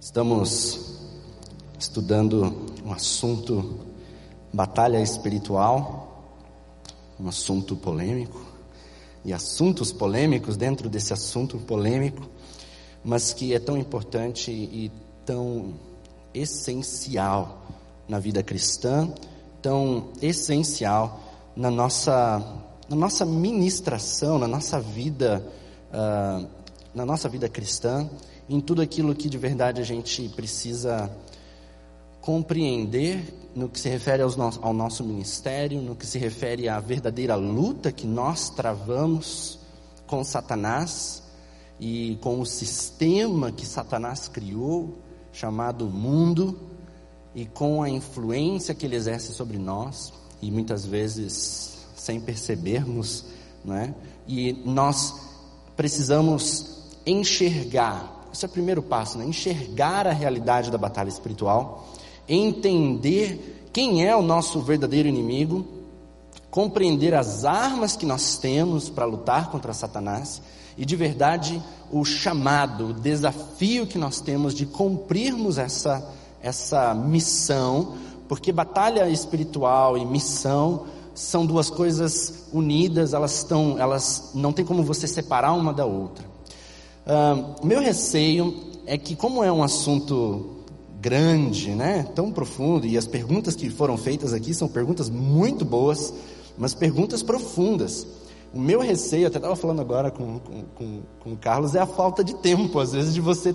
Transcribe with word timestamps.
Estamos 0.00 0.96
estudando 1.78 2.70
um 2.82 2.90
assunto 2.90 3.80
batalha 4.50 4.98
espiritual, 4.98 6.24
um 7.20 7.28
assunto 7.28 7.76
polêmico, 7.76 8.40
e 9.22 9.30
assuntos 9.34 9.92
polêmicos 9.92 10.56
dentro 10.56 10.88
desse 10.88 11.12
assunto 11.12 11.58
polêmico, 11.58 12.26
mas 13.04 13.34
que 13.34 13.52
é 13.52 13.58
tão 13.58 13.76
importante 13.76 14.50
e 14.50 14.90
tão 15.26 15.74
essencial 16.32 17.62
na 18.08 18.18
vida 18.18 18.42
cristã, 18.42 19.06
tão 19.60 20.08
essencial 20.22 21.20
na 21.54 21.70
nossa, 21.70 22.38
na 22.88 22.96
nossa 22.96 23.26
ministração, 23.26 24.38
na 24.38 24.48
nossa 24.48 24.80
vida, 24.80 25.46
uh, 25.92 26.48
na 26.94 27.04
nossa 27.04 27.28
vida 27.28 27.50
cristã, 27.50 28.08
em 28.50 28.60
tudo 28.60 28.82
aquilo 28.82 29.14
que 29.14 29.28
de 29.28 29.38
verdade 29.38 29.80
a 29.80 29.84
gente 29.84 30.28
precisa 30.30 31.08
compreender 32.20 33.50
no 33.54 33.68
que 33.68 33.78
se 33.78 33.88
refere 33.88 34.22
no 34.24 34.58
ao 34.60 34.74
nosso 34.74 35.04
ministério, 35.04 35.80
no 35.80 35.94
que 35.94 36.04
se 36.04 36.18
refere 36.18 36.68
à 36.68 36.80
verdadeira 36.80 37.36
luta 37.36 37.92
que 37.92 38.06
nós 38.06 38.50
travamos 38.50 39.58
com 40.04 40.24
Satanás 40.24 41.22
e 41.78 42.18
com 42.20 42.40
o 42.40 42.44
sistema 42.44 43.52
que 43.52 43.64
Satanás 43.64 44.26
criou, 44.26 44.98
chamado 45.32 45.86
mundo, 45.86 46.58
e 47.34 47.46
com 47.46 47.82
a 47.82 47.88
influência 47.88 48.74
que 48.74 48.84
ele 48.84 48.96
exerce 48.96 49.32
sobre 49.32 49.56
nós, 49.56 50.12
e 50.42 50.50
muitas 50.50 50.84
vezes 50.84 51.86
sem 51.94 52.20
percebermos, 52.20 53.24
não 53.64 53.76
é? 53.76 53.94
E 54.26 54.52
nós 54.64 55.14
precisamos 55.76 56.84
enxergar, 57.06 58.19
esse 58.32 58.44
é 58.44 58.48
o 58.48 58.50
primeiro 58.50 58.82
passo, 58.82 59.18
né? 59.18 59.24
enxergar 59.24 60.06
a 60.06 60.12
realidade 60.12 60.70
da 60.70 60.78
batalha 60.78 61.08
espiritual 61.08 61.86
entender 62.30 63.68
quem 63.72 64.06
é 64.06 64.14
o 64.14 64.22
nosso 64.22 64.60
verdadeiro 64.60 65.08
inimigo, 65.08 65.66
compreender 66.50 67.12
as 67.14 67.44
armas 67.44 67.96
que 67.96 68.06
nós 68.06 68.38
temos 68.38 68.88
para 68.88 69.04
lutar 69.04 69.50
contra 69.50 69.72
Satanás 69.72 70.40
e 70.78 70.84
de 70.84 70.94
verdade 70.94 71.60
o 71.90 72.04
chamado, 72.04 72.88
o 72.88 72.94
desafio 72.94 73.86
que 73.86 73.98
nós 73.98 74.20
temos 74.20 74.54
de 74.54 74.64
cumprirmos 74.64 75.58
essa, 75.58 76.08
essa 76.40 76.94
missão, 76.94 77.96
porque 78.28 78.52
batalha 78.52 79.08
espiritual 79.08 79.98
e 79.98 80.06
missão 80.06 80.86
são 81.12 81.44
duas 81.44 81.68
coisas 81.68 82.48
unidas, 82.52 83.12
elas 83.12 83.38
estão, 83.38 83.76
elas 83.76 84.30
não 84.34 84.52
tem 84.52 84.64
como 84.64 84.84
você 84.84 85.08
separar 85.08 85.52
uma 85.52 85.72
da 85.72 85.84
outra. 85.84 86.29
Uh, 87.10 87.66
meu 87.66 87.80
receio 87.80 88.54
é 88.86 88.96
que 88.96 89.16
como 89.16 89.42
é 89.42 89.50
um 89.50 89.64
assunto 89.64 90.60
grande, 91.00 91.74
né? 91.74 92.04
Tão 92.14 92.30
profundo. 92.30 92.86
E 92.86 92.96
as 92.96 93.04
perguntas 93.04 93.56
que 93.56 93.68
foram 93.68 93.96
feitas 93.96 94.32
aqui 94.32 94.54
são 94.54 94.68
perguntas 94.68 95.10
muito 95.10 95.64
boas, 95.64 96.14
mas 96.56 96.72
perguntas 96.72 97.20
profundas. 97.20 98.06
O 98.54 98.60
meu 98.60 98.80
receio, 98.80 99.26
até 99.26 99.38
estava 99.38 99.56
falando 99.56 99.80
agora 99.80 100.12
com, 100.12 100.38
com, 100.38 100.62
com, 100.74 101.02
com, 101.18 101.32
o 101.32 101.36
Carlos, 101.36 101.74
é 101.74 101.80
a 101.80 101.86
falta 101.86 102.22
de 102.22 102.34
tempo, 102.36 102.78
às 102.78 102.92
vezes, 102.92 103.12
de 103.12 103.20
você 103.20 103.52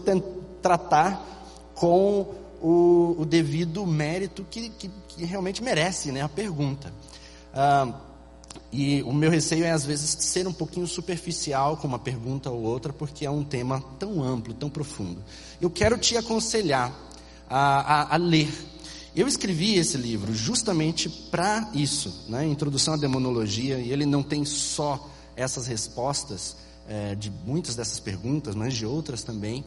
tratar 0.62 1.72
com 1.76 2.28
o, 2.62 3.16
o 3.20 3.26
devido 3.26 3.86
mérito 3.86 4.46
que, 4.50 4.70
que, 4.70 4.90
que, 5.08 5.24
realmente 5.24 5.64
merece 5.64 6.12
né, 6.12 6.22
a 6.22 6.30
pergunta. 6.30 6.92
Ah, 7.54 7.94
e 8.78 9.02
o 9.04 9.14
meu 9.14 9.32
receio 9.32 9.64
é, 9.64 9.72
às 9.72 9.86
vezes, 9.86 10.18
ser 10.20 10.46
um 10.50 10.52
pouquinho 10.52 10.86
superficial 10.86 11.78
com 11.78 11.88
uma 11.88 11.98
pergunta 11.98 12.52
ou 12.52 12.62
outra, 12.62 12.92
porque 12.92 13.26
é 13.26 13.32
um 13.32 13.42
tema 13.42 13.82
tão 13.98 14.22
amplo, 14.22 14.54
tão 14.54 14.70
profundo. 14.70 15.24
Eu 15.62 15.70
quero 15.70 15.98
te 15.98 16.18
aconselhar 16.18 16.94
a, 17.50 18.02
a, 18.02 18.16
a 18.16 18.18
ler. 18.18 18.52
Eu 19.16 19.30
escrevi 19.30 19.76
esse 19.76 19.96
livro 19.96 20.36
justamente 20.36 21.08
para 21.08 21.70
isso, 21.74 22.26
né? 22.28 22.46
Introdução 22.46 22.96
à 22.96 22.98
Demonologia, 22.98 23.80
e 23.80 23.94
ele 23.94 24.06
não 24.06 24.22
tem 24.22 24.44
só 24.44 25.10
essas 25.38 25.68
respostas 25.68 26.58
é, 26.86 27.16
de 27.16 27.32
muitas 27.46 27.78
dessas 27.78 28.02
perguntas, 28.02 28.56
mas 28.56 28.74
de 28.74 28.86
outras 28.86 29.24
também. 29.24 29.64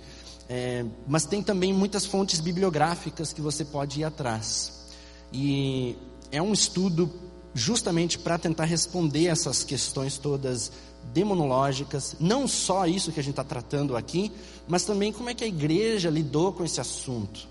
É, 0.50 0.84
mas 1.06 1.24
tem 1.24 1.42
também 1.42 1.72
muitas 1.72 2.04
fontes 2.04 2.40
bibliográficas 2.40 3.32
que 3.32 3.40
você 3.40 3.64
pode 3.64 4.00
ir 4.00 4.04
atrás. 4.04 4.86
E 5.32 5.96
é 6.30 6.42
um 6.42 6.52
estudo 6.52 7.10
justamente 7.54 8.18
para 8.18 8.38
tentar 8.38 8.64
responder 8.64 9.26
essas 9.26 9.64
questões 9.64 10.18
todas 10.18 10.70
demonológicas, 11.12 12.16
não 12.20 12.46
só 12.46 12.86
isso 12.86 13.12
que 13.12 13.20
a 13.20 13.22
gente 13.22 13.32
está 13.32 13.44
tratando 13.44 13.96
aqui, 13.96 14.30
mas 14.66 14.84
também 14.84 15.12
como 15.12 15.30
é 15.30 15.34
que 15.34 15.44
a 15.44 15.46
igreja 15.46 16.10
lidou 16.10 16.52
com 16.52 16.64
esse 16.64 16.80
assunto. 16.80 17.48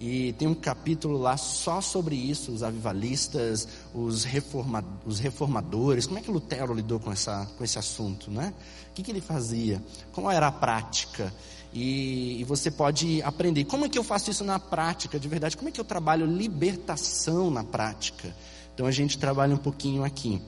E 0.00 0.32
tem 0.34 0.46
um 0.46 0.54
capítulo 0.54 1.18
lá 1.18 1.36
só 1.36 1.80
sobre 1.80 2.14
isso, 2.14 2.52
os 2.52 2.62
avivalistas, 2.62 3.66
os, 3.92 4.22
reforma, 4.22 4.84
os 5.04 5.18
reformadores, 5.18 6.06
como 6.06 6.20
é 6.20 6.22
que 6.22 6.30
Lutero 6.30 6.72
lidou 6.72 7.00
com, 7.00 7.10
essa, 7.10 7.48
com 7.58 7.64
esse 7.64 7.78
assunto, 7.78 8.30
né? 8.30 8.54
O 8.90 8.94
que, 8.94 9.02
que 9.02 9.10
ele 9.10 9.20
fazia? 9.20 9.82
Qual 10.12 10.30
era 10.30 10.46
a 10.46 10.52
prática? 10.52 11.34
E, 11.72 12.40
e, 12.40 12.44
você 12.44 12.70
pode 12.70 13.20
aprender. 13.22 13.64
Como 13.64 13.84
é 13.84 13.88
que 13.88 13.98
eu 13.98 14.04
faço 14.04 14.30
isso 14.30 14.44
na 14.44 14.58
prática, 14.58 15.18
de 15.18 15.28
verdade? 15.28 15.56
Como 15.56 15.68
é 15.68 15.72
que 15.72 15.80
eu 15.80 15.84
trabalho 15.84 16.24
libertação 16.24 17.50
na 17.50 17.64
prática? 17.64 18.34
Então 18.78 18.86
a 18.86 18.92
gente 18.92 19.18
trabalha 19.18 19.52
um 19.52 19.58
pouquinho 19.58 20.04
aqui. 20.04 20.40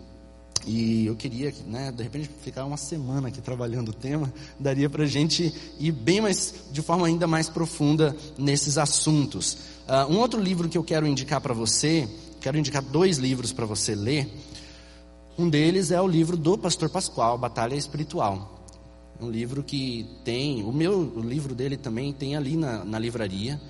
E 0.64 1.04
eu 1.04 1.16
queria, 1.16 1.52
né, 1.66 1.90
de 1.90 2.00
repente, 2.04 2.30
ficar 2.40 2.64
uma 2.64 2.76
semana 2.76 3.26
aqui 3.26 3.40
trabalhando 3.40 3.88
o 3.88 3.92
tema, 3.92 4.32
daria 4.56 4.88
para 4.88 5.02
a 5.02 5.06
gente 5.06 5.52
ir 5.80 5.90
bem 5.90 6.20
mais, 6.20 6.54
de 6.70 6.80
forma 6.80 7.08
ainda 7.08 7.26
mais 7.26 7.48
profunda 7.48 8.16
nesses 8.38 8.78
assuntos. 8.78 9.54
Uh, 9.88 10.12
um 10.12 10.18
outro 10.18 10.40
livro 10.40 10.68
que 10.68 10.78
eu 10.78 10.84
quero 10.84 11.08
indicar 11.08 11.40
para 11.40 11.52
você, 11.52 12.08
quero 12.40 12.56
indicar 12.56 12.82
dois 12.82 13.18
livros 13.18 13.52
para 13.52 13.66
você 13.66 13.96
ler. 13.96 14.32
Um 15.36 15.50
deles 15.50 15.90
é 15.90 16.00
o 16.00 16.06
livro 16.06 16.36
do 16.36 16.56
Pastor 16.56 16.88
Pascoal, 16.88 17.36
Batalha 17.36 17.74
Espiritual. 17.74 18.64
Um 19.20 19.28
livro 19.28 19.60
que 19.60 20.06
tem, 20.24 20.62
o 20.62 20.72
meu 20.72 21.00
o 21.16 21.20
livro 21.20 21.52
dele 21.52 21.76
também 21.76 22.12
tem 22.12 22.36
ali 22.36 22.56
na, 22.56 22.84
na 22.84 22.96
livraria. 22.96 23.60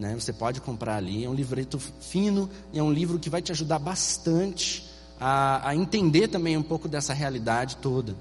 Né, 0.00 0.14
você 0.18 0.32
pode 0.32 0.62
comprar 0.62 0.96
ali. 0.96 1.26
É 1.26 1.28
um 1.28 1.34
livreto 1.34 1.78
fino, 1.78 2.48
é 2.72 2.82
um 2.82 2.90
livro 2.90 3.18
que 3.18 3.28
vai 3.28 3.42
te 3.42 3.52
ajudar 3.52 3.78
bastante 3.78 4.88
a, 5.20 5.68
a 5.68 5.76
entender 5.76 6.26
também 6.28 6.56
um 6.56 6.62
pouco 6.62 6.88
dessa 6.88 7.12
realidade 7.12 7.76
toda. 7.76 8.16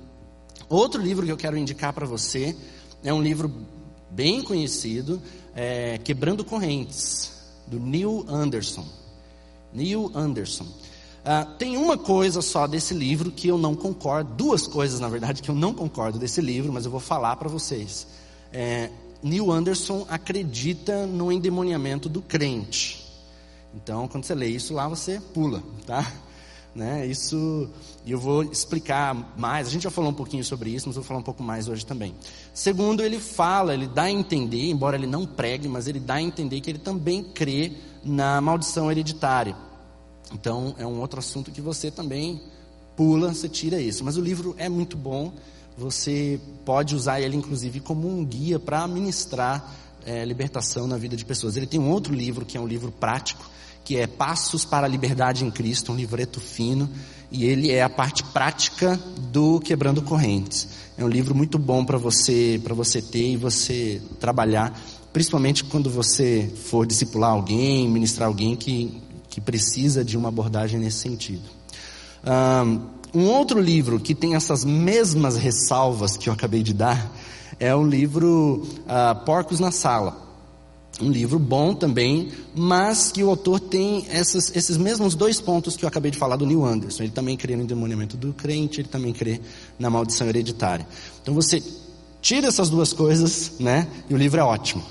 Outro 0.68 1.02
livro 1.02 1.26
que 1.26 1.32
eu 1.32 1.38
quero 1.38 1.56
indicar 1.56 1.94
para 1.94 2.06
você 2.06 2.54
é 3.02 3.14
um 3.14 3.22
livro 3.22 3.50
bem 4.12 4.42
conhecido, 4.42 5.22
é 5.56 5.98
Quebrando 6.00 6.44
Correntes, 6.44 7.32
do 7.66 7.80
Neil 7.80 8.26
Anderson. 8.28 8.86
Neil 9.72 10.12
Anderson. 10.14 10.66
Uh, 10.66 11.56
tem 11.58 11.78
uma 11.78 11.98
coisa 11.98 12.42
só 12.42 12.68
desse 12.68 12.94
livro 12.94 13.32
que 13.32 13.48
eu 13.48 13.58
não 13.58 13.74
concordo, 13.74 14.34
duas 14.34 14.68
coisas 14.68 15.00
na 15.00 15.08
verdade 15.08 15.42
que 15.42 15.50
eu 15.50 15.56
não 15.56 15.74
concordo 15.74 16.20
desse 16.20 16.42
livro, 16.42 16.74
mas 16.74 16.84
eu 16.84 16.92
vou 16.92 17.00
falar 17.00 17.38
para 17.38 17.48
vocês. 17.48 18.06
É, 18.52 18.90
Neil 19.22 19.52
Anderson 19.52 20.06
acredita 20.10 21.06
no 21.06 21.32
endemoniamento 21.32 22.08
do 22.08 22.22
crente. 22.22 23.06
Então, 23.76 24.08
quando 24.08 24.24
você 24.24 24.34
lê 24.34 24.48
isso 24.48 24.74
lá, 24.74 24.88
você 24.88 25.20
pula, 25.34 25.64
tá? 25.86 26.06
Né? 26.76 27.08
Isso, 27.08 27.68
e 28.06 28.12
eu 28.12 28.20
vou 28.20 28.44
explicar 28.44 29.36
mais. 29.36 29.68
A 29.68 29.72
gente 29.72 29.84
já 29.84 29.90
falou 29.90 30.12
um 30.12 30.14
pouquinho 30.14 30.44
sobre 30.44 30.70
isso, 30.70 30.88
mas 30.88 30.96
vou 30.96 31.04
falar 31.04 31.20
um 31.20 31.24
pouco 31.24 31.42
mais 31.42 31.68
hoje 31.68 31.84
também. 31.84 32.14
Segundo, 32.54 33.02
ele 33.02 33.20
fala, 33.20 33.74
ele 33.74 33.88
dá 33.88 34.04
a 34.04 34.12
entender, 34.12 34.70
embora 34.70 34.96
ele 34.96 35.08
não 35.08 35.26
pregue, 35.26 35.68
mas 35.68 35.88
ele 35.88 36.00
dá 36.00 36.14
a 36.14 36.22
entender 36.22 36.62
que 36.62 36.70
ele 36.70 36.78
também 36.78 37.24
crê 37.24 37.74
na 38.04 38.40
maldição 38.40 38.90
hereditária. 38.90 39.56
Então, 40.32 40.76
é 40.78 40.86
um 40.86 41.00
outro 41.00 41.20
assunto 41.20 41.52
que 41.52 41.60
você 41.60 41.90
também 41.90 42.40
pula, 42.96 43.34
você 43.34 43.50
tira 43.50 43.82
isso. 43.82 44.04
Mas 44.04 44.16
o 44.16 44.22
livro 44.22 44.54
é 44.58 44.70
muito 44.70 44.96
bom. 44.96 45.34
Você 45.80 46.40
pode 46.66 46.94
usar 46.94 47.22
ele, 47.22 47.38
inclusive, 47.38 47.80
como 47.80 48.08
um 48.08 48.26
guia 48.26 48.60
para 48.60 48.86
ministrar 48.86 49.74
é, 50.06 50.26
libertação 50.26 50.86
na 50.86 50.98
vida 50.98 51.16
de 51.16 51.24
pessoas. 51.24 51.56
Ele 51.56 51.66
tem 51.66 51.80
um 51.80 51.90
outro 51.90 52.14
livro 52.14 52.46
que 52.46 52.58
é 52.58 52.60
um 52.60 52.68
livro 52.68 52.92
prático 52.92 53.50
que 53.90 53.98
é 53.98 54.06
Passos 54.06 54.66
para 54.66 54.86
a 54.86 54.90
Liberdade 54.90 55.44
em 55.44 55.50
Cristo, 55.50 55.92
um 55.92 55.96
livreto 55.96 56.40
fino, 56.40 56.88
e 57.32 57.46
ele 57.46 57.72
é 57.72 57.82
a 57.82 57.90
parte 57.90 58.24
prática 58.26 59.00
do 59.32 59.60
Quebrando 59.60 60.02
Correntes. 60.04 60.68
É 60.96 61.04
um 61.04 61.08
livro 61.08 61.34
muito 61.34 61.58
bom 61.58 61.84
para 61.84 61.98
você, 61.98 62.62
para 62.64 62.76
você 62.76 63.02
ter 63.02 63.32
e 63.32 63.38
você 63.38 64.00
trabalhar, 64.20 64.80
principalmente 65.12 65.64
quando 65.64 65.90
você 65.90 66.52
for 66.66 66.86
discipular 66.86 67.32
alguém, 67.32 67.90
ministrar 67.90 68.28
alguém 68.28 68.56
que, 68.56 69.02
que 69.28 69.42
precisa 69.42 70.04
de 70.04 70.16
uma 70.18 70.28
abordagem 70.28 70.80
nesse 70.80 70.98
sentido. 70.98 71.50
Um 72.24 72.99
outro 73.14 73.60
livro 73.60 74.00
que 74.00 74.14
tem 74.14 74.36
essas 74.36 74.64
mesmas 74.64 75.36
ressalvas 75.36 76.16
que 76.16 76.30
eu 76.30 76.34
acabei 76.34 76.62
de 76.62 76.74
dar 76.74 77.12
é 77.60 77.74
o 77.74 77.84
livro 77.84 78.68
uh, 78.86 79.26
Porcos 79.26 79.60
na 79.60 79.72
Sala 79.72 80.30
um 81.02 81.10
livro 81.10 81.40
bom 81.40 81.74
também, 81.74 82.30
mas 82.54 83.12
que 83.12 83.24
o 83.24 83.30
autor 83.30 83.60
tem 83.60 84.06
essas, 84.10 84.54
esses 84.56 84.78
mesmos 84.78 85.16
dois 85.16 85.40
pontos 85.40 85.78
que 85.78 85.86
eu 85.86 85.88
acabei 85.88 86.12
de 86.12 86.18
falar 86.18 86.36
do 86.36 86.46
Neil 86.46 86.66
Anderson. 86.66 87.04
Ele 87.04 87.12
também 87.12 87.38
crê 87.38 87.56
no 87.56 87.64
endemoniamento 87.64 88.18
do 88.18 88.34
crente, 88.34 88.82
ele 88.82 88.90
também 88.90 89.14
crê 89.14 89.40
na 89.78 89.90
maldição 89.90 90.28
hereditária. 90.28 90.86
Então 91.22 91.34
você 91.34 91.64
tira 92.22 92.48
essas 92.48 92.70
duas 92.70 92.92
coisas, 92.92 93.54
né? 93.60 93.88
E 94.10 94.14
o 94.14 94.18
livro 94.18 94.40
é 94.40 94.44
ótimo. 94.44 94.84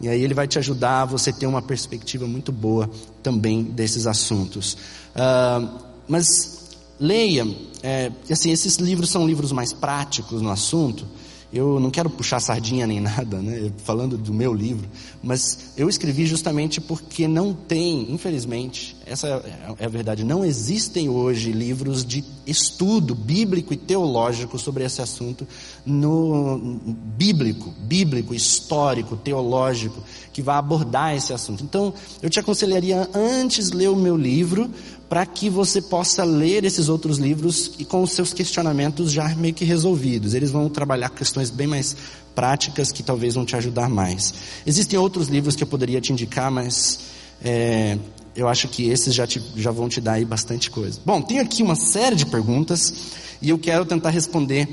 E 0.00 0.08
aí 0.08 0.22
ele 0.22 0.34
vai 0.34 0.46
te 0.46 0.58
ajudar 0.58 1.02
a 1.02 1.04
você 1.04 1.32
ter 1.32 1.46
uma 1.46 1.60
perspectiva 1.60 2.26
muito 2.26 2.52
boa 2.52 2.88
também 3.20 3.64
desses 3.64 4.06
assuntos. 4.06 4.74
Uh, 5.16 5.76
mas 6.06 6.67
leia, 6.98 7.46
é, 7.82 8.10
assim, 8.30 8.50
esses 8.50 8.76
livros 8.76 9.10
são 9.10 9.26
livros 9.26 9.52
mais 9.52 9.72
práticos 9.72 10.42
no 10.42 10.50
assunto. 10.50 11.06
Eu 11.52 11.80
não 11.80 11.90
quero 11.90 12.10
puxar 12.10 12.40
sardinha 12.40 12.86
nem 12.86 13.00
nada, 13.00 13.40
né, 13.40 13.72
falando 13.84 14.18
do 14.18 14.34
meu 14.34 14.52
livro, 14.52 14.88
mas 15.22 15.72
eu 15.76 15.88
escrevi 15.88 16.26
justamente 16.26 16.80
porque 16.80 17.26
não 17.26 17.54
tem, 17.54 18.12
infelizmente, 18.12 18.96
essa 19.08 19.26
é, 19.28 19.74
é 19.78 19.84
a 19.86 19.88
verdade, 19.88 20.24
não 20.24 20.44
existem 20.44 21.08
hoje 21.08 21.52
livros 21.52 22.04
de 22.04 22.24
estudo 22.46 23.14
bíblico 23.14 23.72
e 23.72 23.76
teológico 23.76 24.58
sobre 24.58 24.84
esse 24.84 25.00
assunto 25.00 25.46
no 25.84 26.78
bíblico, 27.16 27.72
bíblico, 27.80 28.34
histórico, 28.34 29.16
teológico, 29.16 30.02
que 30.32 30.42
vá 30.42 30.58
abordar 30.58 31.14
esse 31.16 31.32
assunto. 31.32 31.64
Então, 31.64 31.92
eu 32.22 32.30
te 32.30 32.38
aconselharia 32.38 33.08
antes 33.14 33.70
ler 33.70 33.88
o 33.88 33.96
meu 33.96 34.16
livro, 34.16 34.70
para 35.08 35.24
que 35.24 35.48
você 35.48 35.80
possa 35.80 36.22
ler 36.22 36.64
esses 36.64 36.88
outros 36.88 37.16
livros 37.18 37.72
e 37.78 37.84
com 37.84 38.02
os 38.02 38.12
seus 38.12 38.34
questionamentos 38.34 39.10
já 39.10 39.34
meio 39.34 39.54
que 39.54 39.64
resolvidos. 39.64 40.34
Eles 40.34 40.50
vão 40.50 40.68
trabalhar 40.68 41.08
questões 41.08 41.48
bem 41.48 41.66
mais 41.66 41.96
práticas 42.34 42.92
que 42.92 43.02
talvez 43.02 43.34
vão 43.34 43.44
te 43.44 43.56
ajudar 43.56 43.88
mais. 43.88 44.34
Existem 44.66 44.98
outros 44.98 45.28
livros 45.28 45.56
que 45.56 45.62
eu 45.62 45.66
poderia 45.66 46.00
te 46.00 46.12
indicar, 46.12 46.50
mas 46.50 47.00
é, 47.42 47.98
eu 48.38 48.46
acho 48.46 48.68
que 48.68 48.88
esses 48.88 49.12
já, 49.12 49.26
te, 49.26 49.42
já 49.56 49.72
vão 49.72 49.88
te 49.88 50.00
dar 50.00 50.12
aí 50.12 50.24
bastante 50.24 50.70
coisa. 50.70 51.00
Bom, 51.04 51.20
tenho 51.20 51.42
aqui 51.42 51.60
uma 51.60 51.74
série 51.74 52.14
de 52.14 52.24
perguntas 52.24 52.94
e 53.42 53.50
eu 53.50 53.58
quero 53.58 53.84
tentar 53.84 54.10
responder 54.10 54.68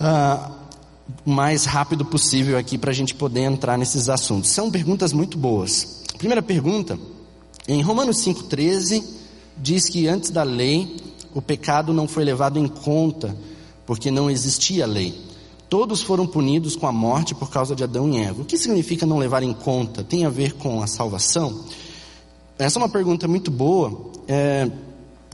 uh, 0.00 0.50
o 1.26 1.30
mais 1.30 1.66
rápido 1.66 2.02
possível 2.02 2.56
aqui 2.56 2.78
para 2.78 2.90
a 2.90 2.94
gente 2.94 3.14
poder 3.14 3.42
entrar 3.42 3.76
nesses 3.76 4.08
assuntos. 4.08 4.48
São 4.52 4.70
perguntas 4.70 5.12
muito 5.12 5.36
boas. 5.36 6.02
Primeira 6.16 6.40
pergunta, 6.40 6.98
em 7.68 7.82
Romanos 7.82 8.24
5,13 8.24 9.04
diz 9.58 9.86
que 9.86 10.08
antes 10.08 10.30
da 10.30 10.42
lei, 10.42 10.96
o 11.34 11.42
pecado 11.42 11.92
não 11.92 12.08
foi 12.08 12.24
levado 12.24 12.58
em 12.58 12.66
conta, 12.66 13.36
porque 13.84 14.10
não 14.10 14.30
existia 14.30 14.86
lei. 14.86 15.14
Todos 15.68 16.00
foram 16.00 16.26
punidos 16.26 16.74
com 16.74 16.86
a 16.86 16.92
morte 16.92 17.34
por 17.34 17.50
causa 17.50 17.76
de 17.76 17.84
Adão 17.84 18.08
e 18.08 18.16
Eva. 18.16 18.40
O 18.40 18.46
que 18.46 18.56
significa 18.56 19.04
não 19.04 19.18
levar 19.18 19.42
em 19.42 19.52
conta? 19.52 20.02
Tem 20.02 20.24
a 20.24 20.30
ver 20.30 20.54
com 20.54 20.82
a 20.82 20.86
salvação? 20.86 21.66
Essa 22.58 22.78
é 22.78 22.82
uma 22.82 22.88
pergunta 22.88 23.28
muito 23.28 23.50
boa. 23.50 24.12
É 24.26 24.68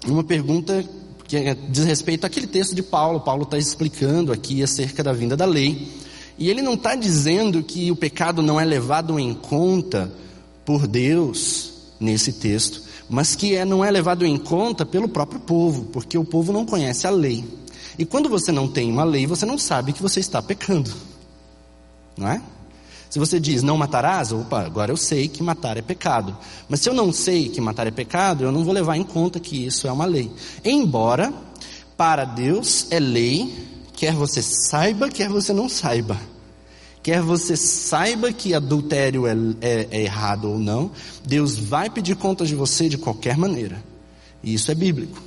uma 0.06 0.22
pergunta 0.22 0.84
que 1.26 1.36
é, 1.36 1.54
diz 1.54 1.84
respeito 1.84 2.26
àquele 2.26 2.46
texto 2.46 2.74
de 2.74 2.82
Paulo. 2.82 3.20
Paulo 3.20 3.44
está 3.44 3.58
explicando 3.58 4.32
aqui 4.32 4.62
acerca 4.62 5.02
da 5.02 5.12
vinda 5.12 5.36
da 5.36 5.46
lei. 5.46 5.88
E 6.36 6.50
ele 6.50 6.62
não 6.62 6.74
está 6.74 6.94
dizendo 6.94 7.62
que 7.62 7.90
o 7.90 7.96
pecado 7.96 8.42
não 8.42 8.60
é 8.60 8.64
levado 8.64 9.18
em 9.18 9.32
conta 9.32 10.12
por 10.64 10.86
Deus 10.86 11.72
nesse 12.00 12.32
texto 12.32 12.84
mas 13.08 13.34
que 13.34 13.54
é, 13.54 13.64
não 13.64 13.84
é 13.84 13.90
levado 13.90 14.24
em 14.24 14.36
conta 14.36 14.86
pelo 14.86 15.08
próprio 15.08 15.40
povo, 15.40 15.84
porque 15.86 16.16
o 16.16 16.24
povo 16.24 16.52
não 16.52 16.64
conhece 16.64 17.06
a 17.06 17.10
lei. 17.10 17.44
E 17.98 18.04
quando 18.04 18.28
você 18.28 18.50
não 18.50 18.66
tem 18.66 18.90
uma 18.90 19.04
lei, 19.04 19.26
você 19.26 19.46
não 19.46 19.58
sabe 19.58 19.92
que 19.92 20.02
você 20.02 20.20
está 20.20 20.42
pecando. 20.42 20.90
Não 22.16 22.28
é? 22.28 22.42
Se 23.14 23.20
você 23.20 23.38
diz 23.38 23.62
não 23.62 23.76
matarás, 23.76 24.32
opa, 24.32 24.62
agora 24.62 24.90
eu 24.90 24.96
sei 24.96 25.28
que 25.28 25.40
matar 25.40 25.76
é 25.76 25.82
pecado. 25.82 26.36
Mas 26.68 26.80
se 26.80 26.88
eu 26.88 26.92
não 26.92 27.12
sei 27.12 27.48
que 27.48 27.60
matar 27.60 27.86
é 27.86 27.92
pecado, 27.92 28.42
eu 28.42 28.50
não 28.50 28.64
vou 28.64 28.74
levar 28.74 28.96
em 28.96 29.04
conta 29.04 29.38
que 29.38 29.66
isso 29.66 29.86
é 29.86 29.92
uma 29.92 30.04
lei. 30.04 30.32
Embora, 30.64 31.32
para 31.96 32.24
Deus 32.24 32.88
é 32.90 32.98
lei, 32.98 33.54
quer 33.92 34.14
você 34.14 34.42
saiba, 34.42 35.08
quer 35.08 35.28
você 35.28 35.52
não 35.52 35.68
saiba. 35.68 36.18
Quer 37.04 37.22
você 37.22 37.56
saiba 37.56 38.32
que 38.32 38.52
adultério 38.52 39.28
é, 39.28 39.36
é, 39.60 39.88
é 39.92 40.02
errado 40.02 40.50
ou 40.50 40.58
não, 40.58 40.90
Deus 41.24 41.56
vai 41.56 41.88
pedir 41.88 42.16
contas 42.16 42.48
de 42.48 42.56
você 42.56 42.88
de 42.88 42.98
qualquer 42.98 43.36
maneira. 43.36 43.80
E 44.42 44.54
isso 44.54 44.72
é 44.72 44.74
bíblico. 44.74 45.22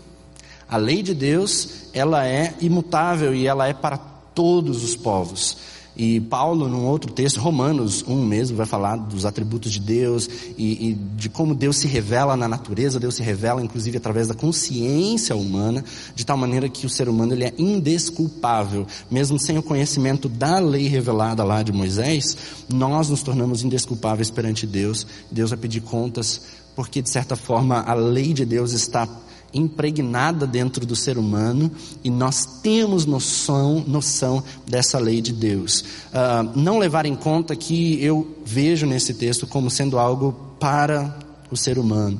A 0.67 0.75
lei 0.75 1.01
de 1.01 1.13
Deus, 1.13 1.69
ela 1.93 2.27
é 2.27 2.53
imutável 2.59 3.33
e 3.33 3.47
ela 3.47 3.65
é 3.65 3.73
para 3.73 3.97
todos 3.97 4.83
os 4.83 4.93
povos. 4.93 5.76
E 5.97 6.19
Paulo, 6.19 6.69
num 6.69 6.85
outro 6.85 7.11
texto, 7.11 7.39
Romanos 7.39 8.05
1 8.07 8.23
mesmo, 8.23 8.55
vai 8.55 8.67
falar 8.67 8.97
dos 8.97 9.25
atributos 9.25 9.71
de 9.71 9.79
Deus 9.79 10.29
e, 10.55 10.89
e, 10.89 10.93
de 10.93 11.27
como 11.27 11.55
Deus 11.55 11.77
se 11.77 11.87
revela 11.87 12.37
na 12.37 12.47
natureza. 12.47 12.99
Deus 12.99 13.15
se 13.15 13.23
revela, 13.23 13.63
inclusive, 13.63 13.97
através 13.97 14.27
da 14.27 14.35
consciência 14.35 15.35
humana, 15.35 15.83
de 16.13 16.23
tal 16.23 16.37
maneira 16.37 16.69
que 16.69 16.85
o 16.85 16.89
ser 16.89 17.09
humano 17.09 17.33
ele 17.33 17.45
é 17.45 17.53
indesculpável. 17.57 18.85
Mesmo 19.09 19.39
sem 19.39 19.57
o 19.57 19.63
conhecimento 19.63 20.29
da 20.29 20.59
lei 20.59 20.87
revelada 20.87 21.43
lá 21.43 21.63
de 21.63 21.71
Moisés, 21.71 22.37
nós 22.71 23.09
nos 23.09 23.23
tornamos 23.23 23.63
indesculpáveis 23.63 24.29
perante 24.29 24.67
Deus. 24.67 25.07
Deus 25.31 25.49
vai 25.49 25.57
pedir 25.57 25.81
contas, 25.81 26.41
porque, 26.75 27.01
de 27.01 27.09
certa 27.09 27.35
forma, 27.35 27.81
a 27.81 27.95
lei 27.95 28.33
de 28.33 28.45
Deus 28.45 28.71
está 28.71 29.09
impregnada 29.53 30.45
dentro 30.45 30.85
do 30.85 30.95
ser 30.95 31.17
humano 31.17 31.71
e 32.03 32.09
nós 32.09 32.45
temos 32.61 33.05
noção, 33.05 33.83
noção 33.87 34.43
dessa 34.67 34.99
lei 34.99 35.21
de 35.21 35.33
Deus. 35.33 35.81
Uh, 35.81 36.51
não 36.55 36.77
levar 36.77 37.05
em 37.05 37.15
conta 37.15 37.55
que 37.55 38.03
eu 38.03 38.37
vejo 38.45 38.85
nesse 38.85 39.13
texto 39.13 39.47
como 39.47 39.69
sendo 39.69 39.97
algo 39.97 40.33
para 40.59 41.17
o 41.49 41.57
ser 41.57 41.79
humano. 41.79 42.19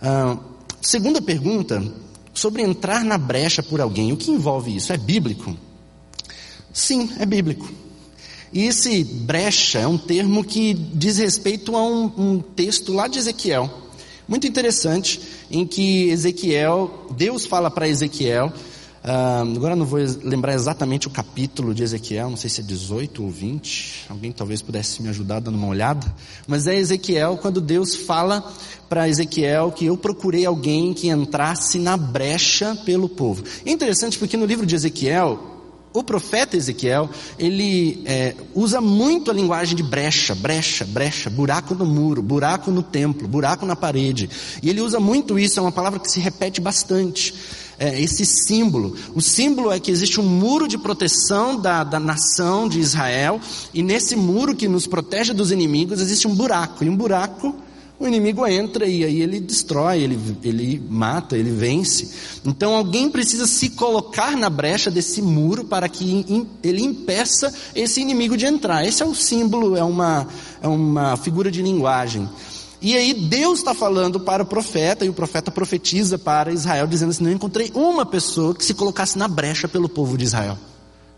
Uh, 0.00 0.38
segunda 0.80 1.20
pergunta, 1.20 1.82
sobre 2.32 2.62
entrar 2.62 3.04
na 3.04 3.18
brecha 3.18 3.62
por 3.62 3.80
alguém. 3.80 4.12
O 4.12 4.16
que 4.16 4.30
envolve 4.30 4.76
isso? 4.76 4.92
É 4.92 4.96
bíblico? 4.96 5.56
Sim, 6.72 7.10
é 7.18 7.26
bíblico. 7.26 7.68
E 8.52 8.64
esse 8.64 9.02
brecha 9.02 9.80
é 9.80 9.86
um 9.86 9.98
termo 9.98 10.44
que 10.44 10.72
diz 10.72 11.18
respeito 11.18 11.76
a 11.76 11.82
um, 11.82 12.04
um 12.16 12.38
texto 12.38 12.92
lá 12.92 13.08
de 13.08 13.18
Ezequiel 13.18 13.85
muito 14.28 14.46
interessante, 14.46 15.20
em 15.50 15.66
que 15.66 16.08
Ezequiel, 16.10 17.06
Deus 17.16 17.46
fala 17.46 17.70
para 17.70 17.88
Ezequiel, 17.88 18.52
uh, 19.04 19.56
agora 19.56 19.76
não 19.76 19.86
vou 19.86 20.00
lembrar 20.22 20.54
exatamente 20.54 21.06
o 21.06 21.10
capítulo 21.10 21.74
de 21.74 21.82
Ezequiel, 21.82 22.30
não 22.30 22.36
sei 22.36 22.50
se 22.50 22.60
é 22.60 22.64
18 22.64 23.22
ou 23.22 23.30
20, 23.30 24.06
alguém 24.08 24.32
talvez 24.32 24.60
pudesse 24.60 25.00
me 25.02 25.08
ajudar 25.08 25.40
dando 25.40 25.56
uma 25.56 25.68
olhada, 25.68 26.06
mas 26.46 26.66
é 26.66 26.74
Ezequiel 26.76 27.38
quando 27.40 27.60
Deus 27.60 27.94
fala 27.94 28.52
para 28.88 29.08
Ezequiel 29.08 29.72
que 29.72 29.86
eu 29.86 29.96
procurei 29.96 30.44
alguém 30.44 30.92
que 30.92 31.08
entrasse 31.08 31.78
na 31.78 31.96
brecha 31.96 32.76
pelo 32.84 33.08
povo. 33.08 33.44
É 33.64 33.70
interessante 33.70 34.18
porque 34.18 34.36
no 34.36 34.46
livro 34.46 34.66
de 34.66 34.74
Ezequiel, 34.74 35.55
o 35.98 36.04
profeta 36.04 36.56
Ezequiel, 36.56 37.08
ele 37.38 38.02
é, 38.04 38.34
usa 38.54 38.80
muito 38.82 39.30
a 39.30 39.34
linguagem 39.34 39.74
de 39.74 39.82
brecha, 39.82 40.34
brecha, 40.34 40.84
brecha, 40.84 41.30
buraco 41.30 41.74
no 41.74 41.86
muro, 41.86 42.22
buraco 42.22 42.70
no 42.70 42.82
templo, 42.82 43.26
buraco 43.26 43.64
na 43.64 43.74
parede. 43.74 44.28
E 44.62 44.68
ele 44.68 44.82
usa 44.82 45.00
muito 45.00 45.38
isso, 45.38 45.58
é 45.58 45.62
uma 45.62 45.72
palavra 45.72 45.98
que 45.98 46.10
se 46.10 46.20
repete 46.20 46.60
bastante. 46.60 47.32
É, 47.78 48.00
esse 48.00 48.24
símbolo. 48.24 48.96
O 49.14 49.20
símbolo 49.20 49.70
é 49.70 49.78
que 49.78 49.90
existe 49.90 50.18
um 50.18 50.22
muro 50.22 50.66
de 50.66 50.78
proteção 50.78 51.60
da, 51.60 51.84
da 51.84 52.00
nação 52.00 52.68
de 52.68 52.80
Israel, 52.80 53.40
e 53.72 53.82
nesse 53.82 54.16
muro 54.16 54.54
que 54.54 54.66
nos 54.66 54.86
protege 54.86 55.34
dos 55.34 55.50
inimigos 55.50 56.00
existe 56.00 56.26
um 56.26 56.34
buraco, 56.34 56.84
e 56.84 56.88
um 56.88 56.96
buraco 56.96 57.54
o 57.98 58.06
inimigo 58.06 58.46
entra 58.46 58.86
e 58.86 59.04
aí 59.04 59.22
ele 59.22 59.40
destrói, 59.40 60.02
ele, 60.02 60.18
ele 60.44 60.82
mata, 60.88 61.36
ele 61.36 61.50
vence. 61.50 62.10
Então 62.44 62.74
alguém 62.74 63.10
precisa 63.10 63.46
se 63.46 63.70
colocar 63.70 64.36
na 64.36 64.50
brecha 64.50 64.90
desse 64.90 65.22
muro 65.22 65.64
para 65.64 65.88
que 65.88 66.46
ele 66.62 66.82
impeça 66.82 67.52
esse 67.74 68.00
inimigo 68.00 68.36
de 68.36 68.44
entrar. 68.44 68.84
Esse 68.84 69.02
é 69.02 69.06
o 69.06 69.14
símbolo, 69.14 69.76
é 69.76 69.82
uma, 69.82 70.28
é 70.60 70.68
uma 70.68 71.16
figura 71.16 71.50
de 71.50 71.62
linguagem. 71.62 72.28
E 72.82 72.94
aí 72.94 73.14
Deus 73.14 73.60
está 73.60 73.74
falando 73.74 74.20
para 74.20 74.42
o 74.42 74.46
profeta, 74.46 75.04
e 75.04 75.08
o 75.08 75.14
profeta 75.14 75.50
profetiza 75.50 76.18
para 76.18 76.52
Israel, 76.52 76.86
dizendo 76.86 77.10
assim: 77.10 77.24
Não 77.24 77.32
encontrei 77.32 77.72
uma 77.74 78.04
pessoa 78.04 78.54
que 78.54 78.64
se 78.64 78.74
colocasse 78.74 79.16
na 79.16 79.26
brecha 79.26 79.66
pelo 79.66 79.88
povo 79.88 80.18
de 80.18 80.24
Israel. 80.24 80.58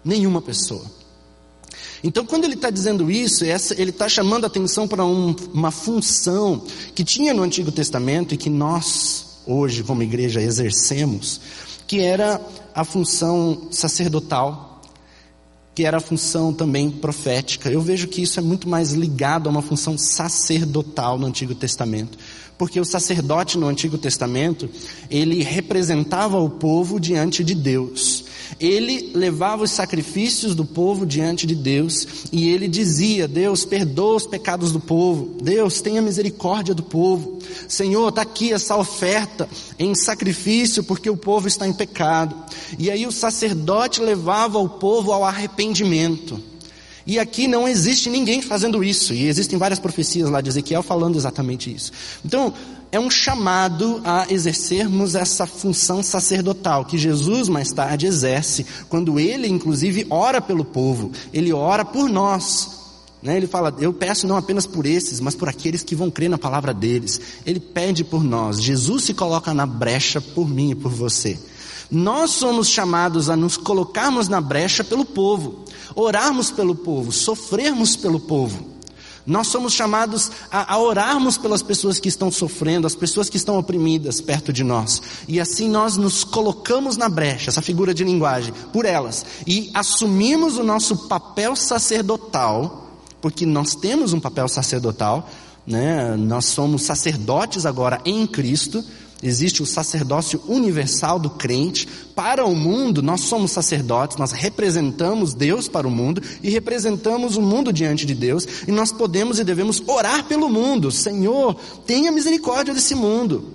Nenhuma 0.05 0.41
pessoa. 0.41 0.98
Então, 2.03 2.25
quando 2.25 2.45
ele 2.45 2.55
está 2.55 2.71
dizendo 2.71 3.11
isso, 3.11 3.45
ele 3.45 3.91
está 3.91 4.09
chamando 4.09 4.45
a 4.45 4.47
atenção 4.47 4.87
para 4.87 5.05
um, 5.05 5.35
uma 5.53 5.71
função 5.71 6.63
que 6.95 7.05
tinha 7.05 7.35
no 7.35 7.43
Antigo 7.43 7.73
Testamento 7.73 8.35
e 8.35 8.39
que 8.39 8.49
nós, 8.49 9.41
hoje, 9.47 9.83
como 9.83 10.03
igreja, 10.03 10.41
exercemos, 10.41 11.41
que 11.87 12.01
era 12.01 12.41
a 12.75 12.85
função 12.85 13.69
sacerdotal, 13.71 14.83
que 15.75 15.85
era 15.85 15.97
a 15.97 16.01
função 16.01 16.53
também 16.53 16.91
profética. 16.91 17.71
Eu 17.71 17.81
vejo 17.81 18.09
que 18.09 18.23
isso 18.23 18.39
é 18.39 18.43
muito 18.43 18.69
mais 18.69 18.93
ligado 18.93 19.49
a 19.49 19.51
uma 19.51 19.63
função 19.63 19.97
sacerdotal 19.97 21.19
no 21.19 21.27
Antigo 21.27 21.55
Testamento. 21.55 22.19
Porque 22.59 22.81
o 22.81 22.85
sacerdote 22.85 23.57
no 23.57 23.69
Antigo 23.69 23.97
Testamento, 23.97 24.69
ele 25.09 25.43
representava 25.45 26.39
o 26.41 26.51
povo 26.51 26.99
diante 26.99 27.45
de 27.45 27.55
Deus. 27.55 28.25
Ele 28.59 29.11
levava 29.15 29.65
os 29.65 29.71
sacrifícios 29.71 30.55
do 30.55 30.65
povo 30.65 31.07
diante 31.07 31.47
de 31.47 31.55
Deus 31.55 32.07
e 32.33 32.49
ele 32.49 32.69
dizia: 32.69 33.29
Deus, 33.29 33.65
perdoa 33.65 34.17
os 34.17 34.27
pecados 34.27 34.73
do 34.73 34.81
povo. 34.81 35.37
Deus, 35.43 35.81
tenha 35.81 36.03
misericórdia 36.03 36.75
do 36.75 36.83
povo. 36.83 37.39
Senhor, 37.69 38.09
está 38.09 38.23
aqui 38.23 38.53
essa 38.53 38.77
oferta 38.77 39.49
em 39.79 39.95
sacrifício 39.95 40.83
porque 40.83 41.11
o 41.11 41.17
povo 41.17 41.49
está 41.49 41.67
em 41.67 41.73
pecado. 41.73 42.35
E 42.79 42.91
aí 42.91 43.07
o 43.07 43.13
sacerdote 43.13 44.01
levava 44.01 44.59
o 44.59 44.69
povo 44.69 45.13
ao 45.13 45.25
arrependimento. 45.25 46.43
E 47.09 47.19
aqui 47.19 47.49
não 47.49 47.67
existe 47.67 48.11
ninguém 48.11 48.43
fazendo 48.43 48.85
isso, 48.85 49.15
e 49.15 49.27
existem 49.29 49.59
várias 49.59 49.79
profecias 49.79 50.29
lá 50.29 50.43
de 50.43 50.51
Ezequiel 50.51 50.83
falando 50.83 51.17
exatamente 51.17 51.75
isso. 51.75 51.91
Então, 52.23 52.53
é 52.91 52.99
um 52.99 53.11
chamado 53.11 54.01
a 54.05 54.27
exercermos 54.31 55.15
essa 55.15 55.47
função 55.47 56.03
sacerdotal 56.03 56.85
que 56.85 56.97
Jesus 56.97 57.49
mais 57.49 57.71
tarde 57.71 58.07
exerce, 58.07 58.65
quando 58.89 59.21
ele, 59.21 59.47
inclusive, 59.47 60.07
ora 60.09 60.41
pelo 60.41 60.65
povo, 60.65 61.13
ele 61.33 61.53
ora 61.53 61.85
por 61.85 62.09
nós. 62.09 62.79
Né? 63.23 63.37
Ele 63.37 63.47
fala: 63.47 63.75
Eu 63.79 63.93
peço 63.93 64.27
não 64.27 64.37
apenas 64.37 64.67
por 64.67 64.87
esses, 64.87 65.21
mas 65.21 65.35
por 65.35 65.49
aqueles 65.49 65.83
que 65.83 65.95
vão 65.95 66.11
crer 66.11 66.31
na 66.31 66.39
palavra 66.39 66.73
deles. 66.73 67.21
Ele 67.45 67.61
pede 67.61 68.05
por 68.05 68.23
nós. 68.23 68.63
Jesus 68.63 69.05
se 69.05 69.15
coloca 69.15 69.53
na 69.53 69.67
brecha 69.67 70.21
por 70.21 70.49
mim 70.49 70.71
e 70.71 70.75
por 70.75 70.91
você. 70.91 71.39
Nós 71.91 72.31
somos 72.31 72.69
chamados 72.69 73.31
a 73.31 73.37
nos 73.37 73.57
colocarmos 73.57 74.29
na 74.29 74.41
brecha 74.41 74.85
pelo 74.85 75.05
povo, 75.05 75.65
orarmos 75.95 76.51
pelo 76.51 76.75
povo, 76.75 77.11
sofrermos 77.11 77.97
pelo 77.97 78.21
povo. 78.21 78.78
Nós 79.29 79.49
somos 79.49 79.75
chamados 79.75 80.31
a, 80.51 80.73
a, 80.73 80.79
orarmos 80.79 81.37
pelas 81.37 81.61
pessoas 81.61 82.01
que 82.01 82.09
estão 82.09 82.31
sofrendo, 82.31 82.87
as 82.87 82.95
pessoas 82.95 83.29
que 83.29 83.37
estão 83.37 83.59
oprimidas 83.59 84.23
perto 84.23 84.55
de 84.55 84.65
nós. 84.65 85.03
E 85.29 85.39
assim 85.39 85.69
nós 85.69 85.99
nos 85.99 86.25
colocamos 86.25 86.97
na 86.97 87.11
brecha, 87.11 87.51
essa 87.51 87.61
figura 87.61 87.93
de 87.93 88.03
linguagem, 88.05 88.55
por 88.73 88.87
elas. 88.87 89.27
E 89.47 89.71
assumimos 89.75 90.57
o 90.57 90.65
nosso 90.65 91.09
papel 91.09 91.55
sacerdotal, 91.55 92.89
porque 93.21 93.45
nós 93.45 93.75
temos 93.75 94.15
um 94.15 94.21
papel 94.21 94.49
sacerdotal, 94.49 95.29
né? 95.67 96.17
nós 96.17 96.47
somos 96.47 96.85
sacerdotes 96.85 97.67
agora 97.67 98.01
em 98.07 98.27
Cristo, 98.27 98.83
Existe 99.23 99.63
o 99.63 99.67
sacerdócio 99.67 100.41
universal 100.47 101.19
do 101.19 101.31
crente. 101.31 101.89
Para 102.15 102.45
o 102.45 102.55
mundo, 102.55 103.03
nós 103.03 103.23
somos 103.23 103.51
sacerdotes, 103.51 104.17
nós 104.17 104.33
representamos 104.33 105.35
Deus 105.35 105.69
para 105.69 105.89
o 105.89 105.91
mundo 105.91 106.23
e 106.43 106.51
representamos 106.51 107.37
o 107.37 107.43
mundo 107.43 107.73
diante 107.73 108.07
de 108.07 108.15
Deus. 108.15 108.47
E 108.67 108.73
nós 108.73 108.93
podemos 108.93 109.39
e 109.39 109.45
devemos 109.45 109.83
orar 109.87 110.25
pelo 110.25 110.49
mundo. 110.49 110.91
Senhor, 110.93 111.55
tenha 111.87 112.13
misericórdia 112.13 112.73
desse 112.73 112.95
mundo. 112.95 113.53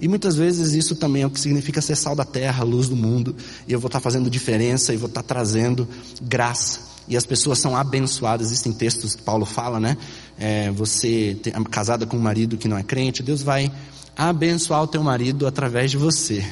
E 0.00 0.08
muitas 0.08 0.34
vezes 0.34 0.72
isso 0.72 0.96
também 0.96 1.22
é 1.22 1.26
o 1.26 1.30
que 1.30 1.38
significa 1.38 1.80
ser 1.80 1.94
sal 1.94 2.16
da 2.16 2.24
terra, 2.24 2.64
luz 2.64 2.88
do 2.88 2.96
mundo. 2.96 3.36
E 3.68 3.72
eu 3.72 3.78
vou 3.78 3.88
estar 3.88 4.00
fazendo 4.00 4.30
diferença 4.30 4.94
e 4.94 4.96
vou 4.96 5.08
estar 5.08 5.22
trazendo 5.22 5.86
graça. 6.20 6.91
E 7.08 7.16
as 7.16 7.26
pessoas 7.26 7.58
são 7.58 7.76
abençoadas. 7.76 8.48
Existem 8.48 8.72
textos 8.72 9.14
que 9.14 9.22
Paulo 9.22 9.44
fala, 9.44 9.80
né? 9.80 9.96
É, 10.38 10.70
você 10.70 11.36
é 11.44 11.64
casada 11.64 12.06
com 12.06 12.16
um 12.16 12.20
marido 12.20 12.56
que 12.56 12.68
não 12.68 12.78
é 12.78 12.82
crente, 12.82 13.22
Deus 13.22 13.42
vai 13.42 13.70
abençoar 14.16 14.82
o 14.82 14.86
teu 14.86 15.02
marido 15.02 15.46
através 15.46 15.90
de 15.90 15.96
você. 15.96 16.44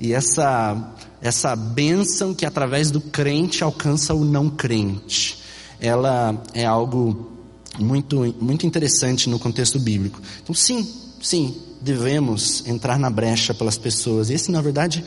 E 0.00 0.12
essa, 0.12 0.94
essa 1.20 1.56
bênção 1.56 2.34
que 2.34 2.44
através 2.44 2.90
do 2.90 3.00
crente 3.00 3.64
alcança 3.64 4.14
o 4.14 4.24
não 4.24 4.50
crente, 4.50 5.42
ela 5.80 6.42
é 6.52 6.64
algo 6.64 7.32
muito, 7.78 8.34
muito 8.40 8.66
interessante 8.66 9.28
no 9.28 9.38
contexto 9.38 9.78
bíblico. 9.78 10.20
Então, 10.42 10.54
sim, 10.54 10.88
sim, 11.22 11.56
devemos 11.80 12.66
entrar 12.66 12.98
na 12.98 13.10
brecha 13.10 13.54
pelas 13.54 13.78
pessoas. 13.78 14.30
Esse, 14.30 14.50
na 14.50 14.60
verdade, 14.60 15.04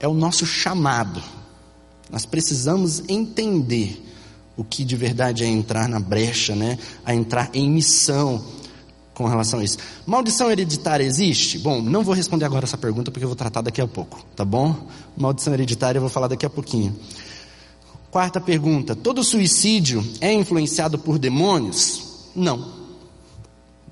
é 0.00 0.08
o 0.08 0.14
nosso 0.14 0.44
chamado. 0.44 1.22
Nós 2.10 2.26
precisamos 2.26 3.02
entender 3.08 4.02
o 4.56 4.64
que 4.64 4.84
de 4.84 4.96
verdade 4.96 5.44
é 5.44 5.46
entrar 5.46 5.88
na 5.88 6.00
brecha, 6.00 6.54
né? 6.54 6.78
A 7.04 7.14
entrar 7.14 7.50
em 7.52 7.70
missão 7.70 8.42
com 9.12 9.26
relação 9.26 9.60
a 9.60 9.64
isso. 9.64 9.78
Maldição 10.06 10.50
hereditária 10.50 11.04
existe? 11.04 11.58
Bom, 11.58 11.80
não 11.80 12.02
vou 12.02 12.14
responder 12.14 12.44
agora 12.44 12.64
essa 12.64 12.76
pergunta 12.76 13.10
porque 13.10 13.24
eu 13.24 13.28
vou 13.28 13.36
tratar 13.36 13.62
daqui 13.62 13.80
a 13.80 13.86
pouco, 13.86 14.24
tá 14.34 14.44
bom? 14.44 14.88
Maldição 15.16 15.54
hereditária 15.54 15.98
eu 15.98 16.02
vou 16.02 16.10
falar 16.10 16.28
daqui 16.28 16.44
a 16.44 16.50
pouquinho. 16.50 16.94
Quarta 18.10 18.40
pergunta: 18.40 18.94
todo 18.94 19.22
suicídio 19.22 20.04
é 20.20 20.32
influenciado 20.32 20.98
por 20.98 21.18
demônios? 21.18 22.30
Não. 22.34 22.72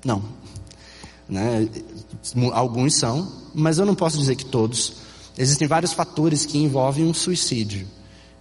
Não. 0.03 0.23
Né? 1.27 1.67
Alguns 2.53 2.95
são, 2.95 3.31
mas 3.53 3.77
eu 3.77 3.85
não 3.85 3.95
posso 3.95 4.17
dizer 4.17 4.35
que 4.35 4.45
todos. 4.45 4.93
Existem 5.37 5.67
vários 5.67 5.91
fatores 5.91 6.45
que 6.45 6.57
envolvem 6.57 7.05
um 7.05 7.13
suicídio. 7.13 7.87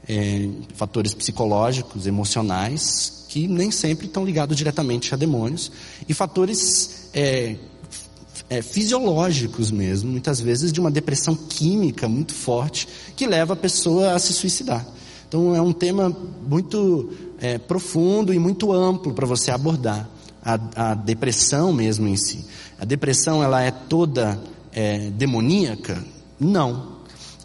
É, 0.06 0.48
fatores 0.74 1.14
psicológicos, 1.14 2.06
emocionais, 2.06 3.24
que 3.28 3.48
nem 3.48 3.70
sempre 3.70 4.06
estão 4.06 4.24
ligados 4.24 4.56
diretamente 4.56 5.14
a 5.14 5.16
demônios, 5.16 5.72
e 6.08 6.12
fatores 6.12 7.08
é, 7.14 7.56
é, 8.48 8.62
fisiológicos 8.62 9.70
mesmo, 9.70 10.10
muitas 10.10 10.40
vezes 10.40 10.72
de 10.72 10.80
uma 10.80 10.90
depressão 10.90 11.34
química 11.34 12.08
muito 12.08 12.34
forte, 12.34 12.86
que 13.16 13.26
leva 13.26 13.54
a 13.54 13.56
pessoa 13.56 14.12
a 14.12 14.18
se 14.18 14.32
suicidar. 14.32 14.86
Então 15.28 15.54
é 15.54 15.60
um 15.60 15.72
tema 15.72 16.14
muito 16.46 17.10
é, 17.40 17.58
profundo 17.58 18.32
e 18.32 18.38
muito 18.38 18.72
amplo 18.72 19.12
para 19.12 19.26
você 19.26 19.50
abordar 19.50 20.08
a, 20.44 20.90
a, 20.90 20.94
depressão 20.94 21.72
mesmo 21.72 22.06
em 22.06 22.16
si. 22.16 22.44
A 22.78 22.84
depressão 22.84 23.42
ela 23.42 23.62
é 23.62 23.70
toda 23.70 24.40
é, 24.72 25.10
demoníaca? 25.10 26.04
Não. 26.38 26.93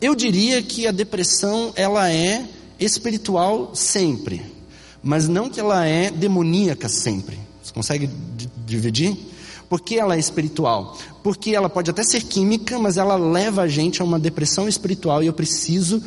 Eu 0.01 0.15
diria 0.15 0.61
que 0.61 0.87
a 0.87 0.91
depressão 0.91 1.73
ela 1.75 2.11
é 2.11 2.45
espiritual 2.79 3.71
sempre 3.75 4.59
mas 5.01 5.27
não 5.27 5.49
que 5.49 5.59
ela 5.59 5.85
é 5.85 6.11
demoníaca 6.11 6.89
sempre. 6.89 7.39
Você 7.63 7.73
consegue 7.73 8.09
dividir? 8.65 9.17
Por 9.69 9.81
que 9.81 9.97
ela 9.97 10.15
é 10.15 10.19
espiritual? 10.19 10.97
Porque 11.23 11.51
ela 11.51 11.69
pode 11.69 11.89
até 11.91 12.03
ser 12.03 12.23
química, 12.23 12.77
mas 12.79 12.97
ela 12.97 13.15
leva 13.15 13.63
a 13.63 13.67
gente 13.67 14.01
a 14.01 14.05
uma 14.05 14.19
depressão 14.19 14.67
espiritual 14.67 15.23
e 15.23 15.27
eu 15.27 15.33
preciso 15.33 16.01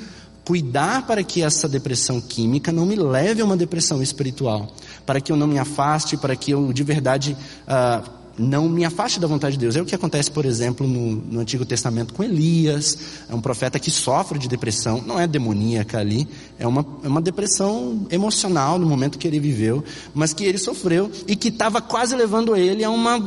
cuidar 0.44 1.06
para 1.06 1.22
que 1.22 1.40
essa 1.40 1.68
depressão 1.68 2.20
química 2.20 2.72
não 2.72 2.84
me 2.84 2.96
leve 2.96 3.40
a 3.40 3.44
uma 3.44 3.56
depressão 3.56 4.02
espiritual, 4.02 4.68
para 5.06 5.20
que 5.20 5.30
eu 5.30 5.36
não 5.36 5.46
me 5.46 5.56
afaste, 5.56 6.16
para 6.16 6.34
que 6.34 6.50
eu 6.50 6.72
de 6.72 6.82
verdade 6.82 7.36
uh, 7.62 8.10
não 8.38 8.68
me 8.68 8.84
afaste 8.84 9.20
da 9.20 9.26
vontade 9.26 9.56
de 9.56 9.60
Deus. 9.60 9.76
É 9.76 9.82
o 9.82 9.84
que 9.84 9.94
acontece, 9.94 10.30
por 10.30 10.44
exemplo, 10.44 10.86
no, 10.86 11.12
no, 11.16 11.40
Antigo 11.40 11.64
Testamento 11.64 12.14
com 12.14 12.22
Elias, 12.22 12.96
é 13.28 13.34
um 13.34 13.40
profeta 13.40 13.78
que 13.78 13.90
sofre 13.90 14.38
de 14.38 14.48
depressão, 14.48 15.02
não 15.06 15.18
é 15.18 15.26
demoníaca 15.26 15.98
ali, 15.98 16.26
é 16.58 16.66
uma, 16.66 16.84
é 17.02 17.08
uma 17.08 17.20
depressão 17.20 18.06
emocional 18.10 18.78
no 18.78 18.86
momento 18.86 19.18
que 19.18 19.26
ele 19.26 19.38
viveu, 19.38 19.84
mas 20.14 20.32
que 20.32 20.44
ele 20.44 20.58
sofreu 20.58 21.10
e 21.26 21.36
que 21.36 21.48
estava 21.48 21.80
quase 21.80 22.16
levando 22.16 22.56
ele 22.56 22.84
a 22.84 22.90
uma 22.90 23.18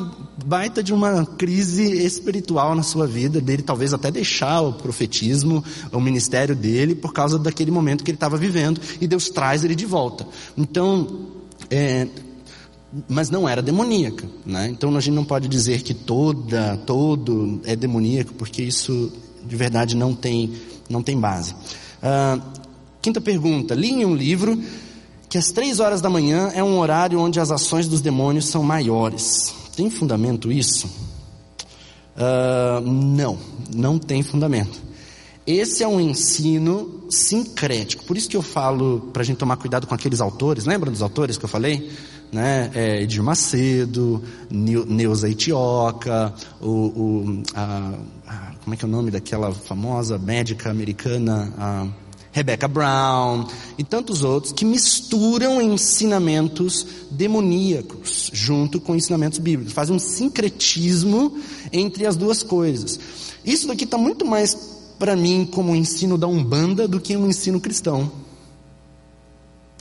baita 0.45 0.83
de 0.83 0.93
uma 0.93 1.25
crise 1.25 2.05
espiritual 2.05 2.75
na 2.75 2.83
sua 2.83 3.07
vida, 3.07 3.39
dele 3.39 3.62
talvez 3.62 3.93
até 3.93 4.12
deixar 4.12 4.62
o 4.62 4.74
profetismo, 4.74 5.63
o 5.91 6.00
ministério 6.00 6.55
dele, 6.55 6.95
por 6.95 7.13
causa 7.13 7.39
daquele 7.39 7.71
momento 7.71 8.03
que 8.03 8.12
ele 8.12 8.15
estava 8.15 8.38
vivendo, 8.38 8.79
e 9.00 9.07
Deus 9.07 9.29
traz 9.29 9.63
ele 9.63 9.75
de 9.75 9.85
volta. 9.85 10.27
Então, 10.57 11.27
é, 11.69 12.07
mas 13.07 13.29
não 13.29 13.47
era 13.47 13.61
demoníaca, 13.61 14.27
né? 14.45 14.69
Então 14.69 14.95
a 14.95 14.99
gente 14.99 15.15
não 15.15 15.25
pode 15.25 15.47
dizer 15.47 15.81
que 15.81 15.93
toda, 15.93 16.77
todo 16.85 17.59
é 17.65 17.75
demoníaco, 17.75 18.33
porque 18.33 18.61
isso 18.61 19.11
de 19.43 19.55
verdade 19.55 19.95
não 19.95 20.13
tem, 20.13 20.53
não 20.89 21.03
tem 21.03 21.19
base. 21.19 21.53
Uh, 21.53 22.41
quinta 23.01 23.19
pergunta: 23.19 23.75
li 23.75 23.89
em 23.89 24.05
um 24.05 24.15
livro 24.15 24.57
que 25.29 25.37
às 25.37 25.47
três 25.47 25.79
horas 25.79 26.01
da 26.01 26.09
manhã 26.09 26.51
é 26.53 26.63
um 26.63 26.79
horário 26.79 27.19
onde 27.19 27.39
as 27.39 27.51
ações 27.51 27.87
dos 27.87 28.01
demônios 28.01 28.45
são 28.45 28.63
maiores. 28.63 29.53
Tem 29.75 29.89
fundamento 29.89 30.51
isso? 30.51 30.87
Uh, 32.15 32.79
não, 32.81 33.37
não 33.73 33.99
tem 33.99 34.23
fundamento. 34.23 34.85
Esse 35.45 35.83
é 35.83 35.87
um 35.87 35.99
ensino 35.99 37.05
sincrético. 37.09 38.03
Por 38.03 38.17
isso 38.17 38.27
que 38.27 38.35
eu 38.35 38.41
falo 38.41 39.09
para 39.13 39.21
a 39.21 39.25
gente 39.25 39.37
tomar 39.37 39.57
cuidado 39.57 39.85
com 39.85 39.93
aqueles 39.93 40.19
autores. 40.19 40.65
Lembra 40.65 40.89
dos 40.89 41.01
autores 41.01 41.37
que 41.37 41.45
eu 41.45 41.49
falei? 41.49 41.89
né? 42.31 42.69
É, 42.73 43.01
Edir 43.01 43.23
Macedo, 43.23 44.21
Neuza 44.49 45.29
Itioca, 45.29 46.33
o, 46.61 46.69
o 46.69 47.43
a, 47.53 47.93
a, 48.27 48.51
como 48.63 48.73
é 48.73 48.77
que 48.77 48.83
é 48.83 48.87
o 48.87 48.91
nome 48.91 49.09
daquela 49.09 49.53
famosa 49.53 50.17
médica 50.17 50.69
americana, 50.69 51.53
a 51.57 51.87
Rebecca 52.31 52.67
Brown 52.67 53.47
e 53.77 53.83
tantos 53.83 54.21
outros 54.21 54.51
que 54.51 54.65
misturam 54.65 55.61
ensinamentos 55.61 56.85
demoníacos 57.09 58.29
junto 58.33 58.81
com 58.81 58.93
ensinamentos 58.93 59.39
bíblicos, 59.39 59.73
fazem 59.73 59.95
um 59.95 59.99
sincretismo 59.99 61.39
entre 61.71 62.05
as 62.05 62.17
duas 62.17 62.43
coisas. 62.43 62.99
Isso 63.45 63.67
daqui 63.67 63.85
está 63.85 63.97
muito 63.97 64.25
mais 64.25 64.75
para 64.97 65.15
mim 65.15 65.45
como 65.45 65.71
um 65.71 65.75
ensino 65.75 66.17
da 66.17 66.27
Umbanda 66.27 66.87
do 66.87 66.99
que 66.99 67.15
um 67.15 67.27
ensino 67.27 67.59
cristão. 67.59 68.11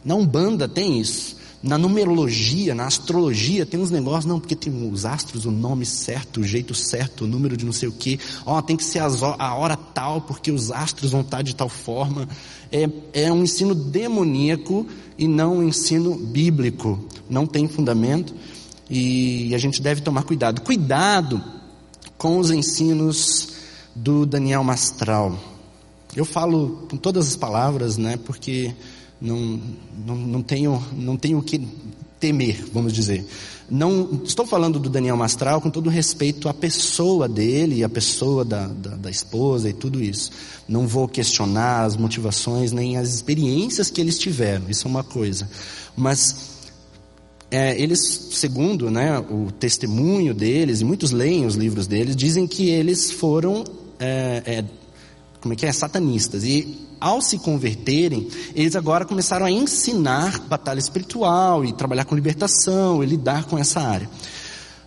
Na 0.05 0.15
Umbanda 0.15 0.69
tem 0.69 1.01
isso. 1.01 1.37
Na 1.63 1.79
numerologia, 1.79 2.75
na 2.75 2.87
astrologia, 2.87 3.65
tem 3.65 3.81
uns 3.81 3.91
negócios, 3.91 4.27
não, 4.27 4.39
porque 4.39 4.55
tem 4.55 4.93
os 4.93 5.07
astros, 5.07 5.47
o 5.47 5.51
nome 5.51 5.87
certo, 5.87 6.41
o 6.41 6.45
jeito 6.45 6.75
certo, 6.75 7.25
o 7.25 7.27
número 7.27 7.57
de 7.57 7.65
não 7.65 7.73
sei 7.73 7.89
o 7.89 7.93
que. 7.93 8.21
Ó, 8.45 8.61
tem 8.61 8.77
que 8.77 8.85
ser 8.85 9.01
a 9.01 9.55
hora 9.55 9.75
tal, 9.75 10.21
porque 10.21 10.51
os 10.51 10.71
astros 10.71 11.13
vão 11.13 11.23
estar 11.23 11.41
de 11.41 11.57
tal 11.57 11.71
forma. 11.71 12.29
É, 12.71 12.87
é 13.15 13.33
um 13.33 13.43
ensino 13.43 13.75
demoníaco 13.75 14.87
e 15.17 15.27
não 15.27 15.57
um 15.59 15.63
ensino 15.63 16.15
bíblico. 16.15 17.03
Não 17.31 17.47
tem 17.47 17.67
fundamento 17.67 18.35
e 18.91 19.55
a 19.55 19.59
gente 19.59 19.81
deve 19.81 20.03
tomar 20.03 20.25
cuidado. 20.25 20.61
Cuidado 20.61 21.43
com 22.19 22.39
os 22.39 22.51
ensinos 22.51 23.54
do 23.95 24.27
Daniel 24.27 24.65
Mastral. 24.65 25.39
Eu 26.17 26.25
falo 26.25 26.87
com 26.91 26.97
todas 26.97 27.29
as 27.29 27.37
palavras, 27.37 27.97
né, 27.97 28.17
porque 28.17 28.75
não, 29.21 29.61
não, 30.07 30.17
não 30.17 30.43
tenho, 30.43 30.83
não 30.93 31.17
tenho 31.17 31.39
o 31.39 31.43
que 31.43 31.67
temer, 32.21 32.65
vamos 32.73 32.93
dizer. 32.93 33.25
Não 33.71 34.21
estou 34.25 34.47
falando 34.47 34.79
do 34.79 34.91
Daniel 34.91 35.17
Mastral 35.17 35.61
com 35.61 35.71
todo 35.71 35.89
respeito 35.89 36.49
à 36.49 36.55
pessoa 36.55 37.29
dele, 37.29 37.83
a 37.83 37.89
pessoa 37.89 38.45
da, 38.45 38.67
da, 38.67 38.97
da, 38.97 39.11
esposa 39.11 39.71
e 39.71 39.73
tudo 39.73 40.03
isso. 40.03 40.31
Não 40.69 40.87
vou 40.87 41.09
questionar 41.09 41.85
as 41.85 41.97
motivações 41.97 42.73
nem 42.73 42.97
as 42.99 43.15
experiências 43.15 43.91
que 43.91 44.01
eles 44.01 44.19
tiveram. 44.19 44.69
Isso 44.69 44.87
é 44.87 44.91
uma 44.91 45.03
coisa. 45.03 45.49
Mas 45.97 46.53
é, 47.51 47.81
eles, 47.81 48.29
segundo 48.33 48.91
né, 48.91 49.19
o 49.19 49.51
testemunho 49.51 50.35
deles, 50.35 50.81
e 50.81 50.85
muitos 50.85 51.11
leem 51.11 51.47
os 51.47 51.55
livros 51.55 51.87
deles, 51.87 52.15
dizem 52.15 52.47
que 52.47 52.69
eles 52.69 53.11
foram 53.11 53.65
é, 53.99 54.43
é, 54.47 54.65
como 55.41 55.55
é 55.55 55.57
que 55.57 55.67
é, 55.67 55.73
satanistas. 55.73 56.45
E 56.45 56.87
ao 57.01 57.21
se 57.21 57.39
converterem, 57.39 58.29
eles 58.55 58.75
agora 58.75 59.05
começaram 59.05 59.45
a 59.45 59.51
ensinar 59.51 60.41
batalha 60.41 60.79
espiritual 60.79 61.65
e 61.65 61.73
trabalhar 61.73 62.05
com 62.05 62.15
libertação 62.15 63.03
e 63.03 63.07
lidar 63.07 63.45
com 63.45 63.59
essa 63.59 63.81
área. 63.81 64.09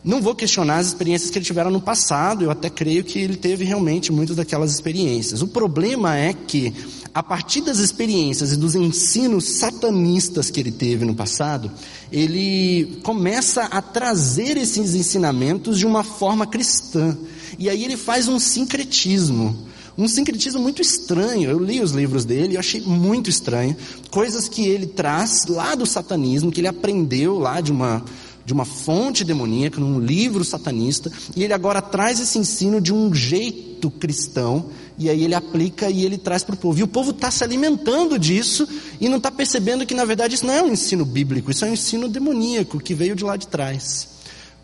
Não 0.04 0.22
vou 0.22 0.34
questionar 0.34 0.78
as 0.78 0.88
experiências 0.88 1.30
que 1.30 1.38
ele 1.38 1.46
tiveram 1.46 1.70
no 1.70 1.82
passado, 1.82 2.46
eu 2.46 2.50
até 2.50 2.70
creio 2.70 3.04
que 3.04 3.20
ele 3.20 3.36
teve 3.36 3.66
realmente 3.66 4.12
muitas 4.12 4.36
daquelas 4.36 4.72
experiências. 4.72 5.42
O 5.42 5.48
problema 5.48 6.16
é 6.16 6.34
que, 6.34 6.74
a 7.14 7.22
partir 7.22 7.62
das 7.62 7.80
experiências 7.80 8.54
e 8.54 8.56
dos 8.56 8.74
ensinos 8.74 9.44
satanistas 9.60 10.50
que 10.50 10.60
ele 10.62 10.72
teve 10.72 11.04
no 11.04 11.14
passado, 11.14 11.70
ele 12.12 13.00
começa 13.04 13.64
a 13.64 13.82
trazer 13.82 14.56
esses 14.56 14.96
ensinamentos 14.96 15.78
de 15.78 15.86
uma 15.86 16.06
forma 16.06 16.48
cristã. 16.48 17.18
E 17.58 17.70
aí 17.70 17.84
ele 17.84 17.98
faz 17.98 18.28
um 18.28 18.40
sincretismo 18.40 19.68
um 19.98 20.08
sincretismo 20.08 20.62
muito 20.62 20.80
estranho. 20.80 21.50
Eu 21.50 21.58
li 21.58 21.82
os 21.82 21.92
livros 21.92 22.24
dele 22.24 22.54
e 22.54 22.58
achei 22.58 22.80
muito 22.82 23.32
estranho. 23.32 23.76
Coisas 24.12 24.48
que 24.48 24.68
ele 24.68 24.86
traz 24.86 25.48
lá 25.48 25.74
do 25.74 25.88
satanismo, 25.88 26.52
que 26.52 26.62
ele 26.62 26.68
aprendeu 26.68 27.40
lá 27.40 27.60
de 27.60 27.72
uma, 27.72 28.06
de 28.46 28.54
uma 28.54 28.64
fonte 28.64 29.24
demoníaca, 29.24 29.80
num 29.80 30.00
livro 30.00 30.44
satanista, 30.46 31.12
e 31.36 31.44
ele 31.44 31.52
agora 31.52 31.82
traz 31.82 32.20
esse 32.20 32.38
ensino 32.38 32.80
de 32.80 32.94
um 32.94 33.12
jeito 33.14 33.90
cristão, 33.90 34.70
e 35.00 35.10
aí 35.10 35.24
ele 35.24 35.34
aplica 35.34 35.90
e 35.90 36.06
ele 36.06 36.18
traz 36.18 36.44
para 36.44 36.56
o 36.56 36.58
povo. 36.58 36.80
E 36.80 36.84
o 36.84 36.88
povo 36.88 37.10
está 37.10 37.32
se 37.32 37.44
alimentando 37.44 38.20
disso 38.20 38.68
e 39.02 39.10
não 39.10 39.18
está 39.18 39.32
percebendo 39.32 39.86
que 39.86 39.94
na 39.94 40.06
verdade 40.06 40.36
isso 40.36 40.46
não 40.46 40.54
é 40.54 40.62
um 40.62 40.72
ensino 40.72 41.06
bíblico, 41.06 41.52
isso 41.52 41.66
é 41.66 41.70
um 41.70 41.74
ensino 41.74 42.08
demoníaco 42.08 42.80
que 42.80 42.94
veio 42.94 43.16
de 43.16 43.24
lá 43.24 43.36
de 43.36 43.48
trás. 43.48 44.08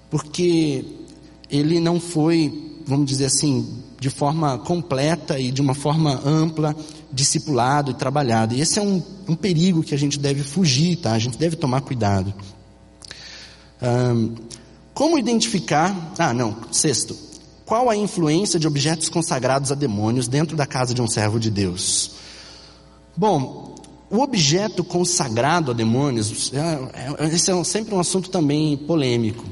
Porque 0.09 0.85
ele 1.49 1.79
não 1.79 1.99
foi, 1.99 2.72
vamos 2.85 3.05
dizer 3.05 3.25
assim, 3.25 3.81
de 3.99 4.09
forma 4.09 4.57
completa 4.59 5.39
e 5.39 5.51
de 5.51 5.61
uma 5.61 5.73
forma 5.73 6.21
ampla, 6.25 6.75
discipulado 7.11 7.91
e 7.91 7.93
trabalhado. 7.93 8.55
E 8.55 8.61
esse 8.61 8.79
é 8.79 8.81
um, 8.81 9.01
um 9.27 9.35
perigo 9.35 9.83
que 9.83 9.93
a 9.93 9.97
gente 9.97 10.19
deve 10.19 10.43
fugir, 10.43 10.97
tá? 10.97 11.13
A 11.13 11.19
gente 11.19 11.37
deve 11.37 11.55
tomar 11.55 11.81
cuidado. 11.81 12.33
Um, 13.81 14.35
como 14.93 15.17
identificar? 15.17 16.13
Ah, 16.17 16.33
não. 16.33 16.55
Sexto. 16.71 17.15
Qual 17.65 17.89
a 17.89 17.95
influência 17.95 18.59
de 18.59 18.67
objetos 18.67 19.09
consagrados 19.09 19.71
a 19.71 19.75
demônios 19.75 20.27
dentro 20.27 20.55
da 20.55 20.65
casa 20.65 20.93
de 20.93 21.01
um 21.01 21.07
servo 21.07 21.39
de 21.39 21.49
Deus? 21.49 22.11
Bom, 23.15 23.75
o 24.09 24.19
objeto 24.19 24.83
consagrado 24.83 25.71
a 25.71 25.73
demônios, 25.73 26.51
é, 26.53 27.23
é, 27.23 27.27
esse 27.33 27.49
é 27.49 27.63
sempre 27.63 27.95
um 27.95 27.99
assunto 27.99 28.29
também 28.29 28.77
polêmico. 28.77 29.43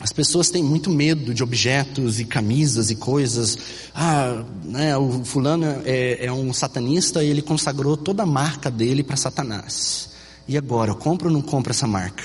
As 0.00 0.14
pessoas 0.14 0.48
têm 0.48 0.62
muito 0.62 0.88
medo 0.88 1.34
de 1.34 1.42
objetos 1.42 2.20
e 2.20 2.24
camisas 2.24 2.90
e 2.90 2.94
coisas. 2.94 3.58
Ah, 3.94 4.42
né, 4.64 4.96
o 4.96 5.22
fulano 5.26 5.66
é, 5.84 6.24
é 6.24 6.32
um 6.32 6.54
satanista 6.54 7.22
e 7.22 7.28
ele 7.28 7.42
consagrou 7.42 7.98
toda 7.98 8.22
a 8.22 8.26
marca 8.26 8.70
dele 8.70 9.02
para 9.02 9.16
Satanás. 9.16 10.08
E 10.48 10.56
agora, 10.56 10.92
eu 10.92 10.96
compro 10.96 11.28
ou 11.28 11.34
não 11.34 11.42
compro 11.42 11.70
essa 11.70 11.86
marca? 11.86 12.24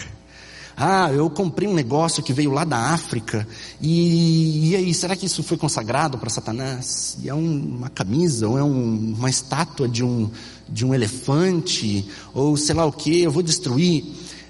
Ah, 0.78 1.12
eu 1.12 1.30
comprei 1.30 1.68
um 1.68 1.74
negócio 1.74 2.24
que 2.24 2.34
veio 2.34 2.52
lá 2.52 2.64
da 2.64 2.78
África 2.78 3.48
e, 3.82 4.70
e 4.72 4.76
aí, 4.76 4.94
será 4.94 5.16
que 5.16 5.26
isso 5.26 5.44
foi 5.44 5.58
consagrado 5.58 6.18
para 6.18 6.30
Satanás? 6.30 7.18
E 7.22 7.30
é 7.30 7.34
um, 7.34 7.78
uma 7.78 7.90
camisa 7.90 8.48
ou 8.48 8.58
é 8.58 8.64
um, 8.64 9.16
uma 9.18 9.30
estátua 9.30 9.88
de 9.88 10.04
um, 10.04 10.30
de 10.68 10.86
um 10.86 10.94
elefante 10.94 12.08
ou 12.34 12.56
sei 12.58 12.76
lá 12.76 12.86
o 12.86 12.92
que, 12.92 13.22
eu 13.22 13.32
vou 13.32 13.44
destruir. 13.44 14.04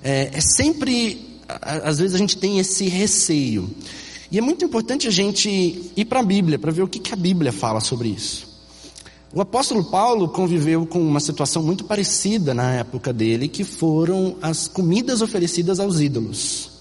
É, 0.04 0.30
é 0.34 0.42
sempre 0.42 1.35
às 1.48 1.98
vezes 1.98 2.16
a 2.16 2.18
gente 2.18 2.38
tem 2.38 2.60
esse 2.60 2.88
receio. 2.88 3.70
E 4.32 4.38
é 4.38 4.42
muito 4.42 4.66
importante 4.66 5.08
a 5.08 5.12
gente 5.12 5.92
ir 5.96 6.06
para 6.06 6.20
a 6.20 6.24
Bíblia, 6.24 6.58
para 6.58 6.72
ver 6.72 6.82
o 6.82 6.88
que, 6.88 7.00
que 7.00 7.14
a 7.14 7.18
Bíblia 7.18 7.52
fala 7.52 7.80
sobre 7.80 8.10
isso. 8.10 8.56
O 9.34 9.42
apóstolo 9.42 9.84
Paulo 9.84 10.30
conviveu 10.30 10.86
com 10.86 11.02
uma 11.02 11.20
situação 11.20 11.62
muito 11.62 11.84
parecida 11.84 12.54
na 12.54 12.72
época 12.72 13.12
dele, 13.12 13.48
que 13.48 13.64
foram 13.64 14.38
as 14.42 14.68
comidas 14.68 15.22
oferecidas 15.22 15.80
aos 15.80 16.00
ídolos. 16.00 16.72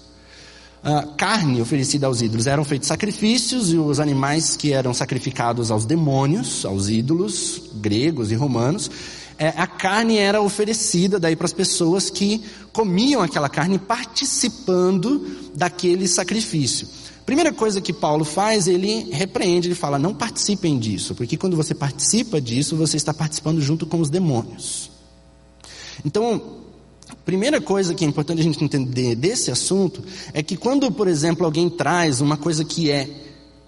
A 0.81 1.01
carne 1.01 1.61
oferecida 1.61 2.07
aos 2.07 2.21
ídolos 2.21 2.47
eram 2.47 2.63
feitos 2.63 2.87
sacrifícios 2.87 3.73
e 3.73 3.77
os 3.77 3.99
animais 3.99 4.55
que 4.55 4.71
eram 4.71 4.93
sacrificados 4.93 5.71
aos 5.71 5.83
demônios, 5.83 6.63
aos 6.63 6.89
ídolos 6.89 7.61
gregos 7.73 8.31
e 8.31 8.35
romanos, 8.35 8.89
é, 9.37 9.49
a 9.49 9.67
carne 9.67 10.17
era 10.17 10.41
oferecida 10.41 11.19
daí 11.19 11.35
para 11.35 11.45
as 11.45 11.53
pessoas 11.53 12.09
que 12.09 12.43
comiam 12.71 13.21
aquela 13.21 13.49
carne 13.49 13.77
participando 13.77 15.51
daquele 15.53 16.07
sacrifício. 16.07 16.87
Primeira 17.25 17.51
coisa 17.51 17.81
que 17.81 17.91
Paulo 17.91 18.23
faz, 18.23 18.67
ele 18.67 19.09
repreende, 19.11 19.67
ele 19.67 19.75
fala: 19.75 19.97
não 19.97 20.13
participem 20.13 20.77
disso, 20.77 21.15
porque 21.15 21.35
quando 21.35 21.57
você 21.57 21.73
participa 21.73 22.39
disso, 22.39 22.75
você 22.75 22.97
está 22.97 23.13
participando 23.13 23.59
junto 23.61 23.85
com 23.85 23.99
os 23.99 24.09
demônios. 24.09 24.91
Então, 26.05 26.59
primeira 27.25 27.59
coisa 27.59 27.95
que 27.95 28.05
é 28.05 28.07
importante 28.07 28.39
a 28.41 28.43
gente 28.43 28.63
entender 28.63 29.15
desse 29.15 29.49
assunto 29.49 30.03
é 30.33 30.43
que 30.43 30.55
quando, 30.55 30.91
por 30.91 31.07
exemplo, 31.07 31.45
alguém 31.45 31.69
traz 31.69 32.21
uma 32.21 32.37
coisa 32.37 32.63
que 32.63 32.91
é 32.91 33.09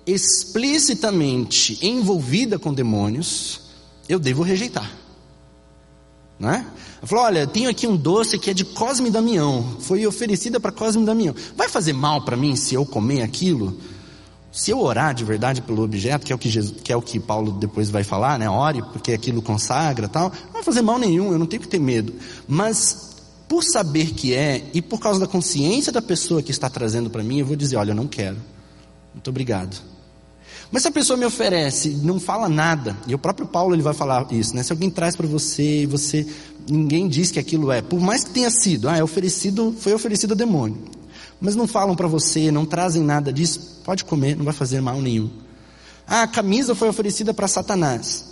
explicitamente 0.05 1.79
envolvida 1.81 2.57
com 2.57 2.73
demônios, 2.73 3.61
eu 4.07 4.19
devo 4.19 4.43
rejeitar. 4.43 5.06
Né? 6.39 6.65
Ela 6.97 7.07
falou: 7.07 7.25
Olha, 7.25 7.47
tenho 7.47 7.69
aqui 7.69 7.87
um 7.87 7.95
doce 7.95 8.37
que 8.37 8.49
é 8.49 8.53
de 8.53 8.63
Cosme 8.63 9.09
Damião, 9.09 9.77
foi 9.79 10.05
oferecida 10.05 10.59
para 10.59 10.71
Cosme 10.71 11.05
Damião. 11.05 11.33
Vai 11.55 11.67
fazer 11.67 11.93
mal 11.93 12.23
para 12.23 12.37
mim 12.37 12.55
se 12.55 12.75
eu 12.75 12.85
comer 12.85 13.21
aquilo? 13.21 13.77
Se 14.51 14.71
eu 14.71 14.79
orar 14.79 15.13
de 15.13 15.23
verdade 15.23 15.61
pelo 15.61 15.83
objeto, 15.83 16.25
que 16.25 16.31
é 16.31 16.35
o 16.35 16.39
que, 16.39 16.49
Jesus, 16.49 16.81
que, 16.83 16.91
é 16.91 16.95
o 16.95 17.01
que 17.01 17.19
Paulo 17.19 17.51
depois 17.51 17.89
vai 17.89 18.03
falar, 18.03 18.39
né? 18.39 18.49
Ore 18.49 18.81
porque 18.81 19.11
aquilo 19.13 19.41
consagra 19.41 20.07
tal, 20.07 20.31
não 20.45 20.53
vai 20.53 20.63
fazer 20.63 20.81
mal 20.81 20.97
nenhum, 20.97 21.31
eu 21.31 21.37
não 21.37 21.45
tenho 21.45 21.61
que 21.61 21.67
ter 21.67 21.79
medo. 21.79 22.13
Mas 22.47 23.15
por 23.47 23.63
saber 23.63 24.13
que 24.13 24.33
é 24.33 24.63
e 24.73 24.81
por 24.81 24.99
causa 24.99 25.19
da 25.19 25.27
consciência 25.27 25.91
da 25.91 26.01
pessoa 26.01 26.41
que 26.41 26.51
está 26.51 26.69
trazendo 26.69 27.09
para 27.09 27.23
mim, 27.23 27.39
eu 27.39 27.45
vou 27.45 27.55
dizer: 27.55 27.77
Olha, 27.77 27.91
eu 27.91 27.95
não 27.95 28.07
quero. 28.07 28.37
Muito 29.13 29.29
obrigado. 29.29 29.81
Mas 30.71 30.81
se 30.81 30.89
a 30.89 30.91
pessoa 30.91 31.17
me 31.17 31.25
oferece, 31.25 31.89
não 32.03 32.19
fala 32.19 32.49
nada, 32.49 32.97
e 33.07 33.15
o 33.15 33.17
próprio 33.17 33.47
Paulo 33.47 33.73
ele 33.73 33.81
vai 33.81 33.93
falar 33.93 34.27
isso, 34.31 34.55
né? 34.55 34.63
Se 34.63 34.71
alguém 34.71 34.89
traz 34.89 35.15
para 35.15 35.25
você 35.25 35.83
e 35.83 35.85
você 35.85 36.27
ninguém 36.69 37.07
diz 37.07 37.31
que 37.31 37.39
aquilo 37.39 37.71
é, 37.71 37.81
por 37.81 37.99
mais 37.99 38.23
que 38.23 38.31
tenha 38.31 38.49
sido, 38.49 38.89
ah, 38.89 38.97
é 38.97 39.03
oferecido, 39.03 39.73
foi 39.79 39.93
oferecido 39.93 40.33
a 40.33 40.35
demônio. 40.35 40.77
Mas 41.39 41.55
não 41.55 41.67
falam 41.67 41.95
para 41.95 42.07
você, 42.07 42.51
não 42.51 42.65
trazem 42.65 43.03
nada 43.03 43.31
disso, 43.31 43.81
pode 43.83 44.03
comer, 44.03 44.35
não 44.35 44.43
vai 44.43 44.53
fazer 44.53 44.81
mal 44.81 45.01
nenhum. 45.01 45.29
Ah, 46.05 46.23
a 46.23 46.27
camisa 46.27 46.75
foi 46.75 46.89
oferecida 46.89 47.33
para 47.33 47.47
Satanás. 47.47 48.25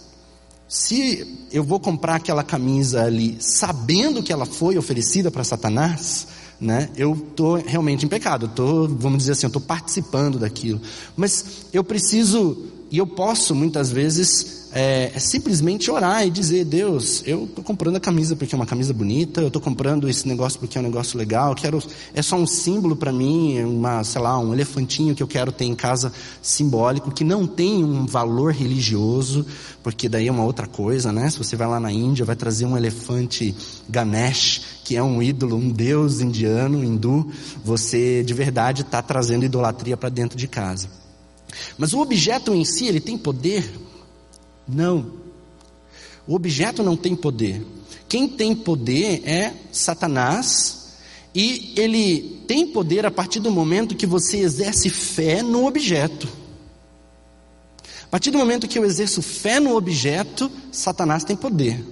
Se 0.67 1.48
eu 1.52 1.63
vou 1.63 1.80
comprar 1.80 2.15
aquela 2.15 2.43
camisa 2.43 3.04
ali, 3.04 3.38
sabendo 3.39 4.24
que 4.24 4.34
ela 4.34 4.45
foi 4.45 4.78
oferecida 4.78 5.30
para 5.30 5.43
Satanás, 5.43 6.28
né? 6.59 6.89
Eu 6.95 7.13
estou 7.13 7.55
realmente 7.55 8.05
em 8.05 8.09
pecado, 8.09 8.47
tô, 8.47 8.87
vamos 8.87 9.19
dizer 9.19 9.33
assim, 9.33 9.45
eu 9.45 9.49
estou 9.49 9.61
participando 9.61 10.39
daquilo. 10.39 10.81
Mas 11.15 11.67
eu 11.73 11.83
preciso, 11.83 12.57
e 12.91 12.97
eu 12.97 13.07
posso 13.07 13.53
muitas 13.53 13.91
vezes 13.91 14.65
é, 14.75 15.09
é 15.15 15.19
simplesmente 15.19 15.89
orar 15.89 16.27
e 16.27 16.29
dizer: 16.29 16.65
Deus, 16.65 17.23
eu 17.25 17.45
estou 17.45 17.63
comprando 17.63 17.95
a 17.95 17.99
camisa 17.99 18.35
porque 18.35 18.53
é 18.53 18.57
uma 18.57 18.65
camisa 18.65 18.93
bonita, 18.93 19.39
eu 19.39 19.47
estou 19.47 19.61
comprando 19.61 20.09
esse 20.09 20.27
negócio 20.27 20.59
porque 20.59 20.77
é 20.77 20.81
um 20.81 20.83
negócio 20.83 21.17
legal, 21.17 21.55
quero, 21.55 21.81
é 22.13 22.21
só 22.21 22.35
um 22.35 22.45
símbolo 22.45 22.93
para 22.93 23.13
mim, 23.13 23.63
uma, 23.63 24.03
sei 24.03 24.21
lá, 24.21 24.37
um 24.37 24.53
elefantinho 24.53 25.15
que 25.15 25.23
eu 25.23 25.27
quero 25.27 25.49
ter 25.53 25.63
em 25.63 25.73
casa 25.73 26.11
simbólico, 26.41 27.09
que 27.09 27.23
não 27.23 27.47
tem 27.47 27.85
um 27.85 28.05
valor 28.05 28.51
religioso, 28.51 29.45
porque 29.81 30.09
daí 30.09 30.27
é 30.27 30.31
uma 30.31 30.43
outra 30.43 30.67
coisa, 30.67 31.09
né? 31.09 31.29
Se 31.29 31.37
você 31.37 31.55
vai 31.55 31.69
lá 31.69 31.79
na 31.79 31.91
Índia, 31.91 32.25
vai 32.25 32.35
trazer 32.35 32.65
um 32.65 32.75
elefante 32.75 33.55
Ganesh, 33.87 34.74
que 34.86 34.95
é 34.95 35.02
um 35.02 35.21
ídolo, 35.21 35.58
um 35.58 35.67
deus 35.67 36.21
indiano, 36.21 36.84
hindu, 36.84 37.32
você 37.63 38.24
de 38.24 38.36
verdade 38.36 38.84
está 38.84 39.02
trazendo 39.02 39.43
idolatria 39.43 39.98
para 39.98 40.10
dentro 40.10 40.38
de 40.38 40.48
casa. 40.48 40.88
Mas 41.76 41.91
o 41.91 42.00
objeto 42.00 42.54
em 42.54 42.63
si, 42.63 42.86
ele 42.86 43.00
tem 43.00 43.17
poder 43.17 43.67
não. 44.67 45.12
O 46.28 46.36
objeto 46.36 46.84
não 46.84 46.95
tem 46.95 47.15
poder. 47.15 47.65
Quem 48.08 48.28
tem 48.28 48.56
poder 48.56 49.28
é 49.28 49.54
Satanás, 49.71 50.86
e 51.34 51.74
ele 51.76 52.43
tem 52.48 52.67
poder 52.67 53.08
a 53.08 53.12
partir 53.12 53.39
do 53.39 53.50
momento 53.50 53.95
que 53.95 54.06
você 54.06 54.38
exerce 54.38 54.89
fé 54.89 55.41
no 55.41 55.65
objeto. 55.65 56.28
A 58.04 58.08
partir 58.08 58.30
do 58.30 58.38
momento 58.38 58.67
que 58.67 58.78
eu 58.78 58.86
exerço 58.86 59.21
fé 59.24 59.60
no 59.60 59.76
objeto, 59.76 60.50
Satanás 60.71 61.24
tem 61.24 61.36
poder. 61.36 61.84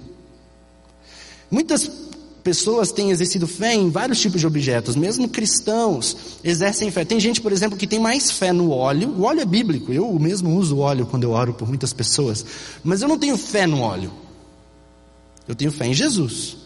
Muitas 1.52 2.03
pessoas 2.44 2.92
têm 2.92 3.10
exercido 3.10 3.48
fé 3.48 3.74
em 3.74 3.90
vários 3.90 4.20
tipos 4.20 4.42
de 4.42 4.46
objetos, 4.46 4.96
mesmo 4.96 5.30
cristãos 5.30 6.38
exercem 6.44 6.92
fé. 6.92 7.06
Tem 7.06 7.20
gente, 7.20 7.40
por 7.40 7.52
exemplo, 7.52 7.78
que 7.78 7.88
tem 7.88 8.00
mais 8.00 8.32
fé 8.32 8.52
no 8.52 8.70
óleo. 8.70 9.10
O 9.18 9.24
óleo 9.24 9.42
é 9.42 9.46
bíblico, 9.46 9.94
eu 9.94 10.12
mesmo 10.20 10.56
uso 10.56 10.80
óleo 10.80 11.06
quando 11.06 11.24
eu 11.24 11.32
oro 11.32 11.54
por 11.54 11.68
muitas 11.68 11.94
pessoas, 11.94 12.46
mas 12.84 13.02
eu 13.02 13.08
não 13.08 13.18
tenho 13.18 13.38
fé 13.38 13.66
no 13.66 13.80
óleo. 13.80 14.12
Eu 15.48 15.56
tenho 15.56 15.72
fé 15.72 15.88
em 15.88 15.94
Jesus. 15.94 16.58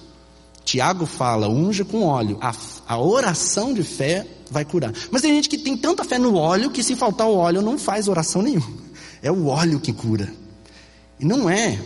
Tiago 0.63 1.05
fala, 1.05 1.47
unja 1.47 1.85
com 1.85 2.03
óleo. 2.03 2.37
A, 2.41 2.53
a 2.87 2.99
oração 2.99 3.73
de 3.73 3.83
fé 3.83 4.27
vai 4.51 4.65
curar. 4.65 4.93
Mas 5.11 5.21
tem 5.21 5.33
gente 5.33 5.47
que 5.47 5.57
tem 5.57 5.77
tanta 5.77 6.03
fé 6.03 6.17
no 6.17 6.35
óleo 6.35 6.71
que 6.71 6.83
se 6.83 6.95
faltar 6.95 7.27
o 7.27 7.35
óleo 7.35 7.61
não 7.61 7.77
faz 7.77 8.07
oração 8.07 8.41
nenhuma. 8.41 8.67
É 9.21 9.31
o 9.31 9.47
óleo 9.47 9.79
que 9.79 9.93
cura. 9.93 10.31
E 11.19 11.25
não 11.25 11.49
é. 11.49 11.79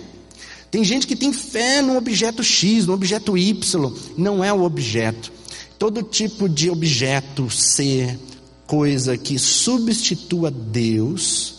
Tem 0.72 0.86
gente 0.86 1.06
que 1.06 1.18
tem 1.18 1.34
fé 1.34 1.82
no 1.82 1.98
objeto 1.98 2.42
X, 2.42 2.88
no 2.88 2.94
objeto 2.94 3.38
Y, 3.38 3.94
não 4.18 4.42
é 4.42 4.54
o 4.54 4.64
objeto. 4.64 5.30
Todo 5.78 6.02
tipo 6.02 6.48
de 6.48 6.70
objeto, 6.70 7.50
ser, 7.50 8.18
coisa 8.66 9.18
que 9.18 9.38
substitua 9.38 10.50
Deus, 10.50 11.56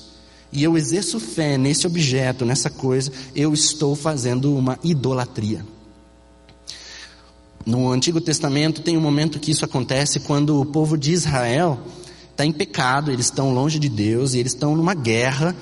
e 0.51 0.63
eu 0.65 0.79
exerço 0.79 1.21
fé 1.21 1.59
nesse 1.59 1.87
objeto, 1.87 2.47
nessa 2.47 2.71
coisa, 2.71 3.13
eu 3.37 3.53
estou 3.53 3.95
fazendo 3.95 4.57
uma 4.57 4.79
idolatria. 4.83 5.63
No 7.67 7.91
Antigo 7.93 8.19
Testamento 8.19 8.81
tem 8.81 8.97
um 8.97 9.01
momento 9.01 9.39
que 9.39 9.51
isso 9.51 9.65
acontece 9.65 10.21
quando 10.21 10.59
o 10.59 10.65
povo 10.65 10.97
de 10.97 11.13
Israel 11.13 11.79
está 12.31 12.47
em 12.47 12.53
pecado, 12.53 13.13
eles 13.13 13.27
estão 13.27 13.53
longe 13.53 13.79
de 13.79 13.91
Deus 13.91 14.33
e 14.33 14.39
eles 14.39 14.53
estão 14.53 14.75
numa 14.75 14.95
guerra 14.95 15.55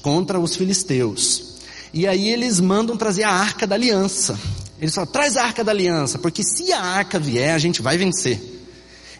contra 0.00 0.38
os 0.38 0.54
filisteus. 0.54 1.53
E 1.94 2.08
aí 2.08 2.28
eles 2.28 2.58
mandam 2.58 2.96
trazer 2.96 3.22
a 3.22 3.30
arca 3.30 3.68
da 3.68 3.76
aliança. 3.76 4.36
Eles 4.80 4.92
falam, 4.92 5.10
traz 5.12 5.36
a 5.36 5.44
arca 5.44 5.62
da 5.62 5.70
aliança, 5.70 6.18
porque 6.18 6.42
se 6.42 6.72
a 6.72 6.82
arca 6.82 7.20
vier, 7.20 7.54
a 7.54 7.58
gente 7.58 7.80
vai 7.80 7.96
vencer. 7.96 8.42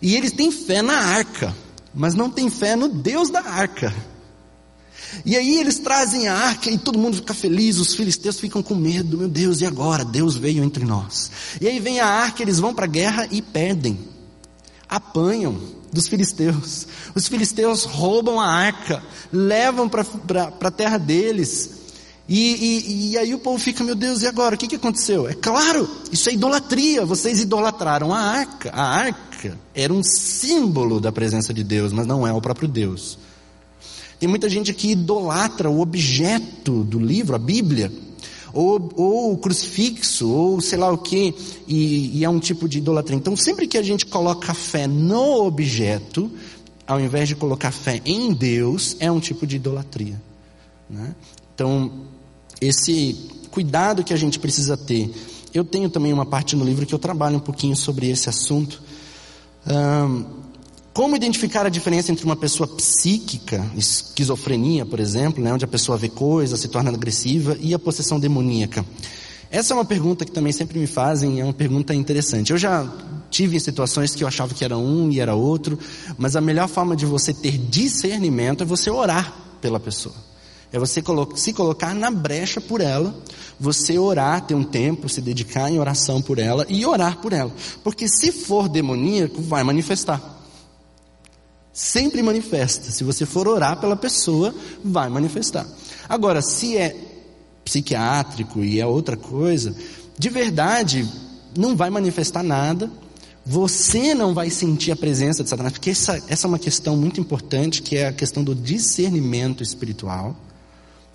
E 0.03 0.17
eles 0.17 0.33
têm 0.33 0.51
fé 0.51 0.83
na 0.83 0.99
arca, 0.99 1.55
mas 1.95 2.15
não 2.15 2.29
têm 2.29 2.51
fé 2.51 2.75
no 2.75 2.89
Deus 2.89 3.31
da 3.31 3.41
arca. 3.41 3.95
E 5.25 5.37
aí 5.37 5.61
eles 5.61 5.79
trazem 5.79 6.27
a 6.27 6.35
arca 6.35 6.69
e 6.69 6.77
todo 6.77 6.99
mundo 6.99 7.19
fica 7.19 7.33
feliz, 7.33 7.79
os 7.79 7.95
filisteus 7.95 8.41
ficam 8.41 8.61
com 8.61 8.75
medo, 8.75 9.19
meu 9.19 9.29
Deus, 9.29 9.61
e 9.61 9.67
agora? 9.67 10.05
Deus 10.05 10.37
veio 10.37 10.65
entre 10.65 10.85
nós. 10.85 11.31
E 11.61 11.69
aí 11.69 11.79
vem 11.79 12.01
a 12.01 12.07
arca, 12.07 12.43
eles 12.43 12.59
vão 12.59 12.75
para 12.75 12.87
a 12.87 12.89
guerra 12.89 13.29
e 13.31 13.41
perdem. 13.41 13.97
Apanham 14.89 15.57
dos 15.93 16.09
filisteus. 16.09 16.89
Os 17.15 17.29
filisteus 17.29 17.85
roubam 17.85 18.41
a 18.41 18.49
arca, 18.49 19.01
levam 19.33 19.89
para 19.89 20.05
a 20.61 20.71
terra 20.73 20.99
deles. 20.99 21.84
E, 22.29 22.39
e, 22.39 23.11
e, 23.11 23.19
aí 23.19 23.35
o 23.35 23.39
povo 23.39 23.59
fica, 23.59 23.85
meu 23.85 23.95
Deus, 23.95 24.23
e 24.23 24.27
agora? 24.27 24.55
O 24.55 24.59
que, 24.59 24.67
que 24.67 24.77
aconteceu? 24.77 25.29
É 25.29 25.35
claro, 25.35 25.89
isso 26.11 26.31
é 26.31 26.33
idolatria. 26.33 27.05
Vocês 27.05 27.41
idolatraram 27.41 28.15
a 28.15 28.19
arca. 28.19 28.71
A 28.71 28.83
arca 28.83 29.59
era 29.75 29.93
um 29.93 30.03
símbolo 30.03 31.01
da 31.01 31.13
presença 31.13 31.53
de 31.53 31.63
Deus, 31.63 31.93
mas 31.93 32.07
não 32.07 32.27
é 32.27 32.33
o 32.33 32.41
próprio 32.41 32.67
Deus. 32.67 33.19
Tem 34.19 34.29
muita 34.29 34.49
gente 34.49 34.73
que 34.73 34.93
idolatra 34.93 35.69
o 35.69 35.81
objeto 35.81 36.83
do 36.83 36.99
livro, 36.99 37.35
a 37.35 37.39
Bíblia, 37.39 37.93
ou, 38.55 38.91
ou 38.97 39.33
o 39.33 39.37
crucifixo, 39.37 40.27
ou 40.31 40.61
sei 40.63 40.79
lá 40.79 40.91
o 40.91 40.97
que, 40.97 41.35
e, 41.69 42.25
é 42.25 42.29
um 42.29 42.39
tipo 42.39 42.67
de 42.67 42.79
idolatria. 42.79 43.19
Então, 43.19 43.37
sempre 43.37 43.67
que 43.67 43.77
a 43.77 43.83
gente 43.83 44.07
coloca 44.07 44.55
fé 44.55 44.87
no 44.87 45.45
objeto, 45.45 46.31
ao 46.87 46.99
invés 46.99 47.29
de 47.29 47.35
colocar 47.35 47.71
fé 47.71 48.01
em 48.05 48.33
Deus, 48.33 48.97
é 48.99 49.11
um 49.11 49.21
tipo 49.21 49.47
de 49.47 49.57
idolatria. 49.57 50.21
Né? 50.89 51.15
Então, 51.55 51.93
esse 52.61 53.17
cuidado 53.51 54.03
que 54.03 54.13
a 54.13 54.17
gente 54.17 54.39
precisa 54.39 54.77
ter. 54.77 55.13
Eu 55.53 55.65
tenho 55.65 55.89
também 55.89 56.13
uma 56.13 56.27
parte 56.27 56.57
no 56.57 56.65
livro 56.65 56.85
que 56.85 56.95
eu 56.95 56.99
trabalho 56.99 57.37
um 57.37 57.41
pouquinho 57.41 57.77
sobre 57.77 58.11
esse 58.11 58.29
assunto. 58.29 58.83
Um, 59.67 60.25
como 60.93 61.17
identificar 61.17 61.67
a 61.67 61.69
diferença 61.69 62.13
entre 62.13 62.25
uma 62.25 62.37
pessoa 62.37 62.69
psíquica, 62.69 63.65
esquizofrenia, 63.77 64.87
por 64.87 65.01
exemplo, 65.01 65.43
né, 65.43 65.53
onde 65.53 65.65
a 65.65 65.69
pessoa 65.69 65.99
vê 65.99 66.09
coisas, 66.09 66.61
se 66.61 66.69
torna 66.69 66.91
agressiva, 66.91 67.57
e 67.61 67.75
a 67.75 67.79
possessão 67.79 68.21
demoníaca? 68.21 68.85
Essa 69.51 69.73
é 69.73 69.77
uma 69.77 69.85
pergunta 69.85 70.25
que 70.25 70.33
também 70.33 70.53
sempre 70.53 70.79
me 70.79 70.87
fazem, 70.87 71.41
é 71.41 71.45
uma 71.45 71.53
pergunta 71.53 71.95
interessante. 71.95 72.51
Eu 72.51 72.59
já 72.59 72.89
tive 73.31 73.57
em 73.57 73.61
situações 73.61 74.15
que 74.15 74.23
eu 74.23 74.29
achava 74.29 74.55
que 74.55 74.65
era 74.65 74.77
um 74.77 75.11
e 75.11 75.19
era 75.19 75.35
outro, 75.35 75.79
mas 76.17 76.37
a 76.37 76.41
melhor 76.41 76.69
forma 76.69 76.95
de 76.97 77.07
você 77.07 77.33
ter 77.33 77.59
discernimento 77.59 78.63
é 78.63 78.67
você 78.67 78.91
orar 78.91 79.33
pela 79.61 79.81
pessoa. 79.81 80.15
É 80.75 80.79
você 80.81 81.01
se 81.37 81.53
colocar 81.53 81.95
na 81.95 82.11
brecha 82.11 82.61
por 82.61 82.81
ela, 82.81 83.17
você 83.61 83.97
orar, 83.97 84.45
ter 84.45 84.57
um 84.57 84.65
tempo, 84.65 85.09
se 85.09 85.21
dedicar 85.21 85.71
em 85.71 85.79
oração 85.79 86.21
por 86.21 86.37
ela 86.37 86.67
e 86.69 86.85
orar 86.85 87.19
por 87.19 87.33
ela. 87.33 87.53
Porque 87.85 88.09
se 88.09 88.33
for 88.33 88.69
demoníaco, 88.69 89.41
vai 89.41 89.63
manifestar. 89.63 90.21
Sempre 91.73 92.25
manifesta. 92.25 92.91
Se 92.91 93.05
você 93.05 93.25
for 93.25 93.47
orar 93.47 93.79
pela 93.79 93.95
pessoa, 93.95 94.53
vai 94.85 95.09
manifestar. 95.09 95.65
Agora, 96.09 96.43
se 96.43 96.77
é 96.77 96.97
psiquiátrico 97.65 98.65
e 98.65 98.81
é 98.81 98.87
outra 98.87 99.17
coisa, 99.17 99.77
de 100.19 100.29
verdade, 100.29 101.09
não 101.57 101.77
vai 101.77 101.89
manifestar 101.89 102.43
nada. 102.43 102.91
Você 103.47 104.13
não 104.13 104.35
vai 104.35 104.51
sentir 104.51 104.91
a 104.91 104.97
presença 104.97 105.45
de 105.45 105.51
Satanás, 105.51 105.75
porque 105.75 105.91
essa, 105.91 106.21
essa 106.27 106.49
é 106.49 106.49
uma 106.49 106.59
questão 106.59 106.97
muito 106.97 107.21
importante, 107.21 107.81
que 107.81 107.97
é 107.97 108.09
a 108.09 108.13
questão 108.13 108.43
do 108.43 108.57
discernimento 108.57 109.63
espiritual. 109.63 110.37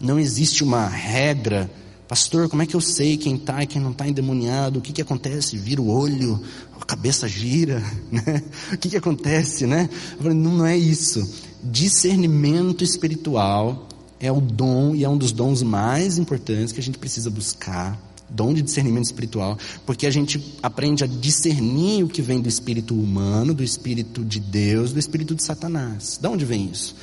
Não 0.01 0.19
existe 0.19 0.63
uma 0.63 0.87
regra. 0.87 1.69
Pastor, 2.07 2.49
como 2.49 2.61
é 2.63 2.65
que 2.65 2.75
eu 2.75 2.81
sei 2.81 3.17
quem 3.17 3.35
está 3.35 3.61
e 3.61 3.67
quem 3.67 3.81
não 3.81 3.91
está 3.91 4.07
endemoniado? 4.07 4.79
O 4.79 4.81
que, 4.81 4.93
que 4.93 5.01
acontece? 5.01 5.57
Vira 5.57 5.81
o 5.81 5.89
olho, 5.89 6.41
a 6.79 6.85
cabeça 6.85 7.27
gira, 7.27 7.83
né? 8.11 8.41
O 8.73 8.77
que, 8.77 8.89
que 8.89 8.97
acontece, 8.97 9.67
né? 9.67 9.89
Falei, 10.17 10.33
não, 10.33 10.57
não 10.57 10.65
é 10.65 10.77
isso. 10.77 11.27
Discernimento 11.63 12.83
espiritual 12.83 13.87
é 14.19 14.31
o 14.31 14.41
dom 14.41 14.95
e 14.95 15.03
é 15.03 15.09
um 15.09 15.17
dos 15.17 15.31
dons 15.31 15.61
mais 15.61 16.17
importantes 16.17 16.71
que 16.71 16.79
a 16.79 16.83
gente 16.83 16.97
precisa 16.97 17.29
buscar. 17.29 17.99
Dom 18.29 18.53
de 18.53 18.61
discernimento 18.61 19.05
espiritual, 19.05 19.57
porque 19.87 20.05
a 20.05 20.11
gente 20.11 20.55
aprende 20.61 21.03
a 21.03 21.07
discernir 21.07 22.03
o 22.03 22.07
que 22.07 22.21
vem 22.21 22.39
do 22.39 22.47
espírito 22.47 22.93
humano, 22.93 23.55
do 23.55 23.63
espírito 23.63 24.23
de 24.23 24.39
Deus, 24.39 24.93
do 24.93 24.99
espírito 24.99 25.33
de 25.33 25.43
Satanás. 25.43 26.19
De 26.21 26.27
onde 26.27 26.45
vem 26.45 26.69
isso? 26.71 26.95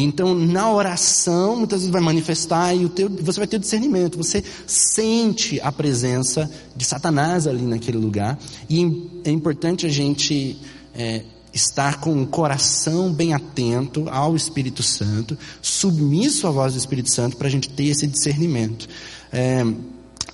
Então, 0.00 0.32
na 0.32 0.70
oração, 0.70 1.56
muitas 1.56 1.80
vezes 1.80 1.92
vai 1.92 2.00
manifestar 2.00 2.72
e 2.72 2.84
o 2.84 2.88
teu, 2.88 3.08
você 3.08 3.40
vai 3.40 3.48
ter 3.48 3.58
discernimento. 3.58 4.16
Você 4.16 4.44
sente 4.66 5.60
a 5.60 5.72
presença 5.72 6.48
de 6.76 6.84
Satanás 6.84 7.48
ali 7.48 7.62
naquele 7.62 7.98
lugar. 7.98 8.38
E 8.70 9.20
é 9.24 9.30
importante 9.30 9.86
a 9.86 9.88
gente 9.88 10.56
é, 10.94 11.22
estar 11.52 11.98
com 11.98 12.22
o 12.22 12.26
coração 12.26 13.12
bem 13.12 13.34
atento 13.34 14.08
ao 14.08 14.36
Espírito 14.36 14.84
Santo, 14.84 15.36
submisso 15.60 16.46
à 16.46 16.50
voz 16.50 16.74
do 16.74 16.78
Espírito 16.78 17.10
Santo, 17.10 17.36
para 17.36 17.48
a 17.48 17.50
gente 17.50 17.68
ter 17.68 17.86
esse 17.86 18.06
discernimento. 18.06 18.88
É, 19.32 19.64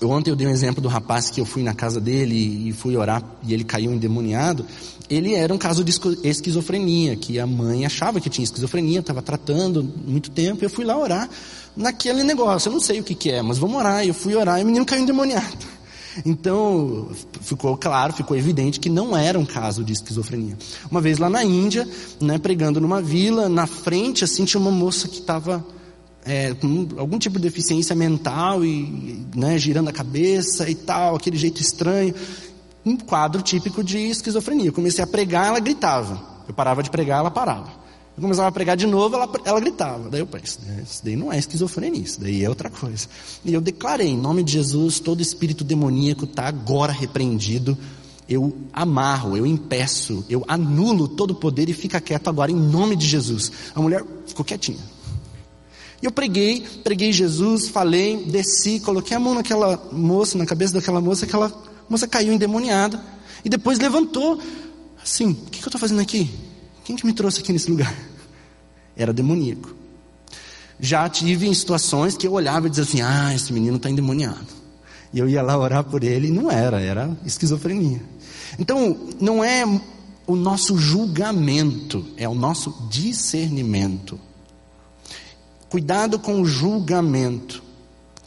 ontem 0.05 0.31
eu 0.31 0.37
dei 0.37 0.47
um 0.47 0.51
exemplo 0.51 0.83
do 0.83 0.89
rapaz 0.89 1.31
que 1.31 1.41
eu 1.41 1.45
fui 1.45 1.63
na 1.63 1.75
casa 1.75 2.01
dele 2.01 2.69
e 2.69 2.73
fui 2.73 2.97
orar 2.97 3.23
e 3.43 3.53
ele 3.55 3.65
caiu 3.65 3.93
endemoniado 3.93 4.67
ele 5.09 5.35
era 5.35 5.53
um 5.53 5.59
caso 5.59 5.85
de 5.85 5.93
esquizofrenia, 6.23 7.17
que 7.17 7.39
a 7.39 7.47
mãe 7.47 7.85
achava 7.85 8.21
que 8.21 8.31
tinha 8.31 8.45
esquizofrenia, 8.45 9.01
estava 9.01 9.21
tratando 9.21 9.83
muito 10.07 10.31
tempo, 10.31 10.63
e 10.63 10.67
eu 10.67 10.71
fui 10.71 10.85
lá 10.85 10.97
orar 10.97 11.29
naquele 11.77 12.23
negócio. 12.23 12.69
Eu 12.69 12.73
não 12.73 12.81
sei 12.81 13.01
o 13.01 13.05
que, 13.05 13.15
que 13.15 13.31
é, 13.31 13.43
mas 13.43 13.59
vamos 13.59 13.77
orar. 13.77 14.07
Eu 14.07 14.15
fui 14.15 14.35
orar 14.35 14.59
e 14.61 14.63
o 14.63 14.67
menino 14.67 14.85
caiu 14.85 15.03
endemoniado. 15.03 15.75
Então, 16.25 17.09
ficou 17.41 17.77
claro, 17.77 18.13
ficou 18.13 18.37
evidente 18.37 18.79
que 18.79 18.89
não 18.89 19.17
era 19.17 19.37
um 19.37 19.45
caso 19.45 19.83
de 19.83 19.93
esquizofrenia. 19.93 20.57
Uma 20.89 21.01
vez 21.01 21.19
lá 21.19 21.29
na 21.29 21.43
Índia, 21.43 21.89
né, 22.21 22.39
pregando 22.39 22.81
numa 22.81 23.03
vila, 23.03 23.49
na 23.49 23.67
frente, 23.67 24.23
assim, 24.23 24.45
tinha 24.45 24.61
uma 24.61 24.71
moça 24.71 25.09
que 25.09 25.19
estava 25.19 25.67
é, 26.25 26.55
com 26.55 26.89
algum 26.97 27.19
tipo 27.19 27.39
de 27.39 27.43
deficiência 27.43 27.95
mental 27.95 28.65
e 28.65 29.27
né, 29.35 29.59
girando 29.59 29.89
a 29.89 29.93
cabeça 29.93 30.69
e 30.69 30.75
tal, 30.75 31.17
aquele 31.17 31.37
jeito 31.37 31.61
estranho 31.61 32.15
um 32.85 32.97
quadro 32.97 33.41
típico 33.41 33.83
de 33.83 33.99
esquizofrenia. 33.99 34.67
Eu 34.67 34.73
comecei 34.73 35.03
a 35.03 35.07
pregar, 35.07 35.47
ela 35.47 35.59
gritava. 35.59 36.21
Eu 36.47 36.53
parava 36.53 36.83
de 36.83 36.91
pregar, 36.91 37.21
ela 37.21 37.31
parava. 37.31 37.83
Eu 38.17 38.23
começava 38.23 38.49
a 38.49 38.53
pregar 38.53 38.77
de 38.77 38.87
novo, 38.87 39.17
ela, 39.17 39.29
ela 39.45 39.59
gritava. 39.59 40.09
Daí 40.09 40.21
eu 40.21 40.27
pensei, 40.27 40.61
isso 40.83 41.05
daí 41.05 41.17
não 41.17 41.33
é 41.33 41.39
esquizofrenia, 41.39 42.03
isso 42.03 42.21
daí 42.21 42.45
é 42.45 42.49
outra 42.49 42.71
coisa. 42.71 43.09
E 43.45 43.53
eu 43.53 43.61
declarei, 43.61 44.09
em 44.09 44.17
nome 44.17 44.45
de 44.45 44.53
Jesus, 44.53 45.01
todo 45.01 45.21
espírito 45.21 45.65
demoníaco 45.65 46.25
está 46.25 46.47
agora 46.47 46.93
repreendido. 46.93 47.77
Eu 48.29 48.57
amarro, 48.73 49.37
eu 49.37 49.45
impeço, 49.45 50.25
eu 50.31 50.45
anulo 50.47 51.09
todo 51.09 51.33
o 51.33 51.35
poder 51.35 51.69
e 51.69 51.75
fica 51.75 52.01
quieto 52.01 52.29
agora, 52.29 52.53
em 52.53 52.57
nome 52.57 52.95
de 52.95 53.07
Jesus. 53.07 53.51
A 53.75 53.81
mulher 53.81 54.05
ficou 54.27 54.45
quietinha. 54.45 54.94
E 56.05 56.07
eu 56.07 56.13
preguei, 56.13 56.61
preguei 56.85 57.15
Jesus, 57.15 57.69
falei, 57.69 58.27
desci, 58.27 58.79
coloquei 58.79 59.17
a 59.17 59.19
mão 59.19 59.33
naquela 59.33 59.89
moça, 59.91 60.37
na 60.37 60.45
cabeça 60.45 60.75
daquela 60.75 61.01
moça, 61.01 61.27
que 61.27 61.35
ela 61.35 61.47
a 61.47 61.53
moça 61.89 62.07
caiu 62.07 62.31
endemoniada. 62.31 63.03
E 63.43 63.49
depois 63.49 63.79
levantou. 63.79 64.39
Assim, 65.03 65.31
o 65.31 65.35
que, 65.35 65.61
que 65.61 65.65
eu 65.65 65.69
estou 65.69 65.81
fazendo 65.81 66.03
aqui? 66.03 66.31
Quem 66.85 66.95
que 66.95 67.07
me 67.07 67.15
trouxe 67.15 67.41
aqui 67.41 67.55
nesse 67.55 67.71
lugar? 67.71 67.95
Era 68.95 69.15
demoníaco. 69.15 69.75
Já 70.79 71.09
tive 71.09 71.49
em 71.49 71.55
situações 71.55 72.19
que 72.19 72.27
eu 72.27 72.33
olhava 72.33 72.67
e 72.67 72.71
dizia 72.71 72.85
assim: 72.85 73.01
ah, 73.01 73.35
esse 73.35 73.51
menino 73.51 73.79
está 73.79 73.89
endemoniado. 73.89 74.47
E 75.11 75.19
eu 75.19 75.27
ia 75.27 75.41
lá 75.41 75.57
orar 75.57 75.85
por 75.85 76.05
ele 76.05 76.29
e 76.29 76.31
não 76.31 76.51
era, 76.51 76.83
era 76.83 77.17
esquizofrenia. 77.25 78.03
Então, 78.59 79.09
não 79.19 79.43
é 79.43 79.65
o 80.27 80.37
nosso 80.37 80.77
julgamento, 80.77 82.05
é 82.19 82.29
o 82.29 82.35
nosso 82.35 82.89
discernimento. 82.91 84.21
Cuidado 85.75 86.21
com 86.21 86.41
o 86.41 86.47
julgamento. 86.47 87.61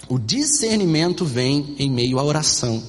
O 0.10 0.20
discernimento 0.20 1.24
vem 1.24 1.76
em 1.80 1.90
meio 1.90 2.20
à 2.20 2.24
oração. 2.26 2.84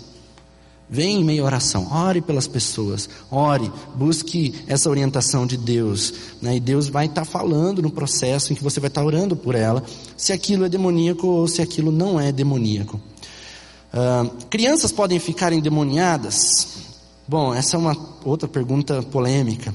Vem 0.91 1.21
em 1.21 1.25
meio 1.25 1.45
à 1.45 1.47
oração, 1.47 1.87
ore 1.93 2.21
pelas 2.21 2.49
pessoas, 2.49 3.09
ore, 3.31 3.71
busque 3.95 4.53
essa 4.67 4.91
orientação 4.91 5.47
de 5.47 5.57
Deus, 5.57 6.13
né? 6.43 6.57
e 6.57 6.61
Deus 6.61 6.89
vai 6.89 7.07
estar 7.07 7.25
tá 7.25 7.25
falando 7.25 7.81
no 7.81 7.89
processo 7.89 8.53
em 8.53 8.57
que 8.57 8.65
você 8.65 8.81
vai 8.81 8.89
estar 8.89 9.01
tá 9.01 9.07
orando 9.07 9.37
por 9.37 9.55
ela, 9.55 9.81
se 10.17 10.33
aquilo 10.33 10.65
é 10.65 10.69
demoníaco 10.69 11.29
ou 11.29 11.47
se 11.47 11.63
aquilo 11.63 11.93
não 11.93 12.19
é 12.19 12.33
demoníaco. 12.33 13.01
Uh, 13.95 14.29
crianças 14.51 14.91
podem 14.91 15.21
ficar 15.21 15.53
endemoniadas? 15.53 16.79
Bom, 17.29 17.55
essa 17.55 17.77
é 17.77 17.79
uma 17.79 17.97
outra 18.25 18.49
pergunta 18.49 19.05
polêmica, 19.05 19.73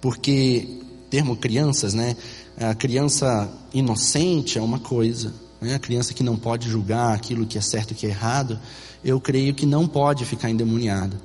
porque 0.00 0.76
termo 1.08 1.36
crianças, 1.36 1.94
né? 1.94 2.16
A 2.58 2.74
criança 2.74 3.50
inocente 3.72 4.58
é 4.58 4.62
uma 4.62 4.78
coisa, 4.78 5.32
né? 5.60 5.74
a 5.74 5.78
criança 5.78 6.14
que 6.14 6.22
não 6.22 6.36
pode 6.36 6.68
julgar 6.68 7.14
aquilo 7.14 7.46
que 7.46 7.58
é 7.58 7.60
certo 7.60 7.90
e 7.90 7.94
que 7.94 8.06
é 8.06 8.10
errado 8.10 8.58
eu 9.06 9.20
creio 9.20 9.54
que 9.54 9.64
não 9.64 9.86
pode 9.86 10.24
ficar 10.24 10.50
endemoniada. 10.50 11.16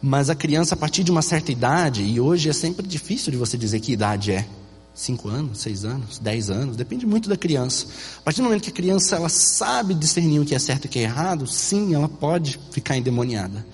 Mas 0.00 0.30
a 0.30 0.34
criança, 0.34 0.74
a 0.74 0.76
partir 0.76 1.04
de 1.04 1.10
uma 1.10 1.20
certa 1.20 1.52
idade, 1.52 2.02
e 2.02 2.18
hoje 2.18 2.48
é 2.48 2.52
sempre 2.52 2.86
difícil 2.86 3.30
de 3.30 3.36
você 3.36 3.58
dizer 3.58 3.80
que 3.80 3.92
idade 3.92 4.32
é. 4.32 4.46
Cinco 4.94 5.28
anos, 5.28 5.58
seis 5.58 5.84
anos, 5.84 6.18
dez 6.18 6.48
anos, 6.48 6.76
depende 6.76 7.04
muito 7.04 7.28
da 7.28 7.36
criança. 7.36 7.86
A 8.18 8.22
partir 8.22 8.40
do 8.40 8.44
momento 8.44 8.62
que 8.62 8.70
a 8.70 8.72
criança 8.72 9.16
ela 9.16 9.28
sabe 9.28 9.92
discernir 9.92 10.40
o 10.40 10.46
que 10.46 10.54
é 10.54 10.58
certo 10.58 10.84
e 10.84 10.86
o 10.86 10.90
que 10.90 10.98
é 10.98 11.02
errado, 11.02 11.46
sim, 11.46 11.94
ela 11.94 12.08
pode 12.08 12.58
ficar 12.70 12.96
endemoniada. 12.96 13.66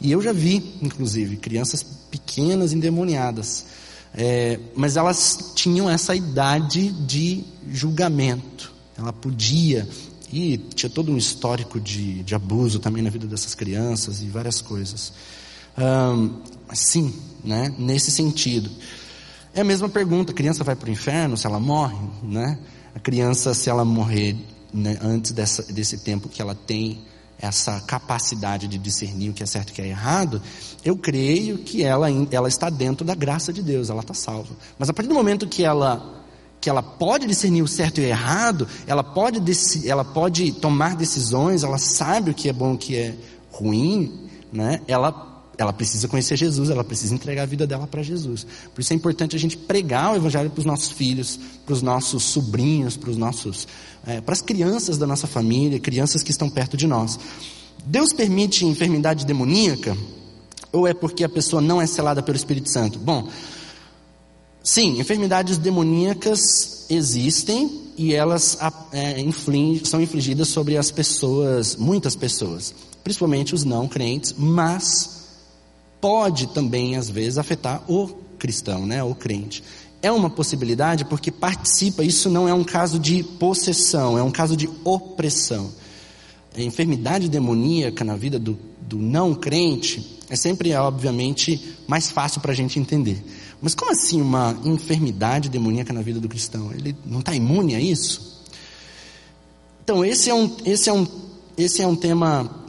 E 0.00 0.10
eu 0.10 0.22
já 0.22 0.32
vi, 0.32 0.78
inclusive, 0.80 1.36
crianças 1.36 1.82
pequenas 1.82 2.72
endemoniadas. 2.72 3.66
É, 4.14 4.58
mas 4.74 4.96
elas 4.96 5.52
tinham 5.54 5.88
essa 5.88 6.14
idade 6.14 6.90
de 6.90 7.44
julgamento. 7.70 8.72
Ela 8.96 9.12
podia 9.12 9.88
e 10.32 10.58
tinha 10.58 10.90
todo 10.90 11.10
um 11.10 11.16
histórico 11.16 11.80
de, 11.80 12.22
de 12.22 12.34
abuso 12.34 12.78
também 12.78 13.02
na 13.02 13.10
vida 13.10 13.26
dessas 13.26 13.54
crianças 13.54 14.22
e 14.22 14.26
várias 14.26 14.60
coisas. 14.60 15.12
Um, 15.78 16.40
sim, 16.72 17.14
né? 17.44 17.72
nesse 17.78 18.10
sentido. 18.10 18.70
É 19.54 19.60
a 19.62 19.64
mesma 19.64 19.88
pergunta: 19.88 20.32
a 20.32 20.34
criança 20.34 20.62
vai 20.62 20.76
para 20.76 20.88
o 20.88 20.92
inferno 20.92 21.36
se 21.36 21.46
ela 21.46 21.58
morre? 21.58 21.98
Né? 22.22 22.58
A 22.94 23.00
criança, 23.00 23.54
se 23.54 23.70
ela 23.70 23.84
morrer 23.84 24.36
né, 24.72 24.98
antes 25.02 25.32
dessa, 25.32 25.72
desse 25.72 25.98
tempo 25.98 26.28
que 26.28 26.40
ela 26.40 26.54
tem 26.54 27.00
essa 27.40 27.80
capacidade 27.80 28.68
de 28.68 28.76
discernir 28.78 29.30
o 29.30 29.32
que 29.32 29.42
é 29.42 29.46
certo 29.46 29.70
e 29.70 29.72
o 29.72 29.74
que 29.74 29.82
é 29.82 29.88
errado, 29.88 30.42
eu 30.84 30.96
creio 30.96 31.58
que 31.58 31.82
ela, 31.82 32.08
ela 32.30 32.48
está 32.48 32.68
dentro 32.68 33.04
da 33.04 33.14
graça 33.14 33.52
de 33.52 33.62
Deus, 33.62 33.88
ela 33.88 34.00
está 34.00 34.12
salva. 34.12 34.54
Mas 34.78 34.90
a 34.90 34.92
partir 34.92 35.08
do 35.08 35.14
momento 35.14 35.48
que 35.48 35.64
ela 35.64 36.18
que 36.60 36.68
ela 36.68 36.82
pode 36.82 37.26
discernir 37.26 37.62
o 37.62 37.66
certo 37.66 38.02
e 38.02 38.04
o 38.04 38.06
errado, 38.06 38.68
ela 38.86 39.02
pode, 39.02 39.40
ela 39.88 40.04
pode 40.04 40.52
tomar 40.52 40.94
decisões, 40.94 41.62
ela 41.62 41.78
sabe 41.78 42.32
o 42.32 42.34
que 42.34 42.50
é 42.50 42.52
bom 42.52 42.72
e 42.72 42.74
o 42.74 42.78
que 42.78 42.96
é 42.96 43.14
ruim, 43.50 44.28
né? 44.52 44.82
ela, 44.86 45.10
ela 45.60 45.72
precisa 45.72 46.08
conhecer 46.08 46.36
Jesus, 46.36 46.70
ela 46.70 46.84
precisa 46.84 47.14
entregar 47.14 47.42
a 47.42 47.46
vida 47.46 47.66
dela 47.66 47.86
para 47.86 48.02
Jesus. 48.02 48.46
Por 48.74 48.80
isso 48.80 48.92
é 48.92 48.96
importante 48.96 49.36
a 49.36 49.38
gente 49.38 49.56
pregar 49.56 50.12
o 50.12 50.16
Evangelho 50.16 50.50
para 50.50 50.60
os 50.60 50.64
nossos 50.64 50.90
filhos, 50.90 51.38
para 51.66 51.72
os 51.72 51.82
nossos 51.82 52.22
sobrinhos, 52.22 52.96
para 52.96 53.10
os 53.10 53.16
nossos, 53.16 53.68
é, 54.06 54.20
para 54.20 54.32
as 54.32 54.40
crianças 54.40 54.96
da 54.98 55.06
nossa 55.06 55.26
família, 55.26 55.78
crianças 55.78 56.22
que 56.22 56.30
estão 56.30 56.48
perto 56.48 56.76
de 56.76 56.86
nós. 56.86 57.18
Deus 57.84 58.12
permite 58.12 58.64
enfermidade 58.64 59.26
demoníaca? 59.26 59.96
Ou 60.72 60.86
é 60.86 60.94
porque 60.94 61.24
a 61.24 61.28
pessoa 61.28 61.60
não 61.60 61.80
é 61.80 61.86
selada 61.86 62.22
pelo 62.22 62.36
Espírito 62.36 62.70
Santo? 62.70 62.98
Bom, 62.98 63.28
Sim, 64.62 65.00
enfermidades 65.00 65.56
demoníacas 65.56 66.84
existem 66.90 67.90
e 67.96 68.14
elas 68.14 68.58
é, 68.92 69.16
são 69.84 70.00
infligidas 70.00 70.48
sobre 70.48 70.76
as 70.76 70.90
pessoas, 70.90 71.76
muitas 71.76 72.14
pessoas, 72.14 72.74
principalmente 73.02 73.54
os 73.54 73.64
não 73.64 73.88
crentes, 73.88 74.34
mas 74.36 75.19
pode 76.00 76.48
também 76.48 76.96
às 76.96 77.10
vezes 77.10 77.38
afetar 77.38 77.82
o 77.90 78.08
cristão, 78.38 78.86
né, 78.86 79.02
o 79.02 79.14
crente. 79.14 79.62
É 80.02 80.10
uma 80.10 80.30
possibilidade 80.30 81.04
porque 81.04 81.30
participa, 81.30 82.02
isso 82.02 82.30
não 82.30 82.48
é 82.48 82.54
um 82.54 82.64
caso 82.64 82.98
de 82.98 83.22
possessão, 83.22 84.16
é 84.16 84.22
um 84.22 84.30
caso 84.30 84.56
de 84.56 84.68
opressão. 84.82 85.70
A 86.56 86.62
enfermidade 86.62 87.28
demoníaca 87.28 88.02
na 88.02 88.16
vida 88.16 88.38
do, 88.38 88.58
do 88.80 88.98
não 88.98 89.34
crente 89.34 90.18
é 90.30 90.36
sempre, 90.36 90.72
obviamente, 90.74 91.76
mais 91.86 92.10
fácil 92.10 92.40
para 92.40 92.52
a 92.52 92.54
gente 92.54 92.78
entender. 92.78 93.22
Mas 93.60 93.74
como 93.74 93.90
assim 93.90 94.22
uma 94.22 94.56
enfermidade 94.64 95.48
demoníaca 95.48 95.92
na 95.92 96.00
vida 96.00 96.18
do 96.18 96.28
cristão? 96.28 96.72
Ele 96.72 96.96
não 97.04 97.20
está 97.20 97.34
imune 97.34 97.74
a 97.74 97.80
isso? 97.80 98.42
Então, 99.84 100.04
esse 100.04 100.30
é 100.30 100.34
um, 100.34 100.56
esse 100.64 100.88
é 100.88 100.92
um, 100.92 101.06
esse 101.56 101.82
é 101.82 101.86
um 101.86 101.96
tema 101.96 102.59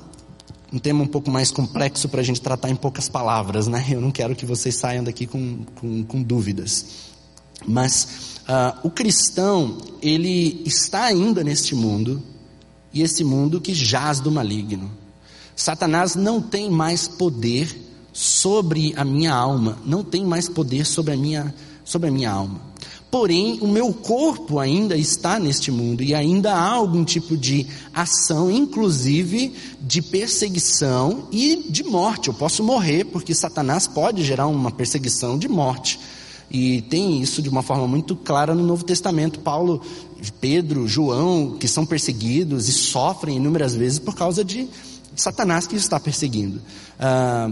um 0.71 0.79
tema 0.79 1.03
um 1.03 1.07
pouco 1.07 1.29
mais 1.29 1.51
complexo 1.51 2.07
para 2.07 2.21
a 2.21 2.23
gente 2.23 2.41
tratar 2.41 2.69
em 2.69 2.75
poucas 2.75 3.09
palavras, 3.09 3.67
né? 3.67 3.85
Eu 3.89 3.99
não 3.99 4.11
quero 4.11 4.35
que 4.35 4.45
vocês 4.45 4.75
saiam 4.75 5.03
daqui 5.03 5.27
com, 5.27 5.65
com, 5.75 6.03
com 6.03 6.23
dúvidas. 6.23 6.85
Mas 7.67 8.39
uh, 8.47 8.79
o 8.83 8.89
cristão, 8.89 9.77
ele 10.01 10.61
está 10.65 11.03
ainda 11.03 11.43
neste 11.43 11.75
mundo, 11.75 12.21
e 12.93 13.01
esse 13.01 13.23
mundo 13.23 13.61
que 13.61 13.73
jaz 13.73 14.19
do 14.19 14.31
maligno. 14.31 14.91
Satanás 15.55 16.15
não 16.15 16.41
tem 16.41 16.69
mais 16.69 17.07
poder 17.07 17.89
sobre 18.13 18.93
a 18.97 19.05
minha 19.05 19.33
alma, 19.33 19.77
não 19.85 20.03
tem 20.03 20.25
mais 20.25 20.49
poder 20.49 20.85
sobre 20.85 21.13
a 21.13 21.17
minha, 21.17 21.53
sobre 21.85 22.09
a 22.09 22.11
minha 22.11 22.31
alma. 22.31 22.59
Porém, 23.11 23.59
o 23.59 23.67
meu 23.67 23.93
corpo 23.93 24.57
ainda 24.57 24.95
está 24.95 25.37
neste 25.37 25.69
mundo 25.69 26.01
e 26.01 26.15
ainda 26.15 26.53
há 26.53 26.71
algum 26.71 27.03
tipo 27.03 27.35
de 27.35 27.67
ação, 27.93 28.49
inclusive 28.49 29.53
de 29.81 30.01
perseguição 30.01 31.27
e 31.29 31.65
de 31.69 31.83
morte. 31.83 32.29
Eu 32.29 32.33
posso 32.33 32.63
morrer 32.63 33.03
porque 33.03 33.35
Satanás 33.35 33.85
pode 33.85 34.23
gerar 34.23 34.47
uma 34.47 34.71
perseguição 34.71 35.37
de 35.37 35.49
morte. 35.49 35.99
E 36.49 36.81
tem 36.83 37.21
isso 37.21 37.41
de 37.41 37.49
uma 37.49 37.61
forma 37.61 37.85
muito 37.85 38.15
clara 38.15 38.55
no 38.55 38.63
Novo 38.63 38.85
Testamento. 38.85 39.41
Paulo, 39.41 39.81
Pedro, 40.39 40.87
João, 40.87 41.57
que 41.59 41.67
são 41.67 41.85
perseguidos 41.85 42.69
e 42.69 42.71
sofrem 42.71 43.35
inúmeras 43.35 43.75
vezes 43.75 43.99
por 43.99 44.15
causa 44.15 44.41
de 44.41 44.69
Satanás 45.17 45.67
que 45.67 45.75
os 45.75 45.81
está 45.81 45.99
perseguindo. 45.99 46.61
Ah, 46.97 47.51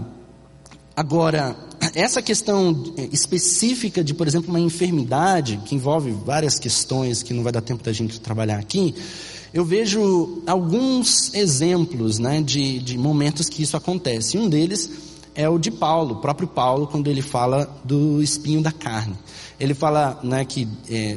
Agora, 1.00 1.56
essa 1.94 2.20
questão 2.20 2.92
específica 3.10 4.04
de, 4.04 4.12
por 4.12 4.26
exemplo, 4.26 4.50
uma 4.50 4.60
enfermidade, 4.60 5.58
que 5.64 5.74
envolve 5.74 6.10
várias 6.10 6.58
questões 6.58 7.22
que 7.22 7.32
não 7.32 7.42
vai 7.42 7.50
dar 7.50 7.62
tempo 7.62 7.82
da 7.82 7.90
gente 7.90 8.20
trabalhar 8.20 8.58
aqui, 8.58 8.94
eu 9.50 9.64
vejo 9.64 10.42
alguns 10.46 11.32
exemplos 11.32 12.18
né, 12.18 12.42
de, 12.42 12.80
de 12.80 12.98
momentos 12.98 13.48
que 13.48 13.62
isso 13.62 13.78
acontece. 13.78 14.36
Um 14.36 14.46
deles 14.46 14.90
é 15.34 15.48
o 15.48 15.58
de 15.58 15.70
Paulo, 15.70 16.16
o 16.16 16.20
próprio 16.20 16.46
Paulo, 16.46 16.86
quando 16.86 17.08
ele 17.08 17.22
fala 17.22 17.64
do 17.82 18.22
espinho 18.22 18.60
da 18.60 18.70
carne. 18.70 19.14
Ele 19.58 19.72
fala 19.72 20.20
né, 20.22 20.44
que 20.44 20.68
é, 20.90 21.16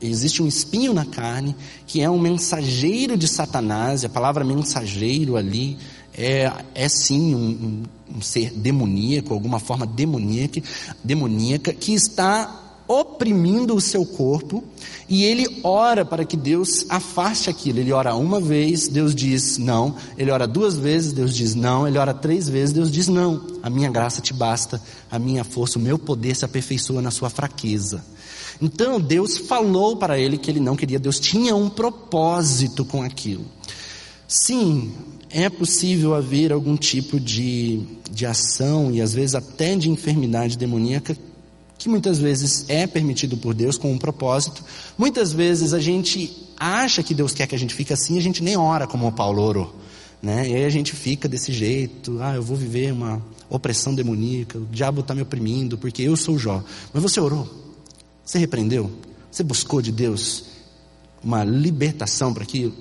existe 0.00 0.42
um 0.42 0.48
espinho 0.48 0.92
na 0.92 1.04
carne, 1.04 1.54
que 1.86 2.00
é 2.00 2.10
um 2.10 2.18
mensageiro 2.18 3.16
de 3.16 3.28
Satanás, 3.28 4.04
a 4.04 4.08
palavra 4.08 4.42
mensageiro 4.42 5.36
ali 5.36 5.78
é, 6.16 6.52
é 6.74 6.88
sim 6.88 7.34
um, 7.34 7.82
um, 8.16 8.20
ser 8.20 8.50
demoníaco, 8.50 9.32
alguma 9.32 9.58
forma 9.58 9.86
demoníaca, 9.86 10.62
demoníaca, 11.02 11.72
que 11.72 11.92
está 11.94 12.58
oprimindo 12.86 13.74
o 13.74 13.80
seu 13.80 14.04
corpo 14.04 14.62
e 15.08 15.24
ele 15.24 15.60
ora 15.62 16.04
para 16.04 16.24
que 16.24 16.36
Deus 16.36 16.84
afaste 16.88 17.48
aquilo. 17.48 17.78
Ele 17.78 17.92
ora 17.92 18.14
uma 18.14 18.40
vez, 18.40 18.88
Deus 18.88 19.14
diz 19.14 19.56
não. 19.56 19.94
Ele 20.18 20.30
ora 20.30 20.46
duas 20.46 20.76
vezes, 20.76 21.12
Deus 21.12 21.34
diz 21.34 21.54
não. 21.54 21.86
Ele 21.86 21.98
ora 21.98 22.12
três 22.12 22.48
vezes, 22.48 22.74
Deus 22.74 22.90
diz 22.90 23.08
não. 23.08 23.46
A 23.62 23.70
minha 23.70 23.90
graça 23.90 24.20
te 24.20 24.34
basta, 24.34 24.82
a 25.10 25.18
minha 25.18 25.44
força, 25.44 25.78
o 25.78 25.82
meu 25.82 25.98
poder 25.98 26.34
se 26.34 26.44
aperfeiçoa 26.44 27.00
na 27.00 27.10
sua 27.10 27.30
fraqueza. 27.30 28.04
Então 28.60 29.00
Deus 29.00 29.38
falou 29.38 29.96
para 29.96 30.18
ele 30.18 30.38
que 30.38 30.50
ele 30.50 30.60
não 30.60 30.76
queria, 30.76 30.98
Deus 30.98 31.18
tinha 31.18 31.54
um 31.54 31.68
propósito 31.68 32.84
com 32.84 33.02
aquilo. 33.02 33.44
Sim, 34.28 34.92
é 35.32 35.48
possível 35.48 36.14
haver 36.14 36.52
algum 36.52 36.76
tipo 36.76 37.18
de, 37.18 37.82
de 38.10 38.26
ação 38.26 38.92
e 38.92 39.00
às 39.00 39.14
vezes 39.14 39.34
até 39.34 39.74
de 39.74 39.88
enfermidade 39.88 40.58
demoníaca 40.58 41.16
que 41.78 41.88
muitas 41.88 42.18
vezes 42.18 42.64
é 42.68 42.86
permitido 42.86 43.36
por 43.36 43.54
Deus 43.54 43.76
com 43.76 43.92
um 43.92 43.98
propósito. 43.98 44.62
Muitas 44.96 45.32
vezes 45.32 45.72
a 45.72 45.80
gente 45.80 46.48
acha 46.56 47.02
que 47.02 47.12
Deus 47.12 47.32
quer 47.32 47.48
que 47.48 47.56
a 47.56 47.58
gente 47.58 47.74
fique 47.74 47.92
assim, 47.92 48.16
a 48.18 48.22
gente 48.22 48.40
nem 48.40 48.56
ora 48.56 48.86
como 48.86 49.08
o 49.08 49.12
Paulo 49.12 49.42
orou. 49.42 49.74
Né? 50.22 50.48
E 50.48 50.54
aí 50.54 50.64
a 50.64 50.70
gente 50.70 50.94
fica 50.94 51.28
desse 51.28 51.52
jeito, 51.52 52.18
ah, 52.20 52.36
eu 52.36 52.42
vou 52.42 52.56
viver 52.56 52.92
uma 52.92 53.20
opressão 53.50 53.92
demoníaca, 53.92 54.58
o 54.58 54.66
diabo 54.70 55.00
está 55.00 55.12
me 55.12 55.22
oprimindo 55.22 55.76
porque 55.76 56.02
eu 56.02 56.16
sou 56.16 56.38
Jó. 56.38 56.62
Mas 56.92 57.02
você 57.02 57.18
orou? 57.18 57.48
Você 58.24 58.38
repreendeu? 58.38 58.88
Você 59.28 59.42
buscou 59.42 59.82
de 59.82 59.90
Deus 59.90 60.44
uma 61.20 61.42
libertação 61.42 62.32
para 62.32 62.44
aquilo? 62.44 62.72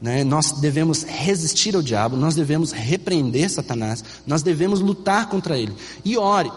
Né? 0.00 0.24
Nós 0.24 0.52
devemos 0.52 1.02
resistir 1.02 1.76
ao 1.76 1.82
diabo, 1.82 2.16
nós 2.16 2.34
devemos 2.34 2.72
repreender 2.72 3.50
Satanás, 3.50 4.02
nós 4.26 4.42
devemos 4.42 4.80
lutar 4.80 5.28
contra 5.28 5.58
ele. 5.58 5.74
E 6.04 6.16
ore. 6.16 6.50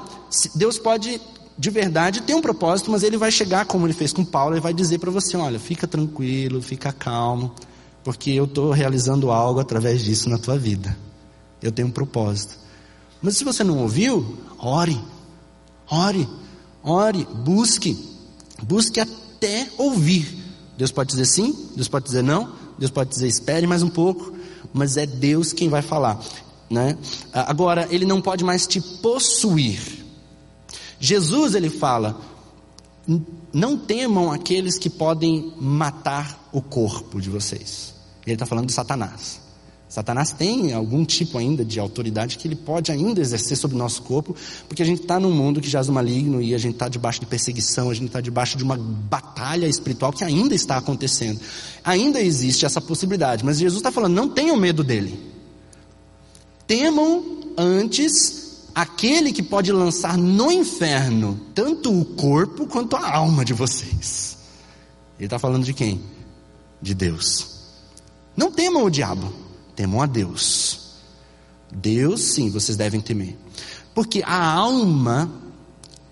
Deus 0.56 0.80
pode 0.80 1.20
de 1.58 1.70
verdade 1.70 2.22
ter 2.22 2.34
um 2.34 2.42
propósito, 2.42 2.90
mas 2.90 3.04
ele 3.04 3.18
vai 3.18 3.32
chegar, 3.32 3.66
como 3.66 3.86
ele 3.86 3.94
fez 3.94 4.14
com 4.14 4.24
Paulo, 4.24 4.56
e 4.56 4.60
vai 4.60 4.74
dizer 4.74 5.00
para 5.00 5.12
você: 5.12 5.36
olha, 5.38 5.60
fica 5.60 5.86
tranquilo, 5.86 6.62
fica 6.62 6.92
calmo, 6.92 7.54
porque 8.04 8.32
eu 8.32 8.46
estou 8.46 8.72
realizando 8.72 9.32
algo 9.32 9.60
através 9.60 10.02
disso 10.04 10.30
na 10.30 10.38
tua 10.38 10.58
vida. 10.58 10.98
Eu 11.62 11.72
tenho 11.72 11.88
um 11.88 11.92
propósito. 11.92 12.56
Mas 13.22 13.38
se 13.38 13.44
você 13.44 13.64
não 13.64 13.80
ouviu, 13.80 14.38
ore, 14.58 15.00
ore, 15.90 16.28
ore, 16.84 17.28
busque, 17.44 17.98
busque 18.62 19.00
até 19.00 19.70
ouvir. 19.78 20.42
Deus 20.78 20.92
pode 20.92 21.12
dizer 21.12 21.26
sim, 21.26 21.56
Deus 21.76 21.88
pode 21.88 22.06
dizer 22.06 22.24
não, 22.24 22.52
Deus 22.78 22.92
pode 22.92 23.10
dizer 23.10 23.28
espere 23.28 23.68
mais 23.68 23.84
um 23.84 23.90
pouco, 23.90 24.34
mas 24.74 24.98
é 24.98 25.06
Deus 25.06 25.54
quem 25.54 25.70
vai 25.70 25.82
falar. 25.82 26.20
Né? 26.70 26.98
Agora, 27.32 27.88
Ele 27.92 28.06
não 28.06 28.22
pode 28.22 28.44
mais 28.44 28.66
te 28.66 28.82
possuir. 28.82 30.04
Jesus 31.00 31.54
ele 31.54 31.70
fala: 31.70 32.20
não 33.54 33.78
temam 33.78 34.32
aqueles 34.32 34.80
que 34.80 34.90
podem 34.90 35.54
matar 35.60 36.50
o 36.54 36.62
corpo 36.62 37.20
de 37.20 37.30
vocês. 37.30 37.94
Ele 38.26 38.36
está 38.36 38.46
falando 38.46 38.68
de 38.68 38.74
Satanás. 38.74 39.43
Satanás 39.94 40.32
tem 40.32 40.74
algum 40.74 41.06
tipo 41.06 41.38
ainda 41.38 41.64
de 41.64 41.80
autoridade 41.80 42.40
que 42.40 42.48
ele 42.48 42.56
pode 42.56 42.92
ainda 42.92 43.22
exercer 43.22 43.56
sobre 43.56 43.76
o 43.76 43.78
nosso 43.78 44.02
corpo, 44.02 44.36
porque 44.68 44.82
a 44.82 44.86
gente 44.88 45.04
está 45.04 45.20
num 45.20 45.30
mundo 45.30 45.62
que 45.62 45.70
jaz 45.70 45.88
maligno 45.88 46.42
e 46.42 46.56
a 46.56 46.58
gente 46.58 46.74
está 46.74 46.90
debaixo 46.90 47.20
de 47.20 47.28
perseguição, 47.28 47.92
a 47.92 47.94
gente 47.94 48.08
está 48.08 48.20
debaixo 48.20 48.58
de 48.58 48.64
uma 48.64 48.76
batalha 48.76 49.68
espiritual 49.68 50.12
que 50.12 50.24
ainda 50.24 50.56
está 50.56 50.78
acontecendo. 50.78 51.40
Ainda 51.84 52.20
existe 52.20 52.66
essa 52.66 52.82
possibilidade, 52.82 53.46
mas 53.46 53.60
Jesus 53.60 53.82
está 53.82 53.92
falando: 53.92 54.16
não 54.16 54.28
tenham 54.28 54.58
medo 54.58 54.84
dele. 54.84 55.20
Temam 56.66 57.54
antes 57.56 58.64
aquele 58.74 59.32
que 59.32 59.44
pode 59.44 59.72
lançar 59.72 60.18
no 60.18 60.52
inferno 60.52 61.40
tanto 61.54 61.96
o 61.96 62.04
corpo 62.04 62.66
quanto 62.66 62.96
a 62.96 63.16
alma 63.16 63.46
de 63.46 63.54
vocês. 63.54 64.40
Ele 65.20 65.28
está 65.28 65.38
falando 65.38 65.64
de 65.64 65.74
quem? 65.76 66.02
De 66.82 66.96
Deus. 66.96 67.60
Não 68.36 68.52
temam 68.52 68.86
o 68.86 68.90
diabo, 68.90 69.43
temam 69.76 70.02
a 70.02 70.06
Deus. 70.06 70.80
Deus, 71.72 72.22
sim, 72.22 72.50
vocês 72.50 72.78
devem 72.78 73.02
temer. 73.02 73.36
Porque 73.94 74.24
a 74.26 74.44
alma, 74.44 75.32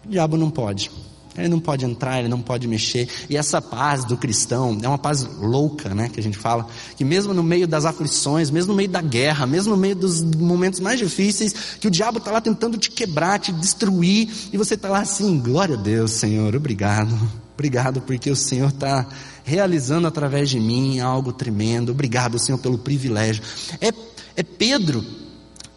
o 0.06 0.10
diabo 0.10 0.38
não 0.38 0.50
pode. 0.50 0.92
Ele 1.38 1.48
não 1.48 1.60
pode 1.60 1.86
entrar, 1.86 2.20
ele 2.20 2.28
não 2.28 2.42
pode 2.42 2.68
mexer. 2.68 3.08
E 3.30 3.38
essa 3.38 3.62
paz 3.62 4.04
do 4.04 4.18
cristão 4.18 4.78
é 4.82 4.88
uma 4.88 4.98
paz 4.98 5.24
louca, 5.24 5.96
né? 5.96 6.10
Que 6.10 6.20
a 6.20 6.24
gente 6.24 6.38
fala. 6.38 6.68
Que 6.98 7.06
mesmo 7.06 7.34
no 7.34 7.42
meio 7.42 7.68
das 7.68 7.86
aflições, 7.86 8.52
mesmo 8.52 8.74
no 8.74 8.78
meio 8.78 8.90
da 8.90 9.02
guerra, 9.02 9.48
mesmo 9.48 9.74
no 9.74 9.80
meio 9.80 9.96
dos 9.96 10.22
momentos 10.22 10.80
mais 10.80 11.00
difíceis, 11.00 11.54
que 11.80 11.88
o 11.88 11.92
diabo 11.92 12.18
está 12.18 12.32
lá 12.32 12.42
tentando 12.42 12.78
te 12.78 12.92
quebrar, 12.92 13.40
te 13.40 13.52
destruir, 13.54 14.30
e 14.52 14.58
você 14.58 14.74
está 14.74 14.90
lá 14.90 15.00
assim, 15.00 15.40
glória 15.40 15.76
a 15.76 15.80
Deus, 15.80 16.12
Senhor, 16.12 16.54
obrigado. 16.56 17.18
Obrigado 17.54 18.02
porque 18.02 18.30
o 18.30 18.36
Senhor 18.36 18.70
está 18.70 19.08
realizando 19.44 20.08
através 20.08 20.50
de 20.50 20.60
mim 20.60 21.00
algo 21.00 21.32
tremendo. 21.32 21.92
Obrigado, 21.92 22.40
Senhor, 22.40 22.58
pelo 22.58 22.78
privilégio. 22.78 23.44
É, 23.80 23.92
é 24.36 24.44
Pedro 24.44 25.06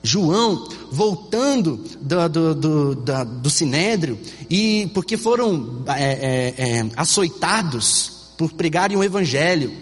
João 0.04 0.68
voltando 0.92 1.82
do, 1.98 2.28
do, 2.28 2.54
do, 2.54 2.94
do, 2.94 3.24
do 3.24 3.50
sinédrio, 3.50 4.18
e 4.50 4.90
porque 4.92 5.16
foram 5.16 5.82
é, 5.88 6.04
é, 6.04 6.54
é, 6.58 6.86
açoitados 6.94 8.12
por 8.36 8.52
pregarem 8.52 8.98
o 8.98 9.02
evangelho, 9.02 9.72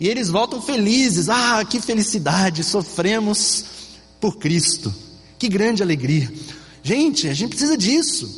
e 0.00 0.08
eles 0.08 0.28
voltam 0.28 0.60
felizes, 0.60 1.28
ah, 1.28 1.64
que 1.64 1.80
felicidade, 1.80 2.64
sofremos 2.64 3.64
por 4.20 4.36
Cristo, 4.36 4.92
que 5.38 5.48
grande 5.48 5.82
alegria. 5.82 6.30
Gente, 6.82 7.28
a 7.28 7.34
gente 7.34 7.50
precisa 7.50 7.76
disso. 7.76 8.37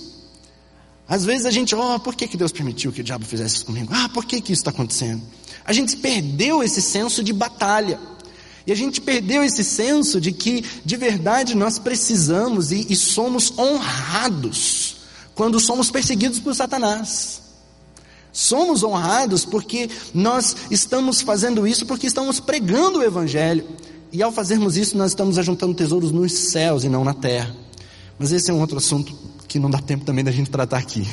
Às 1.11 1.25
vezes 1.25 1.44
a 1.44 1.51
gente, 1.51 1.75
oh, 1.75 1.99
por 1.99 2.14
que, 2.14 2.29
que 2.29 2.37
Deus 2.37 2.53
permitiu 2.53 2.92
que 2.92 3.01
o 3.01 3.05
diabo 3.05 3.25
fizesse 3.25 3.57
isso 3.57 3.66
comigo? 3.66 3.92
Ah, 3.92 4.09
por 4.14 4.25
que, 4.25 4.40
que 4.40 4.53
isso 4.53 4.61
está 4.61 4.70
acontecendo? 4.70 5.20
A 5.64 5.73
gente 5.73 5.96
perdeu 5.96 6.62
esse 6.62 6.81
senso 6.81 7.25
de 7.25 7.33
batalha. 7.33 7.99
E 8.64 8.70
a 8.70 8.77
gente 8.77 9.01
perdeu 9.01 9.42
esse 9.42 9.64
senso 9.64 10.20
de 10.20 10.31
que, 10.31 10.64
de 10.85 10.96
verdade, 10.96 11.57
nós 11.57 11.81
precisamos 11.81 12.70
e, 12.70 12.87
e 12.88 12.94
somos 12.94 13.53
honrados 13.59 14.99
quando 15.35 15.59
somos 15.59 15.90
perseguidos 15.90 16.38
por 16.38 16.55
Satanás. 16.55 17.42
Somos 18.33 18.85
honrados 18.85 19.44
porque 19.44 19.90
nós 20.14 20.55
estamos 20.70 21.23
fazendo 21.23 21.66
isso 21.66 21.87
porque 21.87 22.07
estamos 22.07 22.38
pregando 22.38 23.01
o 23.01 23.03
Evangelho. 23.03 23.66
E 24.12 24.23
ao 24.23 24.31
fazermos 24.31 24.77
isso, 24.77 24.96
nós 24.96 25.11
estamos 25.11 25.38
ajuntando 25.38 25.75
tesouros 25.75 26.12
nos 26.12 26.33
céus 26.33 26.85
e 26.85 26.88
não 26.88 27.03
na 27.03 27.14
terra. 27.14 27.53
Mas 28.16 28.31
esse 28.31 28.49
é 28.49 28.55
um 28.55 28.61
outro 28.61 28.79
assunto 28.79 29.12
que 29.50 29.58
não 29.58 29.68
dá 29.68 29.78
tempo 29.78 30.04
também 30.04 30.24
da 30.24 30.30
gente 30.30 30.48
tratar 30.48 30.78
aqui. 30.78 31.04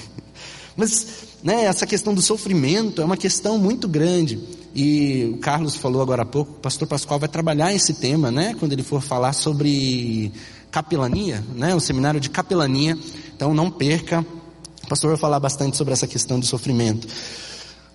Mas 0.76 1.08
né, 1.44 1.66
essa 1.66 1.88
questão 1.88 2.14
do 2.14 2.22
sofrimento 2.22 3.02
é 3.02 3.06
uma 3.06 3.18
questão 3.18 3.58
muito 3.58 3.88
grande. 3.88 4.40
E 4.76 5.32
o 5.34 5.38
Carlos 5.40 5.76
falou 5.76 6.04
agora 6.04 6.22
há 6.22 6.26
pouco, 6.26 6.52
o 6.52 6.56
pastor 6.56 6.88
Pascoal 6.88 7.20
vai 7.20 7.28
trabalhar 7.28 7.74
esse 7.74 7.96
tema, 7.96 8.30
né, 8.30 8.56
quando 8.60 8.74
ele 8.74 8.84
for 8.84 9.02
falar 9.02 9.34
sobre 9.34 10.32
capelania, 10.70 11.44
né, 11.56 11.74
o 11.74 11.80
seminário 11.80 12.20
de 12.20 12.30
capelania. 12.30 12.96
Então 13.36 13.56
não 13.56 13.72
perca, 13.72 14.24
o 14.84 14.88
pastor 14.88 15.10
vai 15.10 15.18
falar 15.18 15.40
bastante 15.40 15.76
sobre 15.76 15.94
essa 15.94 16.06
questão 16.06 16.40
do 16.40 16.46
sofrimento. 16.46 17.08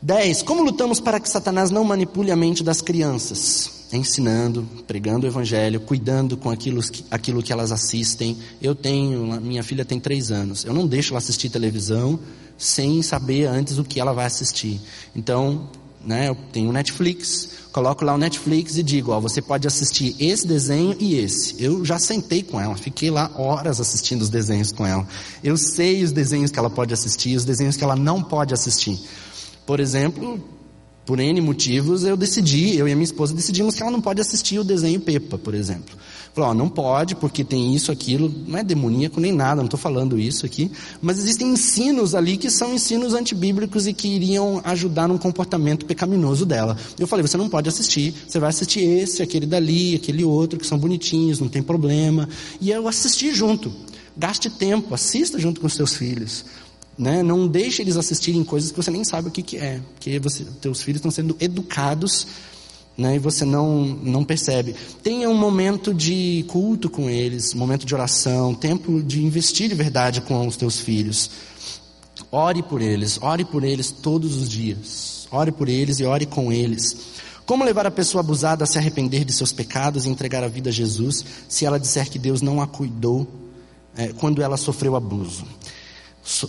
10. 0.03 0.43
Como 0.43 0.65
lutamos 0.65 0.99
para 0.99 1.21
que 1.21 1.29
Satanás 1.29 1.71
não 1.71 1.85
manipule 1.85 2.33
a 2.33 2.37
mente 2.37 2.65
das 2.65 2.81
crianças? 2.81 3.82
Ensinando, 3.93 4.67
pregando 4.87 5.27
o 5.27 5.29
evangelho, 5.29 5.81
cuidando 5.81 6.37
com 6.37 6.51
aquilo 6.51 6.81
que, 6.83 7.05
aquilo 7.11 7.43
que 7.43 7.53
elas 7.53 7.71
assistem. 7.71 8.39
Eu 8.61 8.75
tenho, 8.75 9.41
minha 9.41 9.63
filha 9.63 9.85
tem 9.85 10.01
três 10.01 10.31
anos. 10.31 10.65
Eu 10.65 10.73
não 10.73 10.87
deixo 10.87 11.13
ela 11.13 11.19
assistir 11.19 11.51
televisão 11.51 12.19
sem 12.57 13.03
saber 13.03 13.47
antes 13.47 13.79
o 13.79 13.85
que 13.85 14.01
ela 14.01 14.13
vai 14.13 14.25
assistir. 14.25 14.81
Então, 15.15 15.69
né, 16.05 16.29
eu 16.29 16.37
tenho 16.53 16.73
Netflix, 16.73 17.49
coloco 17.73 18.05
lá 18.05 18.15
o 18.15 18.19
Netflix 18.19 18.77
e 18.77 18.83
digo, 18.83 19.13
ó, 19.13 19.21
você 19.21 19.41
pode 19.41 19.67
assistir 19.67 20.15
esse 20.19 20.47
desenho 20.47 20.97
e 20.99 21.17
esse. 21.17 21.63
Eu 21.63 21.85
já 21.85 21.99
sentei 21.99 22.43
com 22.43 22.61
ela, 22.61 22.77
fiquei 22.77 23.11
lá 23.11 23.31
horas 23.37 23.81
assistindo 23.81 24.23
os 24.23 24.29
desenhos 24.29 24.73
com 24.73 24.87
ela. 24.87 25.07
Eu 25.43 25.57
sei 25.57 26.03
os 26.03 26.13
desenhos 26.13 26.51
que 26.51 26.59
ela 26.59 26.71
pode 26.71 26.93
assistir, 26.93 27.37
os 27.37 27.45
desenhos 27.45 27.77
que 27.77 27.85
ela 27.85 27.97
não 27.97 28.23
pode 28.23 28.53
assistir. 28.53 29.01
Por 29.65 29.81
exemplo, 29.81 30.43
por 31.13 31.21
N 31.21 31.43
motivos, 31.43 32.05
eu 32.05 32.17
decidi, 32.17 32.75
eu 32.75 32.89
e 32.89 32.93
a 32.93 32.95
minha 32.95 33.05
esposa 33.05 33.35
decidimos 33.35 33.75
que 33.75 33.83
ela 33.83 33.93
não 33.93 34.01
pode 34.01 34.23
assistir 34.23 34.59
o 34.59 34.65
desenho 34.65 34.99
Pepa, 34.99 35.37
por 35.37 35.53
exemplo. 35.53 35.95
Falou, 36.33 36.49
ó, 36.49 36.55
não 36.55 36.71
pode, 36.71 37.15
porque 37.15 37.45
tem 37.45 37.75
isso, 37.75 37.93
aquilo, 37.93 38.35
não 38.49 38.59
é 38.59 38.65
demoníaco 38.65 39.21
nem 39.21 39.31
nada, 39.31 39.57
não 39.57 39.67
estou 39.67 39.79
falando 39.79 40.19
isso 40.19 40.47
aqui, 40.47 40.71
mas 41.03 41.19
existem 41.19 41.49
ensinos 41.49 42.15
ali 42.15 42.39
que 42.39 42.49
são 42.49 42.73
ensinos 42.73 43.13
antibíblicos 43.13 43.87
e 43.87 43.93
que 43.93 44.09
iriam 44.09 44.63
ajudar 44.65 45.07
num 45.07 45.19
comportamento 45.19 45.85
pecaminoso 45.85 46.47
dela. 46.47 46.79
Eu 46.99 47.07
falei, 47.07 47.27
você 47.27 47.37
não 47.37 47.51
pode 47.51 47.69
assistir, 47.69 48.15
você 48.27 48.39
vai 48.39 48.49
assistir 48.49 48.81
esse, 48.81 49.23
aquele 49.23 49.45
dali, 49.45 49.95
aquele 49.95 50.25
outro, 50.25 50.59
que 50.59 50.67
são 50.67 50.79
bonitinhos, 50.79 51.41
não 51.41 51.49
tem 51.49 51.63
problema. 51.63 52.27
E 52.59 52.71
eu 52.71 52.89
assisti 52.89 53.35
junto. 53.35 53.71
Gaste 54.17 54.49
tempo, 54.49 54.95
assista 54.95 55.39
junto 55.39 55.61
com 55.61 55.67
os 55.67 55.75
seus 55.75 55.95
filhos. 55.95 56.47
Né? 56.99 57.23
Não 57.23 57.49
deixe 57.49 57.83
eles 57.83 57.97
assistirem 57.97 58.45
coisas 58.45 58.71
que 58.71 58.77
você 58.77 58.91
nem 58.91 59.03
sabe 59.03 59.29
o 59.29 59.31
que, 59.31 59.43
que 59.43 59.57
é, 59.57 59.81
porque 59.95 60.19
você, 60.19 60.45
teus 60.61 60.83
filhos 60.83 60.99
estão 60.99 61.11
sendo 61.11 61.37
educados 61.41 62.27
né, 62.97 63.17
e 63.17 63.19
você 63.19 63.45
não, 63.45 63.85
não 63.85 64.25
percebe. 64.25 64.75
Tenha 65.03 65.29
um 65.29 65.35
momento 65.35 65.95
de 65.95 66.45
culto 66.49 66.91
com 66.91 67.09
eles, 67.09 67.55
momento 67.55 67.87
de 67.87 67.95
oração, 67.95 68.55
tempo 68.55 69.03
de 69.03 69.25
investir 69.25 69.69
de 69.69 69.75
verdade 69.75 70.21
com 70.21 70.47
os 70.47 70.57
teus 70.57 70.79
filhos. 70.79 71.31
Ore 72.31 72.63
por 72.63 72.81
eles, 72.81 73.19
ore 73.21 73.45
por 73.45 73.65
eles 73.65 73.91
todos 73.91 74.37
os 74.37 74.49
dias. 74.49 75.27
Ore 75.31 75.51
por 75.51 75.69
eles 75.69 75.99
e 75.99 76.05
ore 76.05 76.27
com 76.27 76.53
eles. 76.53 76.97
Como 77.47 77.65
levar 77.65 77.87
a 77.87 77.91
pessoa 77.91 78.21
abusada 78.21 78.65
a 78.65 78.67
se 78.67 78.79
arrepender 78.79 79.25
de 79.25 79.33
seus 79.33 79.53
pecados 79.53 80.05
e 80.05 80.09
entregar 80.09 80.45
a 80.45 80.49
vida 80.49 80.71
a 80.71 80.73
Jesus, 80.73 81.25
se 81.49 81.67
ela 81.67 81.81
disser 81.81 82.09
que 82.09 82.19
Deus 82.19 82.41
não 82.41 82.61
a 82.61 82.67
cuidou 82.67 83.27
é, 83.97 84.09
quando 84.09 84.43
ela 84.43 84.57
sofreu 84.57 84.95
abuso? 84.95 85.45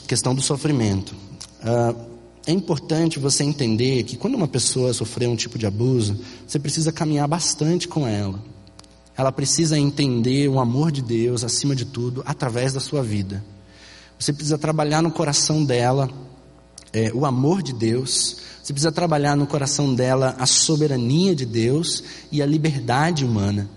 Questão 0.08 0.36
do 0.36 0.42
sofrimento. 0.42 1.16
Uh, 1.64 2.14
é 2.46 2.52
importante 2.52 3.20
você 3.20 3.44
entender 3.44 4.04
que 4.04 4.18
quando 4.18 4.36
uma 4.36 4.48
pessoa 4.48 4.94
sofreu 4.94 5.32
um 5.32 5.36
tipo 5.36 5.58
de 5.58 5.66
abuso, 5.66 6.20
você 6.46 6.60
precisa 6.60 6.92
caminhar 6.92 7.28
bastante 7.28 7.88
com 7.88 8.08
ela. 8.08 8.40
Ela 9.16 9.32
precisa 9.32 9.78
entender 9.78 10.48
o 10.50 10.60
amor 10.60 10.92
de 10.92 11.02
Deus 11.02 11.44
acima 11.44 11.76
de 11.76 11.86
tudo, 11.86 12.22
através 12.26 12.74
da 12.74 12.80
sua 12.80 13.02
vida. 13.02 13.44
Você 14.20 14.34
precisa 14.34 14.58
trabalhar 14.58 15.02
no 15.02 15.12
coração 15.12 15.64
dela 15.64 16.10
é, 16.92 17.12
o 17.14 17.26
amor 17.26 17.62
de 17.62 17.74
Deus. 17.74 18.38
Você 18.62 18.74
precisa 18.74 18.92
trabalhar 18.92 19.36
no 19.36 19.48
coração 19.48 19.94
dela 19.94 20.36
a 20.38 20.46
soberania 20.46 21.36
de 21.36 21.46
Deus 21.46 22.04
e 22.32 22.42
a 22.42 22.46
liberdade 22.46 23.26
humana. 23.26 23.70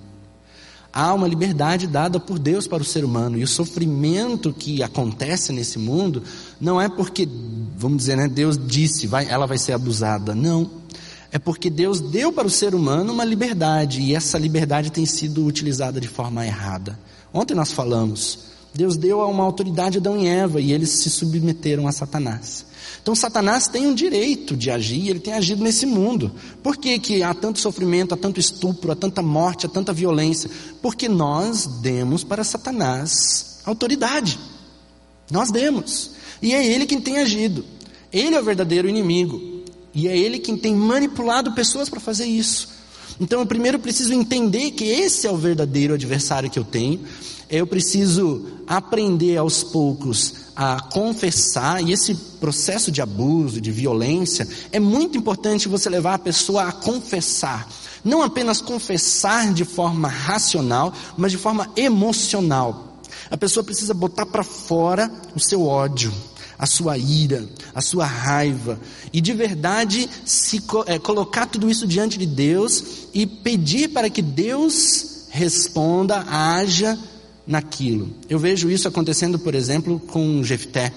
Há 0.98 1.12
uma 1.12 1.28
liberdade 1.28 1.86
dada 1.86 2.18
por 2.18 2.38
Deus 2.38 2.66
para 2.66 2.82
o 2.82 2.86
ser 2.86 3.04
humano 3.04 3.36
e 3.36 3.44
o 3.44 3.46
sofrimento 3.46 4.50
que 4.50 4.82
acontece 4.82 5.52
nesse 5.52 5.78
mundo 5.78 6.22
não 6.58 6.80
é 6.80 6.88
porque, 6.88 7.28
vamos 7.76 7.98
dizer, 7.98 8.16
né, 8.16 8.26
Deus 8.26 8.56
disse, 8.56 9.06
vai, 9.06 9.28
ela 9.28 9.46
vai 9.46 9.58
ser 9.58 9.74
abusada. 9.74 10.34
Não. 10.34 10.70
é 11.30 11.38
porque 11.38 11.68
Deus 11.68 12.00
deu 12.00 12.32
para 12.32 12.46
o 12.46 12.50
ser 12.50 12.74
humano 12.74 13.12
uma 13.12 13.26
liberdade 13.26 14.00
e 14.00 14.14
essa 14.14 14.38
liberdade 14.38 14.90
tem 14.90 15.04
sido 15.04 15.44
utilizada 15.44 16.00
de 16.00 16.08
forma 16.08 16.46
errada. 16.46 16.98
Ontem 17.30 17.54
nós 17.54 17.72
falamos, 17.72 18.45
Deus 18.76 18.98
deu 18.98 19.22
a 19.22 19.26
uma 19.26 19.42
autoridade 19.42 19.96
a 19.96 20.00
Adão 20.00 20.18
e 20.18 20.26
Eva 20.28 20.60
e 20.60 20.70
eles 20.70 20.90
se 20.90 21.08
submeteram 21.08 21.88
a 21.88 21.92
Satanás. 21.92 22.66
Então 23.00 23.14
Satanás 23.14 23.66
tem 23.66 23.86
um 23.86 23.94
direito 23.94 24.54
de 24.54 24.70
agir, 24.70 25.08
ele 25.08 25.18
tem 25.18 25.32
agido 25.32 25.64
nesse 25.64 25.86
mundo. 25.86 26.30
Por 26.62 26.76
que, 26.76 26.98
que 26.98 27.22
há 27.22 27.32
tanto 27.32 27.58
sofrimento, 27.58 28.12
há 28.12 28.18
tanto 28.18 28.38
estupro, 28.38 28.92
há 28.92 28.94
tanta 28.94 29.22
morte, 29.22 29.64
há 29.64 29.68
tanta 29.68 29.94
violência? 29.94 30.50
Porque 30.82 31.08
nós 31.08 31.66
demos 31.80 32.22
para 32.22 32.44
Satanás 32.44 33.60
autoridade. 33.64 34.38
Nós 35.30 35.50
demos. 35.50 36.10
E 36.42 36.52
é 36.52 36.64
ele 36.66 36.84
quem 36.84 37.00
tem 37.00 37.18
agido. 37.18 37.64
Ele 38.12 38.34
é 38.34 38.40
o 38.40 38.44
verdadeiro 38.44 38.88
inimigo. 38.88 39.40
E 39.94 40.06
é 40.06 40.16
ele 40.16 40.38
quem 40.38 40.54
tem 40.54 40.74
manipulado 40.74 41.52
pessoas 41.52 41.88
para 41.88 41.98
fazer 41.98 42.26
isso. 42.26 42.75
Então 43.20 43.40
eu 43.40 43.46
primeiro 43.46 43.78
preciso 43.78 44.12
entender 44.12 44.72
que 44.72 44.84
esse 44.84 45.26
é 45.26 45.30
o 45.30 45.36
verdadeiro 45.36 45.94
adversário 45.94 46.50
que 46.50 46.58
eu 46.58 46.64
tenho. 46.64 47.00
Eu 47.48 47.66
preciso 47.66 48.44
aprender 48.66 49.36
aos 49.36 49.62
poucos 49.62 50.34
a 50.56 50.80
confessar, 50.80 51.82
e 51.82 51.92
esse 51.92 52.14
processo 52.14 52.90
de 52.90 53.00
abuso, 53.00 53.60
de 53.60 53.70
violência, 53.70 54.48
é 54.72 54.80
muito 54.80 55.16
importante 55.16 55.68
você 55.68 55.88
levar 55.88 56.14
a 56.14 56.18
pessoa 56.18 56.64
a 56.64 56.72
confessar. 56.72 57.68
Não 58.04 58.22
apenas 58.22 58.60
confessar 58.60 59.52
de 59.52 59.64
forma 59.64 60.08
racional, 60.08 60.92
mas 61.16 61.32
de 61.32 61.38
forma 61.38 61.70
emocional. 61.76 63.00
A 63.30 63.36
pessoa 63.36 63.64
precisa 63.64 63.94
botar 63.94 64.26
para 64.26 64.42
fora 64.42 65.10
o 65.34 65.40
seu 65.40 65.66
ódio 65.66 66.12
a 66.58 66.66
sua 66.66 66.96
ira, 66.96 67.46
a 67.74 67.80
sua 67.80 68.06
raiva, 68.06 68.80
e 69.12 69.20
de 69.20 69.32
verdade 69.32 70.08
se 70.24 70.62
é, 70.86 70.98
colocar 70.98 71.46
tudo 71.46 71.70
isso 71.70 71.86
diante 71.86 72.18
de 72.18 72.26
Deus 72.26 73.08
e 73.12 73.26
pedir 73.26 73.88
para 73.88 74.08
que 74.08 74.22
Deus 74.22 75.26
responda, 75.30 76.24
haja 76.26 76.98
naquilo. 77.46 78.10
Eu 78.28 78.38
vejo 78.38 78.70
isso 78.70 78.88
acontecendo, 78.88 79.38
por 79.38 79.54
exemplo, 79.54 80.00
com 80.00 80.42
Jefté. 80.42 80.92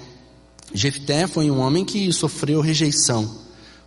Jefté 0.74 1.28
foi 1.28 1.50
um 1.52 1.60
homem 1.60 1.84
que 1.84 2.12
sofreu 2.14 2.62
rejeição. 2.62 3.30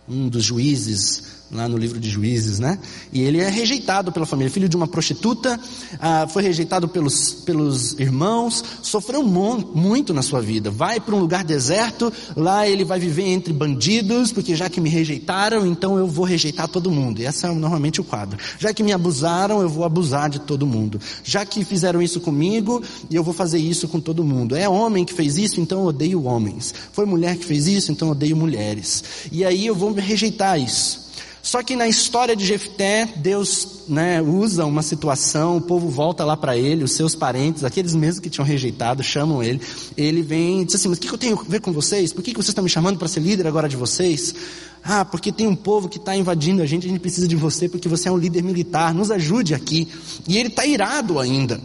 Um 0.07 0.27
dos 0.27 0.43
juízes 0.43 1.23
lá 1.53 1.67
no 1.69 1.77
livro 1.77 1.99
de 1.99 2.09
Juízes, 2.09 2.59
né? 2.59 2.79
E 3.11 3.21
ele 3.21 3.39
é 3.39 3.49
rejeitado 3.49 4.11
pela 4.11 4.25
família, 4.25 4.51
filho 4.51 4.67
de 4.67 4.75
uma 4.75 4.87
prostituta, 4.87 5.59
ah, 5.99 6.27
foi 6.27 6.43
rejeitado 6.43 6.87
pelos, 6.87 7.31
pelos 7.31 7.93
irmãos, 7.99 8.63
sofreu 8.81 9.23
muito 9.23 10.13
na 10.13 10.21
sua 10.21 10.41
vida. 10.41 10.71
Vai 10.71 10.99
para 10.99 11.15
um 11.15 11.19
lugar 11.19 11.43
deserto, 11.43 12.11
lá 12.35 12.67
ele 12.67 12.83
vai 12.83 12.99
viver 12.99 13.27
entre 13.27 13.53
bandidos, 13.53 14.31
porque 14.31 14.55
já 14.55 14.69
que 14.69 14.81
me 14.81 14.89
rejeitaram, 14.89 15.65
então 15.65 15.97
eu 15.97 16.07
vou 16.07 16.25
rejeitar 16.25 16.67
todo 16.67 16.91
mundo. 16.91 17.21
E 17.21 17.25
esse 17.25 17.45
é 17.45 17.49
normalmente 17.49 18.01
o 18.01 18.03
quadro. 18.03 18.37
Já 18.59 18.73
que 18.73 18.83
me 18.83 18.91
abusaram, 18.91 19.61
eu 19.61 19.69
vou 19.69 19.83
abusar 19.83 20.29
de 20.29 20.39
todo 20.39 20.65
mundo. 20.65 20.99
Já 21.23 21.45
que 21.45 21.63
fizeram 21.63 22.01
isso 22.01 22.19
comigo, 22.19 22.81
eu 23.11 23.23
vou 23.23 23.33
fazer 23.33 23.59
isso 23.59 23.87
com 23.87 23.99
todo 23.99 24.23
mundo. 24.23 24.55
É 24.55 24.67
homem 24.67 25.05
que 25.05 25.13
fez 25.13 25.37
isso, 25.37 25.61
então 25.61 25.81
eu 25.81 25.85
odeio 25.87 26.23
homens. 26.23 26.73
Foi 26.91 27.05
mulher 27.05 27.37
que 27.37 27.45
fez 27.45 27.67
isso, 27.67 27.91
então 27.91 28.09
eu 28.09 28.11
odeio 28.13 28.35
mulheres. 28.35 29.03
E 29.31 29.45
aí 29.45 29.65
eu 29.65 29.75
vou 29.75 29.93
rejeitar 29.93 30.59
isso. 30.59 31.02
Só 31.43 31.61
que 31.61 31.75
na 31.75 31.89
história 31.89 32.37
de 32.37 32.45
Jefté, 32.45 33.05
Deus 33.17 33.79
né, 33.89 34.21
usa 34.21 34.65
uma 34.65 34.81
situação, 34.81 35.57
o 35.57 35.61
povo 35.61 35.89
volta 35.89 36.23
lá 36.23 36.37
para 36.37 36.55
ele, 36.55 36.85
os 36.85 36.93
seus 36.93 37.15
parentes, 37.15 37.65
aqueles 37.65 37.93
mesmos 37.93 38.21
que 38.21 38.29
tinham 38.29 38.45
rejeitado, 38.45 39.03
chamam 39.03 39.43
ele. 39.43 39.59
Ele 39.97 40.21
vem 40.21 40.61
e 40.61 40.65
diz 40.65 40.75
assim: 40.75 40.87
Mas 40.87 40.99
o 40.99 41.01
que 41.01 41.11
eu 41.11 41.17
tenho 41.17 41.37
a 41.37 41.43
ver 41.43 41.59
com 41.59 41.73
vocês? 41.73 42.13
Por 42.13 42.23
que 42.23 42.31
vocês 42.31 42.47
estão 42.47 42.63
me 42.63 42.69
chamando 42.69 42.97
para 42.97 43.09
ser 43.09 43.19
líder 43.19 43.45
agora 43.45 43.67
de 43.67 43.75
vocês? 43.75 44.33
Ah, 44.81 45.03
porque 45.03 45.33
tem 45.33 45.45
um 45.45 45.55
povo 45.55 45.89
que 45.89 45.97
está 45.97 46.15
invadindo 46.15 46.61
a 46.61 46.65
gente, 46.65 46.85
a 46.85 46.89
gente 46.89 47.01
precisa 47.01 47.27
de 47.27 47.35
você, 47.35 47.67
porque 47.67 47.89
você 47.89 48.07
é 48.07 48.11
um 48.11 48.17
líder 48.17 48.41
militar, 48.41 48.93
nos 48.93 49.11
ajude 49.11 49.53
aqui. 49.53 49.89
E 50.25 50.37
ele 50.37 50.47
está 50.47 50.65
irado 50.65 51.19
ainda. 51.19 51.59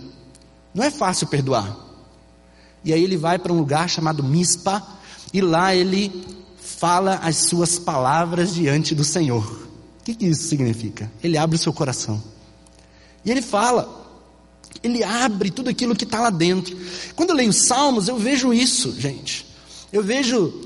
Não 0.74 0.83
é 0.83 0.91
fácil 0.91 1.29
perdoar. 1.29 1.76
E 2.85 2.93
aí 2.93 3.05
ele 3.05 3.16
vai 3.16 3.39
para 3.39 3.53
um 3.53 3.57
lugar 3.57 3.89
chamado 3.89 4.24
Mispa, 4.24 4.85
e 5.33 5.41
lá 5.41 5.72
ele 5.72 6.11
fala 6.59 7.14
as 7.22 7.37
suas 7.37 7.79
palavras 7.79 8.53
diante 8.53 8.93
do 8.93 9.05
Senhor 9.05 9.68
que, 10.09 10.14
que 10.14 10.26
isso 10.26 10.44
significa? 10.44 11.11
Ele 11.22 11.36
abre 11.36 11.56
o 11.56 11.59
seu 11.59 11.72
coração. 11.72 12.22
E 13.24 13.30
ele 13.30 13.42
fala. 13.42 14.06
Ele 14.82 15.02
abre 15.02 15.50
tudo 15.50 15.68
aquilo 15.68 15.94
que 15.94 16.04
está 16.04 16.20
lá 16.20 16.30
dentro. 16.30 16.76
Quando 17.14 17.30
eu 17.30 17.36
leio 17.36 17.52
Salmos, 17.52 18.09
eu 18.09 18.16
vejo 18.16 18.52
isso, 18.54 18.98
gente. 18.98 19.46
Eu 19.92 20.02
vejo 20.02 20.62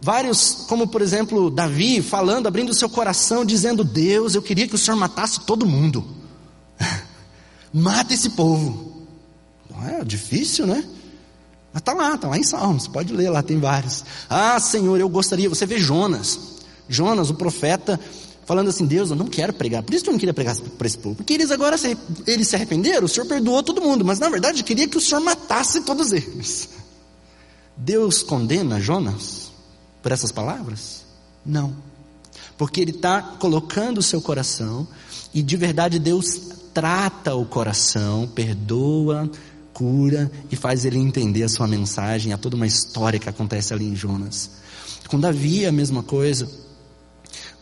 vários, 0.00 0.64
como 0.68 0.86
por 0.86 1.02
exemplo, 1.02 1.50
Davi 1.50 2.00
falando, 2.00 2.46
abrindo 2.46 2.70
o 2.70 2.74
seu 2.74 2.88
coração, 2.88 3.44
dizendo: 3.44 3.84
Deus, 3.84 4.34
eu 4.34 4.42
queria 4.42 4.66
que 4.66 4.74
o 4.74 4.78
Senhor 4.78 4.96
matasse 4.96 5.40
todo 5.40 5.66
mundo. 5.66 6.04
Mata 7.72 8.14
esse 8.14 8.30
povo. 8.30 9.06
Não 9.70 9.86
é 9.86 10.04
difícil, 10.04 10.66
né? 10.66 10.82
Mas 11.72 11.82
está 11.82 11.92
lá, 11.92 12.14
está 12.14 12.28
lá 12.28 12.38
em 12.38 12.42
Salmos, 12.42 12.88
pode 12.88 13.12
ler 13.12 13.28
lá, 13.28 13.42
tem 13.42 13.58
vários. 13.58 14.04
Ah, 14.30 14.58
Senhor, 14.58 14.98
eu 14.98 15.08
gostaria. 15.08 15.48
Você 15.48 15.66
vê 15.66 15.78
Jonas. 15.78 16.56
Jonas, 16.88 17.28
o 17.28 17.34
profeta, 17.34 18.00
falando 18.48 18.68
assim: 18.68 18.86
Deus, 18.86 19.10
eu 19.10 19.16
não 19.16 19.26
quero 19.26 19.52
pregar. 19.52 19.82
Por 19.82 19.94
isso 19.94 20.02
que 20.02 20.08
eu 20.08 20.12
não 20.14 20.18
queria 20.18 20.32
pregar 20.32 20.56
para 20.56 20.86
esse 20.86 20.96
povo. 20.96 21.16
Porque 21.16 21.34
eles 21.34 21.50
agora 21.50 21.76
se, 21.76 21.96
eles 22.26 22.48
se 22.48 22.56
arrependeram, 22.56 23.04
o 23.04 23.08
Senhor 23.08 23.26
perdoou 23.26 23.62
todo 23.62 23.82
mundo. 23.82 24.06
Mas 24.06 24.18
na 24.18 24.30
verdade 24.30 24.64
queria 24.64 24.88
que 24.88 24.96
o 24.96 25.00
Senhor 25.00 25.20
matasse 25.20 25.82
todos 25.82 26.12
eles. 26.12 26.70
Deus 27.76 28.22
condena 28.22 28.80
Jonas 28.80 29.52
por 30.02 30.12
essas 30.12 30.32
palavras? 30.32 31.02
Não. 31.44 31.76
Porque 32.56 32.80
ele 32.80 32.92
está 32.92 33.20
colocando 33.20 33.98
o 33.98 34.02
seu 34.02 34.22
coração 34.22 34.88
e 35.34 35.42
de 35.42 35.56
verdade 35.56 35.98
Deus 35.98 36.40
trata 36.72 37.34
o 37.34 37.44
coração, 37.44 38.26
perdoa, 38.26 39.30
cura 39.74 40.32
e 40.50 40.56
faz 40.56 40.86
ele 40.86 40.98
entender 40.98 41.42
a 41.42 41.48
sua 41.50 41.66
mensagem. 41.66 42.32
Há 42.32 42.38
toda 42.38 42.56
uma 42.56 42.66
história 42.66 43.18
que 43.18 43.28
acontece 43.28 43.74
ali 43.74 43.84
em 43.84 43.94
Jonas. 43.94 44.50
Com 45.06 45.20
Davi 45.20 45.66
a 45.66 45.72
mesma 45.72 46.02
coisa 46.02 46.48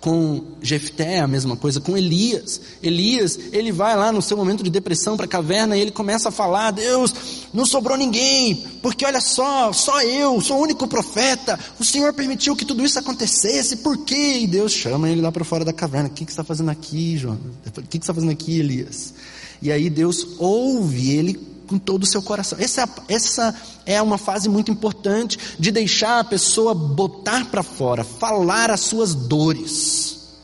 com 0.07 0.41
Jefté 0.63 1.19
a 1.19 1.27
mesma 1.27 1.57
coisa, 1.57 1.81
com 1.81 1.97
Elias. 1.97 2.61
Elias, 2.81 3.37
ele 3.51 3.73
vai 3.73 3.97
lá 3.97 4.13
no 4.13 4.23
seu 4.23 4.37
momento 4.37 4.63
de 4.63 4.71
depressão 4.71 5.17
para 5.17 5.27
a 5.27 5.29
caverna 5.29 5.77
e 5.77 5.81
ele 5.81 5.91
começa 5.91 6.29
a 6.29 6.31
falar: 6.31 6.71
Deus, 6.71 7.13
não 7.53 7.67
sobrou 7.67 7.99
ninguém, 7.99 8.55
porque 8.81 9.05
olha 9.05 9.21
só, 9.21 9.73
só 9.73 10.01
eu, 10.03 10.41
sou 10.41 10.59
o 10.59 10.63
único 10.63 10.87
profeta. 10.87 11.59
O 11.81 11.85
Senhor 11.85 12.13
permitiu 12.13 12.55
que 12.55 12.65
tudo 12.65 12.85
isso 12.85 13.01
acontecesse, 13.01 13.79
por 13.79 13.99
quê? 13.99 14.39
E 14.43 14.47
Deus 14.47 14.71
chama 14.71 15.11
ele 15.11 15.21
lá 15.21 15.33
para 15.33 15.45
fora 15.45 15.65
da 15.65 15.73
caverna: 15.73 16.09
O 16.09 16.13
que, 16.13 16.25
que 16.25 16.31
você 16.31 16.35
está 16.35 16.45
fazendo 16.45 16.71
aqui, 16.71 17.17
Jonas? 17.17 17.41
O 17.67 17.73
que, 17.73 17.83
que 17.83 17.91
você 17.91 17.97
está 17.97 18.15
fazendo 18.15 18.31
aqui, 18.31 18.61
Elias? 18.61 19.13
E 19.61 19.73
aí 19.73 19.91
Deus 19.91 20.25
ouve 20.39 21.17
ele 21.17 21.56
com 21.67 21.79
todo 21.79 22.05
o 22.05 22.07
seu 22.07 22.23
coração. 22.23 22.59
Essa, 22.59 22.83
é 22.83 23.15
essa 23.15 23.55
é 23.85 24.01
uma 24.01 24.19
fase 24.19 24.49
muito 24.49 24.71
importante 24.71 25.39
de 25.59 25.71
deixar 25.71 26.21
a 26.21 26.25
pessoa 26.25 26.75
botar 26.75 27.47
para 27.47 27.63
fora, 27.63 28.05
falar 28.05 28.71
as 28.71 28.81
suas 28.81 29.15
dores, 29.15 30.37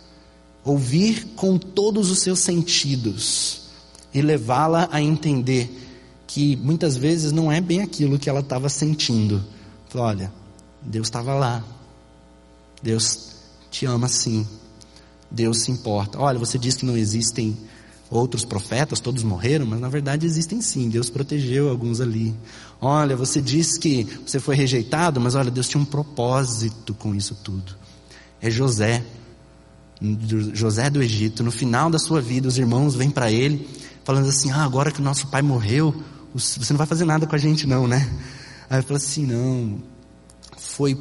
ouvir 0.65 1.29
com 1.37 1.59
todos 1.59 2.11
os 2.11 2.21
seus 2.21 2.41
sentidos 2.41 3.63
e 4.13 4.21
levá-la 4.21 4.89
a 4.93 5.01
entender 5.01 5.81
que 6.27 6.57
muitas 6.57 6.97
vezes 6.97 7.33
não 7.33 7.51
é 7.51 7.61
bem 7.61 7.83
aquilo 7.83 8.19
que 8.19 8.29
ela 8.29 8.41
estava 8.41 8.69
sentindo. 8.69 9.45
Olha, 9.95 10.33
Deus 10.81 11.07
estava 11.07 11.35
lá, 11.35 11.63
Deus 12.83 13.33
te 13.71 13.87
ama 13.87 14.09
sim, 14.09 14.47
Deus 15.31 15.63
se 15.63 15.71
importa. 15.71 16.19
Olha, 16.19 16.39
você 16.39 16.59
diz 16.59 16.77
que 16.77 16.87
não 16.87 16.97
existem 16.97 17.57
outros 18.13 18.45
profetas, 18.45 19.01
todos 19.01 19.23
morreram, 19.23 19.65
mas 19.65 19.81
na 19.81 19.89
verdade 19.89 20.27
existem 20.27 20.61
sim, 20.61 20.91
Deus 20.91 21.09
protegeu 21.09 21.71
alguns 21.71 22.01
ali. 22.01 22.35
Olha, 22.81 23.17
você 23.17 23.41
diz 23.41 23.79
que 23.79 24.07
você 24.27 24.39
foi 24.39 24.55
rejeitado, 24.55 25.19
mas 25.19 25.35
olha, 25.35 25.51
Deus 25.51 25.69
tinha 25.69 25.81
um 25.81 25.85
propósito 25.85 26.93
com 26.93 27.15
isso 27.15 27.35
tudo. 27.43 27.75
É 28.41 28.51
José, 28.51 29.03
José 30.53 30.91
do 30.91 31.03
Egito, 31.03 31.43
no 31.43 31.51
final 31.51 31.89
da 31.89 31.99
sua 31.99 32.21
vida, 32.21 32.47
os 32.47 32.59
irmãos 32.59 32.95
vêm 32.95 33.09
para 33.09 33.31
ele, 33.31 33.67
falando 34.05 34.29
assim: 34.29 34.51
Ah, 34.51 34.65
agora 34.65 34.91
que 34.91 35.01
o 35.01 35.05
nosso 35.05 35.29
pai 35.29 35.41
morreu, 35.41 35.95
você 36.35 36.73
não 36.73 36.79
vai 36.79 36.87
fazer 36.87 37.05
nada 37.05 37.27
com 37.27 37.35
a 37.35 37.39
gente, 37.39 37.67
não, 37.67 37.87
né? 37.87 38.11
Aí 38.69 38.77
ele 38.77 38.83
falou 38.83 38.97
assim: 38.99 39.25
Não, 39.25 39.79
foi 40.59 40.99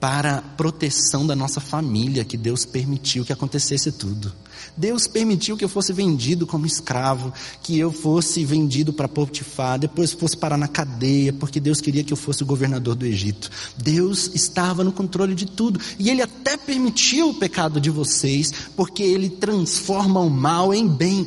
para 0.00 0.40
proteção 0.56 1.26
da 1.26 1.36
nossa 1.36 1.60
família 1.60 2.24
que 2.24 2.36
Deus 2.36 2.64
permitiu 2.64 3.24
que 3.24 3.32
acontecesse 3.32 3.92
tudo. 3.92 4.32
Deus 4.76 5.06
permitiu 5.06 5.56
que 5.56 5.64
eu 5.64 5.68
fosse 5.68 5.92
vendido 5.92 6.46
como 6.46 6.66
escravo, 6.66 7.32
que 7.62 7.78
eu 7.78 7.92
fosse 7.92 8.44
vendido 8.44 8.92
para 8.92 9.08
Potifar, 9.08 9.78
depois 9.78 10.12
fosse 10.12 10.36
parar 10.36 10.56
na 10.56 10.68
cadeia, 10.68 11.32
porque 11.32 11.60
Deus 11.60 11.80
queria 11.80 12.02
que 12.02 12.12
eu 12.12 12.16
fosse 12.16 12.42
o 12.42 12.46
governador 12.46 12.94
do 12.94 13.04
Egito. 13.04 13.50
Deus 13.76 14.30
estava 14.34 14.82
no 14.82 14.92
controle 14.92 15.34
de 15.34 15.44
tudo, 15.44 15.78
e 15.98 16.08
Ele 16.08 16.22
até 16.22 16.56
permitiu 16.56 17.30
o 17.30 17.34
pecado 17.34 17.80
de 17.80 17.90
vocês, 17.90 18.52
porque 18.74 19.02
Ele 19.02 19.28
transforma 19.28 20.20
o 20.20 20.30
mal 20.30 20.72
em 20.72 20.88
bem. 20.88 21.26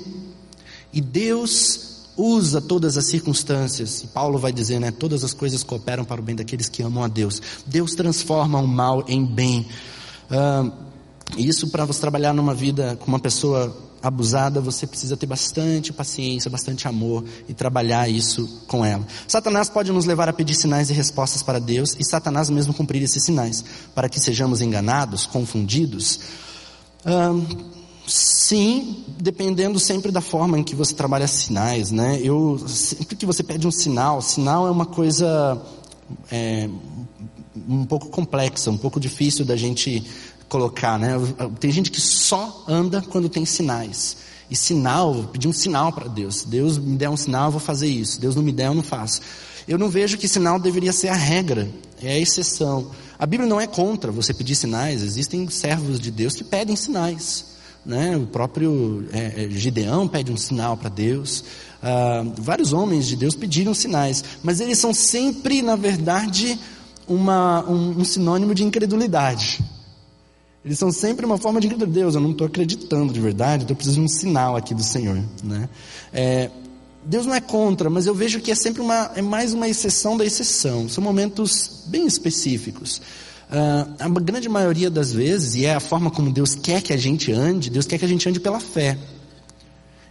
E 0.92 1.00
Deus 1.00 1.93
usa 2.16 2.62
todas 2.62 2.98
as 2.98 3.08
circunstâncias, 3.08 4.06
Paulo 4.14 4.38
vai 4.38 4.52
dizer, 4.52 4.80
né? 4.80 4.92
Todas 4.92 5.24
as 5.24 5.34
coisas 5.34 5.64
cooperam 5.64 6.06
para 6.06 6.22
o 6.22 6.24
bem 6.24 6.36
daqueles 6.36 6.70
que 6.70 6.84
amam 6.84 7.04
a 7.04 7.08
Deus. 7.08 7.42
Deus 7.66 7.96
transforma 7.96 8.60
o 8.60 8.68
mal 8.68 9.04
em 9.08 9.26
bem. 9.26 9.68
E 11.38 11.48
isso 11.48 11.70
para 11.70 11.86
você 11.86 12.00
trabalhar 12.00 12.34
numa 12.34 12.54
vida 12.54 12.96
com 13.00 13.08
uma 13.08 13.20
pessoa 13.20 13.76
abusada, 14.02 14.60
você 14.60 14.86
precisa 14.86 15.16
ter 15.16 15.26
bastante 15.26 15.94
paciência, 15.94 16.52
bastante 16.52 16.90
amor 16.90 17.24
e 17.48 17.54
trabalhar 17.54 18.10
isso 18.10 18.62
com 18.68 18.84
ela. 18.84 19.08
Satanás 19.26 19.70
pode 19.70 19.94
nos 19.94 20.06
levar 20.06 20.28
a 20.28 20.34
pedir 20.34 20.56
sinais 20.56 20.90
e 20.90 20.94
respostas 20.94 21.42
para 21.42 21.58
Deus 21.58 21.96
e 21.98 22.04
Satanás 22.04 22.50
mesmo 22.50 22.74
cumprir 22.74 23.02
esses 23.02 23.24
sinais, 23.24 23.64
para 23.96 24.10
que 24.10 24.20
sejamos 24.20 24.62
enganados, 24.62 25.26
confundidos. 25.26 26.20
Sim, 28.08 29.04
dependendo 29.20 29.80
sempre 29.80 30.12
da 30.12 30.22
forma 30.22 30.60
em 30.60 30.64
que 30.64 30.76
você 30.76 30.94
trabalha 30.94 31.28
sinais, 31.28 31.92
né? 31.92 32.20
Eu 32.22 32.60
sempre 32.68 33.16
que 33.16 33.26
você 33.26 33.44
pede 33.44 33.68
um 33.68 33.72
sinal, 33.72 34.22
sinal 34.22 34.68
é 34.68 34.72
uma 34.72 34.86
coisa 34.86 35.62
é, 36.32 36.70
um 37.68 37.86
pouco 37.86 38.10
complexa, 38.10 38.70
um 38.70 38.78
pouco 38.78 39.00
difícil 39.00 39.46
da 39.46 39.56
gente 39.56 40.04
colocar, 40.50 41.00
né? 41.00 41.14
Tem 41.60 41.72
gente 41.72 41.90
que 41.90 42.02
só 42.02 42.64
anda 42.68 43.02
quando 43.02 43.30
tem 43.30 43.46
sinais. 43.46 44.18
E 44.52 44.56
sinal, 44.56 45.30
pedir 45.32 45.48
um 45.48 45.54
sinal 45.54 45.92
para 45.92 46.08
Deus. 46.08 46.44
Deus 46.44 46.78
me 46.78 46.96
der 46.96 47.10
um 47.10 47.18
sinal, 47.18 47.46
eu 47.46 47.52
vou 47.52 47.60
fazer 47.60 47.88
isso. 47.88 48.20
Deus 48.20 48.36
não 48.36 48.44
me 48.44 48.52
der, 48.52 48.68
eu 48.68 48.76
não 48.76 48.84
faço. 48.84 49.22
Eu 49.68 49.78
não 49.78 49.90
vejo 49.90 50.18
que 50.18 50.28
sinal 50.28 50.60
deveria 50.60 50.92
ser 50.92 51.08
a 51.08 51.16
regra, 51.16 51.70
é 52.02 52.14
a 52.14 52.20
exceção. 52.20 52.92
A 53.18 53.26
Bíblia 53.26 53.50
não 53.50 53.60
é 53.60 53.66
contra 53.66 54.12
você 54.12 54.34
pedir 54.34 54.56
sinais, 54.56 55.02
existem 55.02 55.50
servos 55.50 56.00
de 56.00 56.12
Deus 56.12 56.36
que 56.36 56.44
pedem 56.44 56.76
sinais. 56.76 57.53
Né? 57.86 58.16
O 58.16 58.26
próprio 58.26 59.06
é, 59.12 59.46
é 59.46 59.50
Gideão 59.50 60.08
pede 60.08 60.32
um 60.32 60.38
sinal 60.38 60.78
para 60.78 60.90
Deus. 60.90 61.44
Ah, 61.82 62.24
vários 62.38 62.72
homens 62.72 63.08
de 63.08 63.18
Deus 63.18 63.36
pediram 63.36 63.74
sinais, 63.74 64.24
mas 64.42 64.62
eles 64.62 64.78
são 64.78 64.94
sempre, 64.94 65.62
na 65.62 65.76
verdade, 65.76 66.58
uma, 67.06 67.62
um, 67.70 68.00
um 68.00 68.06
sinônimo 68.06 68.56
de 68.56 68.64
incredulidade. 68.64 69.62
Eles 70.64 70.80
são 70.80 70.94
sempre 70.94 71.26
uma 71.26 71.38
forma 71.38 71.60
de 71.60 71.68
Deus, 71.68 72.16
eu 72.16 72.22
não 72.22 72.32
estou 72.32 72.48
acreditando 72.48 73.12
de 73.12 73.20
verdade, 73.20 73.64
estou 73.64 73.76
precisando 73.76 74.06
de 74.08 74.14
um 74.14 74.16
sinal 74.16 74.56
aqui 74.56 74.74
do 74.74 74.82
Senhor. 74.82 75.22
Né? 75.44 75.68
É, 76.14 76.50
Deus 77.04 77.26
não 77.26 77.36
é 77.36 77.42
contra, 77.42 77.90
mas 77.90 78.08
eu 78.08 78.16
vejo 78.16 78.40
que 78.40 78.50
é 78.50 78.56
sempre 78.56 78.82
uma, 78.82 79.12
é 79.14 79.22
mais 79.22 79.54
uma 79.54 79.68
exceção 79.68 80.16
da 80.16 80.24
exceção. 80.24 80.88
São 80.88 81.04
momentos 81.04 81.84
bem 81.88 82.08
específicos. 82.08 83.02
Uh, 83.54 83.94
a 84.00 84.10
grande 84.20 84.50
maioria 84.50 84.90
das 84.90 85.14
vezes, 85.14 85.54
e 85.54 85.64
é 85.64 85.76
a 85.76 85.80
forma 85.80 86.10
como 86.10 86.32
Deus 86.32 86.56
quer 86.56 86.82
que 86.82 86.92
a 86.92 86.98
gente 86.98 87.32
ande, 87.32 87.70
Deus 87.70 87.86
quer 87.86 88.00
que 88.00 88.06
a 88.06 88.08
gente 88.08 88.28
ande 88.28 88.40
pela 88.40 88.60
fé. 88.60 88.98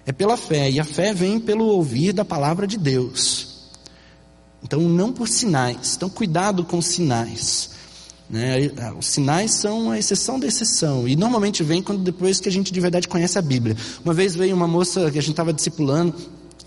É 0.06 0.12
pela 0.12 0.36
fé, 0.36 0.70
e 0.70 0.78
a 0.78 0.84
fé 0.84 1.12
vem 1.12 1.40
pelo 1.40 1.64
ouvir 1.64 2.12
da 2.12 2.24
palavra 2.24 2.68
de 2.68 2.78
Deus. 2.78 3.70
Então, 4.62 4.80
não 4.80 5.12
por 5.12 5.26
sinais. 5.26 5.96
Então, 5.96 6.08
cuidado 6.08 6.64
com 6.64 6.80
sinais. 6.80 7.70
Né? 8.30 8.70
Os 8.96 9.06
sinais 9.06 9.54
são 9.54 9.90
a 9.90 9.98
exceção 9.98 10.38
da 10.38 10.46
exceção. 10.46 11.08
E 11.08 11.16
normalmente 11.16 11.64
vem 11.64 11.82
quando 11.82 12.02
depois 12.02 12.38
que 12.38 12.48
a 12.48 12.52
gente 12.52 12.72
de 12.72 12.80
verdade 12.80 13.08
conhece 13.08 13.38
a 13.38 13.42
Bíblia. 13.42 13.76
Uma 14.04 14.14
vez 14.14 14.36
veio 14.36 14.54
uma 14.54 14.68
moça 14.68 15.10
que 15.10 15.18
a 15.18 15.20
gente 15.20 15.32
estava 15.32 15.52
discipulando. 15.52 16.14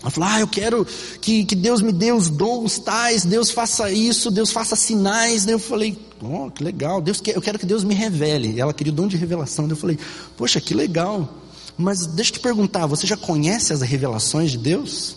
Ela 0.06 0.10
falou: 0.12 0.28
Ah, 0.30 0.40
eu 0.40 0.46
quero 0.46 0.86
que, 1.20 1.44
que 1.44 1.56
Deus 1.56 1.82
me 1.82 1.90
dê 1.90 2.12
os 2.12 2.28
dons 2.28 2.78
tais, 2.78 3.24
Deus 3.24 3.50
faça 3.50 3.90
isso, 3.90 4.30
Deus 4.30 4.52
faça 4.52 4.76
sinais. 4.76 5.44
Daí 5.44 5.54
eu 5.54 5.58
falei: 5.58 5.98
Oh, 6.22 6.48
que 6.48 6.62
legal, 6.62 7.00
Deus 7.00 7.20
quer, 7.20 7.36
eu 7.36 7.42
quero 7.42 7.58
que 7.58 7.66
Deus 7.66 7.82
me 7.82 7.92
revele. 7.92 8.52
E 8.52 8.60
ela 8.60 8.72
queria 8.72 8.92
o 8.92 8.96
dom 8.96 9.08
de 9.08 9.16
revelação. 9.16 9.66
Daí 9.66 9.72
eu 9.72 9.80
falei: 9.80 9.98
Poxa, 10.36 10.60
que 10.60 10.74
legal. 10.74 11.28
Mas 11.76 12.06
deixa 12.06 12.30
eu 12.30 12.34
te 12.34 12.40
perguntar: 12.40 12.86
você 12.86 13.04
já 13.04 13.16
conhece 13.16 13.72
as 13.72 13.82
revelações 13.82 14.52
de 14.52 14.58
Deus? 14.58 15.16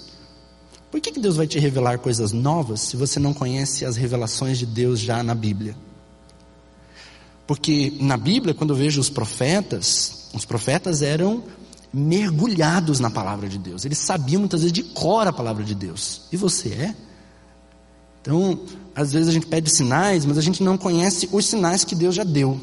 Por 0.89 0.99
que, 0.99 1.11
que 1.11 1.19
Deus 1.19 1.35
vai 1.35 1.45
te 1.45 1.59
revelar 1.59 1.99
coisas 1.99 2.31
novas 2.31 2.81
se 2.81 2.97
você 2.97 3.19
não 3.19 3.31
conhece 3.31 3.85
as 3.85 3.95
revelações 3.95 4.57
de 4.57 4.65
Deus 4.65 4.99
já 4.99 5.21
na 5.21 5.35
Bíblia? 5.35 5.75
Porque 7.45 7.93
na 7.99 8.17
Bíblia, 8.17 8.55
quando 8.55 8.71
eu 8.71 8.75
vejo 8.75 8.99
os 8.99 9.09
profetas, 9.09 10.29
os 10.33 10.45
profetas 10.45 11.03
eram 11.03 11.43
mergulhados 11.93 12.99
na 12.99 13.09
palavra 13.09 13.47
de 13.49 13.57
Deus. 13.57 13.85
Eles 13.85 13.97
sabiam 13.97 14.39
muitas 14.39 14.61
vezes 14.61 14.73
de 14.73 14.83
cor 14.83 15.27
a 15.27 15.33
palavra 15.33 15.63
de 15.63 15.73
Deus. 15.73 16.21
E 16.31 16.37
você 16.37 16.69
é? 16.69 16.95
Então, 18.21 18.59
às 18.95 19.11
vezes 19.11 19.27
a 19.29 19.31
gente 19.31 19.47
pede 19.47 19.71
sinais, 19.71 20.25
mas 20.25 20.37
a 20.37 20.41
gente 20.41 20.61
não 20.61 20.77
conhece 20.77 21.27
os 21.31 21.45
sinais 21.45 21.83
que 21.83 21.95
Deus 21.95 22.15
já 22.15 22.23
deu. 22.23 22.59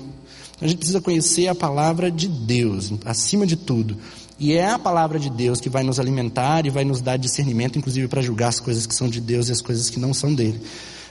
A 0.61 0.67
gente 0.67 0.79
precisa 0.79 1.01
conhecer 1.01 1.49
a 1.49 1.55
palavra 1.55 2.11
de 2.11 2.29
Deus, 2.29 2.93
acima 3.05 3.47
de 3.47 3.57
tudo. 3.57 3.97
E 4.39 4.53
é 4.53 4.71
a 4.71 4.79
palavra 4.79 5.19
de 5.19 5.31
Deus 5.31 5.61
que 5.61 5.69
vai 5.69 5.83
nos 5.83 5.99
alimentar 5.99 6.67
e 6.67 6.71
vai 6.71 6.85
nos 6.85 7.01
dar 7.01 7.17
discernimento, 7.17 7.79
inclusive 7.79 8.07
para 8.07 8.23
julgar 8.23 8.49
as 8.49 8.61
coisas 8.61 8.87
que 8.87 8.95
são 8.95 9.09
de 9.09 9.21
Deus 9.21 9.49
e 9.49 9.53
as 9.53 9.61
coisas 9.61 9.91
que 9.91 9.99
não 9.99 10.15
são 10.15 10.35
dele. 10.35 10.61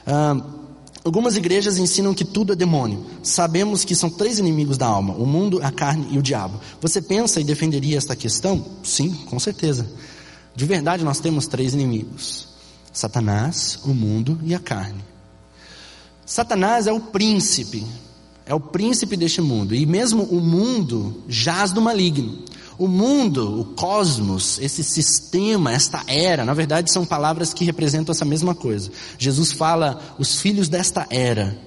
Ah, 0.06 0.36
Algumas 1.06 1.38
igrejas 1.38 1.78
ensinam 1.78 2.16
que 2.16 2.26
tudo 2.26 2.54
é 2.54 2.56
demônio. 2.56 3.06
Sabemos 3.22 3.86
que 3.86 3.96
são 3.96 4.10
três 4.10 4.40
inimigos 4.40 4.76
da 4.76 4.88
alma: 4.88 5.14
o 5.14 5.24
mundo, 5.24 5.60
a 5.62 5.72
carne 5.72 6.08
e 6.10 6.18
o 6.18 6.22
diabo. 6.22 6.60
Você 6.82 7.00
pensa 7.00 7.40
e 7.40 7.44
defenderia 7.44 7.96
esta 7.96 8.16
questão? 8.16 8.66
Sim, 8.84 9.14
com 9.28 9.40
certeza. 9.40 9.88
De 10.56 10.66
verdade, 10.66 11.04
nós 11.04 11.20
temos 11.20 11.46
três 11.46 11.76
inimigos: 11.76 12.48
Satanás, 12.92 13.78
o 13.86 13.94
mundo 13.94 14.40
e 14.44 14.56
a 14.56 14.60
carne. 14.60 15.06
Satanás 16.26 16.88
é 16.88 16.92
o 16.92 17.00
príncipe, 17.00 17.86
é 18.44 18.56
o 18.56 18.60
príncipe 18.60 19.16
deste 19.16 19.42
mundo, 19.42 19.76
e 19.76 19.86
mesmo 19.86 20.24
o 20.24 20.42
mundo 20.42 21.24
jaz 21.28 21.72
do 21.72 21.84
maligno. 21.84 22.40
O 22.78 22.88
mundo, 22.88 23.62
o 23.62 23.66
cosmos, 23.66 24.60
esse 24.60 24.84
sistema, 24.84 25.72
esta 25.72 26.04
era, 26.08 26.44
na 26.44 26.54
verdade 26.54 26.92
são 26.92 27.06
palavras 27.06 27.54
que 27.54 27.64
representam 27.64 28.12
essa 28.14 28.26
mesma 28.26 28.54
coisa. 28.54 28.92
Jesus 29.18 29.52
fala 29.52 30.00
os 30.20 30.42
filhos 30.42 30.68
desta 30.68 31.08
era, 31.10 31.58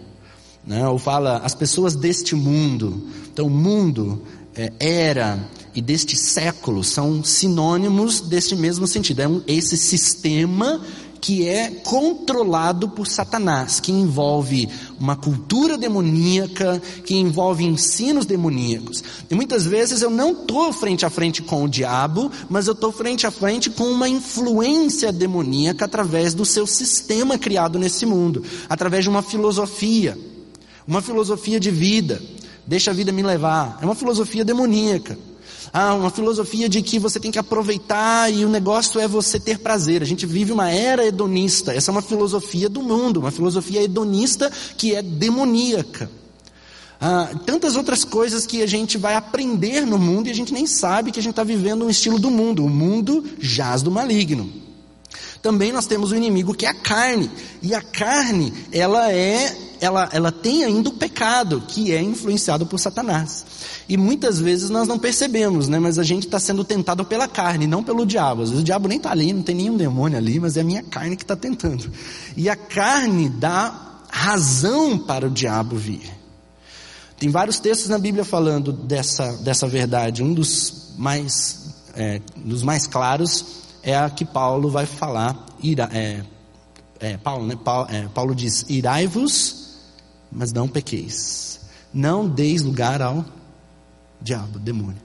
né? 0.66 0.86
ou 0.86 0.98
fala 0.98 1.38
as 1.38 1.54
pessoas 1.54 1.94
deste 1.94 2.34
mundo. 2.34 3.08
Então, 3.32 3.48
mundo, 3.48 4.22
é, 4.54 4.72
era 4.78 5.38
e 5.74 5.80
deste 5.80 6.16
século 6.16 6.82
são 6.82 7.22
sinônimos 7.22 8.20
deste 8.20 8.56
mesmo 8.56 8.86
sentido. 8.86 9.20
É 9.20 9.28
um, 9.28 9.40
esse 9.46 9.76
sistema 9.76 10.80
que 11.20 11.46
é 11.46 11.70
controlado 11.84 12.88
por 12.88 13.06
Satanás, 13.06 13.80
que 13.80 13.92
envolve 13.92 14.68
uma 14.98 15.16
cultura 15.16 15.76
demoníaca, 15.76 16.80
que 17.04 17.14
envolve 17.14 17.64
ensinos 17.64 18.26
demoníacos. 18.26 19.02
E 19.30 19.34
muitas 19.34 19.64
vezes 19.64 20.02
eu 20.02 20.10
não 20.10 20.32
estou 20.32 20.72
frente 20.72 21.04
a 21.04 21.10
frente 21.10 21.42
com 21.42 21.64
o 21.64 21.68
diabo, 21.68 22.30
mas 22.48 22.66
eu 22.66 22.72
estou 22.72 22.92
frente 22.92 23.26
a 23.26 23.30
frente 23.30 23.70
com 23.70 23.84
uma 23.84 24.08
influência 24.08 25.12
demoníaca 25.12 25.84
através 25.84 26.34
do 26.34 26.44
seu 26.44 26.66
sistema 26.66 27.38
criado 27.38 27.78
nesse 27.78 28.06
mundo, 28.06 28.42
através 28.68 29.04
de 29.04 29.10
uma 29.10 29.22
filosofia, 29.22 30.18
uma 30.86 31.02
filosofia 31.02 31.60
de 31.60 31.70
vida. 31.70 32.20
Deixa 32.66 32.90
a 32.90 32.94
vida 32.94 33.10
me 33.12 33.22
levar. 33.22 33.78
É 33.80 33.84
uma 33.84 33.94
filosofia 33.94 34.44
demoníaca. 34.44 35.18
Ah, 35.72 35.94
uma 35.94 36.10
filosofia 36.10 36.68
de 36.68 36.82
que 36.82 36.98
você 36.98 37.20
tem 37.20 37.30
que 37.30 37.38
aproveitar 37.38 38.32
e 38.32 38.44
o 38.44 38.48
negócio 38.48 39.00
é 39.00 39.06
você 39.06 39.38
ter 39.38 39.58
prazer. 39.58 40.02
A 40.02 40.06
gente 40.06 40.26
vive 40.26 40.52
uma 40.52 40.70
era 40.70 41.06
hedonista. 41.06 41.72
Essa 41.72 41.90
é 41.90 41.92
uma 41.92 42.02
filosofia 42.02 42.68
do 42.68 42.82
mundo, 42.82 43.20
uma 43.20 43.30
filosofia 43.30 43.82
hedonista 43.82 44.50
que 44.76 44.94
é 44.94 45.02
demoníaca. 45.02 46.10
Ah, 47.00 47.30
tantas 47.46 47.76
outras 47.76 48.04
coisas 48.04 48.44
que 48.44 48.62
a 48.62 48.66
gente 48.66 48.98
vai 48.98 49.14
aprender 49.14 49.86
no 49.86 49.98
mundo 49.98 50.26
e 50.26 50.30
a 50.30 50.34
gente 50.34 50.52
nem 50.52 50.66
sabe 50.66 51.12
que 51.12 51.20
a 51.20 51.22
gente 51.22 51.32
está 51.32 51.44
vivendo 51.44 51.84
um 51.84 51.90
estilo 51.90 52.18
do 52.18 52.30
mundo. 52.30 52.64
O 52.64 52.70
mundo 52.70 53.24
jaz 53.38 53.82
do 53.82 53.90
maligno. 53.90 54.67
Também 55.42 55.72
nós 55.72 55.86
temos 55.86 56.10
o 56.10 56.16
inimigo 56.16 56.54
que 56.54 56.66
é 56.66 56.70
a 56.70 56.74
carne. 56.74 57.30
E 57.62 57.74
a 57.74 57.80
carne, 57.80 58.52
ela 58.72 59.12
é, 59.12 59.56
ela, 59.80 60.08
ela 60.12 60.32
tem 60.32 60.64
ainda 60.64 60.88
o 60.88 60.92
pecado, 60.92 61.62
que 61.66 61.92
é 61.92 62.02
influenciado 62.02 62.66
por 62.66 62.78
Satanás. 62.78 63.46
E 63.88 63.96
muitas 63.96 64.40
vezes 64.40 64.68
nós 64.68 64.88
não 64.88 64.98
percebemos, 64.98 65.68
né? 65.68 65.78
Mas 65.78 65.98
a 65.98 66.02
gente 66.02 66.26
está 66.26 66.38
sendo 66.38 66.64
tentado 66.64 67.04
pela 67.04 67.28
carne, 67.28 67.66
não 67.66 67.82
pelo 67.82 68.04
diabo. 68.04 68.42
Às 68.42 68.50
vezes 68.50 68.62
o 68.62 68.64
diabo 68.64 68.88
nem 68.88 68.98
está 68.98 69.12
ali, 69.12 69.32
não 69.32 69.42
tem 69.42 69.54
nenhum 69.54 69.76
demônio 69.76 70.18
ali, 70.18 70.38
mas 70.40 70.56
é 70.56 70.60
a 70.60 70.64
minha 70.64 70.82
carne 70.82 71.16
que 71.16 71.24
está 71.24 71.36
tentando. 71.36 71.90
E 72.36 72.48
a 72.50 72.56
carne 72.56 73.28
dá 73.28 74.02
razão 74.10 74.98
para 74.98 75.26
o 75.26 75.30
diabo 75.30 75.76
vir. 75.76 76.18
Tem 77.18 77.28
vários 77.30 77.58
textos 77.58 77.88
na 77.88 77.98
Bíblia 77.98 78.24
falando 78.24 78.72
dessa, 78.72 79.32
dessa 79.38 79.66
verdade. 79.66 80.22
Um 80.22 80.34
dos 80.34 80.94
mais, 80.96 81.74
é, 81.94 82.20
dos 82.36 82.62
mais 82.62 82.86
claros 82.86 83.67
é 83.82 83.96
a 83.96 84.10
que 84.10 84.24
Paulo 84.24 84.70
vai 84.70 84.86
falar. 84.86 85.46
Ira, 85.62 85.88
é, 85.92 86.22
é, 87.00 87.16
Paulo, 87.16 87.46
né? 87.46 87.56
Paulo, 87.56 87.88
é, 87.90 88.08
Paulo 88.08 88.34
diz: 88.34 88.64
Irai-vos, 88.68 89.76
mas 90.30 90.52
não 90.52 90.68
pequeis. 90.68 91.60
Não 91.92 92.28
deis 92.28 92.62
lugar 92.62 93.00
ao 93.00 93.24
Diabo, 94.20 94.58
demônio. 94.58 95.00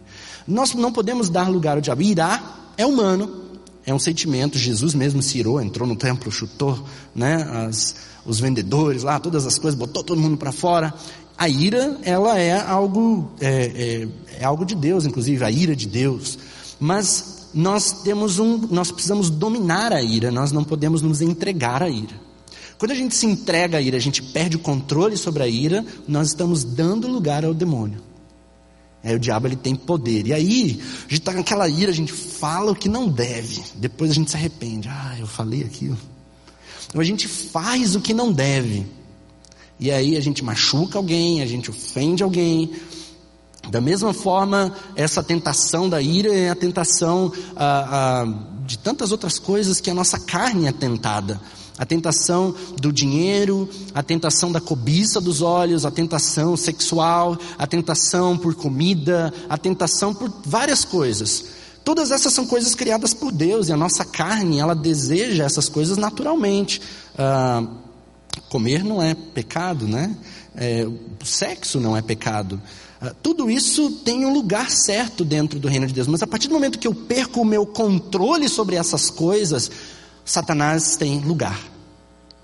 Nós 0.48 0.74
não 0.74 0.92
podemos 0.92 1.30
dar 1.30 1.48
lugar 1.48 1.78
ao 1.78 1.82
diabo. 1.82 2.02
Irá 2.02 2.42
é 2.76 2.86
humano, 2.86 3.44
é 3.86 3.94
um 3.94 4.00
sentimento. 4.00 4.58
Jesus 4.58 4.94
mesmo 4.94 5.22
se 5.22 5.38
irou, 5.38 5.62
entrou 5.62 5.88
no 5.88 5.96
templo, 5.96 6.32
chutou 6.32 6.84
né, 7.14 7.44
as, 7.68 7.96
os 8.26 8.40
vendedores 8.40 9.04
lá, 9.04 9.20
todas 9.20 9.46
as 9.46 9.58
coisas, 9.60 9.80
botou 9.80 10.04
todo 10.04 10.20
mundo 10.20 10.38
para 10.38 10.52
fora. 10.52 10.94
A 11.38 11.48
ira, 11.48 11.98
ela 12.04 12.40
é 12.40 12.60
algo, 12.60 13.32
é, 13.40 14.08
é, 14.38 14.42
é 14.42 14.44
algo 14.44 14.66
de 14.66 14.76
Deus, 14.76 15.06
inclusive, 15.06 15.44
a 15.44 15.52
ira 15.52 15.76
de 15.76 15.88
Deus. 15.88 16.38
Mas 16.80 17.33
nós 17.54 17.92
temos 18.04 18.40
um, 18.40 18.58
nós 18.70 18.92
precisamos 18.92 19.30
dominar 19.30 19.94
a 19.94 20.02
ira, 20.02 20.32
nós 20.32 20.52
não 20.52 20.64
podemos 20.64 21.02
nos 21.02 21.22
entregar 21.22 21.84
à 21.84 21.90
ira. 21.90 22.22
Quando 22.78 22.92
a 22.92 22.96
gente 22.96 23.16
se 23.16 23.26
entrega 23.26 23.78
à 23.78 23.82
ira, 23.82 23.98
a 23.98 24.00
gente 24.00 24.22
perde 24.22 24.58
o 24.58 24.60
controle 24.60 25.16
sobre 25.16 25.44
a 25.44 25.48
ira, 25.48 25.86
nós 26.08 26.30
estamos 26.30 26.64
dando 26.64 27.08
lugar 27.08 27.46
ao 27.46 27.54
demônio. 27.54 28.02
Aí 29.04 29.16
o 29.16 29.20
diabo 29.20 29.48
ele 29.48 29.56
tem 29.56 29.76
poder. 29.76 30.28
E 30.28 30.34
aí, 30.34 30.82
a 30.82 31.02
gente 31.02 31.14
está 31.14 31.34
naquela 31.34 31.68
ira, 31.68 31.92
a 31.92 31.94
gente 31.94 32.14
fala 32.14 32.72
o 32.72 32.76
que 32.76 32.88
não 32.88 33.08
deve. 33.08 33.62
Depois 33.76 34.10
a 34.10 34.14
gente 34.14 34.32
se 34.32 34.38
arrepende. 34.38 34.88
Ah, 34.88 35.16
eu 35.20 35.28
falei 35.28 35.62
aquilo. 35.62 35.98
Então 36.88 37.02
a 37.02 37.04
gente 37.04 37.28
faz 37.28 37.96
o 37.96 38.02
que 38.02 38.14
não 38.14 38.32
deve. 38.32 38.86
E 39.80 39.92
aí 39.92 40.16
a 40.16 40.22
gente 40.22 40.44
machuca 40.44 40.98
alguém, 40.98 41.42
a 41.42 41.46
gente 41.46 41.70
ofende 41.70 42.24
alguém. 42.24 42.72
Da 43.70 43.82
mesma 43.82 44.14
forma, 44.14 44.74
essa 44.96 45.24
tentação 45.24 45.90
da 45.90 46.02
ira 46.02 46.34
é 46.34 46.50
a 46.50 46.56
tentação 46.56 47.32
ah, 47.56 48.26
ah, 48.26 48.34
de 48.66 48.78
tantas 48.78 49.12
outras 49.12 49.40
coisas 49.40 49.80
que 49.80 49.90
a 49.90 49.94
nossa 49.94 50.20
carne 50.20 50.68
é 50.68 50.72
tentada 50.72 51.40
a 51.78 51.86
tentação 51.86 52.56
do 52.80 52.92
dinheiro, 52.92 53.68
a 53.94 54.04
tentação 54.04 54.52
da 54.52 54.62
cobiça 54.62 55.20
dos 55.20 55.42
olhos, 55.42 55.86
a 55.86 55.92
tentação 55.92 56.56
sexual, 56.56 57.38
a 57.58 57.66
tentação 57.66 58.38
por 58.38 58.54
comida, 58.54 59.34
a 59.50 59.58
tentação 59.58 60.14
por 60.14 60.32
várias 60.46 60.86
coisas. 60.86 61.46
Todas 61.84 62.12
essas 62.12 62.32
são 62.32 62.46
coisas 62.46 62.76
criadas 62.76 63.14
por 63.14 63.32
Deus 63.32 63.68
e 63.68 63.74
a 63.74 63.78
nossa 63.78 64.06
carne, 64.06 64.60
ela 64.60 64.76
deseja 64.76 65.44
essas 65.44 65.68
coisas 65.68 65.98
naturalmente. 65.98 66.82
Ah, 67.18 67.64
comer 68.50 68.84
não 68.84 69.02
é 69.02 69.16
pecado, 69.16 69.88
né? 69.88 70.16
É, 70.56 70.88
sexo 71.24 71.80
não 71.80 71.98
é 71.98 72.02
pecado. 72.02 72.62
Ah, 73.06 73.14
tudo 73.22 73.52
isso 73.52 73.92
tem 74.06 74.26
um 74.26 74.32
lugar 74.32 74.72
certo 74.72 75.26
dentro 75.26 75.60
do 75.60 75.68
reino 75.68 75.86
de 75.86 75.94
Deus, 75.94 76.08
mas 76.08 76.24
a 76.24 76.28
partir 76.28 76.48
do 76.48 76.54
momento 76.54 76.80
que 76.80 76.88
eu 76.88 76.96
perco 76.96 77.42
o 77.42 77.46
meu 77.46 77.66
controle 77.66 78.48
sobre 78.48 78.78
essas 78.78 79.10
coisas, 79.10 79.70
Satanás 80.24 80.96
tem 80.96 81.20
lugar. 81.20 81.60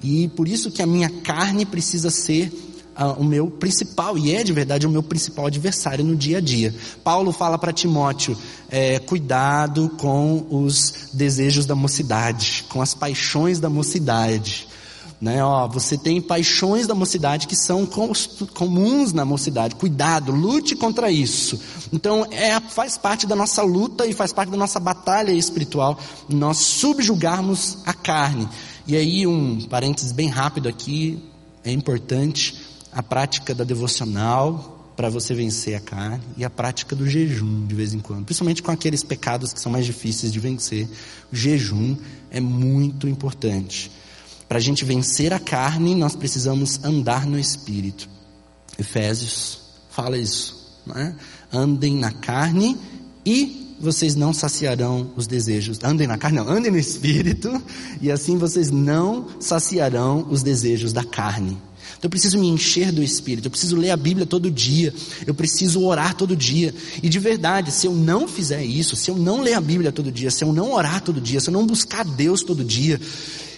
E 0.03 0.27
por 0.27 0.49
isso 0.49 0.69
que 0.69 0.81
a 0.81 0.85
minha 0.85 1.09
carne 1.09 1.65
precisa 1.65 2.09
ser 2.09 2.51
uh, 2.97 3.13
o 3.17 3.23
meu 3.23 3.47
principal, 3.47 4.17
e 4.17 4.35
é 4.35 4.43
de 4.43 4.51
verdade 4.51 4.85
o 4.85 4.89
meu 4.89 5.01
principal 5.01 5.45
adversário 5.45 6.03
no 6.03 6.13
dia 6.13 6.39
a 6.39 6.41
dia. 6.41 6.75
Paulo 7.05 7.31
fala 7.31 7.57
para 7.57 7.71
Timóteo: 7.71 8.37
é, 8.69 8.99
cuidado 8.99 9.89
com 9.97 10.45
os 10.49 11.09
desejos 11.13 11.65
da 11.65 11.75
mocidade, 11.75 12.65
com 12.67 12.81
as 12.81 12.93
paixões 12.93 13.61
da 13.61 13.69
mocidade. 13.69 14.68
Né, 15.21 15.43
ó, 15.43 15.67
você 15.67 15.97
tem 15.97 16.21
paixões 16.21 16.87
da 16.87 16.95
mocidade 16.95 17.45
que 17.45 17.55
são 17.55 17.85
comuns 18.53 19.11
na 19.11 19.25
mocidade. 19.25 19.75
Cuidado, 19.75 20.31
lute 20.31 20.77
contra 20.77 21.11
isso. 21.11 21.59
Então, 21.91 22.25
é, 22.31 22.57
faz 22.61 22.97
parte 22.97 23.27
da 23.27 23.35
nossa 23.35 23.61
luta 23.61 24.07
e 24.07 24.13
faz 24.13 24.31
parte 24.31 24.49
da 24.49 24.55
nossa 24.55 24.79
batalha 24.79 25.33
espiritual 25.33 25.99
nós 26.29 26.57
subjugarmos 26.57 27.79
a 27.85 27.93
carne. 27.93 28.47
E 28.87 28.95
aí, 28.95 29.27
um 29.27 29.59
parênteses 29.67 30.13
bem 30.13 30.29
rápido 30.29 30.69
aqui, 30.69 31.21
é 31.65 31.71
importante 31.71 32.55
a 32.91 33.03
prática 33.03 33.53
da 33.53 33.65
devocional 33.65 34.93
para 34.95 35.09
você 35.09 35.33
vencer 35.33 35.75
a 35.75 35.79
carne 35.79 36.23
e 36.35 36.43
a 36.43 36.49
prática 36.49 36.95
do 36.95 37.07
jejum 37.07 37.65
de 37.65 37.75
vez 37.75 37.93
em 37.93 37.99
quando, 37.99 38.25
principalmente 38.25 38.61
com 38.61 38.71
aqueles 38.71 39.03
pecados 39.03 39.53
que 39.53 39.59
são 39.59 39.71
mais 39.71 39.85
difíceis 39.85 40.31
de 40.31 40.39
vencer. 40.39 40.89
O 41.31 41.35
jejum 41.35 41.95
é 42.31 42.39
muito 42.39 43.07
importante. 43.07 43.91
Para 44.49 44.57
a 44.57 44.61
gente 44.61 44.83
vencer 44.83 45.31
a 45.31 45.39
carne, 45.39 45.93
nós 45.93 46.15
precisamos 46.15 46.83
andar 46.83 47.27
no 47.27 47.37
Espírito. 47.37 48.09
Efésios 48.79 49.59
fala 49.91 50.17
isso. 50.17 50.81
Não 50.87 50.95
é? 50.95 51.15
Andem 51.53 51.95
na 51.95 52.11
carne 52.11 52.75
e 53.23 53.75
vocês 53.79 54.15
não 54.15 54.33
saciarão 54.33 55.11
os 55.15 55.27
desejos. 55.27 55.77
Andem 55.83 56.07
na 56.07 56.17
carne, 56.17 56.39
não, 56.39 56.49
andem 56.49 56.71
no 56.71 56.79
Espírito, 56.79 57.61
e 58.01 58.11
assim 58.11 58.37
vocês 58.37 58.71
não 58.71 59.27
saciarão 59.39 60.25
os 60.31 60.41
desejos 60.41 60.91
da 60.91 61.03
carne. 61.03 61.55
Então 61.97 62.07
eu 62.07 62.09
preciso 62.09 62.39
me 62.39 62.47
encher 62.47 62.91
do 62.91 63.03
Espírito, 63.03 63.45
eu 63.45 63.51
preciso 63.51 63.75
ler 63.75 63.91
a 63.91 63.97
Bíblia 63.97 64.25
todo 64.25 64.49
dia, 64.49 64.93
eu 65.27 65.33
preciso 65.33 65.83
orar 65.83 66.15
todo 66.15 66.35
dia. 66.35 66.73
E 67.03 67.07
de 67.09 67.19
verdade, 67.19 67.71
se 67.71 67.85
eu 67.85 67.93
não 67.93 68.27
fizer 68.27 68.63
isso, 68.63 68.95
se 68.95 69.11
eu 69.11 69.15
não 69.15 69.41
ler 69.41 69.53
a 69.53 69.61
Bíblia 69.61 69.91
todo 69.91 70.11
dia, 70.11 70.31
se 70.31 70.43
eu 70.43 70.51
não 70.51 70.73
orar 70.73 71.01
todo 71.01 71.21
dia, 71.21 71.39
se 71.39 71.49
eu 71.49 71.53
não 71.53 71.67
buscar 71.67 72.03
Deus 72.03 72.41
todo 72.41 72.63
dia, 72.63 72.99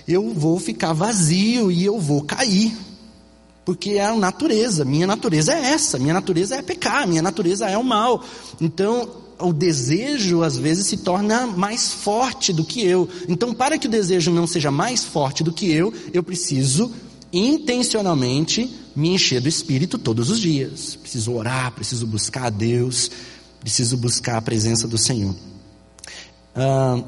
eu 0.07 0.33
vou 0.33 0.59
ficar 0.59 0.93
vazio 0.93 1.71
e 1.71 1.83
eu 1.83 1.99
vou 1.99 2.21
cair. 2.21 2.75
Porque 3.63 3.91
é 3.91 4.05
a 4.05 4.15
natureza, 4.15 4.83
minha 4.83 5.05
natureza 5.05 5.53
é 5.53 5.71
essa, 5.71 5.99
minha 5.99 6.13
natureza 6.13 6.55
é 6.55 6.61
pecar, 6.61 7.07
minha 7.07 7.21
natureza 7.21 7.69
é 7.69 7.77
o 7.77 7.83
mal. 7.83 8.23
Então, 8.59 9.07
o 9.39 9.53
desejo 9.53 10.43
às 10.43 10.57
vezes 10.57 10.87
se 10.87 10.97
torna 10.97 11.45
mais 11.45 11.93
forte 11.93 12.51
do 12.51 12.63
que 12.63 12.81
eu. 12.81 13.07
Então, 13.27 13.53
para 13.53 13.77
que 13.77 13.87
o 13.87 13.89
desejo 13.89 14.31
não 14.31 14.47
seja 14.47 14.71
mais 14.71 15.03
forte 15.03 15.43
do 15.43 15.51
que 15.51 15.71
eu, 15.71 15.93
eu 16.13 16.23
preciso 16.23 16.91
intencionalmente 17.31 18.69
me 18.95 19.09
encher 19.09 19.39
do 19.39 19.47
Espírito 19.47 19.97
todos 19.97 20.29
os 20.29 20.39
dias. 20.39 20.95
Preciso 20.95 21.33
orar, 21.33 21.71
preciso 21.71 22.05
buscar 22.05 22.45
a 22.45 22.49
Deus, 22.49 23.09
preciso 23.59 23.95
buscar 23.95 24.37
a 24.37 24.41
presença 24.41 24.87
do 24.87 24.97
Senhor. 24.97 25.35
Ah, 26.55 27.01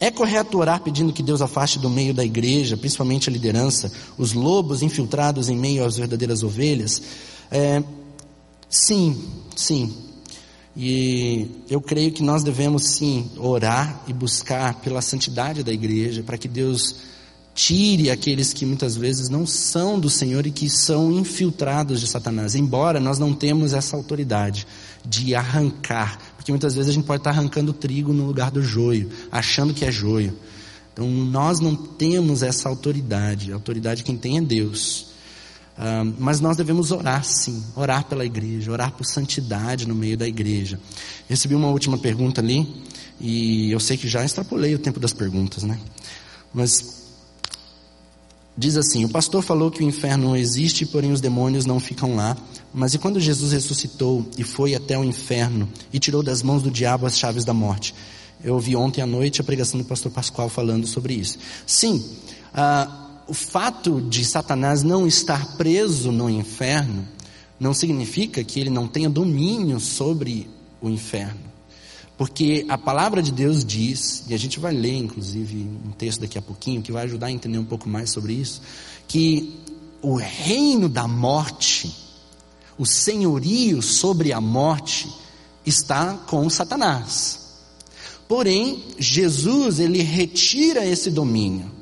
é 0.00 0.10
correto 0.10 0.58
orar 0.58 0.80
pedindo 0.80 1.12
que 1.12 1.22
Deus 1.22 1.40
afaste 1.40 1.78
do 1.78 1.88
meio 1.88 2.12
da 2.12 2.24
igreja, 2.24 2.76
principalmente 2.76 3.28
a 3.28 3.32
liderança, 3.32 3.92
os 4.18 4.32
lobos 4.32 4.82
infiltrados 4.82 5.48
em 5.48 5.56
meio 5.56 5.84
às 5.84 5.96
verdadeiras 5.96 6.42
ovelhas? 6.42 7.02
É, 7.50 7.82
sim, 8.68 9.24
sim. 9.54 9.94
E 10.76 11.48
eu 11.70 11.80
creio 11.80 12.10
que 12.10 12.22
nós 12.22 12.42
devemos 12.42 12.84
sim 12.84 13.30
orar 13.38 14.02
e 14.08 14.12
buscar 14.12 14.74
pela 14.80 15.00
santidade 15.00 15.62
da 15.62 15.72
igreja, 15.72 16.22
para 16.22 16.36
que 16.36 16.48
Deus 16.48 16.96
tire 17.54 18.10
aqueles 18.10 18.52
que 18.52 18.66
muitas 18.66 18.96
vezes 18.96 19.28
não 19.28 19.46
são 19.46 20.00
do 20.00 20.10
Senhor 20.10 20.44
e 20.44 20.50
que 20.50 20.68
são 20.68 21.12
infiltrados 21.12 22.00
de 22.00 22.08
Satanás. 22.08 22.56
Embora 22.56 22.98
nós 22.98 23.20
não 23.20 23.32
temos 23.32 23.72
essa 23.72 23.96
autoridade 23.96 24.66
de 25.06 25.34
arrancar, 25.36 26.18
porque 26.44 26.52
muitas 26.52 26.74
vezes 26.74 26.90
a 26.90 26.92
gente 26.92 27.06
pode 27.06 27.20
estar 27.20 27.30
arrancando 27.30 27.72
trigo 27.72 28.12
no 28.12 28.26
lugar 28.26 28.50
do 28.50 28.62
joio, 28.62 29.10
achando 29.32 29.72
que 29.72 29.82
é 29.82 29.90
joio. 29.90 30.36
Então 30.92 31.08
nós 31.08 31.58
não 31.58 31.74
temos 31.74 32.42
essa 32.42 32.68
autoridade, 32.68 33.50
a 33.50 33.54
autoridade 33.54 34.04
quem 34.04 34.14
tem 34.14 34.36
é 34.36 34.42
Deus. 34.42 35.14
Uh, 35.78 36.14
mas 36.18 36.40
nós 36.40 36.54
devemos 36.54 36.90
orar 36.92 37.24
sim, 37.24 37.64
orar 37.74 38.04
pela 38.04 38.26
igreja, 38.26 38.70
orar 38.70 38.92
por 38.92 39.06
santidade 39.06 39.88
no 39.88 39.94
meio 39.94 40.18
da 40.18 40.28
igreja. 40.28 40.78
Recebi 41.30 41.54
uma 41.54 41.68
última 41.68 41.96
pergunta 41.96 42.42
ali, 42.42 42.84
e 43.18 43.72
eu 43.72 43.80
sei 43.80 43.96
que 43.96 44.06
já 44.06 44.22
extrapolei 44.22 44.74
o 44.74 44.78
tempo 44.78 45.00
das 45.00 45.14
perguntas, 45.14 45.62
né? 45.62 45.80
Mas 46.52 47.03
Diz 48.56 48.76
assim: 48.76 49.04
O 49.04 49.08
pastor 49.08 49.42
falou 49.42 49.70
que 49.70 49.82
o 49.82 49.86
inferno 49.86 50.28
não 50.28 50.36
existe, 50.36 50.86
porém 50.86 51.10
os 51.10 51.20
demônios 51.20 51.66
não 51.66 51.80
ficam 51.80 52.14
lá. 52.14 52.36
Mas 52.72 52.94
e 52.94 52.98
quando 52.98 53.18
Jesus 53.18 53.52
ressuscitou 53.52 54.26
e 54.38 54.44
foi 54.44 54.74
até 54.74 54.98
o 54.98 55.04
inferno 55.04 55.68
e 55.92 55.98
tirou 55.98 56.22
das 56.22 56.42
mãos 56.42 56.62
do 56.62 56.70
diabo 56.70 57.06
as 57.06 57.18
chaves 57.18 57.44
da 57.44 57.52
morte? 57.52 57.94
Eu 58.42 58.54
ouvi 58.54 58.76
ontem 58.76 59.00
à 59.00 59.06
noite 59.06 59.40
a 59.40 59.44
pregação 59.44 59.78
do 59.78 59.86
pastor 59.86 60.12
Pascoal 60.12 60.48
falando 60.48 60.86
sobre 60.86 61.14
isso. 61.14 61.38
Sim, 61.66 62.04
ah, 62.52 63.22
o 63.26 63.34
fato 63.34 64.00
de 64.00 64.24
Satanás 64.24 64.82
não 64.82 65.06
estar 65.06 65.56
preso 65.56 66.12
no 66.12 66.28
inferno 66.28 67.08
não 67.58 67.72
significa 67.72 68.44
que 68.44 68.60
ele 68.60 68.70
não 68.70 68.86
tenha 68.86 69.08
domínio 69.08 69.80
sobre 69.80 70.48
o 70.80 70.90
inferno. 70.90 71.53
Porque 72.16 72.64
a 72.68 72.78
palavra 72.78 73.22
de 73.22 73.32
Deus 73.32 73.64
diz, 73.64 74.24
e 74.28 74.34
a 74.34 74.38
gente 74.38 74.60
vai 74.60 74.72
ler 74.72 74.96
inclusive 74.96 75.66
um 75.84 75.90
texto 75.90 76.20
daqui 76.20 76.38
a 76.38 76.42
pouquinho 76.42 76.80
que 76.80 76.92
vai 76.92 77.04
ajudar 77.04 77.26
a 77.26 77.32
entender 77.32 77.58
um 77.58 77.64
pouco 77.64 77.88
mais 77.88 78.10
sobre 78.10 78.32
isso, 78.32 78.62
que 79.08 79.54
o 80.00 80.14
reino 80.14 80.88
da 80.88 81.08
morte, 81.08 81.92
o 82.78 82.86
senhorio 82.86 83.82
sobre 83.82 84.32
a 84.32 84.40
morte, 84.40 85.08
está 85.66 86.14
com 86.14 86.48
Satanás. 86.48 87.40
Porém, 88.28 88.82
Jesus, 88.98 89.80
ele 89.80 90.02
retira 90.02 90.86
esse 90.86 91.10
domínio. 91.10 91.73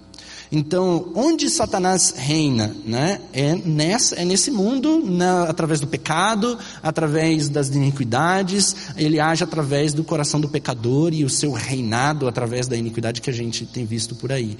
Então, 0.55 1.11
onde 1.15 1.49
Satanás 1.49 2.13
reina, 2.15 2.77
né? 2.85 3.23
É, 3.33 3.55
nessa, 3.55 4.17
é 4.17 4.25
nesse 4.25 4.51
mundo, 4.51 5.03
na, 5.03 5.45
através 5.45 5.81
do 5.81 5.87
pecado, 5.87 6.59
através 6.83 7.49
das 7.49 7.71
iniquidades, 7.71 8.77
ele 8.95 9.19
age 9.19 9.43
através 9.43 9.95
do 9.95 10.05
coração 10.05 10.39
do 10.39 10.51
pecador 10.51 11.15
e 11.15 11.25
o 11.25 11.31
seu 11.31 11.53
reinado 11.53 12.29
através 12.29 12.69
da 12.69 12.77
iniquidade 12.77 13.23
que 13.23 13.31
a 13.31 13.33
gente 13.33 13.65
tem 13.65 13.87
visto 13.87 14.15
por 14.15 14.31
aí. 14.31 14.59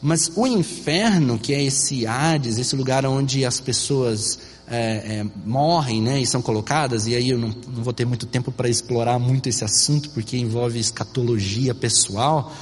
Mas 0.00 0.30
o 0.36 0.46
inferno, 0.46 1.36
que 1.36 1.52
é 1.52 1.60
esse 1.60 2.06
Hades, 2.06 2.56
esse 2.56 2.76
lugar 2.76 3.04
onde 3.04 3.44
as 3.44 3.58
pessoas 3.58 4.38
é, 4.68 4.76
é, 4.76 5.26
morrem 5.44 6.00
né, 6.00 6.20
e 6.20 6.26
são 6.26 6.40
colocadas, 6.40 7.08
e 7.08 7.16
aí 7.16 7.30
eu 7.30 7.38
não, 7.38 7.48
não 7.48 7.82
vou 7.82 7.92
ter 7.92 8.04
muito 8.04 8.26
tempo 8.26 8.52
para 8.52 8.68
explorar 8.68 9.18
muito 9.18 9.48
esse 9.48 9.64
assunto, 9.64 10.10
porque 10.10 10.36
envolve 10.36 10.78
escatologia 10.78 11.74
pessoal. 11.74 12.54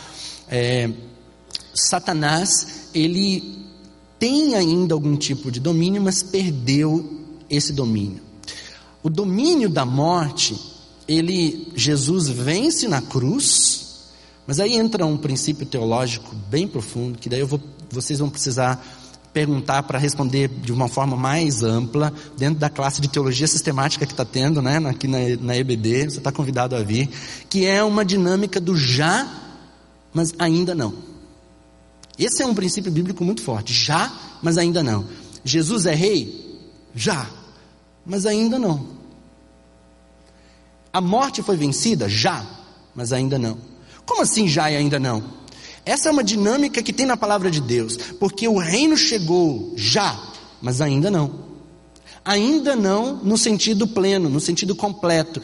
É, 0.48 0.90
Satanás, 1.74 2.90
ele 2.94 3.60
tem 4.18 4.54
ainda 4.54 4.94
algum 4.94 5.16
tipo 5.16 5.50
de 5.50 5.60
domínio, 5.60 6.02
mas 6.02 6.22
perdeu 6.22 7.20
esse 7.48 7.72
domínio. 7.72 8.20
O 9.02 9.08
domínio 9.08 9.70
da 9.70 9.84
morte, 9.86 10.58
ele, 11.08 11.72
Jesus 11.74 12.28
vence 12.28 12.86
na 12.86 13.00
cruz, 13.00 14.10
mas 14.46 14.60
aí 14.60 14.76
entra 14.76 15.06
um 15.06 15.16
princípio 15.16 15.64
teológico 15.64 16.34
bem 16.50 16.68
profundo, 16.68 17.18
que 17.18 17.28
daí 17.28 17.42
vou, 17.42 17.60
vocês 17.90 18.18
vão 18.18 18.28
precisar 18.28 18.84
perguntar 19.32 19.84
para 19.84 19.98
responder 19.98 20.48
de 20.48 20.72
uma 20.72 20.88
forma 20.88 21.16
mais 21.16 21.62
ampla, 21.62 22.12
dentro 22.36 22.58
da 22.58 22.68
classe 22.68 23.00
de 23.00 23.08
teologia 23.08 23.46
sistemática 23.46 24.04
que 24.04 24.12
está 24.12 24.24
tendo, 24.24 24.60
né, 24.60 24.78
aqui 24.88 25.06
na, 25.06 25.18
na 25.40 25.56
EBD, 25.56 26.10
você 26.10 26.18
está 26.18 26.32
convidado 26.32 26.74
a 26.74 26.82
vir, 26.82 27.08
que 27.48 27.64
é 27.64 27.82
uma 27.82 28.04
dinâmica 28.04 28.60
do 28.60 28.76
já, 28.76 29.26
mas 30.12 30.34
ainda 30.38 30.74
não. 30.74 30.92
Esse 32.20 32.42
é 32.42 32.46
um 32.46 32.54
princípio 32.54 32.92
bíblico 32.92 33.24
muito 33.24 33.42
forte. 33.42 33.72
Já, 33.72 34.12
mas 34.42 34.58
ainda 34.58 34.82
não. 34.82 35.06
Jesus 35.42 35.86
é 35.86 35.94
rei? 35.94 36.60
Já, 36.94 37.26
mas 38.04 38.26
ainda 38.26 38.58
não. 38.58 38.86
A 40.92 41.00
morte 41.00 41.42
foi 41.42 41.56
vencida? 41.56 42.10
Já, 42.10 42.44
mas 42.94 43.10
ainda 43.10 43.38
não. 43.38 43.56
Como 44.04 44.20
assim 44.20 44.46
já 44.46 44.70
e 44.70 44.76
ainda 44.76 44.98
não? 44.98 45.22
Essa 45.86 46.10
é 46.10 46.12
uma 46.12 46.22
dinâmica 46.22 46.82
que 46.82 46.92
tem 46.92 47.06
na 47.06 47.16
palavra 47.16 47.50
de 47.50 47.60
Deus, 47.60 47.96
porque 48.18 48.46
o 48.46 48.58
reino 48.58 48.98
chegou 48.98 49.72
já, 49.74 50.20
mas 50.60 50.82
ainda 50.82 51.10
não. 51.10 51.48
Ainda 52.22 52.76
não 52.76 53.16
no 53.16 53.38
sentido 53.38 53.86
pleno, 53.86 54.28
no 54.28 54.40
sentido 54.40 54.74
completo. 54.74 55.40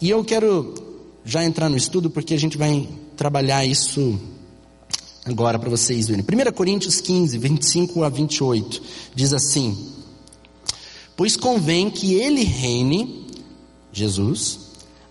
E 0.00 0.10
eu 0.10 0.22
quero 0.22 0.74
já 1.24 1.42
entrar 1.42 1.70
no 1.70 1.78
estudo 1.78 2.10
porque 2.10 2.34
a 2.34 2.38
gente 2.38 2.58
vai 2.58 2.86
trabalhar 3.16 3.64
isso 3.64 4.20
agora 5.24 5.58
para 5.58 5.70
vocês 5.70 6.08
verem. 6.08 6.24
1 6.24 6.52
Coríntios 6.52 7.00
15, 7.00 7.38
25 7.38 8.04
a 8.04 8.08
28 8.08 8.82
diz 9.14 9.32
assim: 9.32 9.76
Pois 11.16 11.36
convém 11.36 11.90
que 11.90 12.14
ele 12.14 12.44
reine, 12.44 13.26
Jesus, 13.92 14.58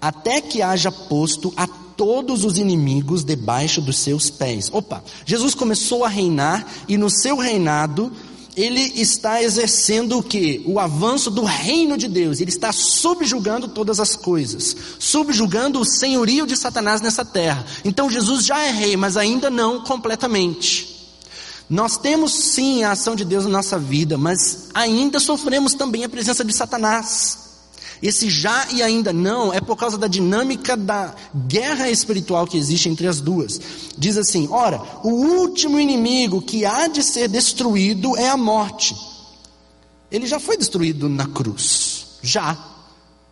até 0.01 0.41
que 0.41 0.61
haja 0.61 0.91
posto 0.91 1.53
a 1.55 1.67
todos 1.67 2.45
os 2.45 2.57
inimigos 2.57 3.25
debaixo 3.25 3.81
dos 3.81 3.97
seus 3.97 4.29
pés. 4.29 4.69
Opa, 4.71 5.03
Jesus 5.25 5.53
começou 5.53 6.05
a 6.05 6.07
reinar 6.07 6.65
e 6.87 6.97
no 6.97 7.09
seu 7.09 7.37
reinado 7.37 8.09
ele 8.55 8.81
está 8.95 9.41
exercendo 9.41 10.17
o 10.17 10.23
que? 10.23 10.61
O 10.65 10.79
avanço 10.79 11.29
do 11.29 11.43
reino 11.43 11.97
de 11.97 12.07
Deus. 12.07 12.39
Ele 12.39 12.49
está 12.49 12.71
subjugando 12.71 13.67
todas 13.67 13.99
as 13.99 14.15
coisas, 14.15 14.75
subjugando 14.97 15.79
o 15.79 15.85
senhorio 15.85 16.45
de 16.45 16.57
Satanás 16.57 17.01
nessa 17.01 17.23
terra. 17.23 17.65
Então 17.83 18.09
Jesus 18.09 18.45
já 18.45 18.59
é 18.59 18.71
rei, 18.71 18.97
mas 18.97 19.17
ainda 19.17 19.49
não 19.49 19.83
completamente. 19.83 20.97
Nós 21.69 21.97
temos 21.97 22.33
sim 22.33 22.83
a 22.83 22.91
ação 22.91 23.15
de 23.15 23.23
Deus 23.23 23.45
na 23.45 23.51
nossa 23.51 23.77
vida, 23.77 24.17
mas 24.17 24.69
ainda 24.73 25.19
sofremos 25.19 25.73
também 25.75 26.03
a 26.03 26.09
presença 26.09 26.43
de 26.43 26.51
Satanás. 26.51 27.48
Esse 28.01 28.29
já 28.29 28.67
e 28.71 28.81
ainda 28.81 29.11
não 29.11 29.53
é 29.53 29.59
por 29.59 29.75
causa 29.75 29.97
da 29.97 30.07
dinâmica 30.07 30.77
da 30.77 31.13
guerra 31.47 31.89
espiritual 31.89 32.47
que 32.47 32.57
existe 32.57 32.87
entre 32.87 33.07
as 33.07 33.19
duas. 33.19 33.59
Diz 33.97 34.17
assim: 34.17 34.47
ora, 34.49 34.81
o 35.03 35.09
último 35.09 35.79
inimigo 35.79 36.41
que 36.41 36.65
há 36.65 36.87
de 36.87 37.03
ser 37.03 37.27
destruído 37.27 38.15
é 38.15 38.29
a 38.29 38.37
morte. 38.37 38.95
Ele 40.11 40.25
já 40.25 40.39
foi 40.39 40.57
destruído 40.57 41.07
na 41.07 41.27
cruz, 41.27 42.05
já, 42.23 42.57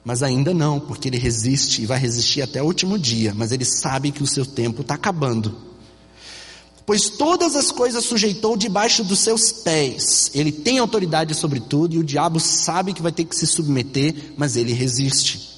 mas 0.03 0.21
ainda 0.21 0.53
não, 0.53 0.79
porque 0.79 1.07
ele 1.07 1.17
resiste 1.17 1.81
e 1.81 1.85
vai 1.85 1.97
resistir 1.97 2.41
até 2.41 2.61
o 2.61 2.65
último 2.65 2.99
dia, 2.99 3.33
mas 3.35 3.51
ele 3.51 3.65
sabe 3.65 4.11
que 4.11 4.21
o 4.21 4.27
seu 4.27 4.45
tempo 4.45 4.81
está 4.81 4.93
acabando 4.93 5.67
pois 6.87 7.09
todas 7.09 7.53
as 7.57 7.69
coisas 7.69 8.05
sujeitou 8.05 8.55
debaixo 8.55 9.03
dos 9.03 9.19
seus 9.19 9.51
pés. 9.51 10.31
Ele 10.33 10.53
tem 10.53 10.79
autoridade 10.79 11.35
sobre 11.35 11.59
tudo 11.59 11.95
e 11.95 11.99
o 11.99 12.03
diabo 12.03 12.39
sabe 12.39 12.93
que 12.93 13.01
vai 13.01 13.11
ter 13.11 13.25
que 13.25 13.35
se 13.35 13.45
submeter, 13.45 14.15
mas 14.37 14.55
ele 14.55 14.71
resiste. 14.71 15.57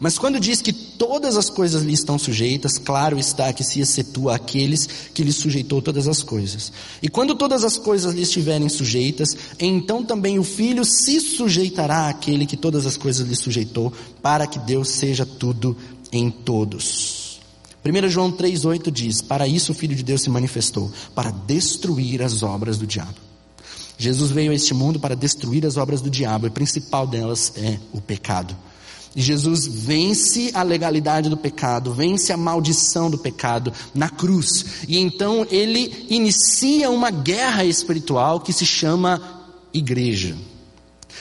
Mas 0.00 0.18
quando 0.18 0.40
diz 0.40 0.60
que 0.60 0.72
todas 0.72 1.36
as 1.36 1.48
coisas 1.48 1.82
lhe 1.84 1.92
estão 1.92 2.18
sujeitas, 2.18 2.78
claro 2.78 3.16
está 3.16 3.52
que 3.52 3.62
se 3.62 3.80
excetua 3.80 4.34
aqueles 4.34 4.88
que 5.14 5.22
lhe 5.22 5.32
sujeitou 5.32 5.80
todas 5.80 6.08
as 6.08 6.20
coisas. 6.20 6.72
E 7.00 7.08
quando 7.08 7.36
todas 7.36 7.62
as 7.62 7.78
coisas 7.78 8.12
lhe 8.12 8.22
estiverem 8.22 8.68
sujeitas, 8.68 9.36
então 9.56 10.02
também 10.04 10.36
o 10.36 10.44
filho 10.44 10.84
se 10.84 11.20
sujeitará 11.20 12.08
àquele 12.08 12.44
que 12.44 12.56
todas 12.56 12.86
as 12.86 12.96
coisas 12.96 13.26
lhe 13.26 13.36
sujeitou, 13.36 13.92
para 14.20 14.48
que 14.48 14.58
Deus 14.58 14.88
seja 14.88 15.24
tudo 15.24 15.76
em 16.10 16.28
todos. 16.28 17.17
1 17.88 18.08
João 18.08 18.30
3,8 18.30 18.90
diz: 18.90 19.22
Para 19.22 19.48
isso 19.48 19.72
o 19.72 19.74
Filho 19.74 19.96
de 19.96 20.02
Deus 20.02 20.22
se 20.22 20.28
manifestou, 20.30 20.92
para 21.14 21.30
destruir 21.30 22.22
as 22.22 22.42
obras 22.42 22.76
do 22.76 22.86
diabo. 22.86 23.14
Jesus 23.96 24.30
veio 24.30 24.52
a 24.52 24.54
este 24.54 24.74
mundo 24.74 25.00
para 25.00 25.16
destruir 25.16 25.64
as 25.64 25.76
obras 25.76 26.00
do 26.02 26.10
diabo, 26.10 26.46
e 26.46 26.48
a 26.48 26.52
principal 26.52 27.06
delas 27.06 27.52
é 27.56 27.78
o 27.92 28.00
pecado. 28.00 28.54
E 29.16 29.22
Jesus 29.22 29.66
vence 29.66 30.50
a 30.54 30.62
legalidade 30.62 31.28
do 31.28 31.36
pecado, 31.36 31.92
vence 31.92 32.32
a 32.32 32.36
maldição 32.36 33.10
do 33.10 33.18
pecado 33.18 33.72
na 33.94 34.08
cruz. 34.08 34.84
E 34.86 34.98
então 34.98 35.46
ele 35.50 36.06
inicia 36.08 36.90
uma 36.90 37.10
guerra 37.10 37.64
espiritual 37.64 38.38
que 38.38 38.52
se 38.52 38.66
chama 38.66 39.20
igreja. 39.72 40.36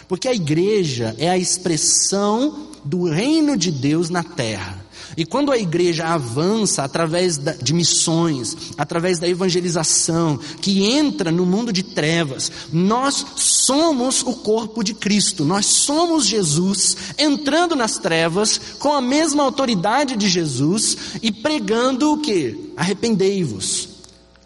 Porque 0.07 0.27
a 0.27 0.33
igreja 0.33 1.15
é 1.17 1.29
a 1.29 1.37
expressão 1.37 2.67
do 2.83 3.09
reino 3.09 3.57
de 3.57 3.71
Deus 3.71 4.09
na 4.09 4.23
terra. 4.23 4.85
E 5.17 5.25
quando 5.25 5.51
a 5.51 5.57
igreja 5.57 6.05
avança 6.05 6.83
através 6.83 7.39
de 7.59 7.73
missões, 7.73 8.55
através 8.77 9.17
da 9.17 9.27
evangelização, 9.27 10.39
que 10.61 10.85
entra 10.85 11.31
no 11.31 11.43
mundo 11.43 11.73
de 11.73 11.81
trevas, 11.81 12.51
nós 12.71 13.25
somos 13.35 14.21
o 14.21 14.33
corpo 14.33 14.83
de 14.83 14.93
Cristo, 14.93 15.43
nós 15.43 15.65
somos 15.65 16.27
Jesus 16.27 16.95
entrando 17.17 17.75
nas 17.75 17.97
trevas 17.97 18.61
com 18.77 18.93
a 18.93 19.01
mesma 19.01 19.41
autoridade 19.41 20.15
de 20.15 20.29
Jesus 20.29 20.95
e 21.23 21.31
pregando 21.31 22.13
o 22.13 22.19
que? 22.19 22.71
Arrependei-vos, 22.77 23.86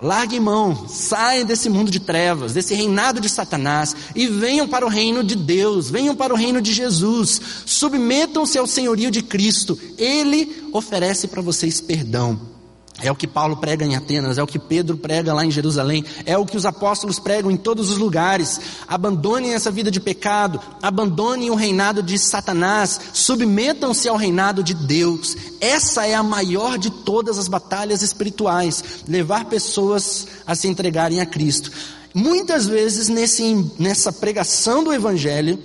Larguem 0.02 0.39
mão, 0.39 0.88
saiam 0.88 1.45
desse 1.45 1.70
mundo 1.70 1.91
de 1.91 1.99
trevas, 1.99 2.54
desse 2.54 2.74
reinado 2.74 3.22
de 3.22 3.30
Satanás 3.30 3.95
e 4.16 4.26
venham 4.26 4.68
para 4.68 4.84
o 4.84 4.89
reino 4.89 5.24
de 5.24 5.36
Deus, 5.36 5.91
venham 5.91 6.16
para 6.16 6.34
o 6.34 6.38
reino 6.38 6.60
de 6.60 6.74
Jesus. 6.74 7.39
Submetam-se 7.68 8.58
ao 8.58 8.66
senhorio 8.66 9.12
de 9.12 9.22
Cristo. 9.22 9.78
Ele 9.99 10.68
oferece 10.74 11.28
para 11.28 11.41
vocês 11.41 11.80
perdão. 11.80 12.51
É 13.00 13.12
o 13.12 13.16
que 13.16 13.26
Paulo 13.26 13.58
prega 13.58 13.86
em 13.86 13.96
Atenas, 13.96 14.38
é 14.38 14.44
o 14.44 14.48
que 14.48 14.60
Pedro 14.60 14.98
prega 14.98 15.34
lá 15.34 15.46
em 15.46 15.50
Jerusalém, 15.50 16.04
é 16.26 16.38
o 16.38 16.46
que 16.46 16.58
os 16.58 16.66
apóstolos 16.66 17.20
pregam 17.20 17.50
em 17.50 17.58
todos 17.58 17.89
os 17.89 17.98
lugares. 17.98 18.60
Abandonem 18.88 19.54
essa 19.54 19.72
vida 19.72 19.89
de 19.89 20.00
pecado, 20.00 20.60
abandonem 20.82 21.50
o 21.50 21.56
reinado 21.56 22.04
de 22.04 22.20
Satanás, 22.20 23.00
submetam-se 23.14 24.08
ao 24.08 24.18
reinado 24.18 24.62
de 24.62 24.74
Deus. 24.74 25.36
Essa 25.60 26.06
é 26.06 26.14
a 26.14 26.22
maior 26.22 26.78
de 26.78 26.92
todas 26.92 27.39
as 27.39 27.48
batalhas 27.48 28.02
espirituais, 28.02 28.84
levar 29.08 29.46
pessoas 29.46 30.28
a 30.46 30.54
se 30.54 30.68
entregarem 30.68 31.22
a 31.22 31.26
Cristo. 31.26 31.72
Muitas 32.14 32.68
vezes 32.68 33.08
nesse, 33.08 33.68
nessa 33.80 34.12
pregação 34.12 34.84
do 34.84 34.94
Evangelho, 34.94 35.58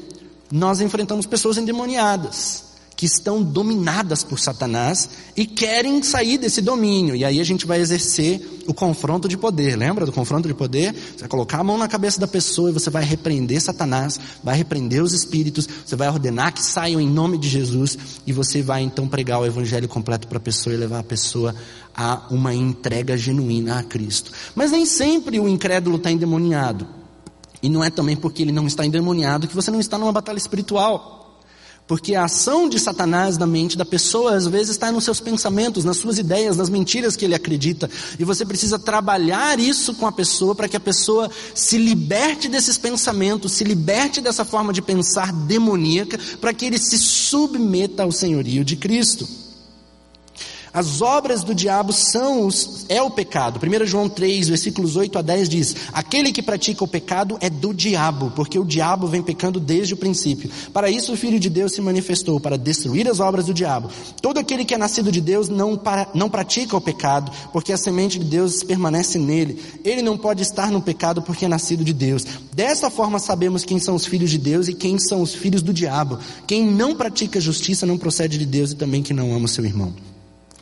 nós 0.51 0.81
enfrentamos 0.81 1.27
pessoas 1.27 1.59
endemoniadas 1.59 2.65
que 2.97 3.05
estão 3.05 3.42
dominadas 3.42 4.24
por 4.24 4.40
Satanás 4.40 5.09
e 5.36 5.44
querem 5.44 6.03
sair 6.03 6.38
desse 6.38 6.62
domínio. 6.62 7.14
E 7.14 7.26
aí 7.26 7.40
a 7.40 7.44
gente 7.44 7.66
vai 7.66 7.78
exercer 7.78 8.62
o 8.66 8.72
confronto 8.72 9.28
de 9.28 9.36
poder. 9.36 9.76
Lembra 9.76 10.07
do 10.07 10.12
confronto 10.12 10.49
de 10.49 10.55
poder? 10.55 10.94
Você 10.94 11.20
vai 11.20 11.28
colocar 11.28 11.59
a 11.59 11.64
mão 11.64 11.76
na 11.76 11.86
cabeça 11.86 12.18
da 12.18 12.26
pessoa 12.26 12.70
e 12.70 12.72
você 12.72 12.88
vai 12.88 13.05
repreender 13.05 13.61
Satanás, 13.61 14.18
vai 14.42 14.57
repreender 14.57 15.03
os 15.03 15.12
espíritos, 15.12 15.68
você 15.84 15.94
vai 15.94 16.09
ordenar 16.09 16.55
que 16.55 16.62
saiam 16.62 16.99
em 16.99 17.09
nome 17.09 17.36
de 17.36 17.49
Jesus 17.49 17.99
e 18.26 18.32
você 18.32 18.62
vai 18.62 18.82
então 18.82 19.07
pregar 19.07 19.40
o 19.40 19.47
evangelho 19.47 19.86
completo 19.86 20.26
para 20.26 20.38
a 20.38 20.40
pessoa 20.40 20.74
e 20.74 20.78
levar 20.78 21.01
a 21.01 21.05
pessoa 21.05 21.55
a 21.94 22.26
uma 22.30 22.55
entrega 22.55 23.16
genuína 23.16 23.78
a 23.78 23.82
Cristo. 23.82 24.32
Mas 24.55 24.70
nem 24.70 24.86
sempre 24.86 25.38
o 25.38 25.47
incrédulo 25.47 25.97
está 25.97 26.11
endemoniado. 26.11 26.86
E 27.62 27.68
não 27.68 27.84
é 27.84 27.90
também 27.90 28.16
porque 28.16 28.42
ele 28.42 28.53
não 28.53 28.66
está 28.66 28.86
endemoniado 28.86 29.49
que 29.49 29.55
você 29.55 29.70
não 29.70 29.80
está 29.80 29.99
numa 29.99 30.12
batalha 30.12 30.38
espiritual. 30.38 31.15
Porque 31.87 32.16
a 32.16 32.24
ação 32.24 32.68
de 32.68 32.80
Satanás 32.80 33.39
na 33.39 33.47
mente 33.47 33.78
da 33.78 33.84
pessoa 33.84 34.34
às 34.34 34.47
vezes 34.47 34.70
está 34.70 34.91
nos 34.91 35.05
seus 35.05 35.20
pensamentos, 35.20 35.84
nas 35.84 35.97
suas 35.97 36.18
ideias, 36.18 36.57
nas 36.57 36.68
mentiras 36.68 37.14
que 37.14 37.24
ele 37.24 37.34
acredita. 37.34 37.89
E 38.18 38.24
você 38.24 38.45
precisa 38.45 38.78
trabalhar 38.78 39.61
isso 39.61 39.95
com 39.95 40.07
a 40.07 40.12
pessoa 40.12 40.55
para 40.55 40.68
que 40.68 40.76
a 40.76 40.80
pessoa 40.80 41.30
se 41.55 41.78
liberte 41.78 42.49
desses 42.49 42.76
pensamentos, 42.76 43.53
se 43.53 43.62
liberte 43.62 44.20
dessa 44.20 44.45
forma 44.45 44.72
de 44.72 44.82
pensar 44.82 45.32
demoníaca, 45.32 46.18
para 46.41 46.53
que 46.53 46.66
ele 46.66 46.78
se 46.78 46.99
submeta 46.99 48.03
ao 48.03 48.11
senhorio 48.11 48.64
de 48.64 48.74
Cristo. 48.74 49.45
As 50.77 51.01
obras 51.01 51.43
do 51.43 51.55
diabo 51.55 51.91
são 51.91 52.47
os, 52.47 52.85
é 52.91 53.01
o 53.01 53.09
pecado. 53.09 53.59
1 53.59 53.87
João 53.87 54.11
3, 54.11 54.51
versículos 54.51 54.95
8 54.95 55.18
a 55.18 55.22
10 55.22 55.49
diz: 55.49 55.77
Aquele 55.91 56.31
que 56.31 56.43
pratica 56.43 56.85
o 56.85 56.87
pecado 56.87 57.39
é 57.41 57.49
do 57.49 57.72
diabo, 57.72 58.31
porque 58.37 58.59
o 58.59 58.64
diabo 58.64 59.07
vem 59.07 59.22
pecando 59.22 59.59
desde 59.59 59.95
o 59.95 59.97
princípio. 59.97 60.51
Para 60.74 60.91
isso 60.91 61.14
o 61.14 61.16
Filho 61.16 61.41
de 61.41 61.49
Deus 61.49 61.72
se 61.72 61.81
manifestou, 61.81 62.39
para 62.39 62.59
destruir 62.59 63.09
as 63.09 63.20
obras 63.20 63.47
do 63.47 63.55
diabo. 63.55 63.89
Todo 64.20 64.37
aquele 64.37 64.66
que 64.66 64.74
é 64.74 64.77
nascido 64.77 65.11
de 65.11 65.18
Deus 65.18 65.49
não, 65.49 65.79
para, 65.79 66.09
não 66.12 66.29
pratica 66.29 66.77
o 66.77 66.81
pecado, 66.81 67.33
porque 67.55 67.72
a 67.72 67.79
semente 67.79 68.18
de 68.18 68.27
Deus 68.27 68.62
permanece 68.62 69.18
nele. 69.18 69.59
Ele 69.83 70.03
não 70.03 70.18
pode 70.18 70.43
estar 70.43 70.70
no 70.70 70.83
pecado 70.83 71.22
porque 71.22 71.47
é 71.47 71.49
nascido 71.49 71.83
de 71.85 71.95
Deus. 71.95 72.27
Dessa 72.53 72.91
forma 72.91 73.18
sabemos 73.18 73.64
quem 73.64 73.79
são 73.79 73.95
os 73.95 74.05
filhos 74.05 74.29
de 74.29 74.37
Deus 74.37 74.68
e 74.68 74.74
quem 74.74 74.99
são 74.99 75.22
os 75.22 75.35
filhos 75.35 75.62
do 75.62 75.72
diabo. 75.72 76.18
Quem 76.47 76.66
não 76.70 76.95
pratica 76.95 77.41
justiça 77.41 77.87
não 77.87 77.97
procede 77.97 78.37
de 78.37 78.45
Deus 78.45 78.72
e 78.72 78.77
também 78.77 79.03
quem 79.03 79.16
não 79.16 79.35
ama 79.35 79.47
o 79.47 79.49
seu 79.49 79.64
irmão. 79.64 79.95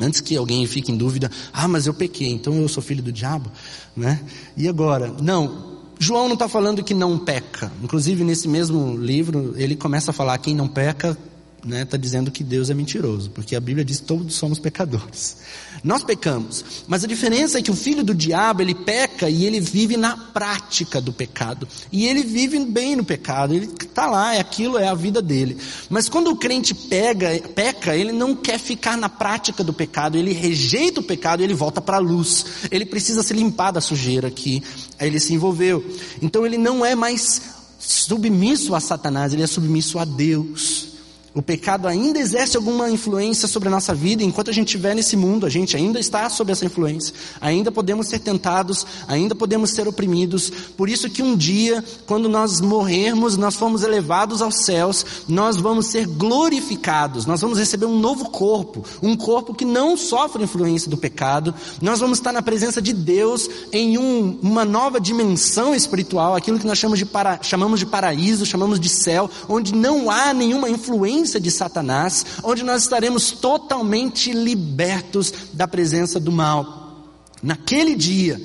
Antes 0.00 0.20
que 0.20 0.36
alguém 0.36 0.66
fique 0.66 0.90
em 0.90 0.96
dúvida, 0.96 1.30
ah, 1.52 1.68
mas 1.68 1.86
eu 1.86 1.94
pequei, 1.94 2.30
então 2.30 2.54
eu 2.60 2.68
sou 2.68 2.82
filho 2.82 3.02
do 3.02 3.12
diabo, 3.12 3.50
né? 3.96 4.20
E 4.56 4.68
agora? 4.68 5.14
Não, 5.20 5.74
João 5.98 6.26
não 6.26 6.34
está 6.34 6.48
falando 6.48 6.82
que 6.82 6.94
não 6.94 7.18
peca. 7.18 7.72
Inclusive, 7.82 8.24
nesse 8.24 8.48
mesmo 8.48 8.96
livro, 8.96 9.54
ele 9.56 9.76
começa 9.76 10.10
a 10.10 10.14
falar: 10.14 10.36
quem 10.38 10.54
não 10.54 10.66
peca 10.66 11.16
está 11.64 11.96
né, 11.96 11.98
dizendo 11.98 12.30
que 12.30 12.44
Deus 12.44 12.68
é 12.68 12.74
mentiroso, 12.74 13.30
porque 13.30 13.56
a 13.56 13.60
Bíblia 13.60 13.84
diz 13.84 14.00
que 14.00 14.06
todos 14.06 14.34
somos 14.34 14.58
pecadores. 14.58 15.38
Nós 15.84 16.02
pecamos, 16.02 16.64
mas 16.88 17.04
a 17.04 17.06
diferença 17.06 17.58
é 17.58 17.62
que 17.62 17.70
o 17.70 17.76
filho 17.76 18.02
do 18.02 18.14
diabo 18.14 18.62
ele 18.62 18.74
peca 18.74 19.28
e 19.28 19.44
ele 19.44 19.60
vive 19.60 19.98
na 19.98 20.16
prática 20.16 20.98
do 20.98 21.12
pecado. 21.12 21.68
E 21.92 22.06
ele 22.06 22.22
vive 22.22 22.58
bem 22.64 22.96
no 22.96 23.04
pecado, 23.04 23.52
ele 23.52 23.66
está 23.66 24.06
lá, 24.06 24.34
é 24.34 24.40
aquilo, 24.40 24.78
é 24.78 24.88
a 24.88 24.94
vida 24.94 25.20
dele. 25.20 25.58
Mas 25.90 26.08
quando 26.08 26.28
o 26.30 26.36
crente 26.36 26.74
pega, 26.74 27.38
peca, 27.54 27.94
ele 27.94 28.12
não 28.12 28.34
quer 28.34 28.58
ficar 28.58 28.96
na 28.96 29.10
prática 29.10 29.62
do 29.62 29.74
pecado, 29.74 30.16
ele 30.16 30.32
rejeita 30.32 31.00
o 31.00 31.04
pecado 31.04 31.40
e 31.40 31.44
ele 31.44 31.52
volta 31.52 31.82
para 31.82 31.98
a 31.98 32.00
luz. 32.00 32.46
Ele 32.70 32.86
precisa 32.86 33.22
se 33.22 33.34
limpar 33.34 33.70
da 33.70 33.80
sujeira 33.82 34.30
que 34.30 34.62
ele 34.98 35.20
se 35.20 35.34
envolveu. 35.34 35.84
Então 36.22 36.46
ele 36.46 36.56
não 36.56 36.82
é 36.82 36.94
mais 36.94 37.42
submisso 37.78 38.74
a 38.74 38.80
Satanás, 38.80 39.34
ele 39.34 39.42
é 39.42 39.46
submisso 39.46 39.98
a 39.98 40.06
Deus. 40.06 40.93
O 41.34 41.42
pecado 41.42 41.88
ainda 41.88 42.20
exerce 42.20 42.56
alguma 42.56 42.88
influência 42.88 43.48
sobre 43.48 43.68
a 43.68 43.70
nossa 43.70 43.92
vida, 43.92 44.22
enquanto 44.22 44.50
a 44.50 44.52
gente 44.52 44.68
estiver 44.68 44.94
nesse 44.94 45.16
mundo, 45.16 45.44
a 45.44 45.48
gente 45.48 45.76
ainda 45.76 45.98
está 45.98 46.30
sob 46.30 46.52
essa 46.52 46.64
influência. 46.64 47.12
Ainda 47.40 47.72
podemos 47.72 48.06
ser 48.06 48.20
tentados, 48.20 48.86
ainda 49.08 49.34
podemos 49.34 49.70
ser 49.70 49.88
oprimidos. 49.88 50.48
Por 50.76 50.88
isso 50.88 51.10
que 51.10 51.24
um 51.24 51.36
dia, 51.36 51.84
quando 52.06 52.28
nós 52.28 52.60
morrermos, 52.60 53.36
nós 53.36 53.56
formos 53.56 53.82
elevados 53.82 54.40
aos 54.40 54.64
céus, 54.64 55.04
nós 55.26 55.56
vamos 55.56 55.86
ser 55.86 56.06
glorificados. 56.06 57.26
Nós 57.26 57.40
vamos 57.40 57.58
receber 57.58 57.86
um 57.86 57.98
novo 57.98 58.30
corpo, 58.30 58.84
um 59.02 59.16
corpo 59.16 59.52
que 59.52 59.64
não 59.64 59.96
sofre 59.96 60.44
influência 60.44 60.88
do 60.88 60.96
pecado. 60.96 61.52
Nós 61.82 61.98
vamos 61.98 62.18
estar 62.18 62.32
na 62.32 62.42
presença 62.42 62.80
de 62.80 62.92
Deus 62.92 63.50
em 63.72 63.98
um, 63.98 64.38
uma 64.40 64.64
nova 64.64 65.00
dimensão 65.00 65.74
espiritual, 65.74 66.36
aquilo 66.36 66.60
que 66.60 66.66
nós 66.66 66.78
chamamos 66.78 67.00
de, 67.00 67.06
para, 67.06 67.40
chamamos 67.42 67.80
de 67.80 67.86
paraíso, 67.86 68.46
chamamos 68.46 68.78
de 68.78 68.88
céu, 68.88 69.28
onde 69.48 69.74
não 69.74 70.08
há 70.08 70.32
nenhuma 70.32 70.70
influência 70.70 71.23
influência 71.24 71.40
de 71.40 71.50
Satanás, 71.50 72.26
onde 72.42 72.62
nós 72.62 72.82
estaremos 72.82 73.32
totalmente 73.32 74.32
libertos 74.32 75.32
da 75.54 75.66
presença 75.66 76.20
do 76.20 76.30
mal. 76.30 77.02
Naquele 77.42 77.94
dia, 77.94 78.40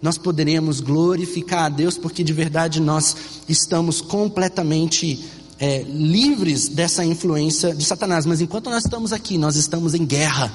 nós 0.00 0.16
poderemos 0.16 0.80
glorificar 0.80 1.64
a 1.64 1.68
Deus, 1.68 1.98
porque 1.98 2.22
de 2.22 2.32
verdade 2.32 2.80
nós 2.80 3.16
estamos 3.48 4.00
completamente 4.00 5.24
é, 5.58 5.82
livres 5.82 6.68
dessa 6.68 7.04
influência 7.04 7.74
de 7.74 7.84
Satanás. 7.84 8.24
Mas 8.24 8.40
enquanto 8.40 8.70
nós 8.70 8.84
estamos 8.84 9.12
aqui, 9.12 9.36
nós 9.36 9.56
estamos 9.56 9.92
em 9.94 10.06
guerra. 10.06 10.52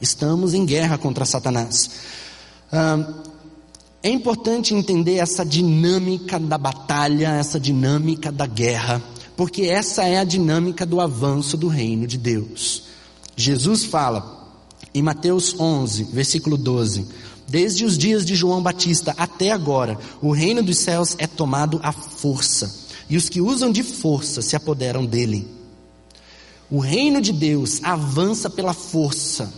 Estamos 0.00 0.54
em 0.54 0.64
guerra 0.64 0.96
contra 0.96 1.26
Satanás. 1.26 1.90
é 4.02 4.08
importante 4.08 4.74
entender 4.74 5.16
essa 5.16 5.44
dinâmica 5.44 6.38
da 6.38 6.56
batalha, 6.56 7.36
essa 7.36 7.60
dinâmica 7.60 8.32
da 8.32 8.46
guerra 8.46 9.02
porque 9.40 9.62
essa 9.62 10.04
é 10.04 10.18
a 10.18 10.24
dinâmica 10.24 10.84
do 10.84 11.00
avanço 11.00 11.56
do 11.56 11.66
reino 11.66 12.06
de 12.06 12.18
Deus. 12.18 12.82
Jesus 13.34 13.86
fala 13.86 14.52
em 14.92 15.00
Mateus 15.00 15.58
11, 15.58 16.04
versículo 16.12 16.58
12: 16.58 17.06
Desde 17.48 17.86
os 17.86 17.96
dias 17.96 18.26
de 18.26 18.34
João 18.34 18.62
Batista 18.62 19.14
até 19.16 19.50
agora, 19.50 19.98
o 20.20 20.30
reino 20.30 20.62
dos 20.62 20.76
céus 20.76 21.16
é 21.16 21.26
tomado 21.26 21.80
à 21.82 21.90
força, 21.90 22.70
e 23.08 23.16
os 23.16 23.30
que 23.30 23.40
usam 23.40 23.72
de 23.72 23.82
força 23.82 24.42
se 24.42 24.56
apoderam 24.56 25.06
dele. 25.06 25.48
O 26.70 26.78
reino 26.78 27.18
de 27.18 27.32
Deus 27.32 27.82
avança 27.82 28.50
pela 28.50 28.74
força. 28.74 29.50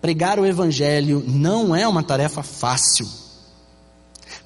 Pregar 0.00 0.40
o 0.40 0.46
evangelho 0.46 1.22
não 1.28 1.76
é 1.76 1.86
uma 1.86 2.02
tarefa 2.02 2.42
fácil. 2.42 3.06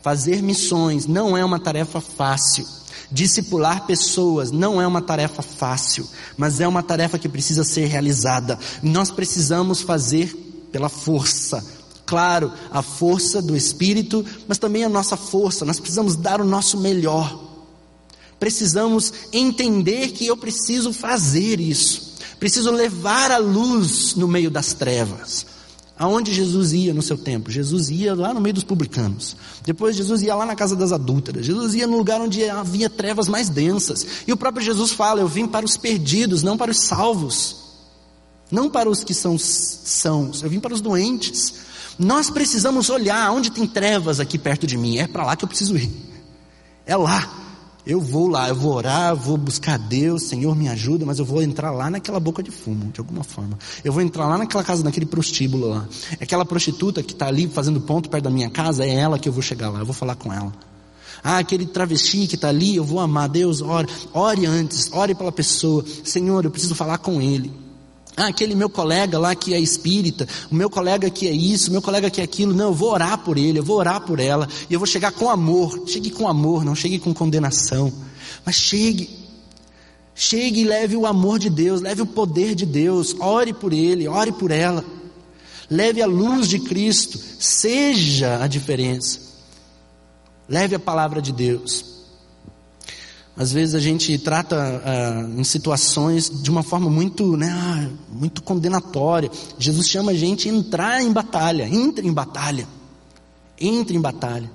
Fazer 0.03 0.43
missões 0.43 1.07
não 1.07 1.37
é 1.37 1.45
uma 1.45 1.61
tarefa 1.61 2.01
fácil. 2.01 2.67
Discipular 3.11 3.87
pessoas 3.87 4.51
não 4.51 4.81
é 4.81 4.87
uma 4.87 5.01
tarefa 5.01 5.43
fácil, 5.43 6.09
mas 6.37 6.61
é 6.61 6.67
uma 6.67 6.83
tarefa 6.83 7.19
que 7.19 7.29
precisa 7.29 7.63
ser 7.63 7.87
realizada. 7.87 8.59
Nós 8.83 9.11
precisamos 9.11 9.81
fazer 9.81 10.35
pela 10.73 10.89
força. 10.89 11.65
Claro, 12.05 12.53
a 12.71 12.83
força 12.83 13.41
do 13.43 13.57
Espírito, 13.57 14.25
mas 14.47 14.59
também 14.59 14.85
a 14.85 14.89
nossa 14.89 15.17
força. 15.17 15.65
Nós 15.65 15.81
precisamos 15.81 16.17
dar 16.17 16.41
o 16.41 16.45
nosso 16.45 16.79
melhor. 16.79 17.45
Precisamos 18.39 19.13
entender 19.33 20.13
que 20.13 20.27
eu 20.27 20.37
preciso 20.37 20.93
fazer 20.93 21.61
isso. 21.61 22.15
Preciso 22.39 22.71
levar 22.71 23.31
a 23.31 23.39
luz 23.39 24.15
no 24.15 24.29
meio 24.29 24.51
das 24.51 24.73
trevas. 24.73 25.47
Aonde 25.99 26.35
Jesus 26.35 26.73
ia 26.75 26.93
no 26.93 27.01
seu 27.01 27.17
tempo? 27.17 27.51
Jesus 27.51 27.89
ia 27.89 28.15
lá 28.15 28.35
no 28.35 28.41
meio 28.41 28.55
dos 28.55 28.65
publicanos. 28.65 29.35
Depois 29.65 29.97
Jesus 29.97 30.21
ia 30.21 30.35
lá 30.35 30.45
na 30.45 30.55
casa 30.55 30.77
das 30.77 30.93
adúlteras. 30.93 31.47
Jesus 31.47 31.75
ia 31.75 31.87
no 31.87 31.97
lugar 31.97 32.21
onde 32.21 32.49
havia 32.51 32.91
trevas 32.91 33.29
mais 33.29 33.49
densas. 33.49 34.07
E 34.27 34.33
o 34.33 34.37
próprio 34.37 34.65
Jesus 34.65 34.93
fala: 34.93 35.21
Eu 35.21 35.29
vim 35.29 35.47
para 35.47 35.65
os 35.65 35.77
perdidos, 35.77 36.43
não 36.43 36.59
para 36.59 36.71
os 36.71 36.81
salvos. 36.81 37.65
Não 38.51 38.69
para 38.69 38.89
os 38.89 39.03
que 39.03 39.15
são 39.15 39.37
sãos, 39.39 40.43
eu 40.43 40.49
vim 40.49 40.61
para 40.61 40.73
os 40.73 40.81
doentes. 40.81 41.55
Nós 41.99 42.31
precisamos 42.31 42.91
olhar 42.91 43.33
onde 43.33 43.51
tem 43.51 43.67
trevas 43.67 44.21
aqui 44.21 44.39
perto 44.39 44.67
de 44.67 44.77
mim. 44.77 44.99
É 44.99 45.07
para 45.07 45.25
lá 45.25 45.35
que 45.35 45.45
eu 45.45 45.49
preciso 45.49 45.77
ir. 45.77 45.91
É 46.85 46.95
lá. 46.95 47.46
Eu 47.87 48.01
vou 48.01 48.27
lá, 48.27 48.49
eu 48.49 48.55
vou 48.57 48.75
orar, 48.75 49.15
vou 49.15 49.37
buscar 49.37 49.79
Deus, 49.79 50.25
Senhor 50.25 50.57
me 50.57 50.69
ajuda, 50.69 51.07
mas 51.07 51.21
eu 51.21 51.25
vou 51.25 51.41
entrar 51.41 51.71
lá 51.71 51.89
naquela 51.89 52.19
boca 52.19 52.43
de 52.43 52.51
fumo, 52.51 52.91
de 52.91 52.99
alguma 52.99 53.23
forma. 53.23 53.57
Eu 53.85 53.93
vou 53.93 54.03
entrar 54.03 54.27
lá 54.27 54.37
naquela 54.37 54.65
casa, 54.65 54.83
naquele 54.83 55.07
prostíbulo 55.07 55.69
lá. 55.69 55.89
Aquela 56.21 56.45
prostituta 56.45 57.01
que 57.01 57.13
está 57.13 57.29
ali 57.29 57.47
fazendo 57.47 57.81
ponto 57.81 58.11
perto 58.11 58.25
da 58.25 58.31
minha 58.31 58.51
casa, 58.51 58.85
é 58.85 58.93
ela 58.93 59.21
que 59.21 59.29
eu 59.29 59.33
vou 59.33 59.41
chegar 59.41 59.71
lá, 59.71 59.79
eu 59.79 59.87
vou 59.87 59.95
falar 59.95 60.17
com 60.17 60.33
ela. 60.33 60.53
Ah, 61.23 61.39
aquele 61.39 61.65
travesti 61.65 62.27
que 62.27 62.35
está 62.35 62.49
ali, 62.49 62.75
eu 62.75 62.85
vou 62.85 62.99
amar 62.99 63.29
Deus, 63.29 63.63
ore, 63.63 63.89
ore 64.13 64.47
antes, 64.47 64.91
ore 64.93 65.15
pela 65.15 65.31
pessoa. 65.31 65.85
Senhor, 66.03 66.45
eu 66.45 66.51
preciso 66.51 66.75
falar 66.75 66.99
com 66.99 67.23
ele. 67.23 67.53
Ah, 68.17 68.29
aquele 68.29 68.55
meu 68.55 68.71
colega 68.71 69.19
lá 69.19 69.35
que 69.35 69.53
é 69.53 69.61
espírita, 69.61 70.27
o 70.51 70.55
meu 70.55 70.71
colega 70.71 71.11
que 71.11 71.29
é 71.29 71.33
isso, 71.33 71.69
o 71.69 71.73
meu 71.73 71.83
colega 71.83 72.09
que 72.09 72.23
é 72.23 72.25
aquilo. 72.25 72.55
Não, 72.55 72.69
eu 72.69 72.75
vou 72.75 72.91
orar 72.91 73.19
por 73.19 73.37
ele, 73.37 73.59
eu 73.59 73.63
vou 73.63 73.77
orar 73.77 74.01
por 74.01 74.19
ela, 74.19 74.49
e 74.71 74.73
eu 74.73 74.81
vou 74.81 74.87
chegar 74.87 75.13
com 75.13 75.29
amor. 75.29 75.83
Chegue 75.87 76.11
com 76.11 76.27
amor, 76.27 76.65
não 76.65 76.75
chegue 76.75 76.99
com 76.99 77.13
condenação. 77.13 77.93
Mas 78.43 78.55
chegue, 78.55 79.11
chegue 80.15 80.63
e 80.63 80.65
leve 80.65 80.97
o 80.97 81.05
amor 81.05 81.39
de 81.39 81.51
Deus, 81.51 81.83
leve 81.83 82.01
o 82.01 82.07
poder 82.07 82.55
de 82.55 82.65
Deus, 82.65 83.15
ore 83.21 83.53
por 83.53 83.75
ele, 83.75 84.09
ore 84.09 84.33
por 84.33 84.51
ela. 84.51 84.83
Leve 85.69 86.01
a 86.01 86.07
luz 86.07 86.49
de 86.49 86.61
Cristo, 86.61 87.19
seja 87.39 88.43
a 88.43 88.47
diferença. 88.47 89.21
Leve 90.49 90.75
a 90.75 90.79
palavra 90.79 91.21
de 91.21 91.33
Deus. 91.33 91.96
Às 93.37 93.53
vezes 93.53 93.75
a 93.75 93.79
gente 93.79 94.17
trata 94.17 94.57
ah, 94.83 95.29
em 95.37 95.45
situações 95.45 96.31
de 96.43 96.51
uma 96.51 96.63
forma 96.63 96.89
muito, 96.89 97.37
né, 97.37 97.51
ah, 97.53 97.89
muito 98.11 98.43
condenatória. 98.43 99.31
Jesus 99.59 99.89
chama 99.89 100.13
a 100.13 100.15
gente 100.15 100.49
a 100.49 100.53
entrar 100.53 101.03
em 101.03 101.13
batalha. 101.13 101.69
Entre 101.69 102.09
em 102.09 102.13
batalha. 102.13 102.67
Entre 103.61 103.95
em 103.95 104.01
batalha. 104.01 104.51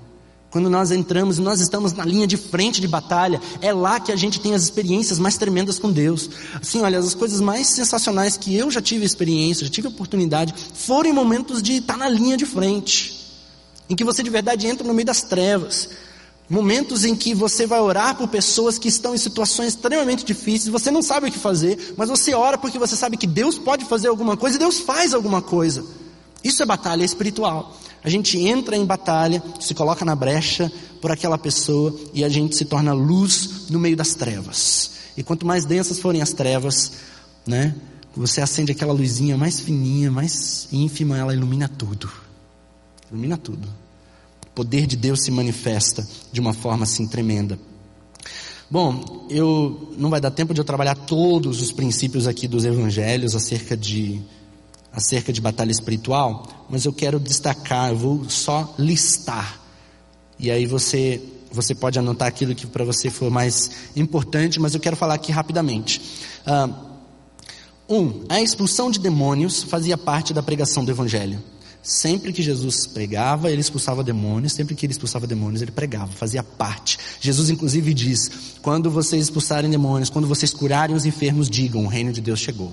Quando 0.49 0.69
nós 0.69 0.91
entramos 0.91 1.37
e 1.37 1.41
nós 1.41 1.61
estamos 1.61 1.93
na 1.93 2.03
linha 2.03 2.25
de 2.25 2.35
frente 2.35 2.81
de 2.81 2.87
batalha, 2.87 3.39
é 3.61 3.71
lá 3.71 3.99
que 3.99 4.11
a 4.11 4.15
gente 4.15 4.39
tem 4.39 4.53
as 4.53 4.63
experiências 4.63 5.19
mais 5.19 5.37
tremendas 5.37 5.77
com 5.77 5.91
Deus. 5.91 6.29
Assim, 6.59 6.81
olha, 6.81 6.97
as 6.97 7.13
coisas 7.13 7.39
mais 7.39 7.67
sensacionais 7.67 8.35
que 8.35 8.55
eu 8.55 8.69
já 8.71 8.81
tive 8.81 9.05
experiência, 9.05 9.65
já 9.65 9.71
tive 9.71 9.87
oportunidade, 9.87 10.53
foram 10.73 11.09
em 11.09 11.13
momentos 11.13 11.61
de 11.61 11.73
estar 11.73 11.95
na 11.95 12.09
linha 12.09 12.35
de 12.35 12.47
frente. 12.47 13.21
Em 13.87 13.95
que 13.95 14.03
você 14.03 14.23
de 14.23 14.29
verdade 14.29 14.67
entra 14.67 14.85
no 14.85 14.93
meio 14.93 15.05
das 15.05 15.21
trevas 15.21 15.87
Momentos 16.51 17.05
em 17.05 17.15
que 17.15 17.33
você 17.33 17.65
vai 17.65 17.79
orar 17.79 18.13
por 18.17 18.27
pessoas 18.27 18.77
que 18.77 18.89
estão 18.89 19.15
em 19.15 19.17
situações 19.17 19.69
extremamente 19.69 20.25
difíceis, 20.25 20.67
você 20.67 20.91
não 20.91 21.01
sabe 21.01 21.29
o 21.29 21.31
que 21.31 21.39
fazer, 21.39 21.93
mas 21.95 22.09
você 22.09 22.33
ora 22.33 22.57
porque 22.57 22.77
você 22.77 22.93
sabe 22.93 23.15
que 23.15 23.25
Deus 23.25 23.57
pode 23.57 23.85
fazer 23.85 24.09
alguma 24.09 24.35
coisa 24.35 24.57
e 24.57 24.59
Deus 24.59 24.81
faz 24.81 25.13
alguma 25.13 25.41
coisa. 25.41 25.81
Isso 26.43 26.61
é 26.61 26.65
batalha 26.65 27.05
espiritual. 27.05 27.79
A 28.03 28.09
gente 28.09 28.37
entra 28.37 28.75
em 28.75 28.83
batalha, 28.85 29.41
se 29.61 29.73
coloca 29.73 30.03
na 30.03 30.13
brecha 30.13 30.69
por 30.99 31.09
aquela 31.09 31.37
pessoa 31.37 31.97
e 32.13 32.21
a 32.21 32.27
gente 32.27 32.53
se 32.57 32.65
torna 32.65 32.91
luz 32.91 33.69
no 33.69 33.79
meio 33.79 33.95
das 33.95 34.13
trevas. 34.13 34.91
E 35.15 35.23
quanto 35.23 35.45
mais 35.45 35.63
densas 35.63 35.99
forem 35.99 36.21
as 36.21 36.33
trevas, 36.33 36.91
né, 37.47 37.73
você 38.13 38.41
acende 38.41 38.73
aquela 38.73 38.91
luzinha 38.91 39.37
mais 39.37 39.61
fininha, 39.61 40.11
mais 40.11 40.67
ínfima, 40.69 41.17
ela 41.17 41.33
ilumina 41.33 41.69
tudo. 41.69 42.11
Ilumina 43.09 43.37
tudo. 43.37 43.69
O 44.51 44.53
poder 44.53 44.85
de 44.85 44.97
Deus 44.97 45.23
se 45.23 45.31
manifesta 45.31 46.05
de 46.31 46.39
uma 46.39 46.53
forma 46.53 46.83
assim 46.83 47.07
tremenda. 47.07 47.57
Bom, 48.69 49.25
eu 49.29 49.93
não 49.97 50.09
vai 50.09 50.21
dar 50.21 50.31
tempo 50.31 50.53
de 50.53 50.61
eu 50.61 50.65
trabalhar 50.65 50.95
todos 50.95 51.61
os 51.61 51.71
princípios 51.71 52.27
aqui 52.27 52.47
dos 52.47 52.63
evangelhos 52.63 53.35
acerca 53.35 53.75
de 53.75 54.21
acerca 54.93 55.31
de 55.31 55.39
batalha 55.39 55.71
espiritual, 55.71 56.67
mas 56.69 56.83
eu 56.83 56.91
quero 56.91 57.17
destacar, 57.17 57.91
eu 57.91 57.97
vou 57.97 58.29
só 58.29 58.73
listar. 58.77 59.61
E 60.37 60.51
aí 60.51 60.65
você 60.65 61.21
você 61.51 61.75
pode 61.75 61.99
anotar 61.99 62.27
aquilo 62.27 62.55
que 62.55 62.65
para 62.65 62.83
você 62.83 63.09
for 63.09 63.29
mais 63.29 63.71
importante, 63.95 64.59
mas 64.59 64.73
eu 64.73 64.79
quero 64.79 64.95
falar 64.95 65.15
aqui 65.15 65.31
rapidamente. 65.31 66.01
Uh, 66.45 66.91
um, 67.89 68.23
a 68.29 68.41
expulsão 68.41 68.89
de 68.89 68.99
demônios 68.99 69.63
fazia 69.63 69.97
parte 69.97 70.33
da 70.33 70.41
pregação 70.41 70.85
do 70.85 70.91
evangelho. 70.91 71.43
Sempre 71.83 72.31
que 72.31 72.43
Jesus 72.43 72.85
pregava, 72.85 73.49
ele 73.49 73.61
expulsava 73.61 74.03
demônios, 74.03 74.53
sempre 74.53 74.75
que 74.75 74.85
ele 74.85 74.93
expulsava 74.93 75.25
demônios, 75.25 75.63
ele 75.63 75.71
pregava, 75.71 76.11
fazia 76.11 76.43
parte. 76.43 76.99
Jesus 77.19 77.49
inclusive 77.49 77.91
diz: 77.93 78.29
"Quando 78.61 78.91
vocês 78.91 79.23
expulsarem 79.23 79.69
demônios, 79.69 80.09
quando 80.09 80.27
vocês 80.27 80.53
curarem 80.53 80.95
os 80.95 81.05
enfermos, 81.05 81.49
digam: 81.49 81.83
o 81.83 81.87
reino 81.87 82.13
de 82.13 82.21
Deus 82.21 82.39
chegou". 82.39 82.71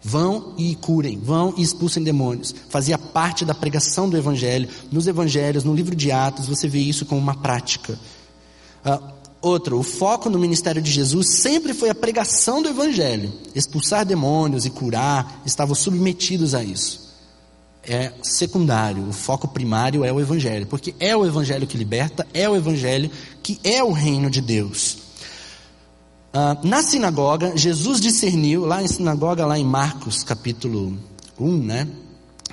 Vão 0.00 0.54
e 0.58 0.76
curem, 0.76 1.18
vão 1.18 1.54
e 1.56 1.62
expulsem 1.62 2.04
demônios. 2.04 2.54
Fazia 2.68 2.98
parte 2.98 3.44
da 3.44 3.54
pregação 3.54 4.08
do 4.08 4.16
evangelho. 4.16 4.68
Nos 4.92 5.06
evangelhos, 5.06 5.64
no 5.64 5.74
livro 5.74 5.96
de 5.96 6.12
Atos, 6.12 6.46
você 6.46 6.68
vê 6.68 6.78
isso 6.78 7.06
como 7.06 7.20
uma 7.20 7.34
prática. 7.34 7.98
Uh, 8.84 9.12
outro, 9.40 9.78
o 9.78 9.82
foco 9.82 10.28
no 10.28 10.38
ministério 10.38 10.82
de 10.82 10.90
Jesus 10.90 11.40
sempre 11.40 11.72
foi 11.72 11.88
a 11.88 11.94
pregação 11.94 12.62
do 12.62 12.68
evangelho. 12.68 13.32
Expulsar 13.54 14.04
demônios 14.04 14.66
e 14.66 14.70
curar 14.70 15.40
estavam 15.46 15.74
submetidos 15.74 16.54
a 16.54 16.62
isso 16.62 17.03
é 17.88 18.12
secundário, 18.22 19.08
o 19.08 19.12
foco 19.12 19.48
primário 19.48 20.04
é 20.04 20.12
o 20.12 20.20
Evangelho, 20.20 20.66
porque 20.66 20.94
é 20.98 21.16
o 21.16 21.24
Evangelho 21.24 21.66
que 21.66 21.76
liberta, 21.76 22.26
é 22.32 22.48
o 22.48 22.56
Evangelho 22.56 23.10
que 23.42 23.58
é 23.62 23.82
o 23.82 23.92
reino 23.92 24.30
de 24.30 24.40
Deus. 24.40 24.98
Ah, 26.32 26.56
na 26.64 26.82
sinagoga, 26.82 27.56
Jesus 27.56 28.00
discerniu, 28.00 28.64
lá 28.64 28.82
em 28.82 28.88
sinagoga, 28.88 29.46
lá 29.46 29.56
em 29.56 29.64
Marcos 29.64 30.24
capítulo 30.24 30.98
1, 31.38 31.58
né? 31.58 31.88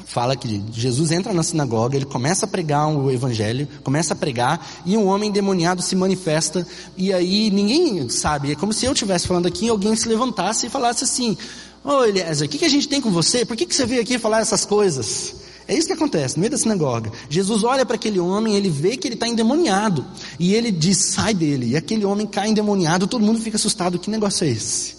Fala 0.05 0.35
que 0.35 0.63
Jesus 0.71 1.11
entra 1.11 1.33
na 1.33 1.41
sinagoga, 1.41 1.95
ele 1.95 2.05
começa 2.05 2.45
a 2.45 2.47
pregar 2.47 2.87
o 2.87 3.09
evangelho, 3.09 3.67
começa 3.83 4.13
a 4.13 4.15
pregar, 4.15 4.65
e 4.85 4.95
um 4.97 5.07
homem 5.07 5.29
endemoniado 5.29 5.81
se 5.81 5.95
manifesta, 5.95 6.67
e 6.97 7.13
aí 7.13 7.49
ninguém 7.49 8.07
sabe, 8.09 8.51
é 8.51 8.55
como 8.55 8.71
se 8.71 8.85
eu 8.85 8.93
estivesse 8.93 9.27
falando 9.27 9.47
aqui 9.47 9.65
e 9.65 9.69
alguém 9.69 9.95
se 9.95 10.07
levantasse 10.07 10.67
e 10.67 10.69
falasse 10.69 11.03
assim: 11.03 11.37
Ô 11.83 11.89
oh, 11.89 12.05
Eliezer, 12.05 12.47
o 12.47 12.49
que, 12.49 12.59
que 12.59 12.65
a 12.65 12.69
gente 12.69 12.87
tem 12.87 13.01
com 13.01 13.09
você? 13.11 13.43
Por 13.43 13.57
que, 13.57 13.65
que 13.65 13.73
você 13.73 13.85
veio 13.85 14.01
aqui 14.01 14.19
falar 14.19 14.39
essas 14.39 14.65
coisas? 14.65 15.35
É 15.67 15.75
isso 15.75 15.87
que 15.87 15.93
acontece 15.93 16.35
no 16.35 16.41
meio 16.41 16.51
da 16.51 16.57
sinagoga. 16.57 17.11
Jesus 17.29 17.63
olha 17.63 17.85
para 17.85 17.95
aquele 17.95 18.19
homem, 18.19 18.55
ele 18.55 18.69
vê 18.69 18.97
que 18.97 19.07
ele 19.07 19.15
está 19.15 19.27
endemoniado. 19.27 20.05
E 20.37 20.53
ele 20.53 20.71
diz: 20.71 20.97
sai 20.97 21.33
dele. 21.33 21.69
E 21.69 21.77
aquele 21.77 22.05
homem 22.05 22.27
cai 22.27 22.49
endemoniado, 22.49 23.07
todo 23.07 23.25
mundo 23.25 23.39
fica 23.39 23.57
assustado. 23.57 23.97
Que 23.97 24.09
negócio 24.09 24.45
é 24.45 24.49
esse? 24.49 24.95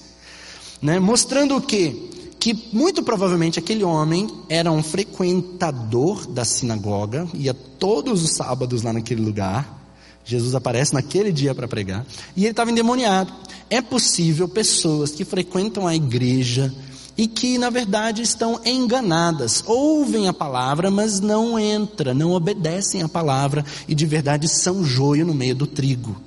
Né? 0.80 0.98
Mostrando 0.98 1.56
o 1.56 1.60
quê? 1.60 1.94
Que 2.40 2.68
muito 2.72 3.02
provavelmente 3.02 3.58
aquele 3.58 3.84
homem 3.84 4.28
era 4.48 4.72
um 4.72 4.82
frequentador 4.82 6.26
da 6.26 6.44
sinagoga, 6.44 7.28
ia 7.34 7.54
todos 7.54 8.24
os 8.24 8.30
sábados 8.30 8.82
lá 8.82 8.92
naquele 8.92 9.22
lugar. 9.22 9.81
Jesus 10.24 10.54
aparece 10.54 10.94
naquele 10.94 11.32
dia 11.32 11.54
para 11.54 11.68
pregar. 11.68 12.06
E 12.36 12.42
ele 12.42 12.50
estava 12.50 12.70
endemoniado. 12.70 13.32
É 13.68 13.80
possível 13.80 14.48
pessoas 14.48 15.10
que 15.10 15.24
frequentam 15.24 15.86
a 15.86 15.94
igreja 15.94 16.72
e 17.16 17.26
que, 17.26 17.58
na 17.58 17.70
verdade, 17.70 18.22
estão 18.22 18.60
enganadas. 18.64 19.62
Ouvem 19.66 20.28
a 20.28 20.32
palavra, 20.32 20.90
mas 20.90 21.20
não 21.20 21.58
entram, 21.58 22.14
não 22.14 22.32
obedecem 22.32 23.02
a 23.02 23.08
palavra 23.08 23.64
e 23.86 23.94
de 23.94 24.06
verdade 24.06 24.48
são 24.48 24.84
joio 24.84 25.26
no 25.26 25.34
meio 25.34 25.54
do 25.54 25.66
trigo. 25.66 26.20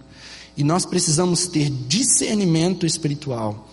E 0.57 0.63
nós 0.63 0.85
precisamos 0.85 1.47
ter 1.47 1.69
discernimento 1.69 2.85
espiritual 2.85 3.69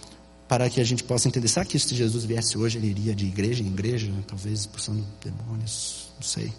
para 0.49 0.69
que 0.69 0.81
a 0.81 0.85
gente 0.85 1.05
possa 1.05 1.29
entender. 1.29 1.49
Será 1.49 1.65
que 1.65 1.79
se 1.79 1.95
Jesus 1.95 2.25
viesse 2.25 2.59
hoje, 2.59 2.79
ele 2.79 2.89
iria 2.89 3.15
de 3.15 3.25
igreja 3.25 3.63
em 3.63 3.69
igreja, 3.69 4.13
talvez 4.27 4.61
expulsando 4.61 5.05
demônios? 5.23 6.09
Não 6.17 6.27
sei 6.27 6.53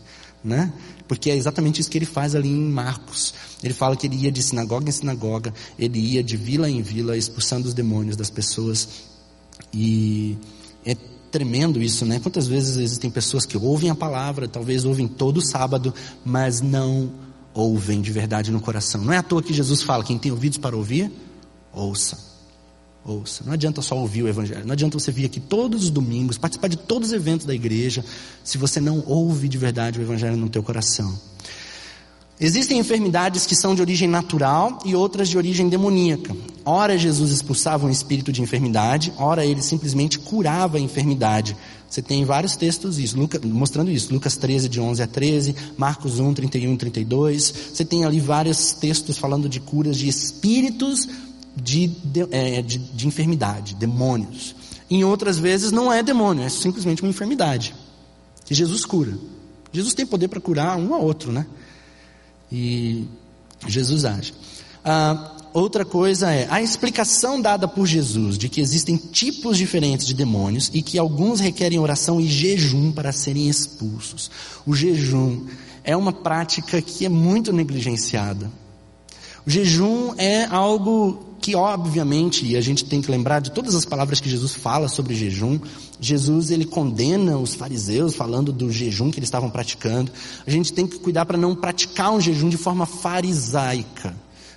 né? 0.43 0.71
Porque 1.07 1.29
é 1.29 1.35
exatamente 1.35 1.79
isso 1.79 1.89
que 1.89 1.97
ele 1.97 2.05
faz 2.05 2.35
ali 2.35 2.49
em 2.49 2.69
Marcos. 2.69 3.33
Ele 3.63 3.73
fala 3.73 3.95
que 3.95 4.07
ele 4.07 4.15
ia 4.15 4.31
de 4.31 4.41
sinagoga 4.41 4.89
em 4.89 4.91
sinagoga, 4.91 5.53
ele 5.77 5.99
ia 5.99 6.23
de 6.23 6.35
vila 6.35 6.69
em 6.69 6.81
vila, 6.81 7.15
expulsando 7.15 7.67
os 7.67 7.73
demônios 7.73 8.15
das 8.15 8.29
pessoas. 8.29 8.87
E 9.73 10.37
é 10.85 10.95
tremendo 11.31 11.81
isso, 11.81 12.05
né? 12.05 12.19
Quantas 12.19 12.47
vezes 12.47 12.77
existem 12.77 13.09
pessoas 13.09 13.45
que 13.45 13.57
ouvem 13.57 13.89
a 13.89 13.95
palavra, 13.95 14.47
talvez 14.47 14.85
ouvem 14.85 15.07
todo 15.07 15.41
sábado, 15.41 15.93
mas 16.25 16.61
não 16.61 17.11
ouvem 17.53 18.01
de 18.01 18.11
verdade 18.11 18.51
no 18.51 18.59
coração. 18.59 19.01
Não 19.01 19.13
é 19.13 19.17
à 19.17 19.23
toa 19.23 19.41
que 19.41 19.53
Jesus 19.53 19.81
fala: 19.81 20.03
quem 20.03 20.17
tem 20.17 20.31
ouvidos 20.31 20.57
para 20.57 20.75
ouvir, 20.75 21.11
ouça. 21.71 22.32
Ouça. 23.05 23.43
Não 23.45 23.53
adianta 23.53 23.81
só 23.81 23.97
ouvir 23.97 24.23
o 24.23 24.29
Evangelho. 24.29 24.65
Não 24.65 24.71
adianta 24.71 24.97
você 24.97 25.11
vir 25.11 25.25
aqui 25.25 25.39
todos 25.39 25.83
os 25.83 25.89
domingos, 25.89 26.37
participar 26.37 26.69
de 26.69 26.77
todos 26.77 27.09
os 27.09 27.13
eventos 27.13 27.45
da 27.45 27.53
igreja, 27.53 28.03
se 28.43 28.57
você 28.57 28.79
não 28.79 29.03
ouve 29.05 29.49
de 29.49 29.57
verdade 29.57 29.99
o 29.99 30.01
Evangelho 30.01 30.37
no 30.37 30.49
teu 30.49 30.63
coração. 30.63 31.13
Existem 32.39 32.79
enfermidades 32.79 33.45
que 33.45 33.55
são 33.55 33.75
de 33.75 33.81
origem 33.81 34.07
natural 34.07 34.79
e 34.83 34.95
outras 34.95 35.29
de 35.29 35.37
origem 35.37 35.69
demoníaca. 35.69 36.35
Ora 36.65 36.97
Jesus 36.97 37.31
expulsava 37.31 37.85
um 37.85 37.89
espírito 37.89 38.31
de 38.31 38.41
enfermidade, 38.41 39.13
ora 39.17 39.45
ele 39.45 39.61
simplesmente 39.61 40.17
curava 40.17 40.77
a 40.77 40.81
enfermidade. 40.81 41.55
Você 41.87 42.01
tem 42.01 42.25
vários 42.25 42.55
textos 42.55 42.97
isso, 42.97 43.19
Lucas, 43.19 43.39
mostrando 43.43 43.91
isso. 43.91 44.11
Lucas 44.11 44.35
13, 44.35 44.67
de 44.67 44.79
11 44.79 45.03
a 45.03 45.07
13, 45.07 45.55
Marcos 45.77 46.19
1, 46.19 46.33
31 46.33 46.73
e 46.73 46.77
32. 46.77 47.53
Você 47.71 47.85
tem 47.85 48.03
ali 48.03 48.19
vários 48.19 48.73
textos 48.73 49.17
falando 49.17 49.47
de 49.47 49.59
curas 49.59 49.95
de 49.95 50.07
espíritos 50.07 51.07
de, 51.55 51.87
de, 51.87 52.27
é, 52.31 52.61
de, 52.61 52.77
de 52.77 53.07
enfermidade, 53.07 53.75
demônios. 53.75 54.55
Em 54.89 55.03
outras 55.03 55.37
vezes 55.39 55.71
não 55.71 55.91
é 55.91 56.03
demônio, 56.03 56.43
é 56.43 56.49
simplesmente 56.49 57.01
uma 57.01 57.09
enfermidade 57.09 57.73
que 58.45 58.53
Jesus 58.53 58.85
cura. 58.85 59.17
Jesus 59.71 59.93
tem 59.93 60.05
poder 60.05 60.27
para 60.27 60.39
curar 60.39 60.77
um 60.77 60.93
a 60.93 60.99
outro, 60.99 61.31
né? 61.31 61.45
E 62.51 63.07
Jesus 63.67 64.05
age. 64.05 64.33
Ah, 64.85 65.35
outra 65.53 65.83
coisa 65.83 66.31
é 66.31 66.47
a 66.51 66.61
explicação 66.61 67.41
dada 67.41 67.67
por 67.67 67.87
Jesus 67.87 68.37
de 68.37 68.49
que 68.49 68.61
existem 68.61 68.97
tipos 68.97 69.57
diferentes 69.57 70.05
de 70.05 70.13
demônios 70.13 70.69
e 70.73 70.81
que 70.81 70.99
alguns 70.99 71.39
requerem 71.39 71.79
oração 71.79 72.21
e 72.21 72.27
jejum 72.27 72.91
para 72.91 73.11
serem 73.11 73.49
expulsos. 73.49 74.29
O 74.65 74.75
jejum 74.75 75.47
é 75.83 75.97
uma 75.97 76.13
prática 76.13 76.81
que 76.81 77.05
é 77.05 77.09
muito 77.09 77.51
negligenciada. 77.51 78.51
O 79.45 79.49
jejum 79.49 80.13
é 80.17 80.45
algo 80.45 81.32
que 81.43 81.55
obviamente, 81.55 82.45
e 82.45 82.55
a 82.55 82.61
gente 82.61 82.85
tem 82.85 83.01
que 83.01 83.11
lembrar 83.11 83.41
de 83.41 83.51
todas 83.51 83.75
as 83.75 83.83
palavras 83.83 84.21
que 84.21 84.29
Jesus 84.29 84.55
fala 84.55 84.87
sobre 84.87 85.13
jejum, 85.13 85.59
Jesus 85.99 86.51
ele 86.51 86.63
condena 86.63 87.37
os 87.37 87.53
fariseus 87.53 88.15
falando 88.15 88.53
do 88.53 88.71
jejum 88.71 89.11
que 89.11 89.19
eles 89.19 89.27
estavam 89.27 89.49
praticando. 89.49 90.09
A 90.47 90.49
gente 90.49 90.71
tem 90.71 90.87
que 90.87 90.97
cuidar 90.99 91.25
para 91.25 91.37
não 91.37 91.53
praticar 91.53 92.13
um 92.13 92.21
jejum 92.21 92.47
de 92.47 92.55
forma 92.55 92.85
farisaica, 92.85 94.15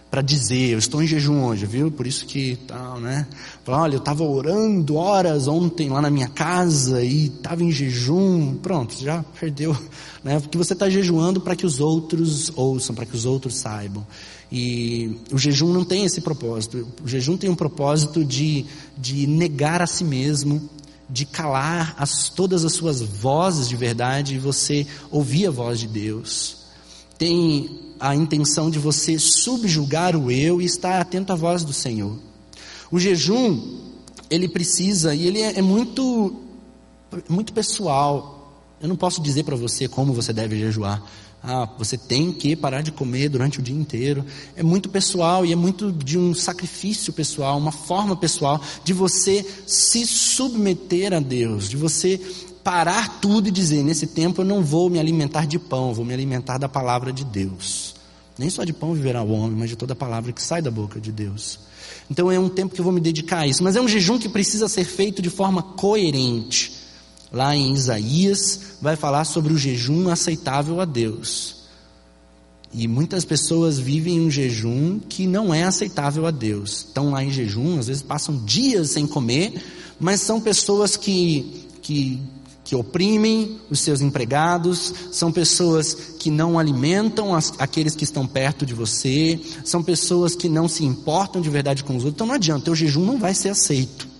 para 0.08 0.22
dizer, 0.22 0.70
eu 0.70 0.78
estou 0.78 1.02
em 1.02 1.08
jejum 1.08 1.42
hoje, 1.42 1.66
viu? 1.66 1.90
Por 1.90 2.06
isso 2.06 2.24
que 2.24 2.54
tal, 2.68 3.00
né? 3.00 3.26
Falar, 3.64 3.82
olha, 3.82 3.94
eu 3.96 3.98
estava 3.98 4.22
orando 4.22 4.94
horas 4.94 5.48
ontem 5.48 5.88
lá 5.88 6.00
na 6.00 6.08
minha 6.08 6.28
casa 6.28 7.02
e 7.02 7.26
estava 7.26 7.64
em 7.64 7.72
jejum, 7.72 8.54
pronto, 8.62 8.94
já 8.96 9.24
perdeu, 9.40 9.76
né? 10.22 10.38
Porque 10.38 10.56
você 10.56 10.72
está 10.72 10.88
jejuando 10.88 11.40
para 11.40 11.56
que 11.56 11.66
os 11.66 11.80
outros 11.80 12.52
ouçam, 12.54 12.94
para 12.94 13.04
que 13.04 13.16
os 13.16 13.24
outros 13.24 13.56
saibam. 13.56 14.06
E 14.50 15.18
o 15.32 15.38
jejum 15.38 15.72
não 15.72 15.84
tem 15.84 16.04
esse 16.04 16.20
propósito. 16.20 16.86
O 17.02 17.08
jejum 17.08 17.36
tem 17.36 17.50
um 17.50 17.54
propósito 17.54 18.24
de, 18.24 18.64
de 18.96 19.26
negar 19.26 19.82
a 19.82 19.86
si 19.86 20.04
mesmo, 20.04 20.68
de 21.08 21.24
calar 21.24 21.94
as, 21.98 22.28
todas 22.28 22.64
as 22.64 22.72
suas 22.72 23.00
vozes 23.00 23.68
de 23.68 23.76
verdade 23.76 24.34
e 24.34 24.38
você 24.38 24.86
ouvir 25.10 25.46
a 25.46 25.50
voz 25.50 25.80
de 25.80 25.86
Deus. 25.86 26.58
Tem 27.18 27.94
a 27.98 28.14
intenção 28.14 28.70
de 28.70 28.78
você 28.78 29.18
subjugar 29.18 30.16
o 30.16 30.30
eu 30.30 30.60
e 30.60 30.64
estar 30.64 31.00
atento 31.00 31.32
à 31.32 31.36
voz 31.36 31.64
do 31.64 31.72
Senhor. 31.72 32.16
O 32.90 32.98
jejum, 32.98 33.80
ele 34.30 34.48
precisa, 34.48 35.14
e 35.14 35.26
ele 35.26 35.40
é, 35.40 35.58
é 35.58 35.62
muito, 35.62 36.36
muito 37.28 37.52
pessoal. 37.52 38.62
Eu 38.80 38.88
não 38.88 38.96
posso 38.96 39.20
dizer 39.20 39.44
para 39.44 39.56
você 39.56 39.88
como 39.88 40.12
você 40.12 40.32
deve 40.32 40.58
jejuar. 40.58 41.02
Ah, 41.48 41.68
você 41.78 41.96
tem 41.96 42.32
que 42.32 42.56
parar 42.56 42.82
de 42.82 42.90
comer 42.90 43.28
durante 43.28 43.60
o 43.60 43.62
dia 43.62 43.76
inteiro. 43.76 44.24
É 44.56 44.64
muito 44.64 44.88
pessoal 44.88 45.46
e 45.46 45.52
é 45.52 45.54
muito 45.54 45.92
de 45.92 46.18
um 46.18 46.34
sacrifício 46.34 47.12
pessoal, 47.12 47.56
uma 47.56 47.70
forma 47.70 48.16
pessoal 48.16 48.60
de 48.82 48.92
você 48.92 49.46
se 49.64 50.04
submeter 50.04 51.12
a 51.12 51.20
Deus, 51.20 51.68
de 51.68 51.76
você 51.76 52.20
parar 52.64 53.20
tudo 53.20 53.46
e 53.46 53.52
dizer: 53.52 53.84
nesse 53.84 54.08
tempo 54.08 54.40
eu 54.40 54.44
não 54.44 54.64
vou 54.64 54.90
me 54.90 54.98
alimentar 54.98 55.46
de 55.46 55.56
pão, 55.56 55.94
vou 55.94 56.04
me 56.04 56.12
alimentar 56.12 56.58
da 56.58 56.68
palavra 56.68 57.12
de 57.12 57.24
Deus. 57.24 57.94
Nem 58.36 58.50
só 58.50 58.64
de 58.64 58.72
pão 58.72 58.92
viverá 58.92 59.22
o 59.22 59.30
homem, 59.30 59.56
mas 59.56 59.70
de 59.70 59.76
toda 59.76 59.94
palavra 59.94 60.32
que 60.32 60.42
sai 60.42 60.60
da 60.60 60.70
boca 60.70 61.00
de 61.00 61.12
Deus. 61.12 61.60
Então 62.10 62.28
é 62.28 62.40
um 62.40 62.48
tempo 62.48 62.74
que 62.74 62.80
eu 62.80 62.84
vou 62.84 62.92
me 62.92 63.00
dedicar 63.00 63.42
a 63.42 63.46
isso, 63.46 63.62
mas 63.62 63.76
é 63.76 63.80
um 63.80 63.86
jejum 63.86 64.18
que 64.18 64.28
precisa 64.28 64.66
ser 64.66 64.84
feito 64.84 65.22
de 65.22 65.30
forma 65.30 65.62
coerente 65.62 66.85
lá 67.32 67.54
em 67.56 67.72
Isaías, 67.72 68.60
vai 68.80 68.96
falar 68.96 69.24
sobre 69.24 69.52
o 69.52 69.58
jejum 69.58 70.08
aceitável 70.08 70.80
a 70.80 70.84
Deus. 70.84 71.56
E 72.72 72.86
muitas 72.86 73.24
pessoas 73.24 73.78
vivem 73.78 74.20
um 74.20 74.30
jejum 74.30 74.98
que 74.98 75.26
não 75.26 75.54
é 75.54 75.64
aceitável 75.64 76.26
a 76.26 76.30
Deus. 76.30 76.86
Estão 76.88 77.10
lá 77.10 77.24
em 77.24 77.30
jejum, 77.30 77.78
às 77.78 77.86
vezes 77.86 78.02
passam 78.02 78.44
dias 78.44 78.90
sem 78.90 79.06
comer, 79.06 79.54
mas 79.98 80.20
são 80.20 80.40
pessoas 80.40 80.96
que, 80.96 81.64
que, 81.80 82.20
que 82.64 82.76
oprimem 82.76 83.58
os 83.70 83.80
seus 83.80 84.00
empregados, 84.00 84.92
são 85.10 85.32
pessoas 85.32 85.94
que 86.18 86.30
não 86.30 86.58
alimentam 86.58 87.34
as, 87.34 87.52
aqueles 87.58 87.94
que 87.94 88.04
estão 88.04 88.26
perto 88.26 88.66
de 88.66 88.74
você, 88.74 89.40
são 89.64 89.82
pessoas 89.82 90.34
que 90.34 90.48
não 90.48 90.68
se 90.68 90.84
importam 90.84 91.40
de 91.40 91.48
verdade 91.48 91.82
com 91.82 91.96
os 91.96 92.04
outros. 92.04 92.16
Então 92.16 92.26
não 92.26 92.34
adianta, 92.34 92.70
o 92.70 92.74
jejum 92.74 93.06
não 93.06 93.18
vai 93.18 93.32
ser 93.32 93.48
aceito. 93.48 94.15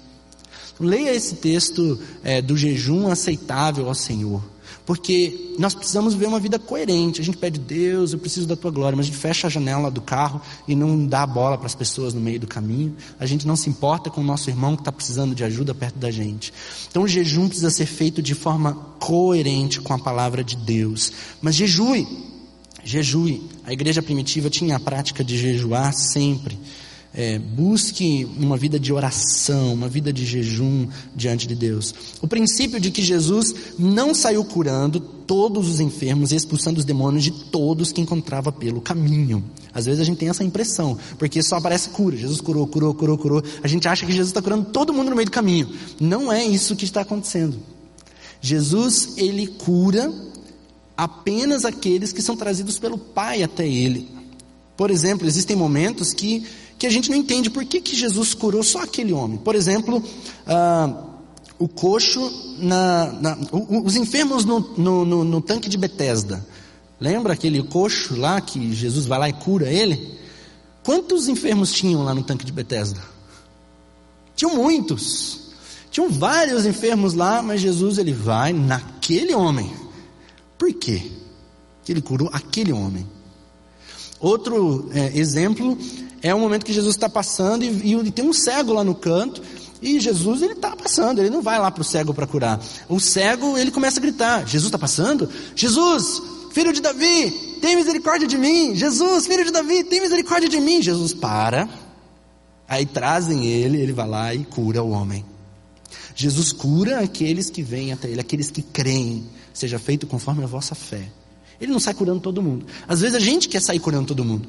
Leia 0.79 1.15
esse 1.15 1.37
texto 1.37 1.99
é, 2.23 2.43
do 2.43 2.57
jejum 2.57 3.09
aceitável 3.09 3.89
ao 3.89 3.95
Senhor. 3.95 4.43
Porque 4.87 5.55
nós 5.59 5.75
precisamos 5.75 6.15
viver 6.15 6.27
uma 6.27 6.39
vida 6.39 6.61
coerente. 6.61 7.21
A 7.21 7.25
gente 7.25 7.37
pede, 7.37 7.59
Deus, 7.59 8.13
eu 8.13 8.21
preciso 8.21 8.47
da 8.47 8.55
tua 8.55 8.71
glória, 8.71 8.97
mas 8.97 9.07
a 9.07 9.09
gente 9.09 9.19
fecha 9.19 9.49
a 9.49 9.51
janela 9.51 9.91
do 9.91 10.01
carro 10.01 10.41
e 10.67 10.77
não 10.77 11.05
dá 11.07 11.27
bola 11.27 11.59
para 11.59 11.67
as 11.67 11.75
pessoas 11.75 12.15
no 12.15 12.21
meio 12.21 12.39
do 12.39 12.47
caminho. 12.47 12.95
A 13.19 13.27
gente 13.27 13.49
não 13.49 13.57
se 13.57 13.69
importa 13.69 14.11
com 14.11 14.21
o 14.21 14.25
nosso 14.25 14.49
irmão 14.49 14.77
que 14.77 14.83
está 14.83 14.93
precisando 14.93 15.35
de 15.35 15.43
ajuda 15.43 15.75
perto 15.75 15.99
da 15.99 16.11
gente. 16.13 16.53
Então 16.89 17.03
o 17.03 17.09
jejum 17.09 17.49
precisa 17.49 17.69
ser 17.69 17.87
feito 17.87 18.23
de 18.23 18.33
forma 18.33 18.75
coerente 19.01 19.81
com 19.81 19.93
a 19.93 19.99
palavra 19.99 20.45
de 20.45 20.57
Deus. 20.57 21.13
Mas 21.43 21.57
jejue, 21.57 22.07
jejue. 22.85 23.43
A 23.65 23.73
igreja 23.73 24.01
primitiva 24.01 24.49
tinha 24.49 24.77
a 24.77 24.81
prática 24.81 25.25
de 25.25 25.37
jejuar 25.37 25.93
sempre. 25.93 26.57
É, 27.19 27.39
busque 27.39 28.29
uma 28.39 28.59
vida 28.59 28.79
de 28.79 28.93
oração, 28.93 29.73
uma 29.73 29.89
vida 29.89 30.13
de 30.13 30.27
jejum 30.27 30.87
diante 31.15 31.47
de 31.47 31.55
Deus. 31.55 31.95
O 32.21 32.29
princípio 32.29 32.79
de 32.79 32.91
que 32.91 33.03
Jesus 33.03 33.55
não 33.79 34.15
saiu 34.15 34.45
curando 34.45 35.01
todos 35.01 35.67
os 35.67 35.81
enfermos 35.81 36.31
e 36.31 36.37
expulsando 36.37 36.79
os 36.79 36.85
demônios 36.85 37.25
de 37.25 37.31
todos 37.31 37.91
que 37.91 38.03
encontrava 38.03 38.53
pelo 38.53 38.83
caminho. 38.83 39.43
Às 39.73 39.87
vezes 39.87 40.01
a 40.01 40.05
gente 40.05 40.19
tem 40.19 40.29
essa 40.29 40.45
impressão, 40.45 40.99
porque 41.19 41.43
só 41.43 41.57
aparece 41.57 41.89
cura. 41.89 42.17
Jesus 42.17 42.41
curou, 42.41 42.67
curou, 42.67 42.95
curou, 42.95 43.17
curou. 43.17 43.43
A 43.63 43.67
gente 43.67 43.89
acha 43.89 44.05
que 44.05 44.13
Jesus 44.13 44.29
está 44.29 44.43
curando 44.43 44.67
todo 44.67 44.93
mundo 44.93 45.09
no 45.09 45.17
meio 45.17 45.27
do 45.27 45.33
caminho. 45.33 45.71
Não 45.99 46.31
é 46.31 46.45
isso 46.45 46.77
que 46.77 46.85
está 46.85 47.01
acontecendo. 47.01 47.59
Jesus, 48.43 49.15
ele 49.17 49.47
cura 49.47 50.13
apenas 50.97 51.65
aqueles 51.65 52.13
que 52.13 52.23
são 52.23 52.37
trazidos 52.37 52.79
pelo 52.79 52.99
Pai 52.99 53.43
até 53.43 53.67
ele. 53.67 54.09
Por 54.77 54.91
exemplo, 54.91 55.27
existem 55.27 55.57
momentos 55.57 56.13
que 56.13 56.45
que 56.79 56.87
a 56.87 56.91
gente 56.91 57.11
não 57.11 57.17
entende 57.17 57.51
por 57.51 57.65
que, 57.65 57.81
que 57.81 57.97
Jesus 57.97 58.35
curou 58.35 58.63
só 58.63 58.83
aquele 58.83 59.13
homem. 59.13 59.39
Por 59.39 59.55
exemplo, 59.55 60.03
ah, 60.47 61.05
o 61.59 61.67
coxo, 61.67 62.21
na, 62.59 63.13
na, 63.13 63.39
os 63.85 63.97
enfermos 63.97 64.45
no, 64.45 64.61
no, 64.77 65.05
no, 65.05 65.25
no 65.25 65.41
tanque 65.41 65.69
de 65.69 65.79
Betesda. 65.79 66.45
Lembra 67.01 67.33
aquele 67.33 67.63
coxo 67.63 68.17
lá 68.17 68.41
que 68.41 68.75
Jesus 68.75 69.07
vai 69.07 69.19
lá 69.19 69.29
e 69.29 69.33
cura 69.33 69.71
ele? 69.71 70.17
Quantos 70.83 71.29
enfermos 71.29 71.73
tinham 71.73 72.05
lá 72.05 72.15
no 72.15 72.23
tanque 72.23 72.45
de 72.45 72.53
Betesda? 72.53 73.01
Tinham 74.35 74.55
muitos. 74.55 75.47
Tinham 75.91 76.11
vários 76.11 76.67
enfermos 76.67 77.15
lá, 77.15 77.43
mas 77.43 77.61
Jesus 77.61 77.99
ele 77.99 78.13
vai 78.13 78.53
naquele 78.53 79.35
homem. 79.35 79.73
Por 80.59 80.73
quê? 80.75 81.11
Que 81.85 81.93
ele 81.93 82.03
curou 82.03 82.29
aquele 82.33 82.73
homem. 82.73 83.07
Outro 84.21 84.91
é, 84.93 85.19
exemplo 85.19 85.77
é 86.27 86.35
o 86.35 86.41
momento 86.41 86.67
que 86.67 86.73
Jesus 86.73 86.97
está 86.97 87.09
passando 87.09 87.65
e, 87.65 87.95
e, 87.95 88.11
tem 88.11 88.25
um 88.25 88.33
cego 88.33 88.73
lá 88.73 88.83
no 88.83 88.95
canto. 88.95 89.41
E 89.81 90.01
Jesus 90.01 90.43
ele 90.43 90.55
está 90.55 90.75
passando, 90.75 91.21
ele 91.21 91.31
não 91.31 91.43
vai 91.43 91.59
lá 91.59 91.71
para 91.71 91.83
o 91.83 91.85
cego 91.85 92.13
para 92.13 92.27
curar. 92.27 92.61
O 92.89 92.99
cego 92.99 93.57
ele 93.57 93.71
começa 93.71 94.01
a 94.01 94.03
gritar: 94.03 94.47
Jesus 94.47 94.67
está 94.67 94.79
passando? 94.79 95.29
Jesus, 95.55 96.21
filho 96.53 96.73
de 96.73 96.81
Davi, 96.81 97.31
tem 97.61 97.77
misericórdia 97.77 98.27
de 98.27 98.37
mim. 98.37 98.75
Jesus, 98.75 99.27
filho 99.27 99.45
de 99.45 99.53
Davi, 99.53 99.85
tem 99.85 100.01
misericórdia 100.01 100.49
de 100.49 100.61
mim. 100.61 100.83
Jesus 100.83 101.15
para. 101.15 101.69
Aí 102.69 102.85
trazem 102.85 103.47
ele, 103.47 103.81
ele 103.81 103.93
vai 103.93 104.09
lá 104.09 104.35
e 104.35 104.45
cura 104.45 104.83
o 104.83 104.91
homem. 104.91 105.25
Jesus 106.17 106.51
cura 106.51 107.01
aqueles 107.01 107.51
que 107.51 107.63
vêm 107.63 107.93
até 107.93 108.09
ele, 108.09 108.21
aqueles 108.21 108.51
que 108.51 108.63
creem. 108.63 109.27
Seja 109.55 109.79
feito 109.79 110.07
conforme 110.07 110.43
a 110.43 110.47
vossa 110.47 110.75
fé. 110.75 111.09
Ele 111.61 111.71
não 111.71 111.79
sai 111.79 111.95
curando 111.95 112.21
todo 112.21 112.43
mundo. 112.43 112.67
Às 112.89 113.01
vezes 113.01 113.15
a 113.15 113.21
gente 113.21 113.49
quer 113.49 113.63
sair 113.63 113.79
curando 113.79 114.09
todo 114.09 114.25
mundo. 114.25 114.49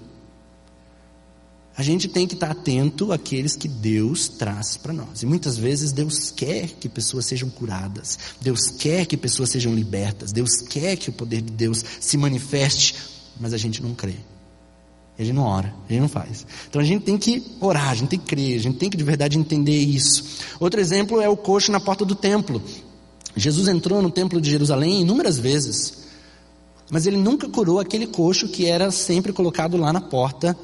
A 1.78 1.84
gente 1.84 2.08
tem 2.08 2.26
que 2.26 2.34
estar 2.34 2.50
atento 2.50 3.14
àqueles 3.14 3.56
que 3.56 3.68
Deus 3.68 4.28
traz 4.28 4.76
para 4.78 4.92
nós. 4.92 5.22
E 5.22 5.28
muitas 5.28 5.60
vezes 5.60 5.92
Deus 5.92 6.32
quer 6.32 6.70
que 6.70 6.90
pessoas 6.90 7.28
sejam 7.28 7.52
curadas. 7.52 8.18
Deus 8.42 8.68
quer 8.68 9.06
que 9.06 9.16
pessoas 9.16 9.52
sejam 9.52 9.76
libertas. 9.76 10.32
Deus 10.32 10.60
quer 10.68 10.96
que 10.96 11.12
o 11.12 11.14
poder 11.14 11.40
de 11.40 11.52
Deus 11.52 11.86
se 12.00 12.18
manifeste. 12.18 12.96
Mas 13.40 13.54
a 13.54 13.58
gente 13.58 13.84
não 13.84 13.94
crê. 13.94 14.16
A 15.20 15.24
gente 15.24 15.36
não 15.36 15.44
ora, 15.44 15.72
a 15.88 15.92
gente 15.92 16.02
não 16.02 16.10
faz. 16.10 16.48
Então 16.68 16.82
a 16.82 16.84
gente 16.84 17.04
tem 17.04 17.16
que 17.16 17.44
orar, 17.60 17.90
a 17.90 17.96
gente 17.96 18.10
tem 18.10 18.20
que 18.20 18.26
crer, 18.26 18.56
a 18.56 18.62
gente 18.62 18.78
tem 18.78 18.90
que 18.90 18.98
de 18.98 19.04
verdade 19.04 19.38
entender 19.38 19.78
isso. 19.78 20.24
Outro 20.60 20.80
exemplo 20.80 21.22
é 21.22 21.30
o 21.30 21.38
coxo 21.38 21.72
na 21.72 21.80
porta 21.80 22.04
do 22.04 22.16
templo. 22.16 22.62
Jesus 23.36 23.68
entrou 23.68 24.02
no 24.02 24.10
templo 24.10 24.42
de 24.42 24.50
Jerusalém 24.50 25.02
inúmeras 25.02 25.38
vezes, 25.40 26.06
mas 26.92 27.06
ele 27.06 27.18
nunca 27.18 27.50
curou 27.50 27.80
aquele 27.80 28.08
coxo 28.08 28.48
que 28.48 28.66
era 28.66 28.92
sempre 28.92 29.34
colocado 29.34 29.76
lá 29.76 29.92
na 29.92 30.02
porta 30.02 30.58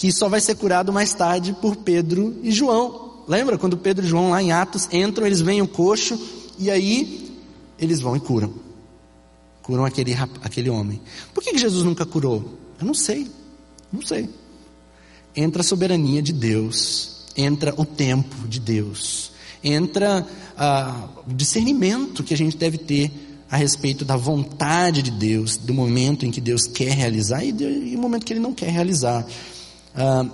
que 0.00 0.10
só 0.10 0.30
vai 0.30 0.40
ser 0.40 0.54
curado 0.54 0.90
mais 0.90 1.12
tarde 1.12 1.54
por 1.60 1.76
Pedro 1.76 2.34
e 2.42 2.50
João. 2.50 3.22
Lembra 3.28 3.58
quando 3.58 3.76
Pedro 3.76 4.02
e 4.02 4.08
João 4.08 4.30
lá 4.30 4.42
em 4.42 4.50
Atos 4.50 4.88
entram, 4.90 5.26
eles 5.26 5.42
veem 5.42 5.60
o 5.60 5.68
coxo 5.68 6.18
e 6.58 6.70
aí 6.70 7.30
eles 7.78 8.00
vão 8.00 8.16
e 8.16 8.20
curam. 8.20 8.50
Curam 9.60 9.84
aquele, 9.84 10.16
aquele 10.42 10.70
homem. 10.70 11.02
Por 11.34 11.44
que, 11.44 11.52
que 11.52 11.58
Jesus 11.58 11.84
nunca 11.84 12.06
curou? 12.06 12.58
Eu 12.80 12.86
não 12.86 12.94
sei. 12.94 13.30
Não 13.92 14.00
sei. 14.00 14.26
Entra 15.36 15.60
a 15.60 15.64
soberania 15.64 16.22
de 16.22 16.32
Deus, 16.32 17.26
entra 17.36 17.74
o 17.76 17.84
tempo 17.84 18.48
de 18.48 18.58
Deus, 18.58 19.32
entra 19.62 20.26
ah, 20.56 21.08
o 21.28 21.34
discernimento 21.34 22.24
que 22.24 22.32
a 22.32 22.38
gente 22.38 22.56
deve 22.56 22.78
ter 22.78 23.12
a 23.50 23.56
respeito 23.58 24.02
da 24.04 24.16
vontade 24.16 25.02
de 25.02 25.10
Deus, 25.10 25.58
do 25.58 25.74
momento 25.74 26.24
em 26.24 26.30
que 26.30 26.40
Deus 26.40 26.66
quer 26.66 26.92
realizar 26.92 27.44
e, 27.44 27.52
do, 27.52 27.64
e 27.64 27.94
o 27.94 27.98
momento 27.98 28.24
que 28.24 28.32
Ele 28.32 28.40
não 28.40 28.54
quer 28.54 28.70
realizar. 28.70 29.26
Ah, 29.94 30.26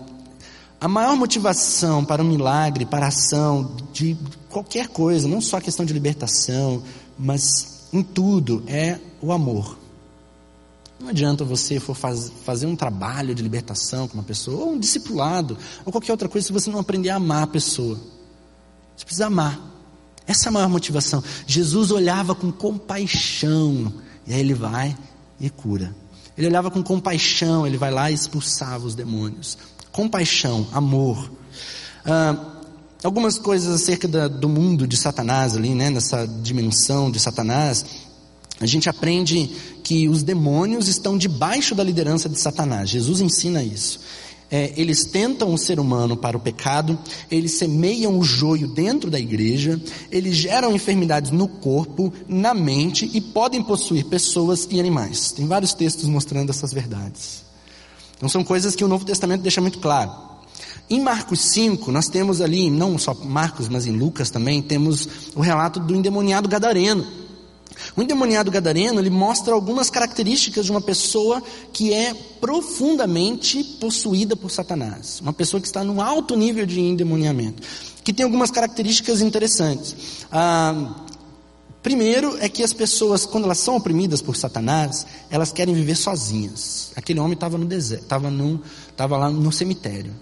a 0.81 0.89
maior 0.89 1.17
motivação 1.17 2.05
para 2.05 2.23
o 2.23 2.25
milagre, 2.25 2.85
para 2.85 3.07
a 3.07 3.09
ação 3.09 3.77
de 3.93 4.17
qualquer 4.49 4.89
coisa, 4.89 5.27
não 5.27 5.41
só 5.41 5.57
a 5.57 5.61
questão 5.61 5.87
de 5.87 5.93
libertação, 5.93 6.83
mas 7.19 7.89
em 7.93 8.03
tudo, 8.03 8.63
é 8.67 8.99
o 9.23 9.33
amor. 9.33 9.79
Não 11.01 11.09
adianta 11.09 11.45
você 11.45 11.79
for 11.79 11.95
faz, 11.95 12.33
fazer 12.45 12.67
um 12.67 12.77
trabalho 12.77 13.35
de 13.35 13.43
libertação 13.43 14.09
com 14.09 14.15
uma 14.15 14.23
pessoa, 14.23 14.65
ou 14.65 14.73
um 14.73 14.79
discipulado, 14.79 15.57
ou 15.85 15.93
qualquer 15.93 16.13
outra 16.13 16.29
coisa, 16.29 16.47
se 16.47 16.53
você 16.53 16.71
não 16.71 16.81
aprender 16.81 17.11
a 17.11 17.17
amar 17.17 17.43
a 17.45 17.47
pessoa. 17.47 17.99
Você 18.97 19.05
precisa 19.05 19.27
amar. 19.27 19.61
Essa 20.27 20.47
é 20.47 20.51
a 20.51 20.53
maior 20.53 20.69
motivação. 20.69 21.23
Jesus 21.47 21.91
olhava 21.91 22.35
com 22.35 22.51
compaixão, 22.51 23.93
e 24.27 24.35
aí 24.35 24.41
ele 24.41 24.55
vai 24.55 24.97
e 25.39 25.49
cura. 25.49 25.95
Ele 26.37 26.47
olhava 26.47 26.71
com 26.71 26.83
compaixão, 26.83 27.67
ele 27.67 27.79
vai 27.79 27.91
lá 27.91 28.11
e 28.11 28.15
expulsava 28.15 28.87
os 28.87 28.95
demônios. 28.95 29.57
Compaixão, 29.91 30.67
amor. 30.73 31.31
Ah, 32.05 32.37
algumas 33.03 33.39
coisas 33.39 33.75
acerca 33.75 34.07
da, 34.07 34.29
do 34.29 34.49
mundo 34.49 34.87
de 34.87 34.97
Satanás 34.97 35.57
ali, 35.57 35.75
né, 35.75 35.91
nessa 35.91 36.27
dimensão 36.27 37.11
de 37.11 37.19
Satanás. 37.19 37.85
A 38.61 38.67
gente 38.67 38.89
aprende 38.89 39.51
que 39.83 40.09
os 40.09 40.23
demônios 40.23 40.89
estão 40.89 41.17
debaixo 41.17 41.75
da 41.75 41.85
liderança 41.85 42.29
de 42.29 42.39
Satanás. 42.39 42.91
Jesus 42.91 43.21
ensina 43.21 43.63
isso 43.63 44.01
é, 44.51 44.73
eles 44.77 45.05
tentam 45.05 45.53
o 45.53 45.59
ser 45.59 45.81
humano 45.81 46.17
para 46.17 46.37
o 46.37 46.41
pecado, 46.41 46.99
eles 47.31 47.53
semeiam 47.53 48.19
o 48.19 48.23
joio 48.23 48.69
dentro 48.69 49.11
da 49.11 49.19
igreja, 49.19 49.81
eles 50.11 50.37
geram 50.37 50.73
enfermidades 50.73 51.31
no 51.31 51.49
corpo, 51.49 52.13
na 52.29 52.55
mente 52.55 53.11
e 53.13 53.21
podem 53.21 53.63
possuir 53.63 54.05
pessoas 54.05 54.67
e 54.71 54.79
animais. 54.79 55.33
Tem 55.33 55.47
vários 55.47 55.75
textos 55.75 56.09
mostrando 56.09 56.51
essas 56.51 56.73
verdades. 56.73 57.45
Então 58.17 58.29
são 58.29 58.45
coisas 58.45 58.75
que 58.77 58.85
o 58.85 58.89
Novo 58.89 59.05
Testamento 59.05 59.43
deixa 59.43 59.61
muito 59.61 59.79
claro. 59.79 60.13
Em 60.89 61.01
Marcos 61.01 61.41
5, 61.41 61.91
nós 61.91 62.09
temos 62.09 62.41
ali, 62.41 62.71
não 62.71 62.97
só 62.97 63.13
Marcos, 63.13 63.69
mas 63.69 63.87
em 63.87 63.93
Lucas 63.93 64.31
também, 64.31 64.63
temos 64.63 65.09
o 65.35 65.41
relato 65.41 65.81
do 65.81 65.95
endemoniado 65.95 66.49
gadareno 66.49 67.26
o 67.97 68.03
endemoniado 68.03 68.51
gadareno, 68.51 69.01
ele 69.01 69.11
mostra 69.11 69.55
algumas 69.55 69.91
características 69.91 70.65
de 70.65 70.71
uma 70.71 70.81
pessoa 70.81 71.43
que 71.73 71.93
é 71.93 72.15
profundamente 72.15 73.63
possuída 73.81 74.37
por 74.37 74.51
Satanás. 74.51 75.21
Uma 75.21 75.33
pessoa 75.33 75.61
que 75.61 75.67
está 75.67 75.85
num 75.85 76.01
alto 76.01 76.37
nível 76.37 76.67
de 76.67 76.81
endemoniamento. 76.81 77.63
Que 78.03 78.13
tem 78.13 78.25
algumas 78.25 78.51
características 78.51 79.21
interessantes. 79.21 79.97
Ah, 80.31 80.95
primeiro 81.83 82.37
é 82.41 82.49
que 82.49 82.63
as 82.63 82.73
pessoas, 82.73 83.27
quando 83.27 83.45
elas 83.45 83.59
são 83.59 83.77
oprimidas 83.77 84.23
por 84.23 84.37
Satanás, 84.37 85.07
elas 85.31 85.53
querem 85.53 85.75
viver 85.75 85.97
sozinhas. 85.97 86.93
Aquele 86.97 87.21
homem 87.21 87.35
estava 87.35 87.59
no 87.59 87.67
deserto, 87.67 88.05
estava 88.05 89.17
lá 89.17 89.31
no 89.31 89.53
cemitério. 89.53 90.13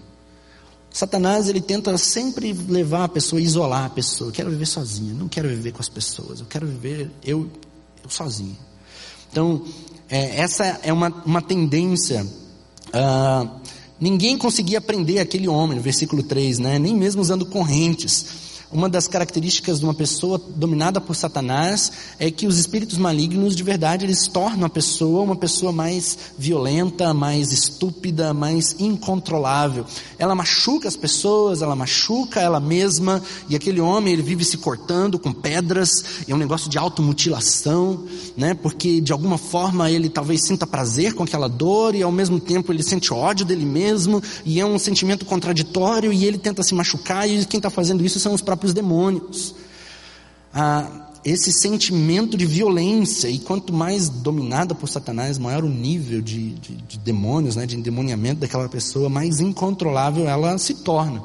Satanás 0.95 1.49
ele 1.49 1.59
tenta 1.59 1.97
sempre 1.97 2.53
levar 2.53 3.03
a 3.03 3.09
pessoa, 3.09 3.41
isolar 3.41 3.83
a 3.83 3.89
pessoa. 3.89 4.29
Eu 4.29 4.31
quero 4.31 4.49
viver 4.49 4.65
sozinho, 4.65 5.13
não 5.13 5.27
quero 5.27 5.49
viver 5.49 5.73
com 5.73 5.81
as 5.81 5.89
pessoas. 5.89 6.39
Eu 6.39 6.45
quero 6.45 6.65
viver 6.65 7.11
eu, 7.21 7.49
eu 8.01 8.09
sozinho. 8.09 8.57
Então 9.29 9.61
é, 10.09 10.39
essa 10.39 10.63
é 10.81 10.93
uma, 10.93 11.09
uma 11.25 11.41
tendência. 11.41 12.25
ninguém 13.99 14.37
conseguia 14.37 14.79
prender 14.79 15.19
aquele 15.19 15.49
homem, 15.49 15.79
versículo 15.79 16.23
3, 16.23 16.59
né? 16.59 16.79
nem 16.79 16.95
mesmo 16.95 17.21
usando 17.21 17.45
correntes. 17.45 18.44
Uma 18.75 18.89
das 18.89 19.07
características 19.07 19.79
de 19.79 19.85
uma 19.85 19.93
pessoa 19.93 20.37
dominada 20.37 20.99
por 20.99 21.15
Satanás 21.15 21.91
é 22.19 22.29
que 22.29 22.45
os 22.45 22.59
espíritos 22.59 22.97
malignos, 22.97 23.55
de 23.55 23.63
verdade, 23.63 24.05
eles 24.05 24.27
tornam 24.27 24.65
a 24.65 24.69
pessoa 24.69 25.23
uma 25.23 25.35
pessoa 25.35 25.71
mais 25.71 26.17
violenta, 26.37 27.13
mais 27.13 27.53
estúpida, 27.53 28.33
mais 28.33 28.75
incontrolável. 28.77 29.85
Ela 30.19 30.35
machuca 30.35 30.89
as 30.89 30.97
pessoas, 30.97 31.61
ela 31.61 31.73
machuca 31.73 32.41
ela 32.41 32.59
mesma, 32.59 33.23
e 33.49 33.55
aquele 33.55 33.79
homem, 33.79 34.11
ele 34.11 34.21
vive 34.21 34.43
se 34.43 34.57
cortando 34.57 35.17
com 35.17 35.31
pedras, 35.31 35.89
é 36.27 36.35
um 36.35 36.37
negócio 36.37 36.69
de 36.69 36.77
automutilação, 36.77 38.03
né? 38.35 38.53
Porque 38.53 38.99
de 38.99 39.13
alguma 39.13 39.37
forma 39.37 39.89
ele 39.89 40.09
talvez 40.09 40.45
sinta 40.45 40.67
prazer 40.67 41.13
com 41.13 41.23
aquela 41.23 41.47
dor 41.47 41.95
e 41.95 42.03
ao 42.03 42.11
mesmo 42.11 42.41
tempo 42.41 42.73
ele 42.73 42.83
sente 42.83 43.13
ódio 43.13 43.45
dele 43.45 43.65
mesmo, 43.65 44.21
e 44.43 44.59
é 44.59 44.65
um 44.65 44.77
sentimento 44.77 45.23
contraditório 45.23 46.11
e 46.11 46.25
ele 46.25 46.37
tenta 46.37 46.61
se 46.61 46.75
machucar 46.75 47.29
e 47.29 47.45
quem 47.45 47.57
está 47.57 47.69
fazendo 47.69 48.05
isso 48.05 48.19
são 48.19 48.33
os 48.33 48.41
próprios 48.41 48.64
demônios. 48.73 49.55
Ah, 50.53 51.05
esse 51.25 51.51
sentimento 51.51 52.37
de 52.37 52.45
violência, 52.45 53.27
e 53.27 53.39
quanto 53.39 53.73
mais 53.73 54.09
dominada 54.09 54.75
por 54.75 54.87
Satanás, 54.87 55.39
maior 55.39 55.63
o 55.63 55.69
nível 55.69 56.21
de, 56.21 56.51
de, 56.51 56.75
de 56.75 56.99
demônios, 56.99 57.55
né, 57.55 57.65
de 57.65 57.75
endemoniamento 57.75 58.41
daquela 58.41 58.69
pessoa, 58.69 59.09
mais 59.09 59.39
incontrolável 59.39 60.29
ela 60.29 60.55
se 60.59 60.75
torna. 60.75 61.23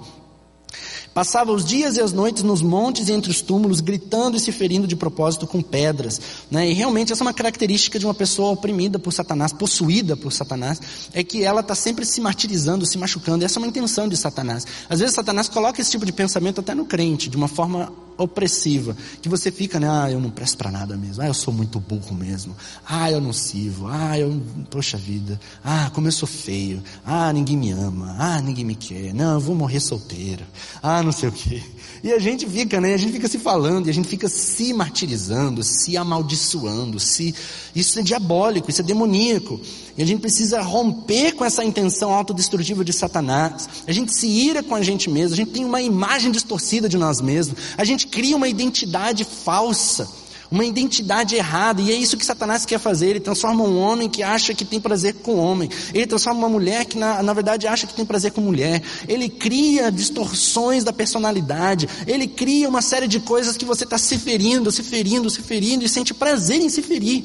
Passava 1.12 1.50
os 1.50 1.64
dias 1.64 1.96
e 1.96 2.00
as 2.00 2.12
noites 2.12 2.42
nos 2.42 2.62
montes 2.62 3.08
e 3.08 3.12
entre 3.12 3.30
os 3.30 3.40
túmulos, 3.40 3.80
gritando 3.80 4.36
e 4.36 4.40
se 4.40 4.52
ferindo 4.52 4.86
de 4.86 4.94
propósito 4.94 5.46
com 5.46 5.60
pedras. 5.60 6.20
Né? 6.50 6.70
E 6.70 6.72
realmente 6.72 7.12
essa 7.12 7.22
é 7.22 7.26
uma 7.26 7.34
característica 7.34 7.98
de 7.98 8.06
uma 8.06 8.14
pessoa 8.14 8.52
oprimida 8.52 8.98
por 8.98 9.12
Satanás, 9.12 9.52
possuída 9.52 10.16
por 10.16 10.32
Satanás, 10.32 10.80
é 11.12 11.24
que 11.24 11.42
ela 11.42 11.60
está 11.60 11.74
sempre 11.74 12.04
se 12.04 12.20
martirizando, 12.20 12.86
se 12.86 12.96
machucando. 12.96 13.44
Essa 13.44 13.58
é 13.58 13.60
uma 13.60 13.68
intenção 13.68 14.08
de 14.08 14.16
Satanás. 14.16 14.66
Às 14.88 15.00
vezes 15.00 15.14
Satanás 15.14 15.48
coloca 15.48 15.80
esse 15.80 15.90
tipo 15.90 16.06
de 16.06 16.12
pensamento 16.12 16.60
até 16.60 16.74
no 16.74 16.84
crente, 16.84 17.28
de 17.28 17.36
uma 17.36 17.48
forma 17.48 17.92
opressiva, 18.22 18.96
que 19.20 19.28
você 19.28 19.50
fica, 19.50 19.80
né, 19.80 19.88
ah, 19.88 20.10
eu 20.10 20.20
não 20.20 20.30
presto 20.30 20.56
para 20.56 20.70
nada 20.70 20.96
mesmo, 20.96 21.22
ah, 21.22 21.26
eu 21.26 21.34
sou 21.34 21.52
muito 21.52 21.80
burro 21.80 22.14
mesmo, 22.14 22.54
ah, 22.86 23.10
eu 23.10 23.20
não 23.20 23.32
sirvo, 23.32 23.88
ah, 23.88 24.18
eu, 24.18 24.40
poxa 24.70 24.96
vida, 24.96 25.40
ah, 25.64 25.90
como 25.94 26.08
eu 26.08 26.12
sou 26.12 26.28
feio, 26.28 26.82
ah, 27.04 27.32
ninguém 27.32 27.56
me 27.56 27.70
ama, 27.70 28.16
ah, 28.18 28.40
ninguém 28.40 28.64
me 28.64 28.74
quer, 28.74 29.14
não, 29.14 29.34
eu 29.34 29.40
vou 29.40 29.54
morrer 29.54 29.80
solteiro, 29.80 30.44
ah, 30.82 31.02
não 31.02 31.12
sei 31.12 31.28
o 31.28 31.32
que. 31.32 31.79
E 32.02 32.12
a 32.12 32.18
gente 32.18 32.46
fica, 32.48 32.80
né, 32.80 32.94
a 32.94 32.96
gente 32.96 33.12
fica 33.12 33.28
se 33.28 33.38
falando, 33.38 33.86
e 33.86 33.90
a 33.90 33.92
gente 33.92 34.08
fica 34.08 34.28
se 34.28 34.72
martirizando, 34.72 35.62
se 35.62 35.96
amaldiçoando, 35.96 36.98
se, 36.98 37.34
isso 37.74 37.98
é 37.98 38.02
diabólico, 38.02 38.70
isso 38.70 38.80
é 38.80 38.84
demoníaco. 38.84 39.60
E 39.98 40.02
a 40.02 40.06
gente 40.06 40.20
precisa 40.20 40.62
romper 40.62 41.32
com 41.32 41.44
essa 41.44 41.62
intenção 41.62 42.12
autodestrutiva 42.12 42.82
de 42.84 42.92
Satanás. 42.92 43.68
A 43.86 43.92
gente 43.92 44.14
se 44.14 44.26
ira 44.26 44.62
com 44.62 44.74
a 44.74 44.82
gente 44.82 45.10
mesmo, 45.10 45.34
a 45.34 45.36
gente 45.36 45.50
tem 45.50 45.64
uma 45.64 45.82
imagem 45.82 46.30
distorcida 46.30 46.88
de 46.88 46.96
nós 46.96 47.20
mesmos, 47.20 47.58
a 47.76 47.84
gente 47.84 48.06
cria 48.06 48.36
uma 48.36 48.48
identidade 48.48 49.24
falsa, 49.24 50.08
uma 50.50 50.64
identidade 50.64 51.36
errada, 51.36 51.80
e 51.80 51.92
é 51.92 51.94
isso 51.94 52.16
que 52.16 52.26
Satanás 52.26 52.66
quer 52.66 52.80
fazer. 52.80 53.10
Ele 53.10 53.20
transforma 53.20 53.62
um 53.62 53.78
homem 53.78 54.08
que 54.08 54.22
acha 54.22 54.52
que 54.52 54.64
tem 54.64 54.80
prazer 54.80 55.14
com 55.14 55.36
homem, 55.36 55.70
ele 55.94 56.06
transforma 56.06 56.40
uma 56.40 56.48
mulher 56.48 56.84
que 56.84 56.98
na, 56.98 57.22
na 57.22 57.32
verdade 57.32 57.66
acha 57.66 57.86
que 57.86 57.94
tem 57.94 58.04
prazer 58.04 58.32
com 58.32 58.40
mulher, 58.40 58.82
ele 59.06 59.28
cria 59.28 59.90
distorções 59.90 60.82
da 60.82 60.92
personalidade, 60.92 61.88
ele 62.06 62.26
cria 62.26 62.68
uma 62.68 62.82
série 62.82 63.06
de 63.06 63.20
coisas 63.20 63.56
que 63.56 63.64
você 63.64 63.84
está 63.84 63.96
se 63.96 64.18
ferindo, 64.18 64.72
se 64.72 64.82
ferindo, 64.82 65.30
se 65.30 65.42
ferindo, 65.42 65.84
e 65.84 65.88
sente 65.88 66.12
prazer 66.12 66.60
em 66.60 66.68
se 66.68 66.82
ferir. 66.82 67.24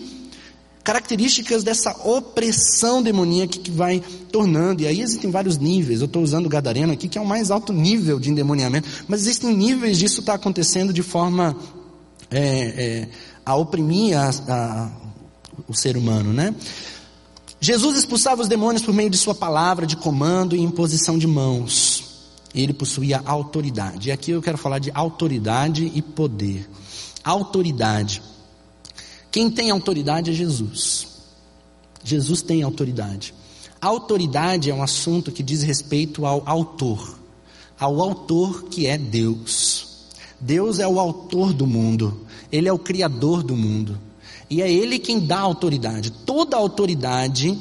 Características 0.83 1.63
dessa 1.63 1.91
opressão 2.07 3.01
demoníaca 3.01 3.57
que 3.57 3.71
vai 3.71 4.03
tornando, 4.31 4.83
e 4.83 4.87
aí 4.87 5.01
existem 5.01 5.31
vários 5.31 5.57
níveis, 5.57 5.99
eu 5.99 6.05
estou 6.05 6.21
usando 6.21 6.45
o 6.45 6.49
Gadareno 6.49 6.93
aqui, 6.93 7.07
que 7.07 7.17
é 7.17 7.21
o 7.21 7.25
mais 7.25 7.49
alto 7.49 7.73
nível 7.73 8.19
de 8.19 8.29
endemoniamento, 8.29 8.87
mas 9.07 9.21
existem 9.21 9.55
níveis 9.55 9.97
disso 9.97 10.19
estar 10.19 10.33
tá 10.33 10.35
acontecendo 10.35 10.93
de 10.93 11.01
forma 11.01 11.57
é, 12.31 12.39
é, 12.39 13.09
a 13.45 13.55
oprimir 13.55 14.17
a, 14.17 14.29
a, 14.29 14.91
o 15.67 15.73
ser 15.73 15.97
humano, 15.97 16.33
né? 16.33 16.53
Jesus 17.59 17.97
expulsava 17.97 18.41
os 18.41 18.47
demônios 18.47 18.83
por 18.83 18.93
meio 18.93 19.09
de 19.09 19.17
sua 19.17 19.33
palavra 19.33 19.85
de 19.85 19.95
comando 19.95 20.55
e 20.55 20.61
imposição 20.61 21.17
de 21.17 21.25
mãos. 21.25 22.03
Ele 22.53 22.73
possuía 22.73 23.21
autoridade. 23.25 24.09
E 24.09 24.11
aqui 24.11 24.31
eu 24.31 24.41
quero 24.41 24.57
falar 24.57 24.79
de 24.79 24.91
autoridade 24.93 25.91
e 25.93 26.01
poder. 26.01 26.69
Autoridade. 27.23 28.21
Quem 29.31 29.49
tem 29.49 29.71
autoridade 29.71 30.29
é 30.29 30.33
Jesus. 30.33 31.07
Jesus 32.03 32.41
tem 32.41 32.61
autoridade. 32.61 33.33
autoridade 33.81 34.69
é 34.69 34.73
um 34.73 34.83
assunto 34.83 35.31
que 35.31 35.41
diz 35.41 35.63
respeito 35.63 36.25
ao 36.25 36.47
autor, 36.47 37.19
ao 37.79 37.99
autor 37.99 38.65
que 38.65 38.85
é 38.85 38.97
Deus. 38.97 39.84
Deus 40.45 40.77
é 40.77 40.87
o 40.87 40.99
autor 40.99 41.51
do 41.53 41.65
mundo, 41.65 42.21
Ele 42.51 42.69
é 42.69 42.73
o 42.73 42.77
criador 42.77 43.41
do 43.41 43.55
mundo, 43.55 43.99
e 44.47 44.61
é 44.61 44.71
Ele 44.71 44.99
quem 44.99 45.19
dá 45.19 45.39
autoridade. 45.39 46.11
Toda 46.11 46.55
autoridade 46.55 47.59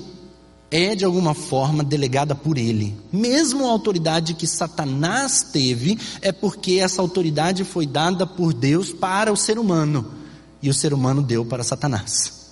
é 0.70 0.94
de 0.94 1.02
alguma 1.02 1.32
forma 1.32 1.82
delegada 1.82 2.34
por 2.34 2.58
Ele. 2.58 2.94
Mesmo 3.10 3.66
a 3.66 3.70
autoridade 3.70 4.34
que 4.34 4.46
Satanás 4.46 5.46
teve, 5.50 5.98
é 6.20 6.30
porque 6.30 6.74
essa 6.74 7.00
autoridade 7.00 7.64
foi 7.64 7.86
dada 7.86 8.26
por 8.26 8.52
Deus 8.52 8.92
para 8.92 9.32
o 9.32 9.36
ser 9.36 9.58
humano 9.58 10.12
e 10.60 10.68
o 10.68 10.74
ser 10.74 10.92
humano 10.92 11.22
deu 11.22 11.42
para 11.42 11.64
Satanás. 11.64 12.50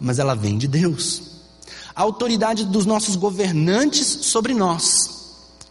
Mas 0.00 0.18
ela 0.18 0.34
vem 0.34 0.58
de 0.58 0.66
Deus. 0.66 1.22
A 1.94 2.02
autoridade 2.02 2.64
dos 2.64 2.86
nossos 2.86 3.14
governantes 3.14 4.04
sobre 4.22 4.52
nós. 4.52 5.22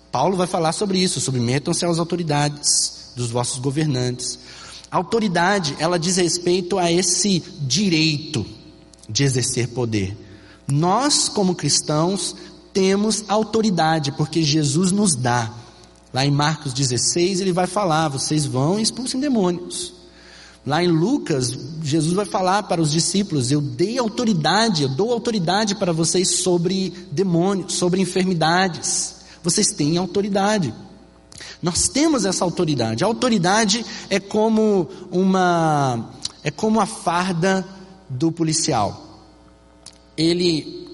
Paulo 0.09 0.37
vai 0.37 0.47
falar 0.47 0.71
sobre 0.71 0.99
isso, 0.99 1.19
submetam-se 1.19 1.85
às 1.85 1.99
autoridades 1.99 3.00
dos 3.15 3.29
vossos 3.31 3.59
governantes. 3.59 4.39
A 4.89 4.97
autoridade, 4.97 5.75
ela 5.79 5.97
diz 5.97 6.17
respeito 6.17 6.77
a 6.77 6.91
esse 6.91 7.39
direito 7.61 8.45
de 9.09 9.23
exercer 9.23 9.69
poder. 9.69 10.17
Nós, 10.67 11.29
como 11.29 11.55
cristãos, 11.55 12.35
temos 12.73 13.25
autoridade, 13.27 14.11
porque 14.11 14.43
Jesus 14.43 14.91
nos 14.91 15.15
dá. 15.15 15.53
Lá 16.13 16.25
em 16.25 16.31
Marcos 16.31 16.73
16, 16.73 17.41
ele 17.41 17.53
vai 17.53 17.67
falar: 17.67 18.09
vocês 18.09 18.45
vão 18.45 18.79
e 18.79 18.83
expulsem 18.83 19.19
demônios. 19.19 19.93
Lá 20.65 20.83
em 20.83 20.87
Lucas, 20.87 21.57
Jesus 21.81 22.13
vai 22.13 22.25
falar 22.25 22.63
para 22.63 22.81
os 22.81 22.91
discípulos: 22.91 23.51
Eu 23.51 23.61
dei 23.61 23.97
autoridade, 23.97 24.83
eu 24.83 24.89
dou 24.89 25.11
autoridade 25.11 25.75
para 25.75 25.91
vocês 25.91 26.41
sobre 26.41 26.93
demônios, 27.11 27.73
sobre 27.73 27.99
enfermidades. 27.99 29.15
Vocês 29.43 29.67
têm 29.67 29.97
autoridade. 29.97 30.73
Nós 31.61 31.87
temos 31.87 32.25
essa 32.25 32.43
autoridade. 32.43 33.03
A 33.03 33.07
autoridade 33.07 33.85
é 34.09 34.19
como 34.19 34.89
uma 35.11 36.09
é 36.43 36.49
como 36.49 36.79
a 36.79 36.85
farda 36.85 37.65
do 38.09 38.31
policial. 38.31 39.21
Ele, 40.17 40.87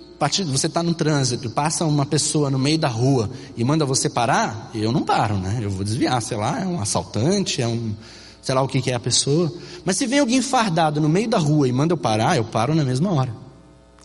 você 0.45 0.67
está 0.67 0.83
no 0.83 0.93
trânsito, 0.93 1.49
passa 1.49 1.85
uma 1.85 2.05
pessoa 2.05 2.49
no 2.49 2.59
meio 2.59 2.77
da 2.77 2.87
rua 2.87 3.29
e 3.55 3.63
manda 3.63 3.85
você 3.85 4.09
parar, 4.09 4.69
eu 4.73 4.91
não 4.91 5.03
paro, 5.03 5.37
né? 5.37 5.59
Eu 5.61 5.69
vou 5.69 5.83
desviar, 5.83 6.21
sei 6.21 6.37
lá, 6.37 6.61
é 6.61 6.65
um 6.65 6.79
assaltante, 6.81 7.61
é 7.61 7.67
um 7.67 7.95
sei 8.41 8.55
lá 8.55 8.61
o 8.61 8.67
que, 8.67 8.81
que 8.81 8.91
é 8.91 8.93
a 8.93 8.99
pessoa. 8.99 9.51
Mas 9.83 9.97
se 9.97 10.05
vem 10.05 10.19
alguém 10.19 10.41
fardado 10.41 11.01
no 11.01 11.09
meio 11.09 11.27
da 11.27 11.37
rua 11.37 11.67
e 11.67 11.71
manda 11.71 11.93
eu 11.93 11.97
parar, 11.97 12.37
eu 12.37 12.45
paro 12.45 12.73
na 12.73 12.83
mesma 12.83 13.11
hora. 13.11 13.33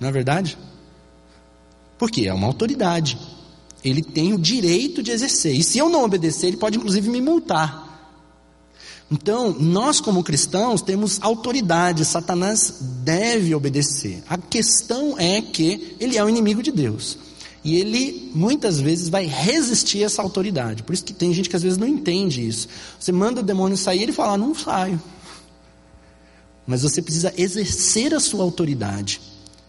Não 0.01 0.09
é 0.09 0.13
verdade? 0.13 0.59
Porque 1.97 2.27
é 2.27 2.35
uma 2.35 2.49
autoridade. 2.49 3.17
Ele 3.85 4.03
tem 4.03 4.33
o 4.33 4.39
direito 4.39 5.03
de 5.03 5.11
exercer. 5.11 5.55
E 5.55 5.63
se 5.63 5.79
eu 5.79 5.89
não 5.89 6.05
obedecer, 6.05 6.49
ele 6.49 6.57
pode 6.57 6.79
inclusive 6.79 7.09
me 7.11 7.21
multar. 7.21 7.91
Então, 9.11 9.53
nós 9.53 10.01
como 10.01 10.23
cristãos 10.23 10.81
temos 10.81 11.19
autoridade, 11.21 12.05
Satanás 12.05 12.77
deve 13.05 13.55
obedecer. 13.55 14.23
A 14.27 14.39
questão 14.39 15.19
é 15.19 15.43
que 15.43 15.97
ele 16.01 16.17
é 16.17 16.25
o 16.25 16.29
inimigo 16.29 16.63
de 16.63 16.73
Deus. 16.73 17.19
E 17.65 17.77
ele 17.77 18.31
muitas 18.35 18.81
vezes 18.81 19.09
vai 19.09 19.27
resistir 19.27 20.03
a 20.03 20.07
essa 20.07 20.23
autoridade. 20.23 20.83
Por 20.83 20.95
isso 20.95 21.05
que 21.05 21.13
tem 21.13 21.33
gente 21.33 21.49
que 21.49 21.55
às 21.55 21.63
vezes 21.63 21.79
não 21.79 21.87
entende 21.87 22.47
isso. 22.47 22.67
Você 22.99 23.13
manda 23.13 23.41
o 23.41 23.45
demônio 23.45 23.77
sair, 23.77 24.03
ele 24.03 24.13
fala: 24.13 24.39
"Não 24.39 24.55
saio". 24.55 25.01
Mas 26.67 26.83
você 26.83 27.03
precisa 27.03 27.33
exercer 27.37 28.15
a 28.15 28.21
sua 28.21 28.43
autoridade. 28.43 29.21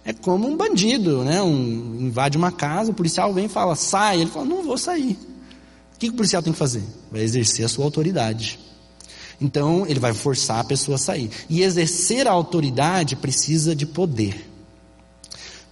É 0.06 0.12
como 0.12 0.48
um 0.48 0.58
bandido, 0.58 1.24
né? 1.24 1.42
Um, 1.42 1.98
invade 2.02 2.38
uma 2.38 2.52
casa, 2.52 2.92
o 2.92 2.94
policial 2.94 3.34
vem 3.34 3.46
e 3.46 3.50
fala: 3.50 3.76
"Sai". 3.76 4.22
Ele 4.22 4.30
fala: 4.30 4.46
"Não 4.46 4.64
vou 4.64 4.78
sair". 4.78 5.18
O 5.96 6.00
que, 6.00 6.08
que 6.08 6.14
o 6.14 6.18
policial 6.18 6.42
tem 6.44 6.52
que 6.52 6.60
fazer? 6.60 6.84
Vai 7.12 7.22
exercer 7.22 7.66
a 7.66 7.70
sua 7.70 7.86
autoridade. 7.86 8.60
Então, 9.40 9.86
ele 9.88 10.00
vai 10.00 10.14
forçar 10.14 10.60
a 10.60 10.64
pessoa 10.64 10.96
a 10.96 10.98
sair. 10.98 11.30
E 11.50 11.62
exercer 11.62 12.28
a 12.28 12.32
autoridade 12.32 13.16
precisa 13.16 13.76
de 13.76 13.86
poder. 13.86 14.50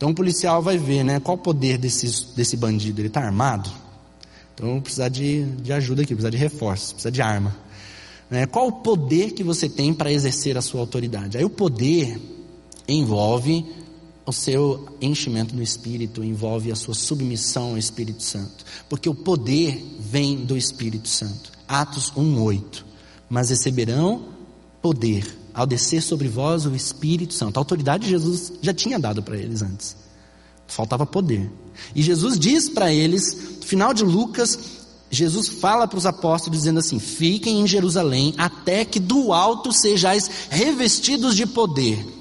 Então 0.02 0.10
o 0.10 0.16
policial 0.16 0.64
vai 0.64 0.80
ver, 0.80 1.04
né? 1.04 1.20
Qual 1.20 1.38
o 1.38 1.40
poder 1.40 1.78
desse, 1.78 2.36
desse 2.36 2.58
bandido? 2.58 3.00
Ele 3.00 3.08
está 3.08 3.22
armado? 3.22 3.70
Então 4.56 4.82
precisa 4.82 5.08
de, 5.08 5.44
de 5.44 5.72
ajuda 5.72 6.02
aqui, 6.02 6.16
precisa 6.16 6.32
de 6.32 6.38
reforço, 6.38 6.96
precisa 6.96 7.12
de 7.12 7.22
arma. 7.22 7.56
Né? 8.28 8.48
Qual 8.48 8.68
o 8.68 8.72
poder 8.72 9.30
que 9.32 9.44
você 9.44 9.70
tem 9.70 9.94
para 9.94 10.12
exercer 10.12 10.58
a 10.58 10.62
sua 10.62 10.80
autoridade? 10.80 11.38
Aí 11.38 11.46
o 11.46 11.52
poder 11.52 12.20
envolve 12.88 13.64
o 14.26 14.32
seu 14.32 14.88
enchimento 15.02 15.56
no 15.56 15.64
Espírito 15.64 16.24
envolve 16.24 16.72
a 16.72 16.76
sua 16.76 16.94
submissão 16.94 17.72
ao 17.72 17.78
Espírito 17.78 18.24
Santo, 18.24 18.64
porque 18.88 19.10
o 19.10 19.16
poder 19.16 19.84
vem 20.00 20.38
do 20.38 20.56
Espírito 20.56 21.08
Santo. 21.08 21.52
Atos 21.68 22.12
1:8. 22.16 22.86
Mas 23.30 23.50
receberão 23.50 24.26
poder 24.82 25.38
ao 25.54 25.66
descer 25.66 26.02
sobre 26.02 26.28
vós 26.28 26.66
o 26.66 26.76
Espírito 26.76 27.34
Santo. 27.34 27.58
A 27.58 27.62
autoridade 27.62 28.10
Jesus 28.10 28.54
já 28.62 28.74
tinha 28.74 29.00
dado 29.00 29.24
para 29.24 29.38
eles 29.38 29.62
antes. 29.62 29.96
Faltava 30.68 31.06
poder. 31.06 31.52
E 31.96 32.02
Jesus 32.02 32.40
diz 32.40 32.70
para 32.70 32.94
eles, 32.94 33.58
no 33.60 33.66
final 33.66 33.94
de 33.94 34.04
Lucas, 34.04 34.58
Jesus 35.10 35.48
fala 35.48 35.88
para 35.88 35.98
os 35.98 36.06
apóstolos 36.06 36.60
dizendo 36.60 36.80
assim: 36.80 37.00
Fiquem 37.00 37.62
em 37.62 37.68
Jerusalém 37.68 38.34
até 38.38 38.86
que 38.86 39.00
do 39.00 39.34
alto 39.34 39.74
sejais 39.74 40.30
revestidos 40.50 41.36
de 41.36 41.46
poder. 41.46 42.21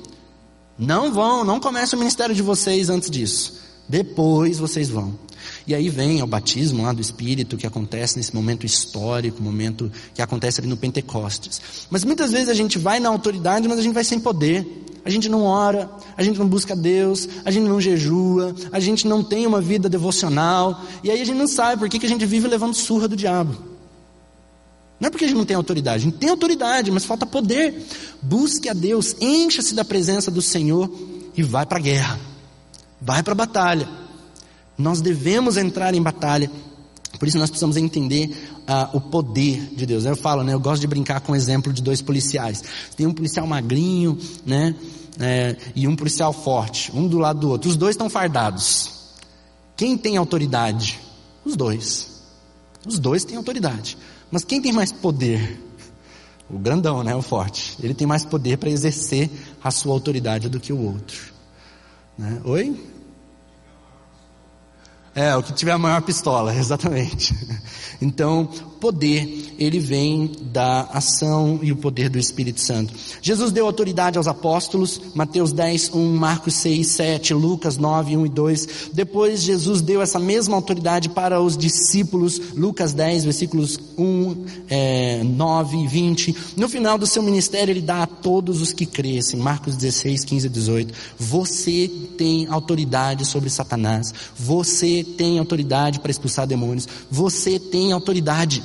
Não 0.80 1.12
vão, 1.12 1.44
não 1.44 1.60
comece 1.60 1.94
o 1.94 1.98
ministério 1.98 2.34
de 2.34 2.40
vocês 2.40 2.88
antes 2.88 3.10
disso. 3.10 3.60
Depois 3.86 4.58
vocês 4.58 4.88
vão. 4.88 5.12
E 5.66 5.74
aí 5.74 5.90
vem 5.90 6.22
o 6.22 6.26
batismo 6.26 6.82
lá 6.82 6.92
do 6.94 7.02
Espírito 7.02 7.58
que 7.58 7.66
acontece 7.66 8.16
nesse 8.16 8.34
momento 8.34 8.64
histórico, 8.64 9.42
momento 9.42 9.92
que 10.14 10.22
acontece 10.22 10.58
ali 10.58 10.70
no 10.70 10.78
Pentecostes. 10.78 11.60
Mas 11.90 12.02
muitas 12.02 12.32
vezes 12.32 12.48
a 12.48 12.54
gente 12.54 12.78
vai 12.78 12.98
na 12.98 13.10
autoridade, 13.10 13.68
mas 13.68 13.78
a 13.78 13.82
gente 13.82 13.92
vai 13.92 14.04
sem 14.04 14.18
poder. 14.18 14.86
A 15.04 15.10
gente 15.10 15.28
não 15.28 15.42
ora, 15.44 15.90
a 16.16 16.22
gente 16.22 16.38
não 16.38 16.46
busca 16.46 16.74
Deus, 16.74 17.28
a 17.44 17.50
gente 17.50 17.68
não 17.68 17.80
jejua, 17.80 18.54
a 18.72 18.80
gente 18.80 19.06
não 19.06 19.22
tem 19.22 19.46
uma 19.46 19.60
vida 19.60 19.88
devocional, 19.88 20.82
e 21.02 21.10
aí 21.10 21.20
a 21.20 21.24
gente 21.24 21.38
não 21.38 21.48
sabe 21.48 21.78
por 21.78 21.88
que, 21.88 21.98
que 21.98 22.06
a 22.06 22.08
gente 22.08 22.26
vive 22.26 22.46
levando 22.46 22.74
surra 22.74 23.08
do 23.08 23.16
diabo. 23.16 23.69
Não 25.00 25.06
é 25.06 25.10
porque 25.10 25.24
a 25.24 25.28
gente 25.28 25.38
não 25.38 25.46
tem 25.46 25.56
autoridade, 25.56 25.96
a 25.96 26.10
gente 26.10 26.18
tem 26.18 26.28
autoridade, 26.28 26.90
mas 26.90 27.06
falta 27.06 27.24
poder. 27.24 27.74
Busque 28.20 28.68
a 28.68 28.74
Deus, 28.74 29.16
encha-se 29.18 29.74
da 29.74 29.84
presença 29.84 30.30
do 30.30 30.42
Senhor 30.42 30.90
e 31.34 31.42
vai 31.42 31.64
para 31.64 31.78
a 31.78 31.80
guerra, 31.80 32.20
vai 33.00 33.22
para 33.22 33.32
a 33.32 33.36
batalha. 33.36 33.88
Nós 34.76 35.00
devemos 35.00 35.56
entrar 35.56 35.94
em 35.94 36.02
batalha, 36.02 36.50
por 37.18 37.26
isso 37.26 37.38
nós 37.38 37.48
precisamos 37.48 37.78
entender 37.78 38.30
uh, 38.60 38.96
o 38.96 39.00
poder 39.00 39.74
de 39.74 39.86
Deus. 39.86 40.04
Eu 40.04 40.16
falo, 40.16 40.42
né? 40.42 40.52
Eu 40.52 40.60
gosto 40.60 40.80
de 40.80 40.86
brincar 40.86 41.20
com 41.20 41.32
o 41.32 41.36
exemplo 41.36 41.72
de 41.72 41.82
dois 41.82 42.02
policiais. 42.02 42.62
Tem 42.94 43.06
um 43.06 43.12
policial 43.12 43.46
magrinho, 43.46 44.18
né? 44.44 44.74
É, 45.18 45.56
e 45.74 45.86
um 45.86 45.96
policial 45.96 46.32
forte, 46.32 46.90
um 46.94 47.06
do 47.06 47.18
lado 47.18 47.40
do 47.40 47.50
outro. 47.50 47.68
Os 47.68 47.76
dois 47.76 47.94
estão 47.94 48.08
fardados. 48.08 48.90
Quem 49.76 49.96
tem 49.98 50.16
autoridade? 50.16 50.98
Os 51.44 51.56
dois. 51.56 52.22
Os 52.86 52.98
dois 52.98 53.24
têm 53.24 53.36
autoridade. 53.36 53.98
Mas 54.30 54.44
quem 54.44 54.60
tem 54.60 54.72
mais 54.72 54.92
poder? 54.92 55.60
O 56.48 56.58
grandão, 56.58 57.02
né? 57.02 57.14
O 57.14 57.22
forte. 57.22 57.76
Ele 57.82 57.94
tem 57.94 58.06
mais 58.06 58.24
poder 58.24 58.58
para 58.58 58.70
exercer 58.70 59.30
a 59.62 59.70
sua 59.70 59.92
autoridade 59.92 60.48
do 60.48 60.60
que 60.60 60.72
o 60.72 60.78
outro. 60.78 61.32
Né? 62.18 62.40
Oi? 62.44 62.88
É, 65.14 65.34
o 65.36 65.42
que 65.42 65.52
tiver 65.52 65.72
a 65.72 65.78
maior 65.78 66.02
pistola, 66.02 66.54
exatamente. 66.56 67.34
Então, 68.00 68.48
poder, 68.80 69.54
ele 69.58 69.78
vem 69.78 70.32
da 70.40 70.82
ação 70.92 71.60
e 71.62 71.70
o 71.70 71.76
poder 71.76 72.08
do 72.08 72.18
Espírito 72.18 72.60
Santo. 72.60 72.94
Jesus 73.20 73.52
deu 73.52 73.66
autoridade 73.66 74.16
aos 74.16 74.26
apóstolos, 74.26 75.00
Mateus 75.14 75.52
10, 75.52 75.90
1, 75.94 76.16
Marcos 76.16 76.54
6, 76.54 76.86
7, 76.86 77.34
Lucas 77.34 77.76
9, 77.76 78.16
1 78.16 78.26
e 78.26 78.28
2. 78.28 78.68
Depois, 78.92 79.42
Jesus 79.42 79.80
deu 79.82 80.00
essa 80.00 80.18
mesma 80.18 80.56
autoridade 80.56 81.08
para 81.10 81.40
os 81.40 81.56
discípulos, 81.56 82.40
Lucas 82.54 82.92
10, 82.92 83.24
versículos 83.24 83.78
1, 83.98 84.44
é, 84.68 85.22
9 85.22 85.76
e 85.76 85.86
20. 85.86 86.36
No 86.56 86.68
final 86.68 86.96
do 86.96 87.06
seu 87.06 87.22
ministério, 87.22 87.72
ele 87.72 87.82
dá 87.82 88.02
a 88.02 88.06
todos 88.06 88.60
os 88.62 88.72
que 88.72 88.86
crescem, 88.86 89.38
Marcos 89.38 89.76
16, 89.76 90.24
15 90.24 90.46
e 90.46 90.50
18. 90.50 90.94
Você 91.18 91.90
tem 92.16 92.46
autoridade 92.46 93.26
sobre 93.26 93.50
Satanás. 93.50 94.12
Você 94.36 95.04
tem 95.04 95.38
autoridade 95.38 96.00
para 96.00 96.10
expulsar 96.10 96.46
demônios. 96.46 96.88
Você 97.10 97.58
tem 97.58 97.92
autoridade. 97.92 98.62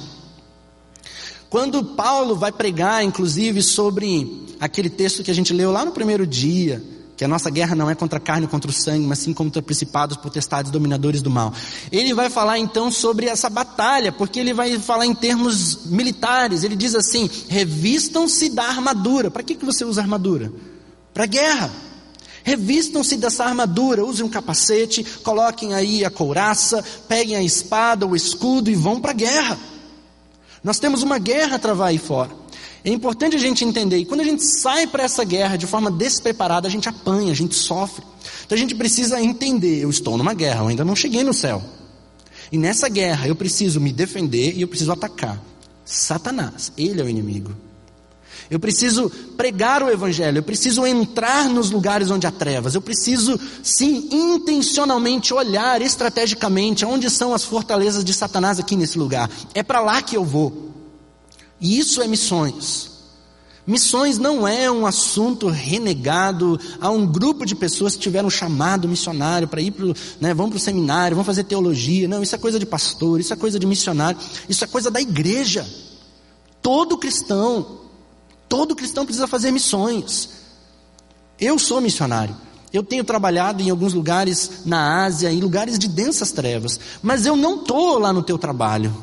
Quando 1.55 1.85
Paulo 1.85 2.35
vai 2.35 2.51
pregar, 2.51 3.01
inclusive, 3.01 3.63
sobre 3.63 4.45
aquele 4.59 4.89
texto 4.89 5.23
que 5.23 5.31
a 5.31 5.33
gente 5.33 5.53
leu 5.53 5.71
lá 5.71 5.85
no 5.85 5.93
primeiro 5.93 6.27
dia, 6.27 6.83
que 7.15 7.23
a 7.23 7.29
nossa 7.29 7.49
guerra 7.49 7.73
não 7.73 7.89
é 7.89 7.95
contra 7.95 8.17
a 8.17 8.21
carne, 8.21 8.45
contra 8.45 8.69
o 8.69 8.73
sangue, 8.73 9.07
mas 9.07 9.19
sim 9.19 9.33
contra 9.33 9.61
principados, 9.61 10.17
potestades, 10.17 10.69
dominadores 10.69 11.21
do 11.21 11.29
mal. 11.29 11.53
Ele 11.93 12.13
vai 12.13 12.29
falar 12.29 12.59
então 12.59 12.91
sobre 12.91 13.27
essa 13.27 13.49
batalha, 13.49 14.11
porque 14.11 14.37
ele 14.37 14.53
vai 14.53 14.77
falar 14.79 15.05
em 15.05 15.15
termos 15.15 15.85
militares. 15.85 16.65
Ele 16.65 16.75
diz 16.75 16.93
assim: 16.93 17.29
revistam-se 17.47 18.49
da 18.49 18.65
armadura. 18.65 19.31
Para 19.31 19.41
que, 19.41 19.55
que 19.55 19.63
você 19.63 19.85
usa 19.85 20.01
armadura? 20.01 20.51
Para 21.13 21.25
guerra. 21.25 21.71
Revistam-se 22.43 23.15
dessa 23.15 23.45
armadura, 23.45 24.03
usem 24.03 24.25
um 24.25 24.29
capacete, 24.29 25.05
coloquem 25.23 25.73
aí 25.73 26.03
a 26.03 26.09
couraça, 26.09 26.83
peguem 27.07 27.37
a 27.37 27.41
espada, 27.41 28.05
o 28.05 28.13
escudo 28.13 28.69
e 28.69 28.75
vão 28.75 28.99
para 28.99 29.11
a 29.11 29.15
guerra. 29.15 29.57
Nós 30.65 30.79
temos 30.79 31.03
uma 31.03 31.19
guerra 31.19 31.57
a 31.57 31.59
travar 31.59 31.89
aí 31.89 31.99
fora. 31.99 32.31
É 32.83 32.89
importante 32.89 33.35
a 33.35 33.39
gente 33.39 33.63
entender, 33.63 33.99
e 33.99 34.05
quando 34.05 34.21
a 34.21 34.23
gente 34.23 34.43
sai 34.43 34.87
para 34.87 35.03
essa 35.03 35.23
guerra 35.23 35.57
de 35.57 35.67
forma 35.67 35.91
despreparada, 35.91 36.67
a 36.67 36.71
gente 36.71 36.89
apanha, 36.89 37.31
a 37.31 37.35
gente 37.35 37.53
sofre. 37.53 38.03
Então 38.43 38.55
a 38.55 38.59
gente 38.59 38.73
precisa 38.73 39.21
entender: 39.21 39.83
eu 39.83 39.91
estou 39.91 40.17
numa 40.17 40.33
guerra, 40.33 40.63
eu 40.63 40.67
ainda 40.69 40.83
não 40.83 40.95
cheguei 40.95 41.23
no 41.23 41.35
céu. 41.35 41.61
E 42.51 42.57
nessa 42.57 42.89
guerra 42.89 43.27
eu 43.27 43.35
preciso 43.35 43.79
me 43.79 43.93
defender 43.93 44.53
e 44.55 44.61
eu 44.63 44.67
preciso 44.67 44.91
atacar. 44.91 45.39
Satanás, 45.85 46.71
ele 46.75 46.99
é 46.99 47.03
o 47.03 47.09
inimigo. 47.09 47.55
Eu 48.49 48.59
preciso 48.59 49.09
pregar 49.35 49.81
o 49.81 49.89
Evangelho, 49.89 50.39
eu 50.39 50.43
preciso 50.43 50.85
entrar 50.85 51.49
nos 51.49 51.71
lugares 51.71 52.11
onde 52.11 52.27
há 52.27 52.31
trevas, 52.31 52.75
eu 52.75 52.81
preciso, 52.81 53.39
sim, 53.63 54.07
intencionalmente 54.11 55.33
olhar 55.33 55.81
estrategicamente 55.81 56.85
onde 56.85 57.09
são 57.09 57.33
as 57.33 57.43
fortalezas 57.43 58.03
de 58.03 58.13
Satanás 58.13 58.59
aqui 58.59 58.75
nesse 58.75 58.97
lugar. 58.97 59.29
É 59.53 59.63
para 59.63 59.81
lá 59.81 60.01
que 60.01 60.15
eu 60.15 60.23
vou. 60.23 60.71
E 61.59 61.79
isso 61.79 62.01
é 62.01 62.07
missões. 62.07 62.95
Missões 63.65 64.19
não 64.19 64.47
é 64.47 64.69
um 64.69 64.85
assunto 64.85 65.47
renegado 65.47 66.59
a 66.79 66.91
um 66.91 67.07
grupo 67.07 67.47
de 67.47 67.55
pessoas 67.55 67.95
que 67.95 68.01
tiveram 68.01 68.29
chamado 68.29 68.87
missionário 68.87 69.47
para 69.47 69.59
ir 69.59 69.71
para 69.71 69.87
né, 70.21 70.35
para 70.35 70.45
o 70.45 70.59
seminário, 70.59 71.15
vão 71.15 71.25
fazer 71.25 71.45
teologia. 71.45 72.07
Não, 72.07 72.21
isso 72.21 72.35
é 72.35 72.37
coisa 72.37 72.59
de 72.59 72.65
pastor, 72.65 73.19
isso 73.19 73.33
é 73.33 73.35
coisa 73.35 73.57
de 73.57 73.65
missionário, 73.65 74.19
isso 74.47 74.63
é 74.63 74.67
coisa 74.67 74.91
da 74.91 75.01
igreja. 75.01 75.67
Todo 76.61 76.95
cristão 76.95 77.84
Todo 78.47 78.75
cristão 78.75 79.05
precisa 79.05 79.27
fazer 79.27 79.51
missões. 79.51 80.29
Eu 81.39 81.57
sou 81.59 81.81
missionário. 81.81 82.35
Eu 82.71 82.83
tenho 82.83 83.03
trabalhado 83.03 83.61
em 83.63 83.69
alguns 83.69 83.93
lugares 83.93 84.63
na 84.65 85.05
Ásia, 85.05 85.31
em 85.31 85.39
lugares 85.39 85.79
de 85.79 85.87
densas 85.87 86.31
trevas, 86.31 86.79
mas 87.01 87.25
eu 87.25 87.35
não 87.35 87.61
estou 87.61 87.97
lá 87.97 88.11
no 88.11 88.21
teu 88.21 88.37
trabalho. 88.37 88.93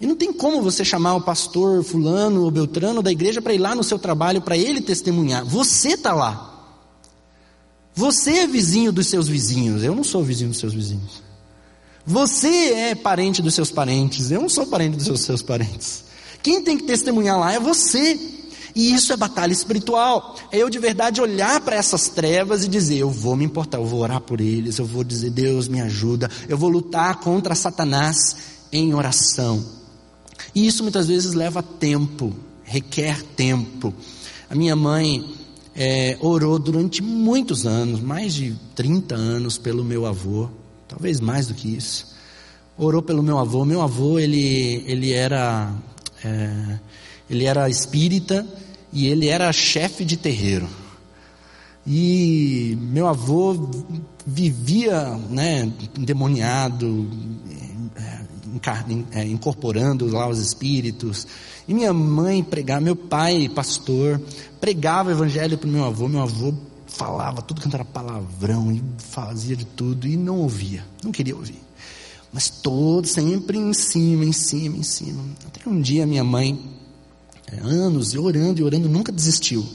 E 0.00 0.06
não 0.06 0.14
tem 0.14 0.32
como 0.32 0.62
você 0.62 0.84
chamar 0.84 1.14
o 1.14 1.22
pastor 1.22 1.82
fulano 1.82 2.42
ou 2.44 2.50
beltrano 2.50 3.02
da 3.02 3.10
igreja 3.10 3.40
para 3.40 3.54
ir 3.54 3.58
lá 3.58 3.74
no 3.74 3.82
seu 3.82 3.98
trabalho 3.98 4.42
para 4.42 4.56
ele 4.56 4.80
testemunhar. 4.80 5.44
Você 5.44 5.90
está 5.90 6.12
lá. 6.12 6.52
Você 7.94 8.40
é 8.40 8.46
vizinho 8.46 8.92
dos 8.92 9.06
seus 9.06 9.26
vizinhos. 9.26 9.82
Eu 9.82 9.94
não 9.94 10.04
sou 10.04 10.22
vizinho 10.22 10.50
dos 10.50 10.58
seus 10.58 10.74
vizinhos. 10.74 11.22
Você 12.04 12.74
é 12.74 12.94
parente 12.94 13.40
dos 13.40 13.54
seus 13.54 13.70
parentes. 13.70 14.30
Eu 14.30 14.42
não 14.42 14.48
sou 14.48 14.66
parente 14.66 14.98
dos 14.98 15.20
seus 15.22 15.42
parentes. 15.42 16.04
Quem 16.46 16.62
tem 16.62 16.78
que 16.78 16.84
testemunhar 16.84 17.40
lá 17.40 17.52
é 17.54 17.58
você. 17.58 18.16
E 18.72 18.94
isso 18.94 19.12
é 19.12 19.16
batalha 19.16 19.52
espiritual. 19.52 20.36
É 20.52 20.58
eu 20.58 20.70
de 20.70 20.78
verdade 20.78 21.20
olhar 21.20 21.60
para 21.60 21.74
essas 21.74 22.08
trevas 22.08 22.62
e 22.62 22.68
dizer: 22.68 22.98
eu 22.98 23.10
vou 23.10 23.34
me 23.34 23.44
importar, 23.44 23.78
eu 23.78 23.84
vou 23.84 23.98
orar 23.98 24.20
por 24.20 24.40
eles, 24.40 24.78
eu 24.78 24.84
vou 24.84 25.02
dizer: 25.02 25.30
Deus 25.30 25.66
me 25.66 25.80
ajuda, 25.80 26.30
eu 26.48 26.56
vou 26.56 26.68
lutar 26.68 27.16
contra 27.16 27.56
Satanás 27.56 28.36
em 28.70 28.94
oração. 28.94 29.60
E 30.54 30.68
isso 30.68 30.84
muitas 30.84 31.08
vezes 31.08 31.34
leva 31.34 31.64
tempo, 31.64 32.32
requer 32.62 33.24
tempo. 33.34 33.92
A 34.48 34.54
minha 34.54 34.76
mãe 34.76 35.28
é, 35.74 36.16
orou 36.20 36.60
durante 36.60 37.02
muitos 37.02 37.66
anos, 37.66 38.00
mais 38.00 38.32
de 38.32 38.54
30 38.76 39.16
anos, 39.16 39.58
pelo 39.58 39.82
meu 39.82 40.06
avô, 40.06 40.48
talvez 40.86 41.18
mais 41.18 41.48
do 41.48 41.54
que 41.54 41.74
isso. 41.74 42.14
Orou 42.78 43.02
pelo 43.02 43.20
meu 43.20 43.36
avô. 43.36 43.64
Meu 43.64 43.82
avô, 43.82 44.16
ele, 44.20 44.84
ele 44.86 45.10
era 45.10 45.74
é, 46.24 46.78
ele 47.28 47.44
era 47.44 47.68
espírita 47.68 48.46
e 48.92 49.06
ele 49.06 49.28
era 49.28 49.52
chefe 49.52 50.04
de 50.04 50.16
terreiro. 50.16 50.68
E 51.86 52.76
meu 52.80 53.06
avô 53.06 53.70
vivia 54.26 55.16
né, 55.30 55.70
endemoniado, 55.96 57.08
é, 59.12 59.24
incorporando 59.24 60.06
lá 60.10 60.28
os 60.28 60.38
espíritos. 60.38 61.26
E 61.68 61.74
minha 61.74 61.92
mãe 61.92 62.42
pregava, 62.42 62.80
meu 62.80 62.96
pai, 62.96 63.48
pastor, 63.48 64.20
pregava 64.60 65.10
o 65.10 65.12
evangelho 65.12 65.56
para 65.56 65.70
meu 65.70 65.84
avô. 65.84 66.08
Meu 66.08 66.22
avô 66.22 66.52
falava 66.86 67.42
tudo 67.42 67.60
que 67.60 67.72
era 67.72 67.84
palavrão 67.84 68.72
e 68.72 68.82
fazia 68.98 69.54
de 69.54 69.64
tudo 69.64 70.06
e 70.08 70.16
não 70.16 70.38
ouvia, 70.38 70.84
não 71.04 71.12
queria 71.12 71.36
ouvir. 71.36 71.65
Mas 72.36 72.50
todo 72.50 73.06
sempre 73.06 73.56
em 73.56 73.72
cima, 73.72 74.22
em 74.22 74.30
cima, 74.30 74.76
em 74.76 74.82
cima. 74.82 75.24
Até 75.46 75.66
um 75.66 75.80
dia 75.80 76.04
minha 76.04 76.22
mãe, 76.22 76.60
é, 77.50 77.58
anos, 77.60 78.12
e 78.12 78.18
orando 78.18 78.60
e 78.60 78.62
orando, 78.62 78.90
nunca 78.90 79.10
desistiu. 79.10 79.66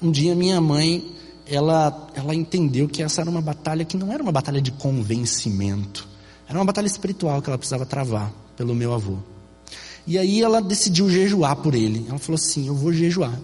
Um 0.00 0.10
dia 0.10 0.34
minha 0.34 0.62
mãe 0.62 1.14
ela, 1.46 2.08
ela 2.14 2.34
entendeu 2.34 2.88
que 2.88 3.02
essa 3.02 3.20
era 3.20 3.28
uma 3.28 3.42
batalha 3.42 3.84
que 3.84 3.98
não 3.98 4.10
era 4.10 4.22
uma 4.22 4.32
batalha 4.32 4.62
de 4.62 4.70
convencimento, 4.70 6.08
era 6.48 6.58
uma 6.58 6.64
batalha 6.64 6.86
espiritual 6.86 7.42
que 7.42 7.50
ela 7.50 7.58
precisava 7.58 7.84
travar 7.84 8.32
pelo 8.56 8.74
meu 8.74 8.94
avô. 8.94 9.18
E 10.06 10.16
aí 10.16 10.40
ela 10.40 10.62
decidiu 10.62 11.10
jejuar 11.10 11.56
por 11.56 11.74
ele. 11.74 12.06
Ela 12.08 12.18
falou 12.18 12.36
assim: 12.36 12.66
Eu 12.66 12.74
vou 12.74 12.94
jejuar. 12.94 13.38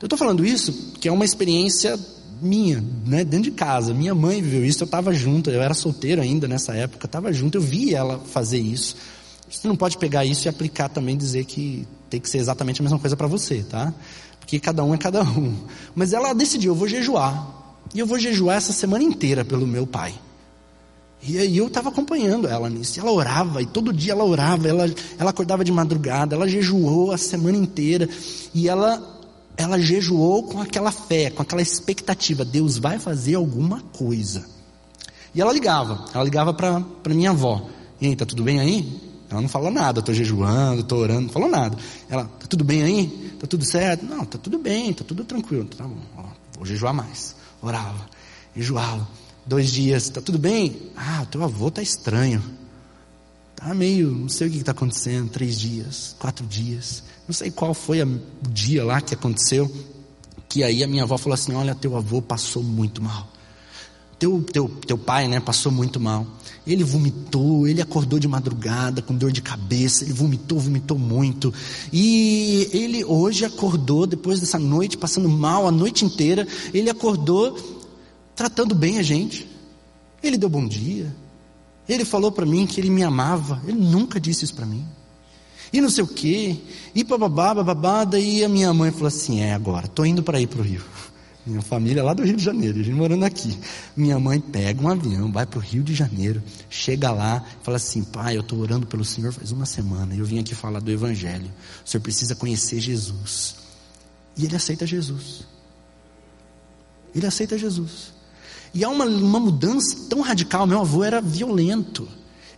Eu 0.00 0.06
estou 0.06 0.16
falando 0.16 0.46
isso 0.46 0.92
que 1.00 1.08
é 1.08 1.12
uma 1.12 1.24
experiência 1.24 1.98
minha, 2.40 2.82
né, 3.06 3.24
dentro 3.24 3.44
de 3.44 3.50
casa. 3.50 3.92
Minha 3.92 4.14
mãe 4.14 4.42
viveu 4.42 4.64
isso, 4.64 4.82
eu 4.82 4.86
estava 4.86 5.12
junto, 5.12 5.50
eu 5.50 5.62
era 5.62 5.74
solteiro 5.74 6.20
ainda 6.20 6.48
nessa 6.48 6.74
época, 6.74 7.06
estava 7.06 7.32
junto, 7.32 7.58
eu 7.58 7.62
vi 7.62 7.94
ela 7.94 8.18
fazer 8.18 8.58
isso. 8.58 8.96
Você 9.48 9.66
não 9.66 9.76
pode 9.76 9.98
pegar 9.98 10.24
isso 10.24 10.46
e 10.46 10.48
aplicar 10.48 10.88
também 10.88 11.16
dizer 11.16 11.44
que 11.44 11.86
tem 12.08 12.20
que 12.20 12.28
ser 12.28 12.38
exatamente 12.38 12.80
a 12.80 12.84
mesma 12.84 12.98
coisa 12.98 13.16
para 13.16 13.26
você, 13.26 13.64
tá? 13.68 13.92
Porque 14.38 14.58
cada 14.58 14.82
um 14.84 14.94
é 14.94 14.98
cada 14.98 15.22
um. 15.22 15.54
Mas 15.94 16.12
ela 16.12 16.32
decidiu, 16.32 16.72
eu 16.72 16.76
vou 16.76 16.88
jejuar. 16.88 17.58
E 17.94 17.98
eu 17.98 18.06
vou 18.06 18.18
jejuar 18.18 18.56
essa 18.56 18.72
semana 18.72 19.02
inteira 19.02 19.44
pelo 19.44 19.66
meu 19.66 19.86
pai. 19.86 20.14
E 21.22 21.38
aí 21.38 21.58
eu 21.58 21.66
estava 21.66 21.90
acompanhando 21.90 22.48
ela 22.48 22.70
nisso. 22.70 22.98
E 22.98 23.00
ela 23.00 23.12
orava, 23.12 23.60
e 23.60 23.66
todo 23.66 23.92
dia 23.92 24.12
ela 24.12 24.24
orava, 24.24 24.66
ela, 24.66 24.90
ela 25.18 25.30
acordava 25.30 25.64
de 25.64 25.70
madrugada, 25.70 26.34
ela 26.34 26.48
jejuou 26.48 27.12
a 27.12 27.18
semana 27.18 27.58
inteira. 27.58 28.08
E 28.54 28.68
ela 28.68 29.19
ela 29.60 29.78
jejuou 29.78 30.44
com 30.44 30.58
aquela 30.58 30.90
fé, 30.90 31.28
com 31.28 31.42
aquela 31.42 31.60
expectativa, 31.60 32.46
Deus 32.46 32.78
vai 32.78 32.98
fazer 32.98 33.34
alguma 33.34 33.82
coisa. 33.92 34.46
E 35.34 35.40
ela 35.40 35.52
ligava, 35.52 36.06
ela 36.14 36.24
ligava 36.24 36.54
para 36.54 36.82
minha 37.14 37.30
avó. 37.30 37.68
E 38.00 38.06
aí, 38.06 38.16
tá 38.16 38.24
tudo 38.24 38.42
bem 38.42 38.58
aí? 38.58 39.00
Ela 39.28 39.42
não 39.42 39.48
falou 39.50 39.70
nada, 39.70 40.00
estou 40.00 40.14
jejuando, 40.14 40.80
estou 40.80 40.98
orando, 40.98 41.22
não 41.22 41.28
falou 41.28 41.48
nada. 41.50 41.76
Ela, 42.08 42.24
tá 42.24 42.46
tudo 42.48 42.64
bem 42.64 42.82
aí? 42.82 43.36
Tá 43.38 43.46
tudo 43.46 43.62
certo? 43.64 44.06
Não, 44.06 44.24
tá 44.24 44.38
tudo 44.38 44.58
bem, 44.58 44.94
tá 44.94 45.04
tudo 45.04 45.24
tranquilo. 45.24 45.66
Tá 45.66 45.84
bom, 45.84 45.98
ó, 46.16 46.24
vou 46.56 46.64
jejuar 46.64 46.94
mais. 46.94 47.36
Orava, 47.60 48.08
jejuava. 48.56 49.06
Dois 49.44 49.70
dias, 49.70 50.08
tá 50.08 50.22
tudo 50.22 50.38
bem? 50.38 50.90
Ah, 50.96 51.26
teu 51.30 51.44
avô 51.44 51.70
tá 51.70 51.82
estranho. 51.82 52.42
Tá 53.54 53.74
meio, 53.74 54.10
não 54.10 54.28
sei 54.28 54.48
o 54.48 54.50
que 54.50 54.56
está 54.56 54.72
acontecendo. 54.72 55.30
Três 55.30 55.60
dias, 55.60 56.16
quatro 56.18 56.46
dias. 56.46 57.04
Não 57.30 57.34
sei 57.34 57.48
qual 57.48 57.72
foi 57.72 58.02
o 58.02 58.20
dia 58.50 58.84
lá 58.84 59.00
que 59.00 59.14
aconteceu, 59.14 59.70
que 60.48 60.64
aí 60.64 60.82
a 60.82 60.88
minha 60.88 61.04
avó 61.04 61.16
falou 61.16 61.34
assim: 61.34 61.54
Olha, 61.54 61.76
teu 61.76 61.96
avô 61.96 62.20
passou 62.20 62.60
muito 62.60 63.00
mal. 63.00 63.28
Teu, 64.18 64.42
teu, 64.42 64.68
teu 64.84 64.98
pai, 64.98 65.28
né, 65.28 65.38
passou 65.38 65.70
muito 65.70 66.00
mal. 66.00 66.26
Ele 66.66 66.82
vomitou, 66.82 67.68
ele 67.68 67.80
acordou 67.80 68.18
de 68.18 68.26
madrugada 68.26 69.00
com 69.00 69.14
dor 69.14 69.30
de 69.30 69.40
cabeça, 69.40 70.02
ele 70.02 70.12
vomitou, 70.12 70.58
vomitou 70.58 70.98
muito. 70.98 71.54
E 71.92 72.68
ele 72.72 73.04
hoje 73.04 73.44
acordou, 73.44 74.08
depois 74.08 74.40
dessa 74.40 74.58
noite, 74.58 74.98
passando 74.98 75.28
mal 75.28 75.68
a 75.68 75.70
noite 75.70 76.04
inteira, 76.04 76.48
ele 76.74 76.90
acordou 76.90 77.56
tratando 78.34 78.74
bem 78.74 78.98
a 78.98 79.04
gente. 79.04 79.48
Ele 80.20 80.36
deu 80.36 80.48
bom 80.48 80.66
dia. 80.66 81.14
Ele 81.88 82.04
falou 82.04 82.32
para 82.32 82.44
mim 82.44 82.66
que 82.66 82.80
ele 82.80 82.90
me 82.90 83.04
amava. 83.04 83.62
Ele 83.68 83.78
nunca 83.78 84.18
disse 84.18 84.44
isso 84.44 84.54
para 84.56 84.66
mim 84.66 84.84
e 85.72 85.80
não 85.80 85.88
sei 85.88 86.02
o 86.02 86.06
quê, 86.06 86.56
e 86.94 87.04
bababá, 87.04 87.54
bababá, 87.54 88.04
daí 88.04 88.44
a 88.44 88.48
minha 88.48 88.72
mãe 88.74 88.90
falou 88.90 89.06
assim, 89.06 89.40
é 89.40 89.54
agora, 89.54 89.86
estou 89.86 90.04
indo 90.04 90.22
para 90.22 90.40
ir 90.40 90.46
para 90.46 90.60
o 90.60 90.64
Rio. 90.64 90.82
Minha 91.46 91.62
família 91.62 92.00
é 92.00 92.02
lá 92.02 92.12
do 92.12 92.22
Rio 92.22 92.36
de 92.36 92.44
Janeiro, 92.44 92.80
a 92.80 92.82
gente 92.82 92.94
morando 92.94 93.24
aqui. 93.24 93.58
Minha 93.96 94.18
mãe 94.18 94.38
pega 94.38 94.82
um 94.82 94.88
avião, 94.88 95.32
vai 95.32 95.46
para 95.46 95.58
o 95.58 95.62
Rio 95.62 95.82
de 95.82 95.94
Janeiro, 95.94 96.42
chega 96.68 97.10
lá, 97.10 97.44
fala 97.62 97.76
assim, 97.76 98.04
pai, 98.04 98.36
eu 98.36 98.40
estou 98.40 98.58
orando 98.58 98.86
pelo 98.86 99.04
Senhor 99.04 99.32
faz 99.32 99.50
uma 99.50 99.64
semana, 99.64 100.14
eu 100.14 100.24
vim 100.24 100.38
aqui 100.38 100.54
falar 100.54 100.80
do 100.80 100.90
Evangelho, 100.90 101.50
o 101.84 101.88
Senhor 101.88 102.02
precisa 102.02 102.34
conhecer 102.34 102.78
Jesus. 102.78 103.56
E 104.36 104.44
ele 104.44 104.54
aceita 104.54 104.86
Jesus. 104.86 105.46
Ele 107.14 107.26
aceita 107.26 107.56
Jesus. 107.58 108.12
E 108.72 108.84
há 108.84 108.88
uma, 108.88 109.04
uma 109.04 109.40
mudança 109.40 109.96
tão 110.08 110.20
radical, 110.20 110.66
meu 110.66 110.80
avô 110.80 111.02
era 111.02 111.20
violento. 111.20 112.08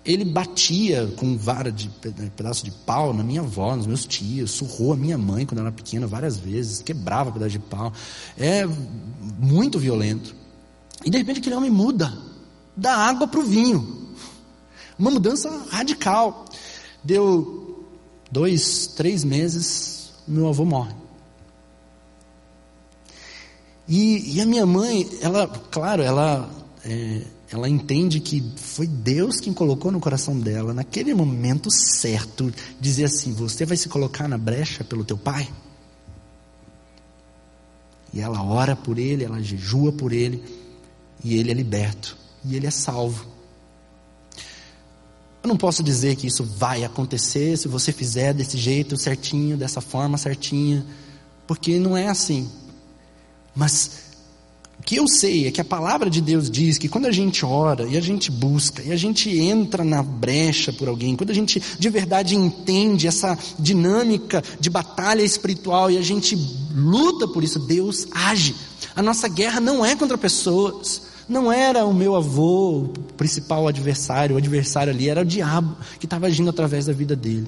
Ele 0.05 0.25
batia 0.25 1.07
com 1.17 1.37
vara 1.37 1.71
de 1.71 1.89
pedaço 2.37 2.65
de 2.65 2.73
pau 2.73 3.15
na 3.15 3.23
minha 3.23 3.41
avó, 3.41 3.77
nos 3.77 3.87
meus 3.87 4.05
tios, 4.05 4.51
surrou 4.51 4.93
a 4.93 4.97
minha 4.97 5.17
mãe 5.17 5.47
quando 5.47 5.61
ela 5.61 5.69
era 5.69 5.77
pequena 5.77 6.09
várias 6.09 6.37
vezes, 6.37 6.83
quebrava 6.83 7.31
pedaço 7.31 7.53
de 7.53 7.61
pau. 7.61 7.93
É 8.37 8.67
muito 9.39 9.79
violento. 9.79 10.35
E 11.05 11.11
de 11.11 11.19
repente 11.19 11.39
aquele 11.39 11.55
homem 11.55 11.71
muda 11.71 12.13
da 12.77 12.97
água 12.97 13.29
para 13.29 13.41
o 13.41 13.45
vinho. 13.45 14.11
Uma 14.99 15.11
mudança 15.11 15.49
radical. 15.71 16.47
Deu 17.05 17.87
dois, 18.31 18.89
três 18.89 19.23
meses, 19.23 20.11
meu 20.27 20.49
avô 20.49 20.65
morre. 20.65 20.95
E, 23.89 24.37
e 24.37 24.41
a 24.41 24.47
minha 24.47 24.65
mãe, 24.65 25.09
ela, 25.21 25.47
claro, 25.71 26.03
ela 26.03 26.49
é, 26.85 27.23
ela 27.53 27.69
entende 27.69 28.19
que 28.19 28.43
foi 28.57 28.87
Deus 28.87 29.39
quem 29.39 29.53
colocou 29.53 29.93
no 29.93 30.01
coração 30.01 30.39
dela, 30.39 30.73
naquele 30.73 31.13
momento 31.13 31.71
certo, 31.71 32.53
dizer 32.81 33.05
assim: 33.05 33.33
Você 33.35 33.67
vai 33.67 33.77
se 33.77 33.89
colocar 33.89 34.27
na 34.27 34.39
brecha 34.39 34.83
pelo 34.83 35.05
teu 35.05 35.19
pai? 35.19 35.49
E 38.13 38.21
ela 38.21 38.43
ora 38.43 38.75
por 38.75 38.99
ele, 38.99 39.25
ela 39.25 39.43
jejua 39.43 39.93
por 39.93 40.13
ele, 40.13 40.43
e 41.23 41.37
ele 41.37 41.51
é 41.51 41.55
liberto, 41.55 42.17
e 42.45 42.57
ele 42.57 42.67
é 42.67 42.71
salvo. 42.71 43.27
Eu 45.43 45.49
não 45.49 45.57
posso 45.57 45.83
dizer 45.83 46.17
que 46.17 46.27
isso 46.27 46.45
vai 46.45 46.85
acontecer 46.85 47.57
se 47.59 47.69
você 47.69 47.93
fizer 47.93 48.33
desse 48.33 48.57
jeito 48.57 48.97
certinho, 48.97 49.57
dessa 49.57 49.81
forma 49.81 50.17
certinha, 50.17 50.87
porque 51.47 51.79
não 51.79 51.97
é 51.97 52.09
assim. 52.09 52.49
Mas 53.55 54.12
o 54.83 54.85
que 54.85 54.97
eu 54.97 55.07
sei 55.07 55.47
é 55.47 55.51
que 55.53 55.61
a 55.61 55.65
palavra 55.65 56.11
de 56.11 56.21
Deus 56.21 56.51
diz 56.51 56.77
que 56.77 56.89
quando 56.89 57.07
a 57.07 57.13
gente 57.13 57.45
ora 57.47 57.87
e 57.87 57.97
a 57.97 58.01
gente 58.01 58.33
busca 58.33 58.83
e 58.83 58.91
a 58.91 58.97
gente 58.97 59.31
entra 59.39 59.85
na 59.85 60.03
brecha 60.03 60.73
por 60.73 60.89
alguém, 60.89 61.15
quando 61.15 61.31
a 61.31 61.35
gente 61.35 61.63
de 61.79 61.89
verdade 61.89 62.35
entende 62.35 63.07
essa 63.07 63.39
dinâmica 63.57 64.43
de 64.59 64.69
batalha 64.69 65.23
espiritual 65.23 65.89
e 65.89 65.97
a 65.97 66.03
gente 66.03 66.37
luta 66.75 67.29
por 67.29 67.45
isso, 67.45 67.61
Deus 67.61 68.09
age. 68.11 68.57
A 68.97 69.01
nossa 69.01 69.29
guerra 69.29 69.61
não 69.61 69.87
é 69.87 69.95
contra 69.95 70.19
pessoas. 70.19 71.03
Não 71.29 71.53
era 71.53 71.87
o 71.87 71.95
meu 71.95 72.17
avô 72.17 72.81
o 72.81 72.89
principal 73.17 73.69
adversário, 73.69 74.35
o 74.35 74.39
adversário 74.39 74.93
ali 74.93 75.09
era 75.09 75.23
o 75.23 75.25
diabo 75.25 75.77
que 76.01 76.07
estava 76.07 76.27
agindo 76.27 76.51
através 76.51 76.87
da 76.87 76.93
vida 76.93 77.15
dele. 77.15 77.47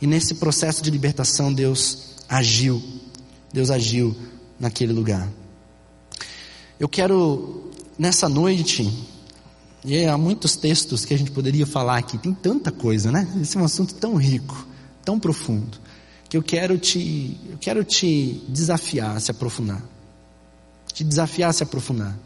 E 0.00 0.06
nesse 0.06 0.36
processo 0.36 0.82
de 0.82 0.90
libertação, 0.90 1.52
Deus 1.52 2.14
agiu. 2.26 2.82
Deus 3.52 3.70
agiu 3.70 4.16
naquele 4.58 4.94
lugar. 4.94 5.28
Eu 6.80 6.88
quero, 6.88 7.70
nessa 7.98 8.26
noite, 8.26 8.90
e 9.84 10.02
há 10.06 10.16
muitos 10.16 10.56
textos 10.56 11.04
que 11.04 11.12
a 11.12 11.18
gente 11.18 11.30
poderia 11.30 11.66
falar 11.66 11.98
aqui, 11.98 12.16
tem 12.16 12.32
tanta 12.32 12.72
coisa, 12.72 13.12
né? 13.12 13.30
Esse 13.38 13.58
é 13.58 13.60
um 13.60 13.64
assunto 13.64 13.94
tão 13.96 14.16
rico, 14.16 14.66
tão 15.04 15.20
profundo, 15.20 15.76
que 16.26 16.38
eu 16.38 16.42
quero 16.42 16.78
te, 16.78 17.38
eu 17.50 17.58
quero 17.58 17.84
te 17.84 18.42
desafiar 18.48 19.14
a 19.14 19.20
se 19.20 19.30
aprofundar. 19.30 19.82
Te 20.90 21.04
desafiar 21.04 21.50
a 21.50 21.52
se 21.52 21.62
aprofundar. 21.62 22.18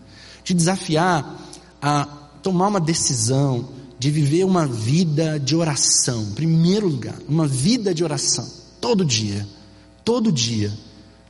Te 0.44 0.54
desafiar 0.54 1.36
a 1.82 2.04
tomar 2.40 2.68
uma 2.68 2.80
decisão 2.80 3.68
de 3.98 4.08
viver 4.08 4.44
uma 4.44 4.68
vida 4.68 5.40
de 5.40 5.56
oração. 5.56 6.22
Em 6.22 6.32
primeiro 6.32 6.86
lugar, 6.86 7.16
uma 7.28 7.48
vida 7.48 7.92
de 7.92 8.04
oração. 8.04 8.48
Todo 8.80 9.04
dia. 9.04 9.44
Todo 10.04 10.30
dia 10.30 10.72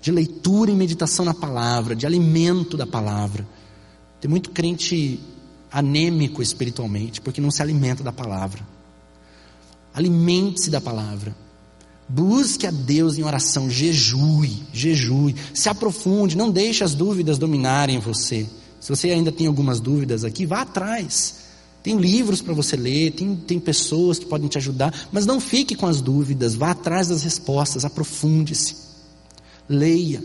de 0.05 0.13
leitura 0.13 0.71
e 0.71 0.75
meditação 0.75 1.25
na 1.25 1.33
palavra, 1.33 1.97
de 1.97 2.05
alimento 2.05 2.77
da 2.77 2.87
palavra. 2.87 3.49
Tem 4.21 4.31
muito 4.31 4.51
crente 4.51 5.19
anêmico 5.73 6.43
espiritualmente, 6.43 7.23
porque 7.23 7.41
não 7.41 7.51
se 7.51 7.63
alimenta 7.63 8.03
da 8.03 8.13
palavra. 8.13 8.61
Alimente-se 9.95 10.69
da 10.69 10.79
palavra. 10.79 11.35
Busque 12.07 12.67
a 12.67 12.71
Deus 12.71 13.17
em 13.17 13.23
oração, 13.23 13.71
jejue, 13.71 14.65
jejue, 14.75 15.35
se 15.55 15.71
aprofunde, 15.71 16.37
não 16.37 16.51
deixe 16.51 16.85
as 16.85 16.95
dúvidas 16.95 17.39
dominarem 17.39 17.99
você. 17.99 18.47
Se 18.79 18.91
você 18.91 19.09
ainda 19.09 19.33
tem 19.33 19.47
algumas 19.47 19.81
dúvidas 19.81 20.23
aqui, 20.23 20.45
vá 20.45 20.61
atrás. 20.61 21.37
Tem 21.83 21.97
livros 21.97 22.43
para 22.43 22.53
você 22.53 22.77
ler, 22.77 23.13
tem, 23.13 23.35
tem 23.35 23.59
pessoas 23.59 24.19
que 24.19 24.27
podem 24.27 24.49
te 24.49 24.59
ajudar, 24.59 25.09
mas 25.11 25.25
não 25.25 25.41
fique 25.41 25.75
com 25.75 25.87
as 25.87 26.03
dúvidas, 26.03 26.55
vá 26.55 26.73
atrás 26.73 27.09
das 27.09 27.23
respostas, 27.23 27.87
aprofunde-se 27.87 28.84
leia, 29.69 30.23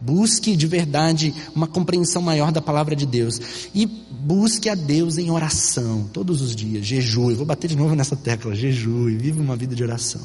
busque 0.00 0.56
de 0.56 0.66
verdade 0.66 1.34
uma 1.54 1.66
compreensão 1.66 2.20
maior 2.20 2.52
da 2.52 2.60
palavra 2.60 2.94
de 2.94 3.06
Deus 3.06 3.68
e 3.74 3.86
busque 3.86 4.68
a 4.68 4.74
Deus 4.74 5.18
em 5.18 5.30
oração 5.30 6.08
todos 6.12 6.42
os 6.42 6.54
dias, 6.54 6.84
jejue. 6.84 7.34
Vou 7.34 7.46
bater 7.46 7.68
de 7.68 7.76
novo 7.76 7.94
nessa 7.94 8.16
tecla, 8.16 8.54
jejue, 8.54 9.16
vive 9.16 9.40
uma 9.40 9.56
vida 9.56 9.74
de 9.74 9.82
oração. 9.82 10.22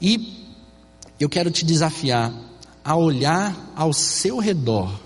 E 0.00 0.50
eu 1.18 1.28
quero 1.28 1.50
te 1.50 1.64
desafiar 1.64 2.32
a 2.84 2.96
olhar 2.96 3.72
ao 3.76 3.92
seu 3.92 4.38
redor, 4.38 5.00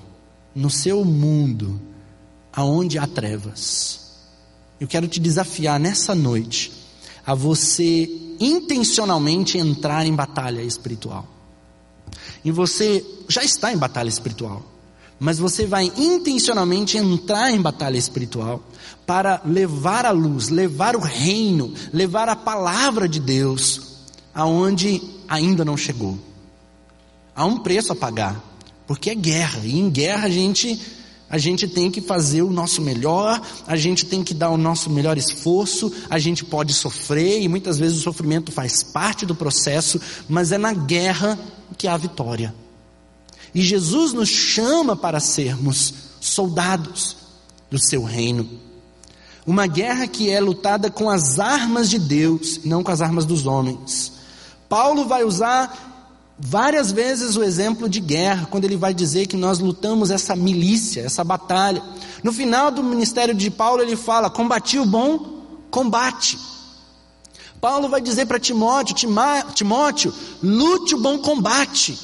no 0.55 0.71
seu 0.71 1.05
mundo, 1.05 1.81
aonde 2.53 2.99
há 2.99 3.07
trevas. 3.07 4.07
Eu 4.81 4.89
quero 4.89 5.07
te 5.07 5.21
desafiar 5.21 5.79
nessa 5.79 6.15
noite 6.15 6.73
a 7.27 7.35
você 7.35 8.09
intencionalmente 8.41 9.59
entrar 9.59 10.07
em 10.07 10.15
batalha 10.15 10.63
espiritual. 10.63 11.36
E 12.45 12.51
você 12.51 13.05
já 13.29 13.43
está 13.43 13.73
em 13.73 13.77
batalha 13.77 14.09
espiritual. 14.09 14.63
mas 15.19 15.39
você 15.39 15.67
vai 15.67 15.91
intencionalmente 15.97 16.99
entrar 16.99 17.51
em 17.51 17.61
batalha 17.61 17.97
espiritual 17.97 18.63
para 19.07 19.41
levar 19.45 20.05
a 20.05 20.11
luz, 20.11 20.51
levar 20.51 20.95
o 20.95 21.01
reino, 21.01 21.73
levar 21.93 22.29
a 22.29 22.37
palavra 22.37 23.09
de 23.09 23.19
Deus 23.19 23.81
aonde 24.35 25.01
ainda 25.27 25.65
não 25.65 25.77
chegou. 25.77 26.19
Há 27.35 27.47
um 27.47 27.59
preço 27.59 27.93
a 27.93 27.97
pagar, 27.97 28.43
porque 28.87 29.11
é 29.11 29.15
guerra, 29.15 29.61
e 29.65 29.79
em 29.79 29.89
guerra 29.89 30.27
a 30.27 30.31
gente 30.31 30.81
a 31.29 31.39
gente 31.39 31.67
tem 31.67 31.91
que 31.91 32.01
fazer 32.01 32.43
o 32.43 32.51
nosso 32.51 32.81
melhor, 32.81 33.41
a 33.67 33.77
gente 33.77 34.07
tem 34.07 34.23
que 34.23 34.33
dar 34.33 34.51
o 34.51 34.57
nosso 34.57 34.89
melhor 34.89 35.19
esforço, 35.19 35.93
a 36.09 36.19
gente 36.19 36.45
pode 36.45 36.73
sofrer 36.73 37.43
e 37.43 37.49
muitas 37.49 37.79
vezes 37.79 37.99
o 37.99 38.03
sofrimento 38.03 38.53
faz 38.53 38.83
parte 38.83 39.27
do 39.27 39.35
processo, 39.35 40.01
mas 40.29 40.53
é 40.53 40.59
na 40.59 40.73
guerra 40.73 41.39
que 41.77 41.89
há 41.89 41.97
vitória. 41.97 42.55
E 43.53 43.61
Jesus 43.61 44.13
nos 44.13 44.29
chama 44.29 44.95
para 44.95 45.19
sermos 45.19 45.95
soldados 46.21 47.17
do 47.71 47.79
seu 47.79 48.05
reino. 48.05 48.49
Uma 49.45 49.67
guerra 49.67 50.07
que 50.07 50.31
é 50.31 50.41
lutada 50.41 50.91
com 50.91 51.09
as 51.09 51.39
armas 51.39 51.89
de 51.89 51.99
Deus, 51.99 52.61
não 52.65 52.83
com 52.83 52.91
as 52.91 53.01
armas 53.01 53.25
dos 53.25 53.47
homens. 53.47 54.13
Paulo 54.69 55.07
vai 55.07 55.25
usar 55.25 55.96
várias 56.39 56.93
vezes 56.93 57.37
o 57.37 57.43
exemplo 57.43 57.89
de 57.89 58.01
guerra, 58.01 58.47
quando 58.51 58.65
ele 58.65 58.77
vai 58.77 58.93
dizer 58.93 59.27
que 59.27 59.37
nós 59.37 59.59
lutamos 59.59 60.11
essa 60.11 60.37
milícia, 60.37 61.03
essa 61.03 61.25
batalha. 61.25 61.83
No 62.23 62.33
final 62.33 62.71
do 62.71 62.83
ministério 62.83 63.35
de 63.35 63.51
Paulo, 63.51 63.83
ele 63.83 63.97
fala: 63.97 64.31
combati 64.31 64.79
o 64.79 64.87
bom 64.87 65.43
combate. 65.71 66.39
Paulo 67.61 67.89
vai 67.89 68.01
dizer 68.01 68.27
para 68.27 68.39
Timóteo: 68.39 68.95
Timóteo, 69.55 70.13
lute 70.43 70.95
o 70.95 71.01
bom 71.01 71.19
combate. 71.19 71.99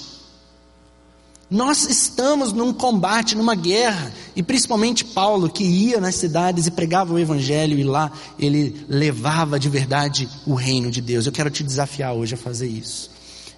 Nós 1.50 1.84
estamos 1.84 2.50
num 2.50 2.72
combate, 2.72 3.36
numa 3.36 3.54
guerra, 3.54 4.10
e 4.34 4.42
principalmente 4.42 5.04
Paulo, 5.04 5.50
que 5.50 5.62
ia 5.62 6.00
nas 6.00 6.14
cidades 6.14 6.66
e 6.66 6.70
pregava 6.70 7.12
o 7.12 7.18
Evangelho, 7.18 7.78
e 7.78 7.84
lá 7.84 8.10
ele 8.38 8.86
levava 8.88 9.60
de 9.60 9.68
verdade 9.68 10.26
o 10.46 10.54
reino 10.54 10.90
de 10.90 11.02
Deus. 11.02 11.26
Eu 11.26 11.32
quero 11.32 11.50
te 11.50 11.62
desafiar 11.62 12.14
hoje 12.14 12.32
a 12.32 12.38
fazer 12.38 12.68
isso. 12.68 13.11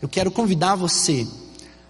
Eu 0.04 0.08
quero 0.10 0.30
convidar 0.30 0.74
você 0.74 1.26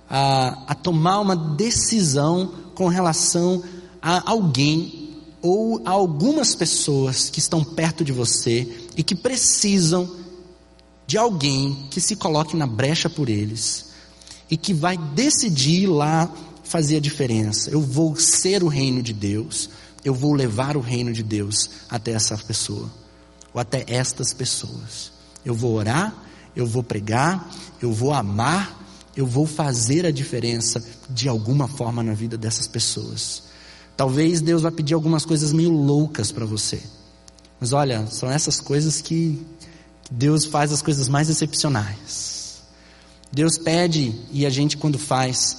a, 0.08 0.66
a 0.68 0.74
tomar 0.76 1.18
uma 1.18 1.34
decisão 1.34 2.46
com 2.72 2.86
relação 2.86 3.60
a 4.00 4.30
alguém 4.30 5.18
ou 5.42 5.82
a 5.84 5.90
algumas 5.90 6.54
pessoas 6.54 7.28
que 7.28 7.40
estão 7.40 7.64
perto 7.64 8.04
de 8.04 8.12
você 8.12 8.72
e 8.96 9.02
que 9.02 9.16
precisam 9.16 10.08
de 11.08 11.18
alguém 11.18 11.88
que 11.90 12.00
se 12.00 12.14
coloque 12.14 12.56
na 12.56 12.68
brecha 12.68 13.10
por 13.10 13.28
eles 13.28 13.86
e 14.48 14.56
que 14.56 14.72
vai 14.72 14.96
decidir 14.96 15.88
lá 15.88 16.30
fazer 16.62 16.98
a 16.98 17.00
diferença. 17.00 17.68
Eu 17.68 17.80
vou 17.80 18.14
ser 18.14 18.62
o 18.62 18.68
reino 18.68 19.02
de 19.02 19.12
Deus, 19.12 19.68
eu 20.04 20.14
vou 20.14 20.34
levar 20.34 20.76
o 20.76 20.80
reino 20.80 21.12
de 21.12 21.24
Deus 21.24 21.68
até 21.90 22.12
essa 22.12 22.38
pessoa, 22.38 22.88
ou 23.52 23.60
até 23.60 23.84
estas 23.88 24.32
pessoas. 24.32 25.10
Eu 25.44 25.52
vou 25.52 25.74
orar, 25.74 26.23
eu 26.54 26.66
vou 26.66 26.82
pregar, 26.82 27.50
eu 27.80 27.92
vou 27.92 28.12
amar, 28.12 28.80
eu 29.16 29.26
vou 29.26 29.46
fazer 29.46 30.06
a 30.06 30.10
diferença 30.10 30.82
de 31.08 31.28
alguma 31.28 31.68
forma 31.68 32.02
na 32.02 32.14
vida 32.14 32.36
dessas 32.36 32.66
pessoas. 32.66 33.44
Talvez 33.96 34.40
Deus 34.40 34.62
vai 34.62 34.72
pedir 34.72 34.94
algumas 34.94 35.24
coisas 35.24 35.52
meio 35.52 35.70
loucas 35.70 36.32
para 36.32 36.44
você. 36.44 36.82
Mas 37.60 37.72
olha, 37.72 38.06
são 38.08 38.30
essas 38.30 38.60
coisas 38.60 39.00
que 39.00 39.44
Deus 40.10 40.44
faz 40.44 40.72
as 40.72 40.82
coisas 40.82 41.08
mais 41.08 41.30
excepcionais. 41.30 42.62
Deus 43.32 43.56
pede 43.56 44.14
e 44.32 44.44
a 44.44 44.50
gente 44.50 44.76
quando 44.76 44.98
faz, 44.98 45.56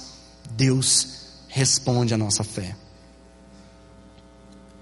Deus 0.56 1.08
responde 1.48 2.14
a 2.14 2.18
nossa 2.18 2.44
fé. 2.44 2.76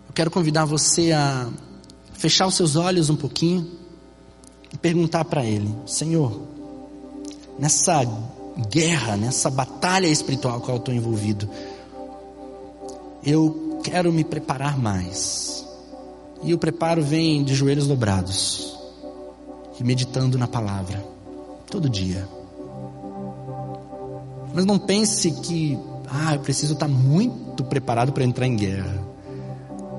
Eu 0.08 0.12
quero 0.14 0.30
convidar 0.30 0.64
você 0.64 1.12
a 1.12 1.48
fechar 2.12 2.46
os 2.46 2.54
seus 2.54 2.76
olhos 2.76 3.10
um 3.10 3.16
pouquinho 3.16 3.83
e 4.74 4.78
perguntar 4.78 5.24
para 5.24 5.44
Ele: 5.46 5.72
Senhor, 5.86 6.42
nessa 7.58 8.04
guerra, 8.68 9.16
nessa 9.16 9.48
batalha 9.48 10.08
espiritual 10.08 10.58
com 10.58 10.66
qual 10.66 10.76
eu 10.76 10.80
estou 10.80 10.94
envolvido, 10.94 11.48
eu 13.24 13.80
quero 13.82 14.12
me 14.12 14.24
preparar 14.24 14.76
mais. 14.76 15.64
E 16.42 16.52
o 16.52 16.58
preparo 16.58 17.02
vem 17.02 17.42
de 17.42 17.54
joelhos 17.54 17.86
dobrados 17.86 18.76
e 19.80 19.84
meditando 19.84 20.36
na 20.36 20.46
palavra, 20.46 21.02
todo 21.70 21.88
dia. 21.88 22.28
Mas 24.52 24.66
não 24.66 24.78
pense 24.78 25.30
que, 25.30 25.78
ah, 26.06 26.34
eu 26.34 26.40
preciso 26.40 26.74
estar 26.74 26.86
muito 26.86 27.64
preparado 27.64 28.12
para 28.12 28.24
entrar 28.24 28.46
em 28.46 28.56
guerra. 28.56 29.02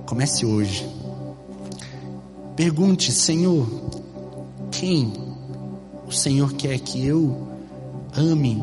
Comece 0.06 0.46
hoje. 0.46 0.88
Pergunte, 2.56 3.12
Senhor, 3.12 3.68
quem 4.80 5.14
o 6.06 6.12
Senhor 6.12 6.54
quer 6.54 6.78
que 6.80 7.06
eu 7.06 7.48
ame 8.16 8.62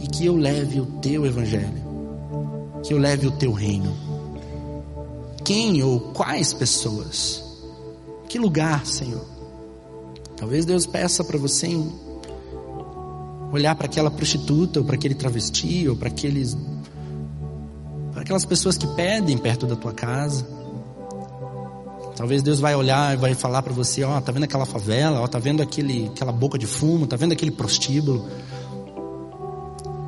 e 0.00 0.06
que 0.06 0.26
eu 0.26 0.36
leve 0.36 0.80
o 0.80 0.86
teu 1.00 1.26
evangelho, 1.26 1.82
que 2.82 2.94
eu 2.94 2.98
leve 2.98 3.26
o 3.26 3.32
teu 3.32 3.52
reino. 3.52 3.92
Quem 5.44 5.82
ou 5.82 6.00
quais 6.00 6.52
pessoas? 6.52 7.44
Que 8.28 8.38
lugar, 8.38 8.86
Senhor? 8.86 9.24
Talvez 10.36 10.64
Deus 10.64 10.86
peça 10.86 11.22
para 11.22 11.38
você 11.38 11.68
olhar 13.52 13.74
para 13.74 13.86
aquela 13.86 14.10
prostituta, 14.10 14.80
ou 14.80 14.86
para 14.86 14.96
aquele 14.96 15.14
travesti, 15.14 15.88
ou 15.88 15.96
para 15.96 16.08
aqueles 16.08 16.56
para 18.12 18.22
aquelas 18.22 18.44
pessoas 18.44 18.78
que 18.78 18.86
pedem 18.94 19.36
perto 19.36 19.66
da 19.66 19.74
tua 19.74 19.92
casa. 19.92 20.46
Talvez 22.16 22.42
Deus 22.42 22.60
vai 22.60 22.74
olhar 22.76 23.14
e 23.14 23.16
vai 23.16 23.34
falar 23.34 23.62
para 23.62 23.72
você, 23.72 24.04
ó, 24.04 24.16
oh, 24.16 24.20
tá 24.20 24.30
vendo 24.30 24.44
aquela 24.44 24.64
favela, 24.64 25.20
ó, 25.20 25.24
oh, 25.24 25.28
tá 25.28 25.38
vendo 25.38 25.62
aquele, 25.62 26.06
aquela 26.14 26.30
boca 26.30 26.56
de 26.56 26.66
fumo, 26.66 27.06
tá 27.06 27.16
vendo 27.16 27.32
aquele 27.32 27.50
prostíbulo. 27.50 28.28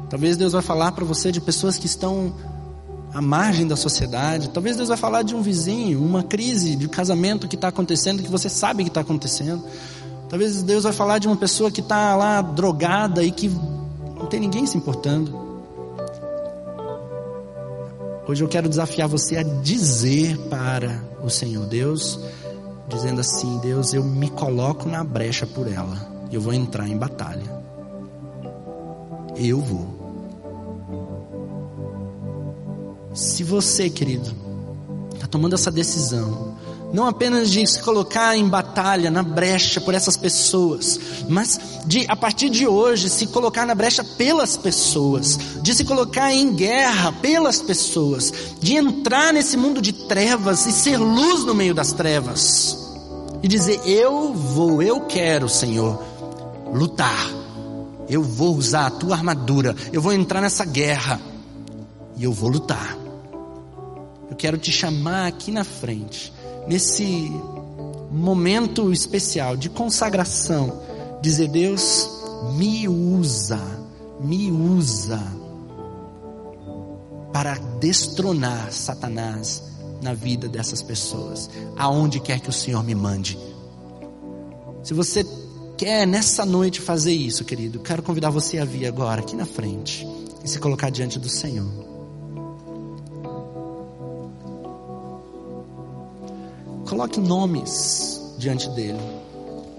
Talvez 0.08 0.36
Deus 0.36 0.52
vai 0.52 0.62
falar 0.62 0.92
para 0.92 1.04
você 1.04 1.32
de 1.32 1.40
pessoas 1.40 1.78
que 1.78 1.86
estão 1.86 2.32
à 3.12 3.20
margem 3.20 3.66
da 3.66 3.74
sociedade. 3.74 4.50
Talvez 4.50 4.76
Deus 4.76 4.88
vai 4.88 4.96
falar 4.96 5.22
de 5.22 5.34
um 5.34 5.42
vizinho, 5.42 6.00
uma 6.00 6.22
crise 6.22 6.76
de 6.76 6.88
casamento 6.88 7.48
que 7.48 7.56
está 7.56 7.68
acontecendo, 7.68 8.22
que 8.22 8.30
você 8.30 8.48
sabe 8.48 8.84
que 8.84 8.90
está 8.90 9.00
acontecendo. 9.00 9.64
Talvez 10.28 10.62
Deus 10.62 10.84
vai 10.84 10.92
falar 10.92 11.18
de 11.18 11.26
uma 11.26 11.36
pessoa 11.36 11.70
que 11.70 11.80
está 11.80 12.14
lá 12.14 12.40
drogada 12.40 13.24
e 13.24 13.32
que 13.32 13.48
não 13.48 14.26
tem 14.26 14.38
ninguém 14.38 14.64
se 14.64 14.76
importando. 14.76 15.45
Hoje 18.28 18.42
eu 18.42 18.48
quero 18.48 18.68
desafiar 18.68 19.06
você 19.06 19.36
a 19.36 19.42
dizer 19.44 20.36
para 20.48 21.00
o 21.22 21.30
Senhor 21.30 21.64
Deus, 21.66 22.18
dizendo 22.88 23.20
assim: 23.20 23.58
Deus, 23.58 23.94
eu 23.94 24.02
me 24.02 24.28
coloco 24.28 24.88
na 24.88 25.04
brecha 25.04 25.46
por 25.46 25.70
ela, 25.70 26.26
eu 26.32 26.40
vou 26.40 26.52
entrar 26.52 26.88
em 26.88 26.96
batalha. 26.96 27.44
Eu 29.36 29.60
vou. 29.60 29.94
Se 33.14 33.44
você, 33.44 33.88
querido, 33.88 34.34
está 35.14 35.28
tomando 35.28 35.54
essa 35.54 35.70
decisão, 35.70 36.55
não 36.97 37.06
apenas 37.06 37.51
de 37.51 37.64
se 37.66 37.82
colocar 37.82 38.35
em 38.39 38.48
batalha, 38.48 39.10
na 39.10 39.23
brecha 39.23 39.82
por 39.82 39.93
essas 39.93 40.16
pessoas, 40.16 40.98
mas 41.28 41.60
de 41.85 42.06
a 42.09 42.16
partir 42.16 42.48
de 42.48 42.66
hoje 42.66 43.10
se 43.10 43.27
colocar 43.27 43.66
na 43.66 43.74
brecha 43.74 44.02
pelas 44.02 44.56
pessoas, 44.56 45.39
de 45.60 45.74
se 45.74 45.85
colocar 45.85 46.32
em 46.32 46.55
guerra 46.55 47.12
pelas 47.12 47.60
pessoas, 47.60 48.32
de 48.62 48.77
entrar 48.77 49.31
nesse 49.35 49.59
mundo 49.59 49.82
de 49.82 49.93
trevas 49.93 50.64
e 50.64 50.73
ser 50.73 50.97
luz 50.97 51.44
no 51.44 51.55
meio 51.55 51.74
das 51.74 51.93
trevas. 51.93 52.78
E 53.43 53.47
dizer: 53.47 53.78
Eu 53.85 54.32
vou, 54.32 54.81
eu 54.81 55.02
quero, 55.02 55.51
Senhor, 55.51 56.02
lutar. 56.73 57.31
Eu 58.09 58.23
vou 58.23 58.56
usar 58.56 58.86
a 58.86 58.90
tua 58.90 59.16
armadura, 59.16 59.77
eu 59.93 60.01
vou 60.01 60.14
entrar 60.14 60.40
nessa 60.40 60.64
guerra 60.64 61.20
e 62.16 62.24
eu 62.24 62.32
vou 62.32 62.48
lutar. 62.48 62.97
Eu 64.31 64.36
quero 64.36 64.56
te 64.56 64.73
chamar 64.73 65.27
aqui 65.27 65.51
na 65.51 65.62
frente 65.62 66.35
nesse 66.66 67.30
momento 68.10 68.93
especial 68.93 69.56
de 69.56 69.68
consagração, 69.68 70.80
dizer: 71.20 71.48
Deus, 71.48 72.09
me 72.56 72.88
usa, 72.88 73.60
me 74.20 74.51
usa 74.51 75.20
para 77.32 77.55
destronar 77.80 78.72
Satanás 78.72 79.62
na 80.02 80.14
vida 80.14 80.48
dessas 80.48 80.82
pessoas, 80.82 81.51
aonde 81.76 82.20
quer 82.20 82.40
que 82.40 82.48
o 82.48 82.52
Senhor 82.52 82.82
me 82.82 82.94
mande. 82.94 83.38
Se 84.82 84.94
você 84.94 85.26
quer 85.76 86.06
nessa 86.06 86.47
noite 86.47 86.80
fazer 86.80 87.12
isso, 87.12 87.44
querido, 87.44 87.80
quero 87.80 88.02
convidar 88.02 88.30
você 88.30 88.59
a 88.59 88.64
vir 88.64 88.86
agora 88.86 89.20
aqui 89.20 89.36
na 89.36 89.44
frente 89.44 90.06
e 90.44 90.48
se 90.48 90.59
colocar 90.59 90.90
diante 90.90 91.18
do 91.18 91.28
Senhor. 91.28 91.95
Coloque 96.86 97.20
nomes 97.20 98.34
diante 98.38 98.68
dele. 98.70 99.00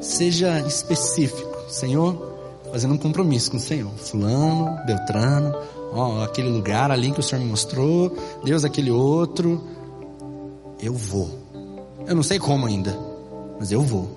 Seja 0.02 0.60
específico. 0.60 1.48
Senhor, 1.70 2.38
fazendo 2.72 2.94
um 2.94 2.98
compromisso 2.98 3.52
com 3.52 3.58
o 3.58 3.60
Senhor. 3.60 3.92
Fulano, 3.98 4.78
Beltrano, 4.86 5.56
ó, 5.94 6.24
aquele 6.24 6.50
lugar 6.50 6.92
ali 6.92 7.12
que 7.12 7.20
o 7.20 7.24
Senhor 7.24 7.42
me 7.42 7.50
mostrou, 7.50 8.16
Deus, 8.44 8.64
aquele 8.64 8.92
outro. 8.92 9.64
Eu 10.82 10.94
vou. 10.94 11.30
Eu 12.06 12.16
não 12.16 12.24
sei 12.24 12.40
como 12.40 12.66
ainda, 12.66 12.98
mas 13.60 13.72
eu 13.72 13.82
vou. 13.82 14.08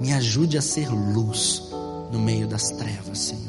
Me 0.00 0.12
ajude 0.12 0.56
a 0.56 0.62
ser 0.62 0.88
luz 0.90 1.70
no 2.12 2.18
meio 2.18 2.46
das 2.46 2.70
trevas, 2.70 3.18
Senhor. 3.18 3.47